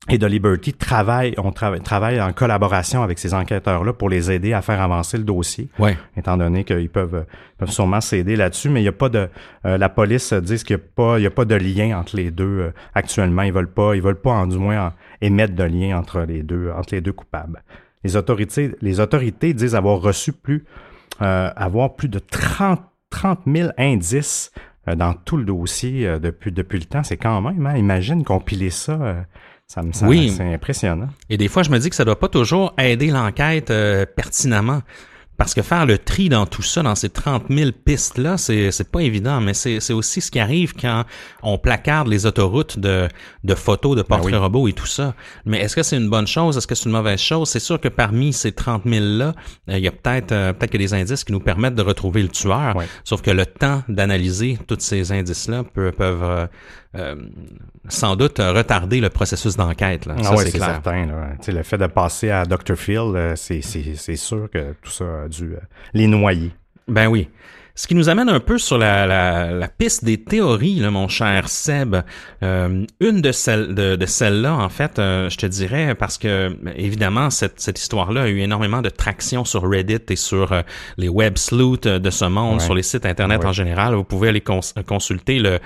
et 0.09 0.17
de 0.17 0.27
Liberty 0.27 0.73
travaillent, 0.73 1.33
on 1.37 1.51
travaille 1.51 2.21
en 2.21 2.33
collaboration 2.33 3.03
avec 3.03 3.19
ces 3.19 3.33
enquêteurs-là 3.33 3.93
pour 3.93 4.09
les 4.09 4.31
aider 4.31 4.51
à 4.51 4.61
faire 4.61 4.81
avancer 4.81 5.17
le 5.17 5.23
dossier. 5.23 5.69
Ouais. 5.79 5.97
Étant 6.17 6.35
donné 6.35 6.65
qu'ils 6.65 6.89
peuvent, 6.89 7.25
peuvent 7.57 7.71
sûrement 7.71 8.01
s'aider 8.01 8.35
là-dessus, 8.35 8.69
mais 8.69 8.81
il 8.81 8.83
n'y 8.83 8.89
a 8.89 8.93
pas 8.93 9.07
de, 9.07 9.29
euh, 9.65 9.77
la 9.77 9.87
police 9.87 10.33
dit 10.33 10.61
qu'il 10.63 10.75
n'y 10.75 10.81
a 10.81 10.85
pas, 10.93 11.19
il 11.19 11.23
y 11.23 11.27
a 11.27 11.31
pas 11.31 11.45
de 11.45 11.55
lien 11.55 11.97
entre 11.97 12.17
les 12.17 12.31
deux 12.31 12.59
euh, 12.59 12.73
actuellement. 12.93 13.43
Ils 13.43 13.53
veulent 13.53 13.71
pas, 13.71 13.95
ils 13.95 14.01
veulent 14.01 14.19
pas, 14.19 14.31
en, 14.31 14.47
du 14.47 14.57
moins, 14.57 14.93
émettre 15.21 15.55
de 15.55 15.63
lien 15.63 15.97
entre 15.97 16.21
les 16.21 16.43
deux, 16.43 16.69
entre 16.75 16.95
les 16.95 17.01
deux 17.01 17.13
coupables. 17.13 17.63
Les 18.03 18.15
autorités, 18.15 18.75
les 18.81 18.99
autorités 18.99 19.53
disent 19.53 19.75
avoir 19.75 20.01
reçu 20.01 20.33
plus, 20.33 20.65
euh, 21.21 21.49
avoir 21.55 21.95
plus 21.95 22.09
de 22.09 22.19
30, 22.19 22.81
30 23.09 23.39
000 23.47 23.69
indices 23.77 24.51
euh, 24.87 24.95
dans 24.95 25.13
tout 25.13 25.37
le 25.37 25.45
dossier 25.45 26.07
euh, 26.07 26.19
depuis, 26.19 26.51
depuis 26.51 26.79
le 26.79 26.85
temps. 26.85 27.03
C'est 27.03 27.17
quand 27.17 27.41
même, 27.41 27.65
hein, 27.65 27.75
imagine 27.77 28.23
compiler 28.23 28.69
ça. 28.69 29.25
ça 29.67 29.81
me 29.83 29.91
semble 29.93 30.11
oui. 30.11 30.33
c'est 30.35 30.53
impressionnant. 30.53 31.09
Et 31.29 31.37
des 31.37 31.47
fois, 31.47 31.63
je 31.63 31.69
me 31.69 31.79
dis 31.79 31.89
que 31.89 31.95
ça 31.95 32.05
doit 32.05 32.19
pas 32.19 32.29
toujours 32.29 32.73
aider 32.77 33.07
l'enquête 33.07 33.71
pertinemment. 34.15 34.81
Parce 35.37 35.53
que 35.53 35.61
faire 35.61 35.85
le 35.85 35.97
tri 35.97 36.29
dans 36.29 36.45
tout 36.45 36.61
ça, 36.61 36.83
dans 36.83 36.95
ces 36.95 37.09
30 37.09 37.45
000 37.49 37.71
pistes-là, 37.85 38.37
c'est, 38.37 38.71
c'est 38.71 38.91
pas 38.91 39.01
évident, 39.01 39.41
mais 39.41 39.53
c'est, 39.53 39.79
c'est 39.79 39.93
aussi 39.93 40.21
ce 40.21 40.29
qui 40.29 40.39
arrive 40.39 40.73
quand 40.73 41.05
on 41.41 41.57
placarde 41.57 42.07
les 42.07 42.25
autoroutes 42.25 42.77
de, 42.77 43.07
de 43.43 43.55
photos, 43.55 43.95
de 43.95 44.01
ben 44.01 44.17
portraits 44.17 44.39
robots 44.39 44.67
et 44.67 44.73
tout 44.73 44.85
ça. 44.85 45.15
Mais 45.45 45.59
est-ce 45.59 45.75
que 45.75 45.83
c'est 45.83 45.97
une 45.97 46.09
bonne 46.09 46.27
chose? 46.27 46.57
Est-ce 46.57 46.67
que 46.67 46.75
c'est 46.75 46.85
une 46.85 46.91
mauvaise 46.95 47.19
chose? 47.19 47.49
C'est 47.49 47.59
sûr 47.59 47.79
que 47.79 47.87
parmi 47.87 48.31
ces 48.31 48.51
30 48.51 48.85
000-là, 48.85 49.33
euh, 49.69 49.77
il 49.77 49.83
y 49.83 49.87
a 49.87 49.91
peut-être, 49.91 50.31
euh, 50.31 50.53
peut-être 50.53 50.71
que 50.71 50.77
des 50.77 50.93
indices 50.93 51.23
qui 51.23 51.31
nous 51.31 51.39
permettent 51.39 51.75
de 51.75 51.81
retrouver 51.81 52.21
le 52.21 52.29
tueur. 52.29 52.75
Sauf 53.03 53.21
que 53.21 53.31
le 53.31 53.45
temps 53.45 53.83
d'analyser 53.87 54.59
tous 54.67 54.79
ces 54.79 55.11
indices-là 55.11 55.63
peuvent, 55.63 55.93
peuvent 55.93 56.47
euh, 56.95 57.15
sans 57.89 58.15
doute 58.15 58.37
retarder 58.39 58.99
le 58.99 59.09
processus 59.09 59.55
d'enquête. 59.55 60.05
Là. 60.05 60.15
Ah 60.23 60.35
c'est 60.37 60.51
certain. 60.51 61.07
Le 61.47 61.63
fait 61.63 61.77
de 61.77 61.87
passer 61.87 62.29
à 62.29 62.45
Dr. 62.45 62.75
Phil, 62.75 63.33
c'est, 63.35 63.61
c'est, 63.61 63.95
c'est 63.95 64.15
sûr 64.15 64.49
que 64.51 64.73
tout 64.81 64.91
ça 64.91 65.27
dû 65.29 65.53
euh, 65.53 65.59
les 65.93 66.07
noyer. 66.07 66.51
Ben 66.87 67.07
oui. 67.07 67.29
Ce 67.75 67.87
qui 67.87 67.95
nous 67.95 68.07
amène 68.07 68.29
un 68.29 68.39
peu 68.39 68.59
sur 68.59 68.77
la, 68.77 69.07
la, 69.51 69.67
piste 69.67 70.05
des 70.05 70.23
théories, 70.23 70.75
là, 70.75 70.91
mon 70.91 71.07
cher 71.07 71.49
Seb. 71.49 71.95
Euh, 72.43 72.85
une 72.99 73.21
de 73.21 73.31
celles 73.31 73.73
de, 73.73 73.95
de 73.95 74.05
celles-là, 74.05 74.53
en 74.53 74.69
fait, 74.69 74.99
euh, 74.99 75.27
je 75.27 75.37
te 75.37 75.47
dirais, 75.47 75.95
parce 75.95 76.19
que 76.19 76.55
évidemment, 76.75 77.31
cette, 77.31 77.59
cette 77.59 77.79
histoire-là 77.79 78.23
a 78.23 78.27
eu 78.27 78.41
énormément 78.41 78.83
de 78.83 78.89
traction 78.89 79.43
sur 79.43 79.67
Reddit 79.67 80.03
et 80.09 80.15
sur 80.15 80.63
les 80.97 81.09
web 81.09 81.39
sleuths 81.39 81.87
de 81.87 82.09
ce 82.11 82.25
monde, 82.25 82.61
sur 82.61 82.75
les 82.75 82.83
sites 82.83 83.07
internet 83.07 83.43
en 83.43 83.53
général. 83.53 83.95
Vous 83.95 84.03
pouvez 84.03 84.29
aller 84.29 84.43
consulter 84.85 85.39
le 85.39 85.59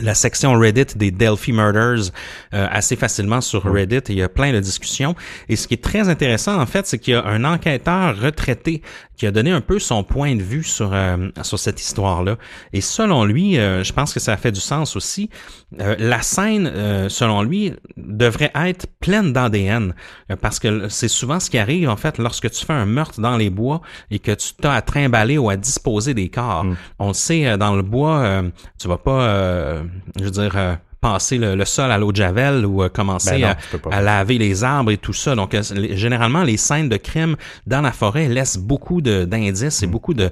la 0.00 0.14
section 0.14 0.58
Reddit 0.58 0.96
des 0.96 1.10
Delphi 1.10 1.52
Murders 1.52 2.10
euh, 2.54 2.66
assez 2.70 2.96
facilement 2.96 3.40
sur 3.40 3.62
Reddit. 3.64 4.00
il 4.08 4.16
y 4.16 4.22
a 4.22 4.28
plein 4.28 4.52
de 4.52 4.60
discussions. 4.60 5.14
Et 5.48 5.56
ce 5.56 5.66
qui 5.68 5.74
est 5.74 5.82
très 5.82 6.08
intéressant, 6.08 6.60
en 6.60 6.66
fait, 6.66 6.86
c'est 6.86 6.98
qu'il 6.98 7.14
y 7.14 7.16
a 7.16 7.24
un 7.24 7.44
enquêteur 7.44 8.18
retraité 8.18 8.82
qui 9.16 9.26
a 9.26 9.30
donné 9.30 9.50
un 9.50 9.60
peu 9.60 9.78
son 9.78 10.02
point 10.04 10.36
de 10.36 10.42
vue 10.42 10.64
sur 10.64 10.90
euh, 10.92 11.28
sur 11.42 11.58
cette 11.58 11.80
histoire-là. 11.80 12.36
Et 12.72 12.80
selon 12.80 13.24
lui, 13.24 13.58
euh, 13.58 13.82
je 13.82 13.92
pense 13.92 14.12
que 14.12 14.20
ça 14.20 14.32
a 14.32 14.36
fait 14.36 14.52
du 14.52 14.60
sens 14.60 14.96
aussi. 14.96 15.30
la 15.78 16.22
scène, 16.22 16.70
selon 17.08 17.42
lui, 17.42 17.72
devrait 17.96 18.52
être 18.54 18.86
pleine 19.00 19.32
d'ADN 19.32 19.94
parce 20.40 20.58
que 20.58 20.88
c'est 20.88 21.08
souvent 21.08 21.40
ce 21.40 21.50
qui 21.50 21.58
arrive 21.58 21.88
en 21.88 21.96
fait 21.96 22.18
lorsque 22.18 22.50
tu 22.50 22.64
fais 22.64 22.72
un 22.72 22.86
meurtre 22.86 23.20
dans 23.20 23.36
les 23.36 23.50
bois 23.50 23.80
et 24.10 24.18
que 24.18 24.32
tu 24.32 24.54
t'as 24.60 24.74
à 24.74 24.82
trimballer 24.82 25.38
ou 25.38 25.50
à 25.50 25.56
disposer 25.56 26.14
des 26.14 26.28
corps. 26.28 26.64
Mm. 26.64 26.76
On 26.98 27.08
le 27.08 27.14
sait 27.14 27.58
dans 27.58 27.74
le 27.74 27.82
bois, 27.82 28.42
tu 28.78 28.88
vas 28.88 28.98
pas, 28.98 29.82
je 30.18 30.24
veux 30.24 30.30
dire 30.30 30.78
passer 31.00 31.38
le, 31.38 31.64
sol 31.64 31.90
à 31.90 31.98
l'eau 31.98 32.12
de 32.12 32.16
javel 32.16 32.64
ou 32.64 32.82
euh, 32.82 32.88
commencer 32.88 33.40
ben 33.40 33.56
à, 33.90 34.00
laver 34.00 34.38
les 34.38 34.64
arbres 34.64 34.90
et 34.90 34.98
tout 34.98 35.12
ça. 35.12 35.34
Donc, 35.34 35.54
euh, 35.54 35.62
généralement, 35.92 36.42
les 36.42 36.56
scènes 36.56 36.88
de 36.88 36.96
crime 36.96 37.36
dans 37.66 37.80
la 37.80 37.92
forêt 37.92 38.28
laissent 38.28 38.58
beaucoup 38.58 39.00
d'indices 39.00 39.82
et 39.82 39.86
mm. 39.86 39.90
beaucoup 39.90 40.14
de, 40.14 40.30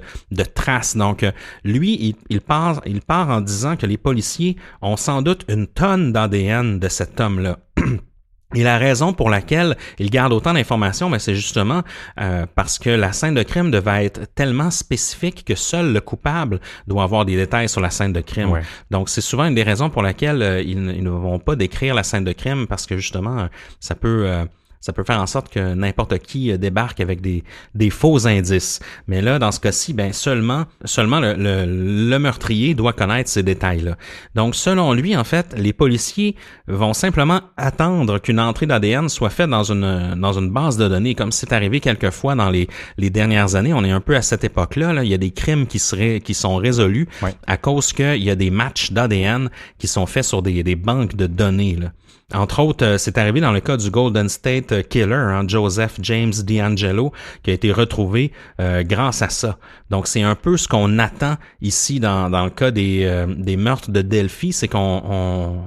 traces. 0.53 0.97
Donc, 0.97 1.23
euh, 1.23 1.31
lui, 1.63 1.97
il, 1.99 2.15
il, 2.29 2.41
part, 2.41 2.81
il 2.85 3.01
part 3.01 3.29
en 3.29 3.41
disant 3.41 3.75
que 3.75 3.85
les 3.85 3.97
policiers 3.97 4.55
ont 4.81 4.97
sans 4.97 5.21
doute 5.21 5.45
une 5.47 5.67
tonne 5.67 6.11
d'ADN 6.11 6.79
de 6.79 6.87
cet 6.87 7.19
homme-là. 7.19 7.59
Et 8.53 8.63
la 8.63 8.77
raison 8.77 9.11
pour 9.11 9.29
laquelle 9.29 9.75
il 9.97 10.09
garde 10.09 10.31
autant 10.31 10.53
d'informations, 10.53 11.09
ben 11.09 11.17
c'est 11.17 11.35
justement 11.35 11.81
euh, 12.21 12.45
parce 12.53 12.77
que 12.77 12.89
la 12.89 13.11
scène 13.11 13.33
de 13.33 13.43
crime 13.43 13.71
devait 13.71 14.05
être 14.05 14.33
tellement 14.35 14.69
spécifique 14.69 15.43
que 15.43 15.55
seul 15.55 15.91
le 15.91 15.99
coupable 15.99 16.59
doit 16.87 17.03
avoir 17.03 17.25
des 17.25 17.35
détails 17.35 17.67
sur 17.67 17.81
la 17.81 17.89
scène 17.89 18.13
de 18.13 18.21
crime. 18.21 18.61
Donc 18.91 19.09
c'est 19.09 19.21
souvent 19.21 19.45
une 19.45 19.55
des 19.55 19.63
raisons 19.63 19.89
pour 19.89 20.03
laquelle 20.03 20.41
euh, 20.41 20.61
ils, 20.61 20.81
ne 20.81 21.09
vont 21.09 21.39
pas 21.39 21.55
décrire 21.55 21.95
la 21.95 22.03
scène 22.03 22.23
de 22.23 22.33
crime 22.33 22.67
parce 22.67 22.85
que 22.85 22.97
justement 22.97 23.49
ça 23.79 23.95
peut 23.95 24.25
euh, 24.27 24.45
ça 24.85 24.93
peut 24.93 25.03
faire 25.03 25.19
en 25.19 25.25
sorte 25.25 25.49
que 25.49 25.73
n'importe 25.73 26.19
qui 26.19 26.51
euh, 26.51 26.57
débarque 26.57 26.99
avec 26.99 27.19
des, 27.19 27.43
des 27.73 27.89
faux 27.89 28.27
indices. 28.27 28.79
Mais 29.07 29.19
là, 29.19 29.39
dans 29.39 29.51
ce 29.51 29.59
cas-ci, 29.59 29.93
ben 29.93 30.13
seulement 30.13 30.65
seulement 30.83 31.19
le, 31.19 31.33
le, 31.33 32.19
meurtrier 32.19 32.75
doit 32.75 32.93
connaître 32.93 33.27
ces 33.27 33.41
détails-là. 33.41 33.97
Donc, 34.35 34.53
selon 34.53 34.93
lui, 34.93 35.17
en 35.17 35.23
fait, 35.23 35.55
les 35.57 35.73
policiers 35.73 36.35
vont 36.67 36.93
simplement 36.93 37.41
attendre 37.57 38.19
qu'une 38.19 38.39
entrée 38.39 38.67
d'ADN 38.67 39.09
soit 39.09 39.31
faite 39.31 39.49
dans 39.49 39.63
une 39.63 40.13
dans 40.17 40.33
une 40.33 40.51
base 40.51 40.77
de 40.77 40.87
données, 40.87 41.15
comme 41.15 41.31
c'est 41.31 41.51
arrivé 41.51 41.79
quelquefois 41.79 42.35
dans 42.35 42.51
les, 42.51 42.67
les 42.99 43.09
dernières 43.09 43.55
années. 43.55 43.73
On 43.73 43.83
est 43.83 43.89
un 43.89 44.01
peu 44.01 44.15
à 44.15 44.21
cette 44.21 44.43
époque-là. 44.43 44.93
Là. 44.93 45.03
Il 45.03 45.09
y 45.09 45.15
a 45.15 45.17
des 45.17 45.31
crimes 45.31 45.65
qui 45.65 45.79
seraient 45.79 46.21
qui 46.21 46.35
sont 46.35 46.57
résolus 46.57 47.07
à 47.47 47.57
cause 47.57 47.91
qu'il 47.91 48.23
y 48.23 48.29
a 48.29 48.35
des 48.35 48.51
matchs 48.51 48.91
d'ADN 48.91 49.49
qui 49.79 49.87
sont 49.87 50.05
faits 50.05 50.25
sur 50.25 50.43
des, 50.43 50.61
des 50.61 50.75
banques 50.75 51.15
de 51.15 51.25
données. 51.25 51.75
Là. 51.75 51.91
Entre 52.33 52.59
autres, 52.59 52.83
euh, 52.83 52.97
c'est 52.97 53.19
arrivé 53.19 53.39
dans 53.39 53.51
le 53.51 53.59
cas 53.59 53.77
du 53.77 53.91
Golden 53.91 54.29
State 54.29 54.71
euh, 54.71 54.81
Killer, 54.81 55.13
hein, 55.13 55.47
Joseph 55.47 55.97
James 56.01 56.33
D'Angelo, 56.43 57.11
qui 57.43 57.51
a 57.51 57.53
été 57.53 57.71
retrouvé 57.71 58.31
euh, 58.59 58.81
grâce 58.81 59.21
à 59.21 59.29
ça. 59.29 59.59
Donc, 59.91 60.07
c'est 60.07 60.23
un 60.23 60.33
peu 60.33 60.57
ce 60.57 60.67
qu'on 60.67 60.97
attend 60.97 61.35
ici 61.61 61.99
dans, 61.99 62.31
dans 62.31 62.43
le 62.43 62.49
cas 62.49 62.71
des, 62.71 63.25
des 63.37 63.57
meurtres 63.57 63.91
de 63.91 64.01
Delphi, 64.01 64.53
c'est 64.53 64.67
qu'on 64.67 65.03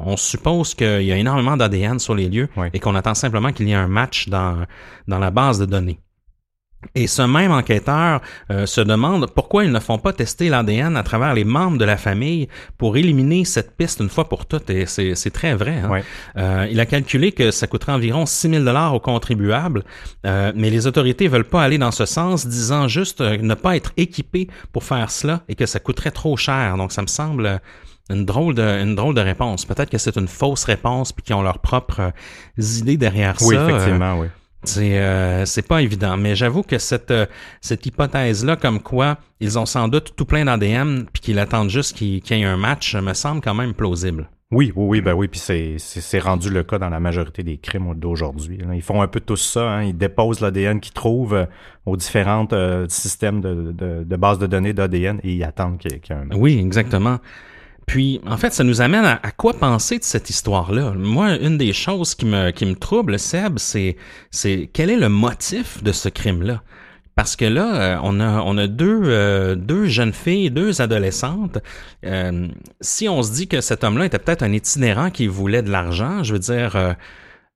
on, 0.05 0.17
suppose 0.17 0.75
qu'il 0.75 1.03
y 1.03 1.13
a 1.13 1.17
énormément 1.17 1.57
d'ADN 1.57 2.01
sur 2.01 2.17
les 2.17 2.29
lieux 2.29 2.49
et 2.73 2.81
qu'on 2.81 2.97
attend 2.97 3.15
simplement 3.15 3.53
qu'il 3.53 3.69
y 3.69 3.73
ait 3.73 3.77
un 3.77 3.87
match 3.87 4.29
dans, 4.29 4.65
dans 5.07 5.19
la 5.21 5.31
base 5.31 5.61
de 5.61 5.67
données. 5.67 6.01
Et 6.95 7.07
ce 7.09 7.23
même 7.23 7.51
enquêteur 7.51 8.21
euh, 8.51 8.65
se 8.67 8.81
demande 8.81 9.29
pourquoi 9.35 9.65
ils 9.65 9.73
ne 9.73 9.81
font 9.81 9.99
pas 9.99 10.13
tester 10.13 10.49
l'ADN 10.49 10.97
à 10.97 11.03
travers 11.03 11.35
les 11.35 11.45
membres 11.45 11.77
de 11.77 11.85
la 11.85 11.97
famille 11.97 12.49
pour 12.77 12.97
éliminer 12.97 13.45
cette 13.45 13.77
piste 13.77 14.01
une 14.01 14.09
fois 14.09 14.29
pour 14.29 14.47
toutes. 14.47 14.71
Et 14.71 14.87
c'est 14.87 15.31
très 15.31 15.55
vrai. 15.55 15.79
Hein? 15.79 16.01
Euh, 16.37 16.69
il 16.71 16.79
a 16.79 16.87
calculé 16.87 17.33
que 17.33 17.51
ça 17.51 17.67
coûterait 17.67 17.93
environ 17.93 18.27
6 18.27 18.51
000 18.51 18.65
dollars 18.65 18.95
aux 18.95 19.01
contribuables, 19.01 19.85
euh, 20.25 20.53
mais 20.55 20.71
les 20.71 20.87
autorités 20.87 21.27
veulent 21.27 21.45
pas 21.45 21.63
aller 21.63 21.79
dans 21.79 21.91
ce 21.91 22.07
sens, 22.07 22.47
disant 22.47 22.87
juste 22.87 23.21
ne 23.21 23.55
pas 23.55 23.77
être 23.77 23.93
équipés 23.97 24.49
pour 24.73 24.85
faire 24.85 25.11
cela 25.11 25.43
et 25.49 25.57
que 25.57 25.67
ça 25.67 25.81
coûterait 25.81 26.13
trop 26.13 26.37
cher. 26.37 26.77
Donc 26.77 26.93
ça 26.93 27.03
me 27.03 27.09
semble 27.09 27.61
une 28.09 28.25
drôle 28.25 28.55
de, 28.55 28.63
une 28.63 28.95
drôle 28.95 29.15
de 29.15 29.21
réponse. 29.21 29.65
Peut-être 29.65 29.91
que 29.91 29.99
c'est 29.99 30.17
une 30.17 30.29
fausse 30.29 30.65
réponse 30.65 31.13
puis 31.13 31.25
qu'ils 31.25 31.35
ont 31.35 31.43
leurs 31.43 31.59
propres 31.59 32.13
idées 32.57 32.97
derrière 32.97 33.35
oui, 33.41 33.57
ça. 33.57 33.67
Oui, 33.67 33.73
effectivement, 33.73 34.19
oui. 34.21 34.29
C'est 34.65 34.99
euh, 34.99 35.45
c'est 35.45 35.67
pas 35.67 35.83
évident, 35.83 36.17
mais 36.17 36.35
j'avoue 36.35 36.63
que 36.63 36.79
cette 36.79 37.13
euh, 37.13 37.27
cette 37.61 37.87
hypothèse 37.87 38.45
là, 38.45 38.57
comme 38.57 38.81
quoi 38.81 39.19
ils 39.41 39.59
ont 39.59 39.67
sans 39.67 39.87
doute 39.87 40.15
tout 40.17 40.25
plein 40.25 40.45
d'ADN 40.45 41.07
puis 41.13 41.23
qu'ils 41.23 41.39
attendent 41.39 41.71
juste 41.71 41.97
qu'il 41.97 42.17
y 42.17 42.33
ait 42.33 42.45
un 42.45 42.57
match, 42.57 42.97
me 42.97 43.15
semble 43.15 43.41
quand 43.41 43.55
même 43.55 43.73
plausible. 43.73 44.29
Oui, 44.51 44.73
oui, 44.75 44.87
oui, 44.89 45.01
ben 45.03 45.13
oui, 45.13 45.29
puis 45.29 45.39
c'est 45.39 46.19
rendu 46.21 46.49
le 46.49 46.63
cas 46.63 46.79
dans 46.79 46.89
la 46.89 47.01
majorité 47.01 47.43
des 47.43 47.59
crimes 47.59 47.95
d'aujourd'hui. 47.95 48.59
Ils 48.73 48.81
font 48.81 49.03
un 49.03 49.07
peu 49.07 49.21
tout 49.21 49.37
ça, 49.37 49.71
hein. 49.71 49.83
ils 49.83 49.97
déposent 49.97 50.41
l'ADN 50.41 50.81
qu'ils 50.81 50.95
trouvent 50.95 51.35
euh, 51.35 51.45
aux 51.85 51.99
différents 51.99 52.49
systèmes 52.89 53.43
de, 53.43 53.73
de, 53.73 54.05
de 54.05 54.17
bases 54.17 54.39
de 54.39 54.47
données 54.47 54.73
d'ADN 54.73 55.21
et 55.23 55.35
ils 55.35 55.45
attendent 55.45 55.77
qu'il 55.79 55.93
y, 55.93 55.95
ait 55.95 56.13
un 56.13 56.25
match. 56.25 56.39
Oui, 56.39 56.59
exactement. 56.59 57.19
Puis, 57.89 58.21
en 58.27 58.37
fait, 58.37 58.53
ça 58.53 58.65
nous 58.65 58.83
amène 58.83 59.05
à, 59.05 59.31
quoi 59.33 59.55
penser 59.55 59.99
de 59.99 60.05
cette 60.05 60.29
histoire-là? 60.29 60.93
Moi, 60.95 61.37
une 61.39 61.57
des 61.57 61.73
choses 61.73 62.15
qui 62.15 62.27
me, 62.27 62.51
qui 62.51 62.67
me 62.67 62.75
trouble, 62.75 63.19
Seb, 63.19 63.59
c'est, 63.59 63.97
c'est 64.31 64.69
quel 64.73 64.91
est 64.91 64.99
le 64.99 65.09
motif 65.09 65.83
de 65.83 65.91
ce 65.91 66.11
crime-là? 66.11 66.63
Parce 67.15 67.35
que 67.35 67.47
là, 67.47 67.75
euh, 67.75 68.01
on 68.03 68.21
a, 68.21 68.43
on 68.43 68.59
a 68.59 68.67
deux, 68.67 69.01
euh, 69.05 69.55
deux 69.55 69.87
jeunes 69.87 70.13
filles, 70.13 70.51
deux 70.51 70.83
adolescentes. 70.83 71.59
Euh, 72.05 72.49
si 72.83 73.09
on 73.09 73.23
se 73.23 73.33
dit 73.33 73.49
que 73.49 73.63
cet 73.63 73.85
homme-là 73.85 74.05
était 74.05 74.19
peut-être 74.19 74.43
un 74.43 74.53
itinérant 74.53 75.11
qui 75.11 75.27
voulait 75.27 75.63
de 75.63 75.71
l'argent, 75.71 76.23
je 76.23 76.35
veux 76.35 76.39
dire, 76.39 76.95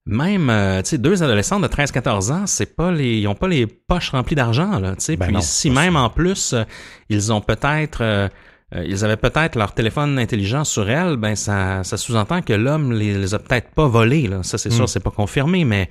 même, 0.07 0.51
tu 0.83 0.89
sais, 0.89 0.99
deux 0.99 1.22
adolescentes 1.22 1.62
de 1.62 1.68
13-14 1.68 2.33
ans, 2.33 2.47
c'est 2.47 2.74
pas 2.74 2.91
les, 2.91 3.18
ils 3.18 3.28
ont 3.28 3.35
pas 3.35 3.49
les 3.49 3.66
poches 3.66 4.11
remplies 4.11 4.35
d'argent, 4.35 4.80
là, 4.80 4.97
tu 4.97 5.05
sais. 5.05 5.16
Ben 5.16 5.26
Puis 5.26 5.43
si 5.43 5.68
même 5.68 5.95
en 5.95 6.09
plus, 6.09 6.55
ils 7.11 7.33
ont 7.33 7.43
peut-être 7.43 8.30
euh, 8.74 8.84
ils 8.86 9.04
avaient 9.04 9.16
peut-être 9.16 9.56
leur 9.56 9.74
téléphone 9.74 10.18
intelligent 10.18 10.64
sur 10.64 10.88
elle, 10.88 11.16
ben 11.16 11.34
ça, 11.36 11.84
ça 11.84 11.96
sous-entend 11.96 12.42
que 12.42 12.52
l'homme 12.52 12.92
les, 12.92 13.14
les 13.14 13.34
a 13.34 13.38
peut-être 13.38 13.70
pas 13.70 13.86
volés. 13.86 14.26
Là. 14.26 14.42
Ça, 14.42 14.58
c'est 14.58 14.70
sûr, 14.70 14.84
hmm. 14.84 14.88
c'est 14.88 15.02
pas 15.02 15.10
confirmé, 15.10 15.64
mais, 15.64 15.88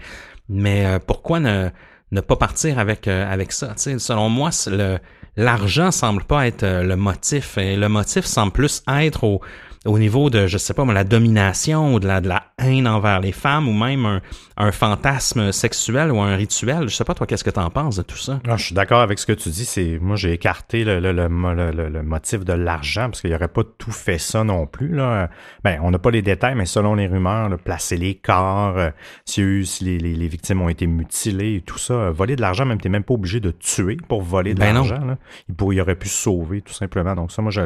mais 0.49 0.86
euh, 0.86 0.99
pourquoi 0.99 1.39
ne, 1.39 1.69
ne 2.11 2.21
pas 2.21 2.36
partir 2.36 2.79
avec, 2.79 3.07
euh, 3.07 3.32
avec 3.32 3.51
ça? 3.51 3.73
selon 3.75 4.29
moi, 4.29 4.49
le, 4.67 4.97
l'argent 5.38 5.91
semble 5.91 6.23
pas 6.23 6.47
être 6.47 6.65
le 6.65 6.95
motif. 6.95 7.57
Et 7.57 7.75
le 7.75 7.89
motif 7.89 8.25
semble 8.25 8.51
plus 8.51 8.84
être 8.88 9.23
au, 9.23 9.41
au 9.86 9.97
niveau 9.97 10.29
de, 10.29 10.45
je 10.45 10.59
sais 10.59 10.75
pas, 10.75 10.86
la 10.86 11.03
domination 11.03 11.95
ou 11.95 11.99
de 11.99 12.07
la, 12.07 12.21
de 12.21 12.27
la 12.27 12.43
haine 12.59 12.88
envers 12.88 13.19
les 13.19 13.32
femmes 13.32 13.67
ou 13.67 13.73
même 13.73 14.05
un, 14.05 14.21
un 14.55 14.71
fantasme 14.71 15.51
sexuel 15.51 16.11
ou 16.11 16.19
un 16.19 16.36
rituel. 16.36 16.88
Je 16.88 16.95
sais 16.95 17.03
pas, 17.03 17.15
toi, 17.15 17.25
qu'est-ce 17.25 17.43
que 17.43 17.49
tu 17.49 17.59
en 17.59 17.71
penses 17.71 17.95
de 17.95 18.03
tout 18.03 18.17
ça? 18.17 18.39
Je 18.45 18.63
suis 18.63 18.75
d'accord 18.75 19.01
avec 19.01 19.17
ce 19.17 19.25
que 19.25 19.34
tu 19.34 19.49
dis. 19.49 19.65
C'est 19.65 19.97
Moi, 19.99 20.17
j'ai 20.17 20.34
écarté 20.34 20.84
le, 20.84 20.99
le, 20.99 21.11
le, 21.11 21.89
le, 21.89 22.03
motif 22.03 22.45
de 22.45 22.53
l'argent 22.53 23.05
parce 23.05 23.21
qu'il 23.21 23.32
n'y 23.32 23.36
aurait 23.36 23.47
pas 23.47 23.63
tout 23.63 23.91
fait 23.91 24.19
ça 24.19 24.43
non 24.43 24.67
plus. 24.67 24.89
Là. 24.89 25.32
Ben, 25.63 25.79
on 25.82 25.89
n'a 25.89 25.97
pas 25.97 26.11
les 26.11 26.21
détails, 26.21 26.53
mais 26.53 26.67
selon 26.67 26.93
les 26.93 27.07
rumeurs, 27.07 27.49
placer 27.57 27.97
les 27.97 28.13
corps, 28.13 28.77
euh, 28.77 28.91
si, 29.25 29.41
les, 29.82 29.97
les, 29.97 30.13
les, 30.13 30.27
victimes 30.27 30.61
ont 30.61 30.69
été 30.69 30.86
mutilées 30.86 31.55
et 31.55 31.61
tout 31.61 31.79
ça, 31.79 31.93
euh, 31.93 32.11
voler 32.11 32.36
de 32.36 32.41
l'argent, 32.41 32.65
même 32.65 32.79
tu 32.79 32.89
même 32.89 33.03
pas 33.03 33.15
obligé 33.15 33.39
de 33.39 33.49
tuer 33.49 33.97
pour 34.07 34.21
voler 34.21 34.53
de 34.53 34.59
ben 34.59 34.73
l'argent. 34.73 35.17
Il, 35.49 35.55
il 35.73 35.82
aurait 35.82 35.95
pu 35.95 36.07
se 36.07 36.21
sauver, 36.21 36.61
tout 36.61 36.73
simplement. 36.73 37.15
Donc 37.15 37.32
ça, 37.32 37.41
moi, 37.41 37.51
je 37.51 37.61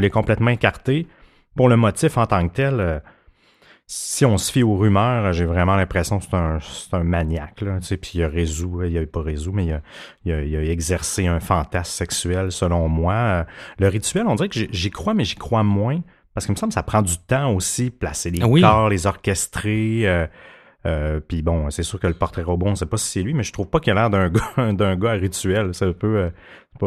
l'ai 0.00 0.10
complètement 0.10 0.50
écarté. 0.50 1.08
Pour 1.56 1.68
le 1.68 1.76
motif 1.76 2.16
en 2.18 2.26
tant 2.26 2.46
que 2.48 2.54
tel, 2.54 2.80
euh, 2.80 3.00
si 3.86 4.24
on 4.24 4.36
se 4.36 4.52
fie 4.52 4.62
aux 4.62 4.76
rumeurs, 4.76 5.32
j'ai 5.32 5.44
vraiment 5.44 5.76
l'impression 5.76 6.18
que 6.18 6.24
c'est 6.24 6.34
un, 6.34 6.58
un 6.92 7.04
maniaque. 7.04 7.60
Là, 7.62 7.78
tu 7.80 7.86
sais, 7.86 7.96
puis 7.96 8.12
il 8.14 8.24
a 8.24 8.28
résolu, 8.28 8.90
il 8.90 8.98
a 8.98 9.06
pas 9.06 9.22
résolu, 9.22 9.56
mais 9.56 9.64
il 9.66 9.72
a, 9.72 9.80
il, 10.24 10.32
a, 10.32 10.42
il 10.42 10.56
a, 10.56 10.62
exercé 10.62 11.26
un 11.26 11.40
fantasme 11.40 11.90
sexuel, 11.90 12.52
selon 12.52 12.88
moi. 12.88 13.46
Le 13.78 13.88
rituel, 13.88 14.26
on 14.26 14.34
dirait 14.34 14.48
que 14.48 14.60
j'y 14.70 14.90
crois, 14.90 15.14
mais 15.14 15.24
j'y 15.24 15.36
crois 15.36 15.62
moins. 15.62 16.00
Parce 16.34 16.44
qu'il 16.44 16.52
me 16.52 16.58
semble 16.58 16.70
que 16.70 16.74
ça 16.74 16.82
prend 16.82 17.00
du 17.00 17.16
temps 17.16 17.54
aussi, 17.54 17.90
placer 17.90 18.30
les 18.30 18.40
corps, 18.60 18.90
les 18.90 19.06
orchestrer. 19.06 20.02
Euh, 20.04 20.26
euh, 20.86 21.20
puis 21.26 21.42
bon, 21.42 21.68
c'est 21.70 21.82
sûr 21.82 21.98
que 21.98 22.06
le 22.06 22.14
portrait 22.14 22.42
robot, 22.42 22.66
on 22.66 22.74
sait 22.74 22.86
pas 22.86 22.96
si 22.96 23.10
c'est 23.10 23.22
lui, 23.22 23.34
mais 23.34 23.42
je 23.42 23.52
trouve 23.52 23.66
pas 23.66 23.80
qu'il 23.80 23.92
a 23.92 23.94
l'air 23.94 24.10
d'un 24.10 24.28
gars, 24.56 24.72
d'un 24.72 24.96
gars 24.96 25.12
rituel. 25.12 25.70
C'est 25.72 25.86
un 25.86 25.92
peu, 25.92 26.16
euh, 26.18 26.30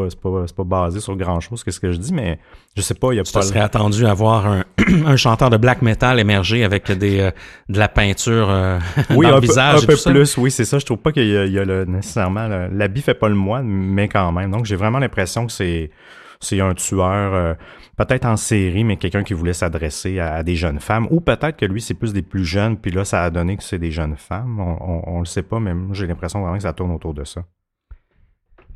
c'est 0.10 0.20
pas, 0.20 0.30
pas, 0.30 0.46
pas, 0.56 0.64
basé 0.64 1.00
sur 1.00 1.18
grand 1.18 1.40
chose, 1.40 1.64
qu'est-ce 1.64 1.80
que 1.80 1.92
je 1.92 1.98
dis, 1.98 2.14
mais 2.14 2.40
je 2.78 2.82
sais 2.82 2.94
pas, 2.94 3.12
il 3.12 3.18
y 3.18 3.20
a 3.20 3.24
tu 3.24 3.34
pas. 3.34 3.42
serait 3.42 3.60
attendu 3.60 4.06
à 4.06 4.14
voir 4.14 4.48
un, 4.48 4.64
un, 5.06 5.16
chanteur 5.18 5.50
de 5.50 5.58
black 5.58 5.82
metal 5.82 6.20
émerger 6.20 6.64
avec 6.64 6.90
des, 6.92 7.20
euh, 7.20 7.32
de 7.68 7.78
la 7.78 7.90
peinture 7.90 8.48
oui, 9.10 9.26
dans 9.26 9.36
le 9.36 9.42
visage. 9.42 9.84
un 9.84 9.88
peu 9.88 9.98
plus, 9.98 10.38
oui, 10.38 10.52
c'est 10.52 10.66
ça. 10.66 10.80
Je 10.80 10.86
trouve 10.86 11.00
pas 11.00 11.12
qu'il 11.12 11.28
y 11.28 11.36
a, 11.36 11.46
il 11.46 11.52
y 11.52 11.60
a 11.60 11.66
le, 11.66 11.86
nécessairement, 11.86 12.48
l'habit 12.72 13.02
fait 13.02 13.16
pas 13.16 13.28
le 13.28 13.36
moine, 13.36 13.68
mais 13.68 14.08
quand 14.08 14.32
même. 14.32 14.52
Donc 14.52 14.66
j'ai 14.66 14.76
vraiment 14.78 15.00
l'impression 15.00 15.46
que 15.46 15.52
c'est, 15.52 15.92
c'est 16.40 16.62
un 16.62 16.74
tueur 16.74 17.58
peut-être 18.00 18.26
en 18.26 18.38
série, 18.38 18.86
mais 18.86 18.96
quelqu'un 18.96 19.24
qui 19.24 19.34
voulait 19.34 19.54
s'adresser 19.54 20.20
à, 20.20 20.42
des 20.42 20.56
jeunes 20.56 20.80
femmes, 20.80 21.08
ou 21.12 21.20
peut-être 21.20 21.58
que 21.58 21.66
lui, 21.66 21.82
c'est 21.82 21.94
plus 21.94 22.14
des 22.14 22.22
plus 22.22 22.46
jeunes, 22.46 22.78
puis 22.78 22.92
là, 22.92 23.04
ça 23.04 23.24
a 23.24 23.30
donné 23.30 23.58
que 23.58 23.64
c'est 23.64 23.78
des 23.78 23.92
jeunes 23.92 24.16
femmes. 24.16 24.60
On, 24.60 25.04
on, 25.06 25.20
le 25.20 25.26
sait 25.26 25.44
pas, 25.44 25.60
mais 25.60 25.74
j'ai 25.92 26.08
l'impression 26.08 26.40
vraiment 26.42 26.56
que 26.56 26.64
ça 26.64 26.72
tourne 26.72 26.92
autour 26.92 27.14
de 27.14 27.26
ça. 27.26 27.42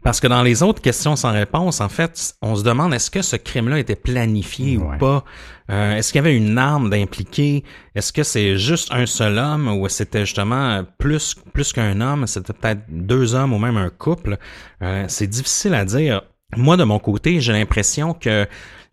Parce 0.03 0.19
que 0.19 0.27
dans 0.27 0.43
les 0.43 0.61
autres 0.61 0.81
questions 0.81 1.15
sans 1.15 1.31
réponse, 1.31 1.79
en 1.79 1.87
fait, 1.87 2.35
on 2.41 2.57
se 2.57 2.63
demande 2.65 2.93
est-ce 2.93 3.09
que 3.09 3.21
ce 3.21 3.37
crime-là 3.37 3.79
était 3.79 3.95
planifié 3.95 4.77
Ouais. 4.77 4.95
ou 4.95 4.97
pas? 4.97 5.23
Euh, 5.71 5.95
est-ce 5.95 6.11
qu'il 6.11 6.19
y 6.19 6.25
avait 6.25 6.35
une 6.35 6.57
arme 6.57 6.89
d'impliquer? 6.89 7.63
Est-ce 7.95 8.11
que 8.11 8.23
c'est 8.23 8.57
juste 8.57 8.91
un 8.91 9.05
seul 9.05 9.37
homme 9.37 9.69
ou 9.69 9.87
c'était 9.87 10.25
justement 10.25 10.83
plus, 10.97 11.35
plus 11.53 11.71
qu'un 11.71 12.01
homme? 12.01 12.27
C'était 12.27 12.51
peut-être 12.51 12.81
deux 12.89 13.33
hommes 13.33 13.53
ou 13.53 13.59
même 13.59 13.77
un 13.77 13.89
couple? 13.89 14.37
Euh, 14.81 15.05
c'est 15.07 15.27
difficile 15.27 15.73
à 15.73 15.85
dire. 15.85 16.23
Moi, 16.57 16.75
de 16.75 16.83
mon 16.83 16.99
côté, 16.99 17.39
j'ai 17.39 17.53
l'impression 17.53 18.13
que 18.13 18.45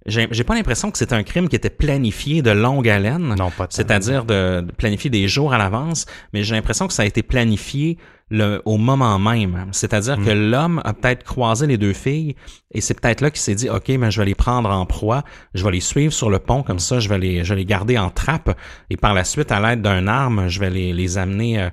j'ai 0.07 0.29
j'ai 0.31 0.45
pas 0.45 0.55
l'impression 0.55 0.91
que 0.91 0.99
c'est 0.99 1.13
un 1.13 1.23
crime 1.23 1.49
qui 1.49 1.57
était 1.57 1.71
planifié 1.71 2.43
de 2.43 2.51
longue 2.51 2.89
haleine. 2.89 3.35
Non, 3.39 3.51
pas. 3.51 3.67
C'est-à-dire 3.71 4.25
de, 4.25 4.63
de 4.63 4.73
planifier 4.73 5.11
des 5.11 5.29
jours 5.29 5.53
à 5.53 5.59
l'avance, 5.59 6.07
mais 6.33 6.43
j'ai 6.43 6.55
l'impression 6.55 6.87
que 6.87 6.93
ça 6.93 7.03
a 7.03 7.07
été 7.07 7.23
planifié 7.23 7.99
le, 8.31 8.63
au 8.65 8.77
moment 8.77 9.19
même. 9.19 9.67
C'est-à-dire 9.73 10.19
Mm. 10.19 10.25
que 10.25 10.31
l'homme 10.31 10.81
a 10.85 10.93
peut-être 10.95 11.25
croisé 11.25 11.67
les 11.67 11.77
deux 11.79 11.93
filles 11.93 12.37
et 12.73 12.81
c'est 12.81 12.99
peut-être 12.99 13.21
là 13.21 13.31
qu'il 13.31 13.41
s'est 13.41 13.55
dit, 13.57 13.69
OK, 13.69 13.89
mais 13.89 14.11
je 14.11 14.21
vais 14.21 14.27
les 14.27 14.35
prendre 14.37 14.71
en 14.71 14.87
proie, 14.87 15.25
je 15.55 15.65
vais 15.65 15.73
les 15.73 15.81
suivre 15.81 16.13
sur 16.13 16.31
le 16.31 16.39
pont, 16.39 16.63
comme 16.63 16.79
ça, 16.79 17.01
je 17.01 17.09
vais 17.09 17.19
les, 17.19 17.45
je 17.45 17.53
vais 17.53 17.61
les 17.61 17.67
garder 17.67 17.99
en 17.99 18.11
trappe 18.11 18.57
et 18.89 18.97
par 18.97 19.15
la 19.15 19.25
suite, 19.25 19.51
à 19.51 19.61
l'aide 19.61 19.83
d'un 19.83 20.07
arme, 20.07 20.49
je 20.49 20.61
vais 20.61 20.71
les, 20.71 20.93
les 20.93 21.19
amener 21.19 21.61
euh, 21.61 21.71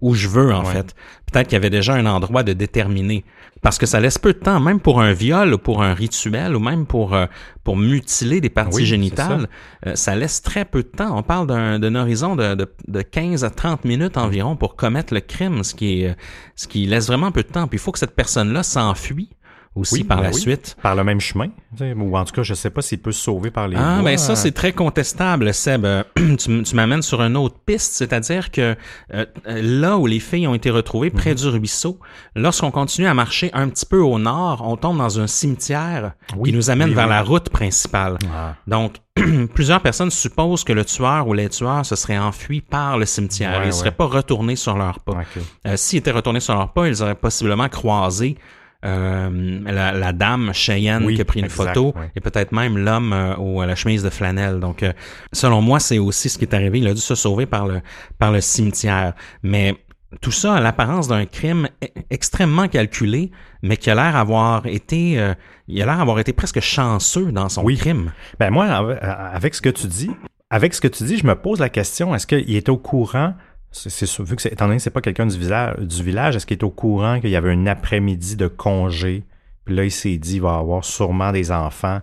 où 0.00 0.14
je 0.14 0.28
veux, 0.28 0.52
en 0.52 0.64
Ouais. 0.64 0.72
fait. 0.72 0.94
Peut-être 1.30 1.48
qu'il 1.48 1.54
y 1.54 1.56
avait 1.56 1.70
déjà 1.70 1.94
un 1.94 2.06
endroit 2.06 2.42
de 2.42 2.52
déterminé. 2.52 3.24
Parce 3.62 3.76
que 3.76 3.84
ça 3.84 4.00
laisse 4.00 4.16
peu 4.16 4.32
de 4.32 4.38
temps, 4.38 4.58
même 4.58 4.80
pour 4.80 5.02
un 5.02 5.12
viol 5.12 5.52
ou 5.52 5.58
pour 5.58 5.82
un 5.82 5.92
rituel 5.92 6.56
ou 6.56 6.60
même 6.60 6.86
pour, 6.86 7.14
euh, 7.14 7.26
pour 7.62 7.76
mutiler 7.76 8.40
des 8.40 8.48
parties 8.48 8.76
Oui, 8.78 8.86
génitales, 8.86 9.48
euh, 9.86 9.94
ça 9.96 10.16
laisse 10.16 10.40
très 10.40 10.64
peu 10.64 10.82
de 10.82 10.88
temps. 10.88 11.16
On 11.16 11.22
parle 11.22 11.46
d'un, 11.46 11.78
d'un 11.78 11.94
horizon 11.94 12.36
de, 12.36 12.54
de, 12.54 12.66
de 12.88 13.02
15 13.02 13.44
à 13.44 13.50
30 13.50 13.84
minutes 13.84 14.16
environ 14.16 14.56
pour 14.56 14.76
commettre 14.76 15.12
le 15.12 15.20
crime, 15.20 15.62
ce 15.62 15.74
qui, 15.74 16.02
est, 16.02 16.08
euh, 16.10 16.14
ce 16.56 16.68
qui 16.68 16.86
laisse 16.86 17.06
vraiment 17.08 17.32
peu 17.32 17.42
de 17.42 17.48
temps. 17.48 17.66
Puis 17.68 17.76
il 17.76 17.80
faut 17.82 17.92
que 17.92 17.98
cette 17.98 18.16
personne-là 18.16 18.62
s'enfuit 18.62 19.28
aussi 19.76 19.94
Oui, 19.94 20.04
par 20.04 20.18
ben 20.18 20.24
la 20.24 20.30
oui. 20.30 20.40
suite. 20.40 20.76
Par 20.82 20.96
le 20.96 21.04
même 21.04 21.20
chemin. 21.20 21.46
Ou 21.80 22.16
en 22.16 22.24
tout 22.24 22.32
cas, 22.34 22.42
je 22.42 22.54
sais 22.54 22.70
pas 22.70 22.82
s'il 22.82 22.98
peut 22.98 23.12
se 23.12 23.22
sauver 23.22 23.50
par 23.52 23.68
les 23.68 23.76
Ah, 23.78 23.96
bois. 23.96 24.04
ben 24.10 24.18
ça, 24.18 24.34
c'est 24.34 24.50
très 24.50 24.72
contestable, 24.72 25.54
Seb. 25.54 25.84
Euh, 25.84 26.02
tu, 26.16 26.62
tu 26.64 26.74
m'amènes 26.74 27.02
sur 27.02 27.22
une 27.22 27.36
autre 27.36 27.56
piste, 27.64 27.92
c'est-à-dire 27.94 28.50
que 28.50 28.74
euh, 29.14 29.26
euh, 29.46 29.62
là 29.62 29.96
où 29.96 30.06
les 30.06 30.18
filles 30.18 30.48
ont 30.48 30.54
été 30.54 30.70
retrouvées, 30.70 31.10
près 31.10 31.34
du 31.36 31.46
ruisseau, 31.46 32.00
lorsqu'on 32.34 32.72
continue 32.72 33.06
à 33.06 33.14
marcher 33.14 33.50
un 33.52 33.68
petit 33.68 33.86
peu 33.86 34.00
au 34.00 34.18
nord, 34.18 34.62
on 34.66 34.76
tombe 34.76 34.98
dans 34.98 35.20
un 35.20 35.28
cimetière 35.28 36.12
Oui, 36.36 36.50
qui 36.50 36.56
nous 36.56 36.70
amène 36.70 36.92
vers 36.92 37.06
la 37.06 37.22
route 37.22 37.48
principale. 37.48 38.18
Ah. 38.34 38.54
Donc, 38.66 38.96
plusieurs 39.54 39.80
personnes 39.82 40.10
supposent 40.10 40.64
que 40.64 40.72
le 40.72 40.84
tueur 40.84 41.28
ou 41.28 41.32
les 41.34 41.48
tueurs 41.48 41.86
se 41.86 41.94
seraient 41.94 42.18
enfuis 42.18 42.60
par 42.60 42.98
le 42.98 43.06
cimetière. 43.06 43.58
Ouais, 43.58 43.64
ils 43.64 43.68
ne 43.68 43.72
seraient 43.72 43.90
ouais. 43.90 43.94
pas 43.94 44.06
retournés 44.06 44.56
sur 44.56 44.76
leurs 44.76 44.98
pas. 45.00 45.12
Ok. 45.12 45.42
Euh, 45.66 45.76
S'ils 45.76 46.00
étaient 46.00 46.10
retournés 46.10 46.40
sur 46.40 46.54
leurs 46.54 46.72
pas, 46.72 46.88
ils 46.88 47.02
auraient 47.02 47.14
possiblement 47.14 47.68
croisé 47.68 48.36
euh, 48.84 49.60
la, 49.64 49.92
la 49.92 50.12
dame 50.12 50.52
Cheyenne 50.54 51.04
Oui, 51.04 51.14
qui 51.14 51.20
a 51.20 51.24
pris 51.24 51.40
une 51.40 51.46
exact, 51.46 51.74
photo 51.74 51.94
et 52.16 52.20
peut-être 52.20 52.52
même 52.52 52.78
l'homme 52.78 53.12
euh, 53.12 53.60
à 53.60 53.66
la 53.66 53.74
chemise 53.74 54.02
de 54.02 54.10
flanelle. 54.10 54.58
Donc, 54.60 54.82
euh, 54.82 54.92
selon 55.32 55.60
moi, 55.60 55.80
c'est 55.80 55.98
aussi 55.98 56.28
ce 56.28 56.38
qui 56.38 56.44
est 56.44 56.54
arrivé. 56.54 56.78
Il 56.78 56.86
a 56.88 56.94
dû 56.94 57.00
se 57.00 57.14
sauver 57.14 57.46
par 57.46 57.66
le, 57.66 57.80
par 58.18 58.32
le 58.32 58.40
cimetière. 58.40 59.12
Mais 59.42 59.76
tout 60.20 60.32
ça 60.32 60.54
a 60.54 60.60
l'apparence 60.60 61.08
d'un 61.08 61.24
crime 61.26 61.68
e- 61.84 61.86
extrêmement 62.10 62.68
calculé, 62.68 63.30
mais 63.62 63.76
qui 63.76 63.90
a 63.90 63.94
l'air 63.94 64.16
avoir 64.16 64.66
été, 64.66 65.18
euh, 65.20 65.34
il 65.68 65.80
a 65.82 65.86
l'air 65.86 66.00
avoir 66.00 66.18
été 66.18 66.32
presque 66.32 66.60
chanceux 66.60 67.30
dans 67.32 67.48
son 67.48 67.62
Oui. 67.62 67.76
crime. 67.76 68.12
Ben 68.38 68.50
moi, 68.50 68.66
av- 68.66 68.98
avec 69.02 69.54
ce 69.54 69.60
que 69.60 69.68
tu 69.68 69.86
dis, 69.86 70.10
avec 70.48 70.74
ce 70.74 70.80
que 70.80 70.88
tu 70.88 71.04
dis, 71.04 71.16
je 71.18 71.26
me 71.26 71.34
pose 71.36 71.60
la 71.60 71.68
question, 71.68 72.12
est-ce 72.14 72.26
qu'il 72.26 72.56
était 72.56 72.70
au 72.70 72.76
courant, 72.78 73.34
c'est, 73.72 74.20
vu 74.20 74.36
que 74.36 74.48
étant 74.48 74.66
donné 74.66 74.78
que 74.78 74.82
c'est 74.82 74.90
pas 74.90 75.00
quelqu'un 75.00 75.26
du 75.26 75.38
village, 75.38 75.78
du 75.78 76.02
village, 76.02 76.36
est-ce 76.36 76.46
qu'il 76.46 76.56
est 76.56 76.64
au 76.64 76.70
courant 76.70 77.20
qu'il 77.20 77.30
y 77.30 77.36
avait 77.36 77.52
un 77.52 77.66
après-midi 77.66 78.36
de 78.36 78.48
congé, 78.48 79.24
puis 79.64 79.74
là, 79.74 79.84
il 79.84 79.90
s'est 79.90 80.16
dit, 80.16 80.36
il 80.36 80.42
va 80.42 80.56
avoir 80.56 80.84
sûrement 80.84 81.30
des 81.30 81.52
enfants 81.52 82.00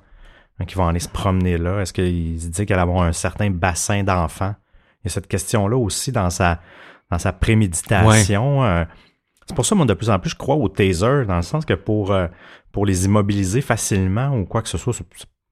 hein, 0.60 0.66
qui 0.66 0.76
vont 0.76 0.88
aller 0.88 1.00
se 1.00 1.10
promener 1.10 1.58
là. 1.58 1.82
Est-ce 1.82 1.92
qu'il 1.92 2.40
se 2.40 2.48
dit 2.48 2.66
qu'il 2.66 2.74
allait 2.74 2.84
avoir 2.84 3.04
un 3.04 3.14
certain 3.14 3.50
bassin 3.50 4.04
d'enfants? 4.04 4.56
Il 5.04 5.08
y 5.08 5.08
a 5.08 5.10
cette 5.10 5.28
question-là 5.28 5.78
aussi 5.78 6.12
dans 6.12 6.30
sa, 6.30 6.62
dans 7.12 7.20
sa 7.20 7.34
préméditation. 7.34 8.64
euh, 8.64 8.86
c'est 9.46 9.56
pour 9.56 9.66
ça, 9.66 9.76
moi, 9.76 9.86
de 9.86 9.94
plus 9.94 10.10
en 10.10 10.20
plus, 10.20 10.32
je 10.32 10.36
crois 10.36 10.56
au 10.56 10.70
taser, 10.70 11.26
dans 11.26 11.38
le 11.38 11.42
sens 11.42 11.66
que 11.66 11.74
pour, 11.74 12.12
euh, 12.12 12.28
pour 12.72 12.86
les 12.86 13.06
immobiliser 13.06 13.62
facilement 13.62 14.30
ou 14.38 14.46
quoi 14.46 14.62
que 14.62 14.70
ce 14.70 14.78
soit, 14.78 14.94
c'est 14.94 15.06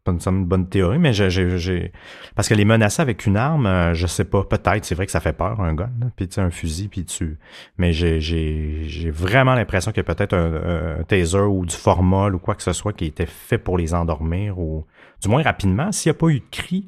pas 0.06 0.11
nécessairement 0.14 0.41
une 0.41 0.45
bonne 0.45 0.69
théorie, 0.69 0.99
mais 0.99 1.11
j'ai, 1.14 1.30
j'ai, 1.30 1.57
j'ai- 1.57 1.91
parce 2.36 2.48
que 2.48 2.53
les 2.53 2.64
menacer 2.64 3.02
avec 3.02 3.26
une 3.26 3.36
arme, 3.36 3.65
euh, 3.65 3.94
je 3.95 4.06
sais 4.07 4.23
pas, 4.23 4.44
peut-être, 4.44 4.86
c'est 4.86 4.94
vrai 4.95 5.07
que 5.07 5.11
ça 5.11 5.19
fait 5.19 5.34
peur, 5.34 5.60
un 5.60 5.73
gun, 5.73 5.90
là, 5.99 6.07
puis 6.15 6.27
tu 6.27 6.36
sais, 6.36 6.41
un 6.41 6.52
fusil, 6.52 6.88
puis 6.88 7.03
tu... 7.06 7.38
Mais 7.80 7.91
j'ai, 7.91 8.22
j'ai, 8.22 8.84
j'ai 8.86 9.10
vraiment 9.10 9.56
l'impression 9.56 9.91
qu'il 9.91 10.03
y 10.06 10.10
a 10.10 10.15
peut-être 10.15 10.34
un, 10.34 10.99
un 10.99 11.03
taser 11.03 11.40
ou 11.40 11.65
du 11.65 11.76
formol 11.76 12.36
ou 12.36 12.40
quoi 12.40 12.53
que 12.56 12.61
ce 12.64 12.72
soit 12.72 12.94
qui 12.94 13.06
était 13.06 13.26
fait 13.26 13.57
pour 13.57 13.77
les 13.80 13.95
endormir, 13.95 14.60
ou 14.60 14.86
du 15.22 15.27
moins 15.27 15.41
rapidement. 15.41 15.91
S'il 15.91 16.11
n'y 16.11 16.15
a 16.15 16.19
pas 16.19 16.27
eu 16.27 16.40
de 16.40 16.45
cri, 16.52 16.86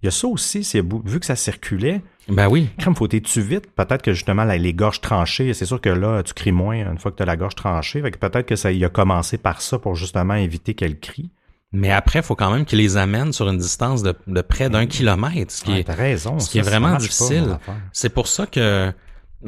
il 0.00 0.06
y 0.06 0.08
a 0.08 0.12
ça 0.12 0.28
aussi, 0.28 0.60
vu 1.04 1.18
que 1.20 1.26
ça 1.26 1.34
circulait, 1.36 2.00
Ben 2.28 2.48
oui. 2.48 2.70
crème, 2.78 2.94
faut 2.94 3.08
tu 3.08 3.40
vite. 3.40 3.72
Peut-être 3.74 4.02
que 4.02 4.12
justement, 4.12 4.44
là, 4.44 4.56
les 4.56 4.72
gorges 4.72 5.00
tranchées, 5.00 5.52
c'est 5.52 5.64
sûr 5.66 5.80
que 5.80 5.88
là, 5.90 6.22
tu 6.22 6.32
cries 6.32 6.52
moins 6.52 6.76
une 6.92 6.98
fois 6.98 7.10
que 7.10 7.16
tu 7.16 7.22
as 7.24 7.26
la 7.26 7.36
gorge 7.36 7.56
tranchée. 7.56 8.00
Fait 8.02 8.12
que 8.12 8.18
peut-être 8.18 8.46
que 8.46 8.54
ça 8.56 8.70
il 8.70 8.84
a 8.84 8.88
commencé 8.88 9.36
par 9.38 9.60
ça 9.62 9.80
pour 9.80 9.96
justement 9.96 10.34
éviter 10.34 10.74
qu'elle 10.74 11.00
crie. 11.00 11.30
Mais 11.72 11.90
après, 11.90 12.18
il 12.18 12.22
faut 12.22 12.34
quand 12.36 12.50
même 12.52 12.64
qu'il 12.66 12.78
les 12.78 12.96
amène 12.96 13.32
sur 13.32 13.48
une 13.48 13.56
distance 13.58 14.02
de, 14.02 14.14
de 14.26 14.40
près 14.42 14.68
d'un 14.68 14.86
kilomètre, 14.86 15.52
ce 15.52 15.62
qui 15.64 15.72
Ouais, 15.72 15.80
est 15.80 15.90
raison. 15.90 16.38
ce 16.38 16.50
qui 16.50 16.58
est 16.58 16.62
ça, 16.62 16.70
vraiment 16.70 16.96
difficile. 16.96 17.58
C'est 17.92 18.10
pour 18.10 18.28
ça 18.28 18.46
que 18.46 18.92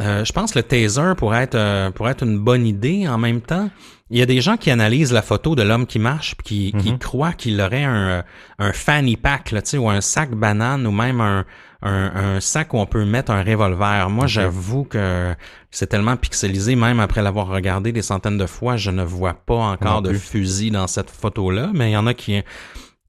euh, 0.01 0.25
je 0.25 0.33
pense 0.33 0.53
que 0.53 0.59
le 0.59 0.63
taser 0.65 1.13
pourrait 1.17 1.43
être, 1.45 1.55
euh, 1.55 1.91
pourrait 1.91 2.13
être 2.13 2.25
une 2.25 2.39
bonne 2.39 2.67
idée 2.67 3.07
en 3.07 3.19
même 3.19 3.41
temps. 3.43 3.69
Il 4.11 4.19
y 4.19 4.23
a 4.23 4.27
des 4.27 4.41
gens 4.41 4.57
qui 4.57 4.71
analysent 4.71 5.13
la 5.13 5.23
photo 5.23 5.55
de 5.55 5.63
l'homme 5.63 5.87
qui 5.87 5.99
marche 5.99 6.35
puis 6.37 6.73
qui, 6.73 6.73
Mhm. 6.75 6.83
qui 6.83 6.99
croient 6.99 7.33
qu'il 7.33 7.61
aurait 7.61 7.85
un, 7.85 8.25
un 8.59 8.73
fanny 8.73 9.17
pack 9.17 9.51
là, 9.53 9.63
tu 9.63 9.71
sais, 9.71 9.79
ou 9.79 9.89
un 9.89 10.01
sac 10.01 10.31
banane 10.33 10.87
ou 10.87 10.91
même 10.93 11.21
un, 11.21 11.45
un, 11.85 12.37
un 12.37 12.41
sac 12.41 12.75
où 12.75 12.79
on 12.79 12.87
peut 12.87 13.05
mettre 13.05 13.31
un 13.31 13.43
revolver. 13.43 14.11
Moi, 14.11 14.27
j'avoue 14.27 14.85
que 14.85 15.35
c'est 15.71 15.87
tellement 15.87 16.17
pixelisé, 16.17 16.75
même 16.77 16.99
après 17.01 17.23
l'avoir 17.23 17.49
regardé 17.49 17.93
des 17.93 18.03
centaines 18.03 18.39
de 18.39 18.47
fois, 18.47 18.77
je 18.77 18.91
ne 18.91 19.05
vois 19.05 19.35
pas 19.35 19.55
encore 19.55 20.03
de 20.03 20.13
fusil 20.15 20.71
dans 20.71 20.87
cette 20.87 21.11
photo-là, 21.11 21.71
mais 21.75 21.91
il 21.91 21.93
y 21.93 21.97
en 21.97 22.07
a 22.07 22.15
qui 22.15 22.43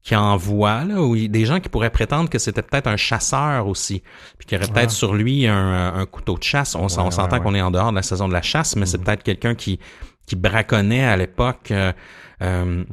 qui 0.02 0.14
en 0.14 0.36
voient, 0.36 0.84
là, 0.84 1.02
ou 1.02 1.16
des 1.16 1.44
gens 1.46 1.58
qui 1.58 1.68
pourraient 1.68 1.90
prétendre 1.90 2.30
que 2.30 2.38
c'était 2.38 2.62
peut-être 2.62 2.86
un 2.86 2.96
chasseur 2.96 3.66
aussi, 3.66 4.04
puis 4.38 4.46
qu'il 4.46 4.56
y 4.56 4.62
aurait 4.62 4.72
peut-être 4.72 4.92
sur 4.92 5.14
lui 5.14 5.48
un, 5.48 5.94
un 5.94 6.06
couteau 6.06 6.38
de 6.38 6.44
chasse. 6.44 6.76
On, 6.76 6.88
s'entend 6.88 7.28
ouais, 7.28 7.40
qu'on 7.42 7.56
est 7.56 7.60
en 7.60 7.72
dehors 7.72 7.90
de 7.90 7.96
la 7.96 8.02
saison 8.02 8.28
de 8.28 8.32
la 8.32 8.40
chasse, 8.40 8.76
mais 8.76 8.86
c'est 8.86 8.98
peut-être 8.98 9.24
quelqu'un 9.24 9.56
qui, 9.56 9.80
qui 10.28 10.36
braconnait 10.36 11.04
à 11.04 11.16
l'époque. 11.16 11.72
euh, 11.72 11.92
euh, 12.40 12.84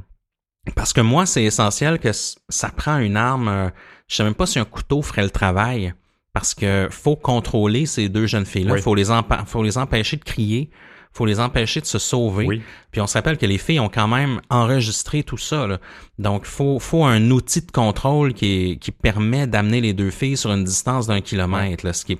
parce 0.75 0.91
que 0.91 1.01
moi, 1.01 1.27
c'est 1.27 1.43
essentiel 1.43 1.99
que 1.99 2.09
ça 2.13 2.69
prend 2.69 2.97
une 2.97 3.15
arme. 3.15 3.47
euh, 3.47 3.69
je 4.13 4.17
sais 4.17 4.23
même 4.23 4.35
pas 4.35 4.45
si 4.45 4.59
un 4.59 4.65
couteau 4.65 5.01
ferait 5.01 5.23
le 5.23 5.31
travail. 5.31 5.93
Parce 6.33 6.53
que 6.55 6.87
faut 6.91 7.15
contrôler 7.15 7.85
ces 7.85 8.09
deux 8.09 8.25
jeunes 8.27 8.45
filles-là. 8.45 8.73
Oui. 8.73 8.81
Faut 8.81 8.95
les 8.95 9.09
empa- 9.11 9.45
faut 9.45 9.61
les 9.63 9.77
empêcher 9.77 10.17
de 10.17 10.23
crier. 10.23 10.69
Faut 11.11 11.25
les 11.27 11.39
empêcher 11.39 11.79
de 11.79 11.85
se 11.85 11.99
sauver. 11.99 12.45
Oui. 12.47 12.61
Puis 12.91 13.01
on 13.01 13.05
se 13.07 13.13
rappelle 13.13 13.37
que 13.37 13.45
les 13.45 13.59
filles 13.59 13.79
ont 13.79 13.89
quand 13.89 14.07
même 14.07 14.41
enregistré 14.49 15.21
tout 15.23 15.37
ça. 15.37 15.67
Là. 15.67 15.77
Donc, 16.17 16.45
faut, 16.45 16.79
faut 16.79 17.05
un 17.05 17.29
outil 17.29 17.61
de 17.61 17.71
contrôle 17.71 18.33
qui, 18.33 18.71
est- 18.71 18.75
qui 18.77 18.91
permet 18.91 19.45
d'amener 19.45 19.79
les 19.81 19.93
deux 19.93 20.09
filles 20.09 20.37
sur 20.37 20.51
une 20.51 20.63
distance 20.63 21.05
d'un 21.07 21.21
kilomètre, 21.21 21.85
là, 21.85 21.93
ce 21.93 22.03
qui 22.05 22.13
est, 22.13 22.19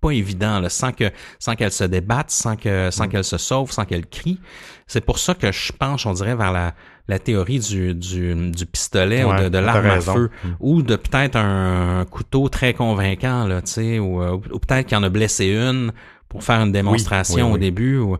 pas 0.00 0.10
évident, 0.10 0.60
là, 0.60 0.68
sans 0.68 0.92
que 0.92 1.10
sans 1.38 1.54
qu'elles 1.54 1.72
se 1.72 1.84
débattent, 1.84 2.30
sans 2.30 2.56
que 2.56 2.88
Mm. 2.88 2.90
sans 2.90 3.08
qu'elles 3.08 3.24
se 3.24 3.36
sauvent, 3.38 3.70
sans 3.72 3.84
qu'elles 3.86 4.06
crient. 4.06 4.40
C'est 4.86 5.04
pour 5.04 5.18
ça 5.18 5.34
que 5.34 5.50
je 5.50 5.72
penche, 5.72 6.06
on 6.06 6.12
dirait, 6.12 6.36
vers 6.36 6.52
la, 6.52 6.74
la 7.08 7.18
théorie 7.18 7.60
du, 7.60 7.94
du, 7.94 8.34
du 8.50 8.66
pistolet 8.66 9.22
ou 9.24 9.32
de, 9.32 9.48
de 9.48 9.58
l'arme 9.58 9.86
à 9.86 10.00
feu, 10.00 10.30
Mm. 10.44 10.48
ou 10.60 10.82
de 10.82 10.96
peut-être 10.96 11.36
un, 11.36 12.04
couteau 12.10 12.48
très 12.48 12.74
convaincant, 12.74 13.46
là, 13.46 13.62
tu 13.62 13.70
sais, 13.72 13.98
ou, 13.98 14.20
euh, 14.22 14.38
ou 14.52 14.58
peut-être 14.58 14.86
qu'il 14.86 14.96
en 14.96 15.02
a 15.04 15.08
blessé 15.08 15.46
une 15.46 15.92
pour 16.28 16.42
faire 16.42 16.60
une 16.60 16.72
démonstration 16.72 17.44
oui, 17.46 17.50
oui. 17.50 17.54
au 17.54 17.58
début. 17.58 17.98
ou- 17.98 18.16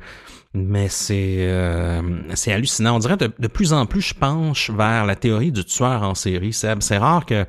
mais 0.54 0.88
c'est 0.88 1.36
euh, 1.40 2.00
c'est 2.34 2.50
hallucinant. 2.52 2.96
On 2.96 2.98
dirait 2.98 3.18
de, 3.18 3.30
de 3.38 3.46
plus 3.48 3.72
en 3.74 3.84
plus, 3.84 4.00
je 4.00 4.14
penche 4.14 4.70
vers 4.70 5.04
la 5.04 5.14
théorie 5.14 5.52
du 5.52 5.64
tueur 5.64 6.02
en 6.02 6.14
série, 6.14 6.52
Seb. 6.54 6.80
C'est 6.80 6.96
rare 6.96 7.26
que 7.26 7.44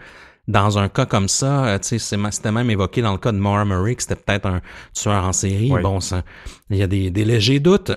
dans 0.49 0.77
un 0.77 0.89
cas 0.89 1.05
comme 1.05 1.29
ça, 1.29 1.65
euh, 1.67 1.79
tu 1.79 1.99
sais, 1.99 2.17
c'était 2.31 2.51
même 2.51 2.69
évoqué 2.69 3.01
dans 3.01 3.13
le 3.13 3.17
cas 3.17 3.31
de 3.31 3.37
Maura 3.37 3.63
Murray 3.63 3.95
que 3.95 4.01
c'était 4.01 4.15
peut-être 4.17 4.45
un 4.47 4.59
tueur 4.93 5.23
en 5.23 5.31
série. 5.33 5.71
Oui. 5.71 5.81
Bon, 5.81 6.01
ça, 6.01 6.23
il 6.69 6.77
y 6.77 6.83
a 6.83 6.87
des, 6.87 7.09
des 7.11 7.23
légers 7.23 7.59
doutes. 7.61 7.91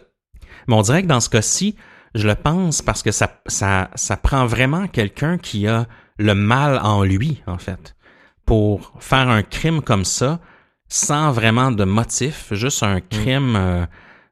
Mais 0.68 0.74
on 0.74 0.82
dirait 0.82 1.02
que 1.02 1.08
dans 1.08 1.20
ce 1.20 1.28
cas-ci, 1.30 1.74
je 2.14 2.26
le 2.26 2.34
pense 2.34 2.82
parce 2.82 3.02
que 3.02 3.12
ça, 3.12 3.40
ça, 3.46 3.90
ça 3.94 4.16
prend 4.16 4.46
vraiment 4.46 4.86
quelqu'un 4.88 5.38
qui 5.38 5.66
a 5.66 5.86
le 6.18 6.34
mal 6.34 6.80
en 6.82 7.02
lui, 7.02 7.42
en 7.46 7.58
fait, 7.58 7.96
pour 8.44 8.92
faire 9.00 9.28
un 9.28 9.42
crime 9.42 9.80
comme 9.80 10.04
ça, 10.04 10.40
sans 10.88 11.30
vraiment 11.30 11.70
de 11.70 11.84
motif, 11.84 12.52
juste 12.52 12.82
un 12.82 13.00
crime, 13.00 13.54
euh, 13.56 13.86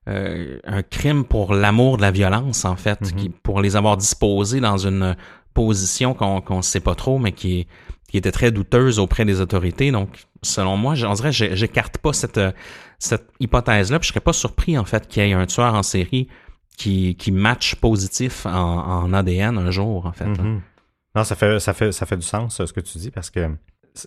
euh, 0.08 0.58
un 0.64 0.82
crime 0.82 1.24
pour 1.24 1.54
l'amour 1.54 1.96
de 1.96 2.02
la 2.02 2.10
violence, 2.10 2.64
en 2.64 2.76
fait, 2.76 3.14
qui, 3.16 3.28
pour 3.28 3.60
les 3.60 3.76
avoir 3.76 3.96
disposés 3.96 4.60
dans 4.60 4.76
une 4.78 5.16
position 5.54 6.14
qu'on 6.14 6.40
qu'on 6.40 6.62
sait 6.62 6.80
pas 6.80 6.94
trop, 6.94 7.18
mais 7.18 7.32
qui 7.32 7.66
qui 8.08 8.16
était 8.16 8.32
très 8.32 8.50
douteuse 8.50 8.98
auprès 8.98 9.24
des 9.24 9.40
autorités. 9.40 9.90
Donc, 9.92 10.24
selon 10.42 10.76
moi, 10.76 10.94
on 11.04 11.12
dirait, 11.12 11.32
j'écarte 11.32 11.98
pas 11.98 12.14
cette, 12.14 12.40
cette 12.98 13.28
hypothèse-là, 13.38 13.98
puis 13.98 14.06
je 14.06 14.12
serais 14.12 14.20
pas 14.20 14.32
surpris, 14.32 14.78
en 14.78 14.84
fait, 14.84 15.06
qu'il 15.06 15.22
y 15.22 15.30
ait 15.30 15.34
un 15.34 15.46
tueur 15.46 15.74
en 15.74 15.82
série 15.82 16.28
qui, 16.78 17.16
qui 17.16 17.32
match 17.32 17.74
positif 17.74 18.46
en, 18.46 18.50
en 19.02 19.12
ADN 19.12 19.58
un 19.58 19.70
jour, 19.70 20.06
en 20.06 20.12
fait. 20.12 20.24
là. 20.24 20.42
Mhm. 20.42 20.62
Non, 21.14 21.24
ça 21.24 21.34
fait, 21.34 21.58
ça, 21.58 21.74
fait, 21.74 21.90
ça 21.92 22.06
fait 22.06 22.16
du 22.16 22.22
sens, 22.22 22.64
ce 22.64 22.72
que 22.72 22.80
tu 22.80 22.98
dis, 22.98 23.10
parce 23.10 23.30
que 23.30 23.50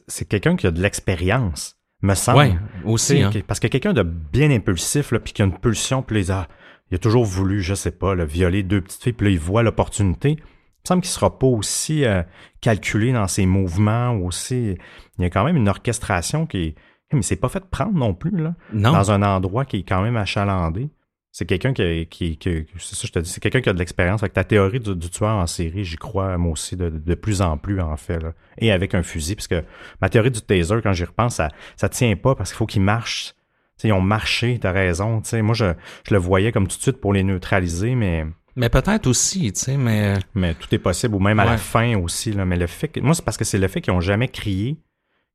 c'est 0.07 0.25
quelqu'un 0.27 0.55
qui 0.55 0.65
a 0.67 0.71
de 0.71 0.81
l'expérience, 0.81 1.77
me 2.01 2.15
semble. 2.15 2.37
Ouais, 2.37 2.55
aussi. 2.85 3.21
Hein. 3.21 3.31
Parce 3.45 3.59
que 3.59 3.67
quelqu'un 3.67 3.93
de 3.93 4.03
bien 4.03 4.49
impulsif, 4.51 5.11
là, 5.11 5.19
puis 5.19 5.33
qui 5.33 5.41
a 5.41 5.45
une 5.45 5.57
pulsion, 5.57 6.01
puis 6.01 6.15
les 6.15 6.31
a, 6.31 6.47
il 6.89 6.95
a 6.95 6.97
toujours 6.97 7.25
voulu, 7.25 7.61
je 7.61 7.73
sais 7.73 7.91
pas, 7.91 8.15
là, 8.15 8.23
violer 8.23 8.63
deux 8.63 8.81
petites 8.81 9.03
filles, 9.03 9.13
puis 9.13 9.27
là, 9.27 9.31
il 9.33 9.39
voit 9.39 9.63
l'opportunité. 9.63 10.31
Il 10.31 10.37
me 10.37 10.87
semble 10.87 11.01
qu'il 11.01 11.11
sera 11.11 11.37
pas 11.37 11.47
aussi 11.47 12.05
euh, 12.05 12.23
calculé 12.61 13.11
dans 13.11 13.27
ses 13.27 13.45
mouvements, 13.45 14.15
aussi. 14.15 14.77
Il 15.17 15.21
y 15.21 15.25
a 15.25 15.29
quand 15.29 15.43
même 15.43 15.57
une 15.57 15.69
orchestration 15.69 16.45
qui 16.45 16.57
est. 16.63 16.75
Mais 17.13 17.21
c'est 17.23 17.35
pas 17.35 17.49
fait 17.49 17.59
de 17.59 17.65
prendre 17.65 17.93
non 17.93 18.13
plus, 18.13 18.37
là. 18.37 18.55
Non. 18.71 18.93
Dans 18.93 19.11
un 19.11 19.21
endroit 19.21 19.65
qui 19.65 19.79
est 19.79 19.83
quand 19.83 20.01
même 20.01 20.15
achalandé. 20.15 20.89
C'est 21.33 21.45
quelqu'un 21.45 21.71
qui, 21.73 22.07
qui, 22.07 22.35
qui- 22.37 22.65
c'est 22.77 22.95
ça, 22.95 23.07
je 23.07 23.11
te 23.13 23.19
dis, 23.19 23.29
c'est 23.29 23.39
quelqu'un 23.39 23.61
qui 23.61 23.69
a 23.69 23.73
de 23.73 23.79
l'expérience. 23.79 24.21
Avec 24.21 24.33
ta 24.33 24.43
théorie 24.43 24.81
du, 24.81 24.95
du 24.95 25.09
tueur 25.09 25.29
en 25.37 25.47
série, 25.47 25.85
j'y 25.85 25.95
crois, 25.95 26.37
moi 26.37 26.51
aussi, 26.51 26.75
de, 26.75 26.89
de 26.89 27.15
plus 27.15 27.41
en 27.41 27.57
plus, 27.57 27.79
en 27.79 27.95
fait, 27.95 28.19
là. 28.19 28.33
Et 28.57 28.71
avec 28.71 28.93
un 28.95 29.01
fusil, 29.01 29.35
parce 29.35 29.47
que 29.47 29.63
ma 30.01 30.09
théorie 30.09 30.31
du 30.31 30.41
taser, 30.41 30.81
quand 30.83 30.91
j'y 30.91 31.05
repense, 31.05 31.35
ça, 31.35 31.47
ça 31.77 31.87
tient 31.87 32.15
pas 32.17 32.35
parce 32.35 32.49
qu'il 32.51 32.57
faut 32.57 32.65
qu'ils 32.65 32.81
marchent. 32.81 33.33
Tu 33.77 33.83
sais, 33.83 33.87
ils 33.87 33.93
ont 33.93 34.01
marché, 34.01 34.59
t'as 34.61 34.71
raison. 34.73 35.21
Moi, 35.35 35.55
je, 35.55 35.73
je 36.07 36.13
le 36.13 36.19
voyais 36.19 36.51
comme 36.51 36.67
tout 36.67 36.75
de 36.77 36.81
suite 36.81 36.97
pour 36.99 37.13
les 37.13 37.23
neutraliser, 37.23 37.95
mais, 37.95 38.25
Mais 38.57 38.67
peut-être 38.67 39.07
aussi, 39.07 39.53
tu 39.53 39.59
sais, 39.61 39.77
mais 39.77 40.15
mais 40.35 40.53
tout 40.53 40.67
est 40.75 40.79
possible, 40.79 41.15
ou 41.15 41.19
même 41.19 41.39
à 41.39 41.45
la 41.45 41.57
fin 41.57 41.95
aussi. 41.97 42.33
Là. 42.33 42.43
Mais 42.45 42.57
le 42.57 42.67
fait 42.67 42.89
que, 42.89 42.99
moi, 42.99 43.15
c'est 43.15 43.23
parce 43.23 43.37
que 43.37 43.45
c'est 43.45 43.57
le 43.57 43.69
fait 43.69 43.79
qu'ils 43.79 43.93
ont 43.93 44.01
jamais 44.01 44.27
crié 44.27 44.75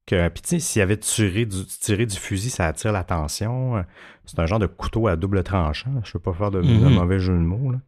que, 0.06 0.28
puis 0.28 0.42
tu 0.42 0.48
sais, 0.50 0.58
s'ils 0.60 0.82
avaient 0.82 0.96
tiré 0.96 1.44
du, 1.46 1.64
tiré 1.66 2.06
du 2.06 2.16
fusil, 2.16 2.50
ça 2.50 2.66
attire 2.66 2.92
l'attention. 2.92 3.84
C'est 4.24 4.38
un 4.38 4.46
genre 4.46 4.58
de 4.58 4.66
couteau 4.66 5.08
à 5.08 5.16
double 5.16 5.42
tranchant. 5.42 5.90
Je 6.04 6.12
veux 6.14 6.20
pas 6.20 6.32
faire 6.32 6.50
de, 6.50 6.60
de 6.62 6.66
Mhm. 6.66 6.94
mauvais 6.94 7.18
jeu 7.18 7.32
de 7.32 7.38
mots. 7.38 7.72
Là. 7.72 7.78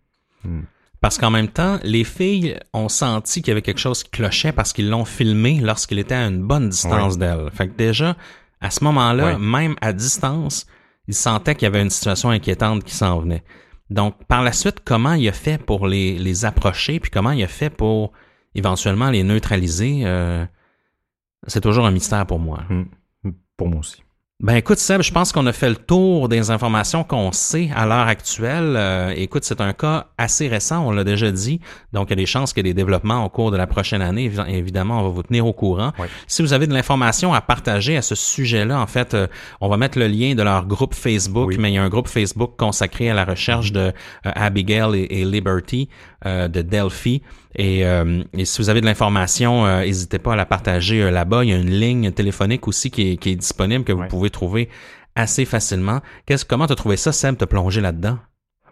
Parce 1.00 1.16
qu'en 1.16 1.30
même 1.30 1.48
temps, 1.48 1.78
les 1.84 2.02
filles 2.04 2.58
ont 2.72 2.88
senti 2.88 3.40
qu'il 3.40 3.48
y 3.48 3.52
avait 3.52 3.62
quelque 3.62 3.78
chose 3.80 4.02
qui 4.02 4.10
clochait 4.10 4.50
parce 4.52 4.72
qu'ils 4.72 4.90
l'ont 4.90 5.04
filmé 5.04 5.60
lorsqu'il 5.60 5.98
était 6.00 6.14
à 6.16 6.26
une 6.26 6.42
bonne 6.42 6.68
distance 6.70 7.18
d'elle. 7.18 7.50
Fait 7.52 7.68
que 7.68 7.76
déjà, 7.76 8.16
à 8.60 8.70
ce 8.70 8.82
moment-là, 8.84 9.38
même 9.38 9.76
à 9.80 9.92
distance, 9.92 10.66
ils 11.06 11.14
sentaient 11.14 11.54
qu'il 11.54 11.66
y 11.66 11.66
avait 11.66 11.82
une 11.82 11.90
situation 11.90 12.30
inquiétante 12.30 12.82
qui 12.82 12.94
s'en 12.94 13.20
venait. 13.20 13.44
Donc, 13.90 14.16
par 14.26 14.42
la 14.42 14.52
suite, 14.52 14.80
comment 14.84 15.12
il 15.14 15.28
a 15.28 15.32
fait 15.32 15.56
pour 15.62 15.86
les, 15.86 16.18
les 16.18 16.44
approcher, 16.44 16.98
puis 17.00 17.10
comment 17.10 17.30
il 17.30 17.42
a 17.44 17.48
fait 17.48 17.70
pour 17.70 18.12
éventuellement 18.54 19.08
les 19.10 19.22
neutraliser, 19.22 20.00
euh, 20.04 20.44
c'est 21.46 21.60
toujours 21.60 21.86
un 21.86 21.90
mystère 21.90 22.26
pour 22.26 22.38
moi. 22.38 22.60
Mm. 22.68 23.30
Pour 23.56 23.68
moi 23.68 23.80
aussi. 23.80 24.02
Ben 24.40 24.54
écoute 24.54 24.78
Seb, 24.78 25.02
je 25.02 25.10
pense 25.10 25.32
qu'on 25.32 25.46
a 25.46 25.52
fait 25.52 25.68
le 25.68 25.74
tour 25.74 26.28
des 26.28 26.52
informations 26.52 27.02
qu'on 27.02 27.32
sait 27.32 27.70
à 27.74 27.86
l'heure 27.86 28.06
actuelle. 28.06 28.74
Euh, 28.76 29.12
écoute, 29.16 29.42
c'est 29.42 29.60
un 29.60 29.72
cas 29.72 30.06
assez 30.16 30.46
récent, 30.46 30.86
on 30.86 30.92
l'a 30.92 31.02
déjà 31.02 31.32
dit, 31.32 31.58
donc 31.92 32.06
il 32.06 32.10
y 32.10 32.12
a 32.12 32.16
des 32.18 32.26
chances 32.26 32.52
qu'il 32.52 32.64
y 32.64 32.70
ait 32.70 32.72
des 32.72 32.80
développements 32.80 33.24
au 33.24 33.30
cours 33.30 33.50
de 33.50 33.56
la 33.56 33.66
prochaine 33.66 34.00
année. 34.00 34.28
Évi- 34.30 34.48
Évidemment, 34.48 35.00
on 35.00 35.02
va 35.02 35.08
vous 35.08 35.24
tenir 35.24 35.44
au 35.44 35.52
courant. 35.52 35.92
Si 36.28 36.42
vous 36.42 36.52
avez 36.52 36.68
de 36.68 36.72
l'information 36.72 37.34
à 37.34 37.40
partager 37.40 37.96
à 37.96 38.02
ce 38.02 38.14
sujet-là, 38.14 38.80
en 38.80 38.86
fait, 38.86 39.14
euh, 39.14 39.26
on 39.60 39.68
va 39.68 39.76
mettre 39.76 39.98
le 39.98 40.06
lien 40.06 40.36
de 40.36 40.42
leur 40.44 40.66
groupe 40.66 40.94
Facebook, 40.94 41.48
Oui. 41.48 41.56
mais 41.58 41.72
il 41.72 41.74
y 41.74 41.78
a 41.78 41.82
un 41.82 41.88
groupe 41.88 42.06
Facebook 42.06 42.52
consacré 42.56 43.10
à 43.10 43.14
la 43.14 43.24
recherche 43.24 43.72
de 43.72 43.80
euh, 43.80 43.92
Abigail 44.36 44.94
et, 45.00 45.20
et 45.20 45.24
Liberty 45.24 45.88
euh, 46.26 46.48
de 46.48 46.62
Delphi. 46.62 47.22
Et, 47.54 47.86
euh, 47.86 48.22
et 48.32 48.44
si 48.44 48.60
vous 48.60 48.68
avez 48.70 48.80
de 48.80 48.86
l'information, 48.86 49.66
euh, 49.66 49.80
n'hésitez 49.84 50.18
pas 50.18 50.32
à 50.32 50.36
la 50.36 50.46
partager 50.46 51.10
là-bas. 51.10 51.44
Il 51.44 51.50
y 51.50 51.52
a 51.52 51.56
une 51.56 51.70
ligne 51.70 52.10
téléphonique 52.12 52.66
aussi 52.68 52.90
qui 52.90 53.12
est, 53.12 53.16
qui 53.16 53.30
est 53.30 53.36
disponible 53.36 53.84
que 53.84 53.92
vous 53.92 54.00
Ouais. 54.02 54.08
pouvez 54.08 54.30
trouver 54.30 54.68
assez 55.14 55.44
facilement. 55.44 56.00
Qu'est-ce, 56.26 56.44
comment 56.44 56.66
t'as 56.66 56.74
trouvé 56.76 56.96
ça, 56.96 57.12
Seb, 57.12 57.36
te 57.36 57.44
plonger 57.44 57.80
là-dedans? 57.80 58.18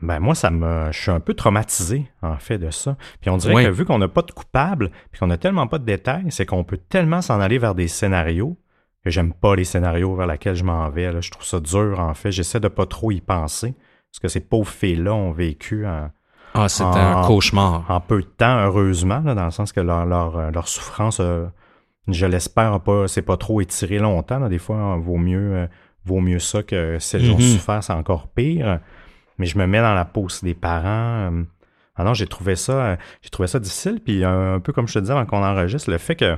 Ben 0.03 0.21
moi, 0.21 0.35
ça 0.35 0.51
me, 0.51 0.93
je 0.93 1.01
suis 1.01 1.11
un 1.11 1.21
peu 1.21 1.33
traumatisé 1.35 2.07
en 2.21 2.37
fait 2.37 2.59
de 2.59 2.71
ça. 2.71 2.97
Puis 3.21 3.31
on 3.31 3.39
dirait 3.39 3.55
Oui. 3.55 3.65
que 3.65 3.71
vu 3.71 3.85
qu'on 3.87 3.99
n'a 3.99 4.09
pas 4.09 4.21
de 4.23 4.31
coupable, 4.31 4.91
puis 5.11 5.19
qu'on 5.21 5.31
a 5.31 5.39
tellement 5.39 5.67
pas 5.67 5.79
de 5.79 5.85
détails, 5.87 6.27
c'est 6.29 6.45
qu'on 6.45 6.65
peut 6.65 6.77
tellement 6.77 7.23
s'en 7.23 7.41
aller 7.41 7.57
vers 7.59 7.75
des 7.75 7.89
scénarios 7.89 8.59
que 9.05 9.11
j'aime 9.11 9.33
pas 9.33 9.57
les 9.57 9.65
scénarios 9.65 10.15
vers 10.15 10.27
lesquels 10.27 10.55
je 10.57 10.65
m'en 10.65 10.89
vais. 10.91 11.11
Là. 11.13 11.21
Je 11.23 11.31
trouve 11.31 11.47
ça 11.47 11.61
dur 11.61 11.99
en 11.99 12.13
fait. 12.13 12.31
J'essaie 12.31 12.61
de 12.61 12.69
pas 12.69 12.85
trop 12.87 13.11
y 13.11 13.21
penser 13.23 13.75
parce 14.13 14.21
que 14.21 14.29
ces 14.29 14.41
pauvres 14.41 14.69
filles-là 14.71 15.15
ont 15.15 15.33
vécu 15.33 15.87
en, 15.87 16.11
Ah, 16.59 16.69
c'était 16.69 16.85
un 16.99 17.23
cauchemar. 17.27 17.85
en 17.89 18.01
peu 18.01 18.21
de 18.23 18.27
temps, 18.27 18.59
heureusement, 18.65 19.21
là, 19.25 19.35
dans 19.35 19.45
le 19.45 19.51
sens 19.51 19.73
que 19.73 19.81
leur, 19.81 20.07
leur, 20.07 20.37
euh, 20.37 20.51
leur 20.51 20.69
souffrance, 20.69 21.19
euh, 21.21 21.47
je 22.09 22.27
l'espère, 22.27 22.81
pas, 22.81 23.09
c'est 23.09 23.23
pas 23.23 23.37
trop 23.37 23.61
étiré 23.61 23.99
longtemps. 23.99 24.39
là. 24.39 24.49
Des 24.49 24.59
fois, 24.59 24.77
hein, 24.77 24.99
vaut 24.99 25.17
mieux, 25.19 25.55
euh, 25.55 25.67
vaut 26.05 26.21
mieux 26.21 26.39
ça 26.39 26.63
que 26.63 26.99
si 27.01 27.17
elles 27.17 27.31
ont 27.31 27.35
Mhm. 27.37 27.41
souffert, 27.41 27.83
c'est 27.85 27.93
encore 27.93 28.29
pire. 28.29 28.81
Mais 29.39 29.47
je 29.47 29.59
me 29.59 29.67
mets 29.67 29.81
dans 29.81 29.95
la 29.95 30.05
peau 30.05 30.23
aussi 30.23 30.45
des 30.45 30.55
parents. 30.55 31.31
euh. 31.33 31.43
Ah 31.97 32.05
non, 32.05 32.13
j'ai 32.15 32.27
trouvé 32.27 32.57
ça, 32.57 32.97
j'ai 33.23 33.31
trouvé 33.31 33.47
ça 33.47 33.59
difficile. 33.59 34.01
Puis 34.05 34.23
un 34.25 34.61
peu 34.61 34.73
comme 34.73 34.87
je 34.87 34.95
te 34.95 34.99
disais 34.99 35.13
avant 35.13 35.25
qu'on 35.27 35.43
enregistre, 35.43 35.91
le 35.91 35.99
fait 35.99 36.15
que 36.17 36.37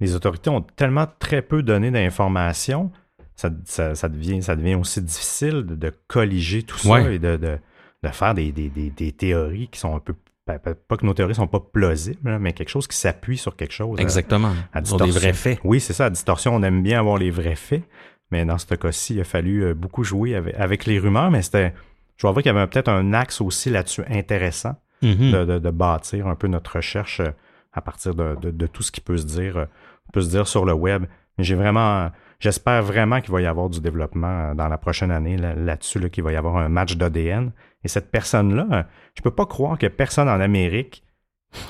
les 0.00 0.14
autorités 0.16 0.50
ont 0.50 0.60
tellement 0.62 1.06
très 1.20 1.42
peu 1.42 1.62
donné 1.62 1.90
d'informations, 1.92 2.90
ça, 3.36 3.50
ça, 3.64 3.94
ça 3.94 4.08
devient, 4.08 4.42
ça 4.42 4.56
devient 4.56 4.74
aussi 4.74 5.00
difficile 5.00 5.64
de, 5.64 5.74
de 5.76 5.92
colliger 6.08 6.62
tout 6.64 6.78
ça 6.78 6.88
Ouais. 6.90 7.14
et 7.16 7.18
de, 7.20 7.36
de, 7.36 7.58
de 8.04 8.14
faire 8.14 8.34
des, 8.34 8.52
des, 8.52 8.68
des, 8.68 8.90
des 8.90 9.12
théories 9.12 9.68
qui 9.68 9.78
sont 9.80 9.96
un 9.96 10.00
peu. 10.00 10.14
Pas 10.46 10.58
que 10.98 11.06
nos 11.06 11.14
théories 11.14 11.34
sont 11.34 11.46
pas 11.46 11.60
plausibles, 11.60 12.38
mais 12.38 12.52
quelque 12.52 12.68
chose 12.68 12.86
qui 12.86 12.96
s'appuie 12.98 13.38
sur 13.38 13.56
quelque 13.56 13.72
chose. 13.72 13.98
à- 13.98 14.02
Exactement. 14.02 14.52
à 14.74 14.84
Sur 14.84 14.98
des 14.98 15.10
vrais 15.10 15.32
faits. 15.32 15.58
Oui, 15.64 15.80
c'est 15.80 15.94
ça. 15.94 16.04
À 16.06 16.10
distorsion, 16.10 16.54
on 16.54 16.62
aime 16.62 16.82
bien 16.82 16.98
avoir 17.00 17.16
les 17.16 17.30
vrais 17.30 17.54
faits. 17.56 17.82
Mais 18.30 18.44
dans 18.44 18.58
ce 18.58 18.74
cas-ci, 18.74 19.14
il 19.14 19.20
a 19.20 19.24
fallu 19.24 19.64
euh, 19.64 19.74
beaucoup 19.74 20.04
jouer 20.04 20.34
avec, 20.34 20.54
avec 20.56 20.84
les 20.84 20.98
rumeurs. 20.98 21.30
Mais 21.30 21.40
c'était. 21.42 21.72
Je 22.18 22.26
vois 22.26 22.34
qu'il 22.42 22.52
y 22.52 22.56
avait 22.56 22.66
peut-être 22.66 22.88
un 22.90 23.12
axe 23.14 23.40
aussi 23.40 23.70
là-dessus 23.70 24.02
intéressant 24.08 24.76
Mhm. 25.02 25.32
de, 25.32 25.44
de- 25.44 25.58
de 25.58 25.70
bâtir 25.70 26.26
un 26.28 26.34
peu 26.34 26.46
notre 26.46 26.76
recherche 26.76 27.20
euh, 27.20 27.30
à 27.72 27.80
partir 27.80 28.14
de, 28.14 28.36
de- 28.40 28.66
tout 28.66 28.82
ce 28.82 28.92
qui 28.92 29.00
peut 29.00 29.16
se 29.16 29.26
dire, 29.26 29.56
euh, 29.56 29.64
peut 30.12 30.20
se 30.22 30.28
dire 30.30 30.46
sur 30.46 30.64
le 30.66 30.72
web. 30.74 31.04
Mais 31.38 31.44
j'ai 31.44 31.54
vraiment. 31.54 32.10
J'espère 32.38 32.82
vraiment 32.82 33.20
qu'il 33.22 33.32
va 33.32 33.40
y 33.40 33.46
avoir 33.46 33.70
du 33.70 33.80
développement 33.80 34.54
dans 34.54 34.68
la 34.68 34.76
prochaine 34.76 35.10
année 35.10 35.36
là- 35.38 35.54
là-dessus, 35.54 35.98
là, 36.00 36.08
qu'il 36.10 36.22
va 36.22 36.32
y 36.32 36.36
avoir 36.36 36.58
un 36.58 36.68
match 36.68 36.96
d'ADN. 36.96 37.50
Et 37.84 37.88
cette 37.88 38.10
personne-là, 38.10 38.86
je 39.14 39.22
peux 39.22 39.30
pas 39.30 39.46
croire 39.46 39.78
que 39.78 39.86
personne 39.86 40.28
en 40.28 40.40
Amérique 40.40 41.04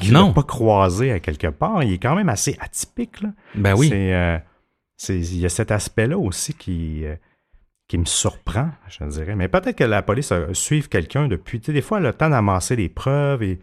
qui 0.01 0.11
l'a 0.11 0.25
pas 0.35 0.43
croisé 0.43 1.13
à 1.13 1.21
quelque 1.21 1.49
part. 1.49 1.83
Il 1.83 1.93
est 1.93 1.99
quand 1.99 2.15
même 2.15 2.29
assez 2.29 2.57
atypique. 2.61 3.21
Là. 3.21 3.31
Ben 3.55 3.75
oui. 3.75 3.89
C'est, 3.89 4.15
euh, 4.15 4.39
il 5.09 5.39
y 5.39 5.47
a 5.47 5.49
cet 5.49 5.71
aspect-là 5.71 6.17
aussi 6.17 6.55
qui, 6.55 7.05
euh, 7.05 7.17
qui 7.89 7.99
me 7.99 8.05
surprend, 8.05 8.71
je 8.89 9.05
dirais. 9.05 9.37
Mais 9.37 9.49
peut-être 9.49 9.77
que 9.77 9.85
la 9.85 10.03
police 10.03 10.33
a 10.33 10.55
suivi 10.55 10.89
quelqu'un 10.89 11.29
depuis. 11.29 11.61
Tu 11.61 11.67
sais, 11.67 11.73
des 11.73 11.83
fois, 11.83 11.99
elle 11.99 12.07
a 12.07 12.11
le 12.11 12.15
temps 12.15 12.31
d'amasser 12.31 12.77
des 12.77 12.89
preuves 12.89 13.43
et. 13.43 13.61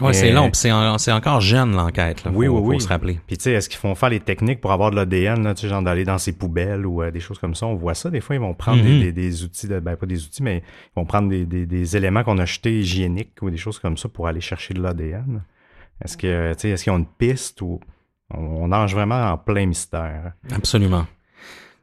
Ouais, 0.00 0.12
c'est 0.12 0.32
long, 0.32 0.44
puis 0.50 0.56
c'est, 0.58 0.72
en- 0.72 0.96
c'est 0.98 1.12
encore 1.12 1.40
jeune 1.40 1.72
l'enquête. 1.76 2.20
Faut, 2.20 2.30
Oui, 2.30 2.48
oui, 2.48 2.60
faut 2.60 2.66
oui. 2.68 2.80
se 2.80 2.88
rappeler. 2.88 3.20
Puis 3.26 3.36
tu 3.36 3.44
sais, 3.44 3.52
est-ce 3.52 3.68
qu'ils 3.68 3.78
font 3.78 3.94
faire 3.94 4.08
les 4.10 4.20
techniques 4.20 4.60
pour 4.60 4.72
avoir 4.72 4.90
de 4.90 4.96
l'ADN, 4.96 5.52
tu 5.54 5.62
sais, 5.62 5.68
genre 5.68 5.82
d'aller 5.82 6.04
dans 6.04 6.18
ses 6.18 6.32
poubelles 6.32 6.86
ou 6.86 7.02
euh, 7.02 7.10
des 7.10 7.20
choses 7.20 7.38
comme 7.38 7.54
ça? 7.54 7.66
On 7.66 7.74
voit 7.74 7.94
ça. 7.94 8.10
Des 8.10 8.20
fois, 8.20 8.36
ils 8.36 8.40
vont 8.40 8.54
prendre 8.54 8.82
des, 8.82 8.92
Mhm. 8.94 9.00
des- 9.00 9.12
des 9.12 9.44
outils, 9.44 9.68
de, 9.68 9.78
ben 9.80 9.96
pas 9.96 10.06
des 10.06 10.24
outils, 10.24 10.42
mais 10.42 10.58
ils 10.58 10.92
vont 10.96 11.04
prendre 11.04 11.28
des, 11.28 11.44
des- 11.44 11.66
des 11.66 11.96
éléments 11.96 12.24
qu'on 12.24 12.38
a 12.38 12.44
jetés 12.46 12.80
hygiéniques 12.80 13.36
ou 13.42 13.50
des 13.50 13.56
choses 13.58 13.78
comme 13.78 13.96
ça 13.96 14.08
pour 14.08 14.26
aller 14.26 14.40
chercher 14.40 14.74
de 14.74 14.82
l'ADN. 14.82 15.42
Est-ce 16.04 16.16
que, 16.16 16.52
tu 16.54 16.60
sais, 16.60 16.68
est-ce 16.70 16.84
qu'ils 16.84 16.92
ont 16.92 16.98
une 16.98 17.06
piste 17.06 17.60
ou 17.60 17.78
on, 18.32 18.38
on 18.40 18.68
nage 18.68 18.94
vraiment 18.94 19.30
en 19.32 19.36
plein 19.36 19.66
mystère? 19.66 20.32
Absolument. 20.54 21.06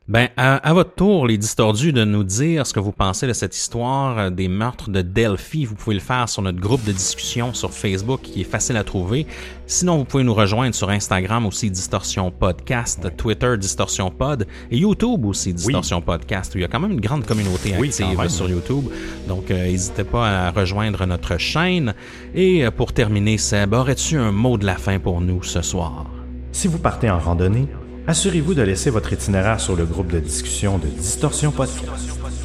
Ben, 0.09 0.29
à, 0.37 0.55
à 0.55 0.73
votre 0.73 0.93
tour, 0.95 1.27
les 1.27 1.37
distordus, 1.37 1.91
de 1.91 2.05
nous 2.05 2.23
dire 2.23 2.65
ce 2.65 2.71
que 2.71 2.79
vous 2.79 2.93
pensez 2.93 3.27
de 3.27 3.33
cette 3.33 3.57
histoire 3.57 4.17
euh, 4.17 4.29
des 4.29 4.47
meurtres 4.47 4.89
de 4.89 5.01
Delphi. 5.01 5.65
Vous 5.65 5.75
pouvez 5.75 5.95
le 5.95 6.01
faire 6.01 6.29
sur 6.29 6.41
notre 6.41 6.61
groupe 6.61 6.81
de 6.85 6.93
discussion 6.93 7.53
sur 7.53 7.73
Facebook, 7.73 8.21
qui 8.21 8.39
est 8.39 8.45
facile 8.45 8.77
à 8.77 8.85
trouver. 8.85 9.27
Sinon, 9.65 9.97
vous 9.97 10.05
pouvez 10.05 10.23
nous 10.23 10.33
rejoindre 10.33 10.73
sur 10.73 10.89
Instagram 10.89 11.45
aussi, 11.45 11.69
Distorsion 11.69 12.31
Podcast, 12.31 13.05
Twitter, 13.17 13.57
Distorsion 13.57 14.09
Pod, 14.09 14.47
et 14.71 14.77
YouTube 14.77 15.25
aussi, 15.25 15.53
Distorsion 15.53 16.01
Podcast, 16.01 16.55
où 16.55 16.57
il 16.57 16.61
y 16.61 16.63
a 16.63 16.69
quand 16.69 16.79
même 16.79 16.93
une 16.93 17.01
grande 17.01 17.25
communauté 17.25 17.75
active 17.75 18.29
sur 18.29 18.49
YouTube. 18.49 18.85
Donc, 19.27 19.51
euh, 19.51 19.65
n'hésitez 19.65 20.05
pas 20.05 20.47
à 20.47 20.51
rejoindre 20.51 21.05
notre 21.05 21.37
chaîne. 21.37 21.93
Et 22.33 22.65
euh, 22.65 22.71
pour 22.71 22.93
terminer, 22.93 23.37
Seb, 23.37 23.73
aurais-tu 23.73 24.17
un 24.17 24.31
mot 24.31 24.57
de 24.57 24.65
la 24.65 24.77
fin 24.77 24.99
pour 24.99 25.19
nous 25.19 25.43
ce 25.43 25.61
soir? 25.61 26.05
Si 26.53 26.69
vous 26.69 26.79
partez 26.79 27.09
en 27.09 27.19
randonnée, 27.19 27.67
assurez-vous 28.07 28.53
de 28.53 28.61
laisser 28.61 28.89
votre 28.89 29.13
itinéraire 29.13 29.59
sur 29.59 29.75
le 29.75 29.85
groupe 29.85 30.11
de 30.11 30.19
discussion 30.19 30.77
de 30.77 30.87
Distorsion 30.87 31.51
Podcast. 31.51 31.85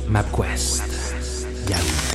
MapQuest. 0.08 0.82
Yahoo! 1.70 2.11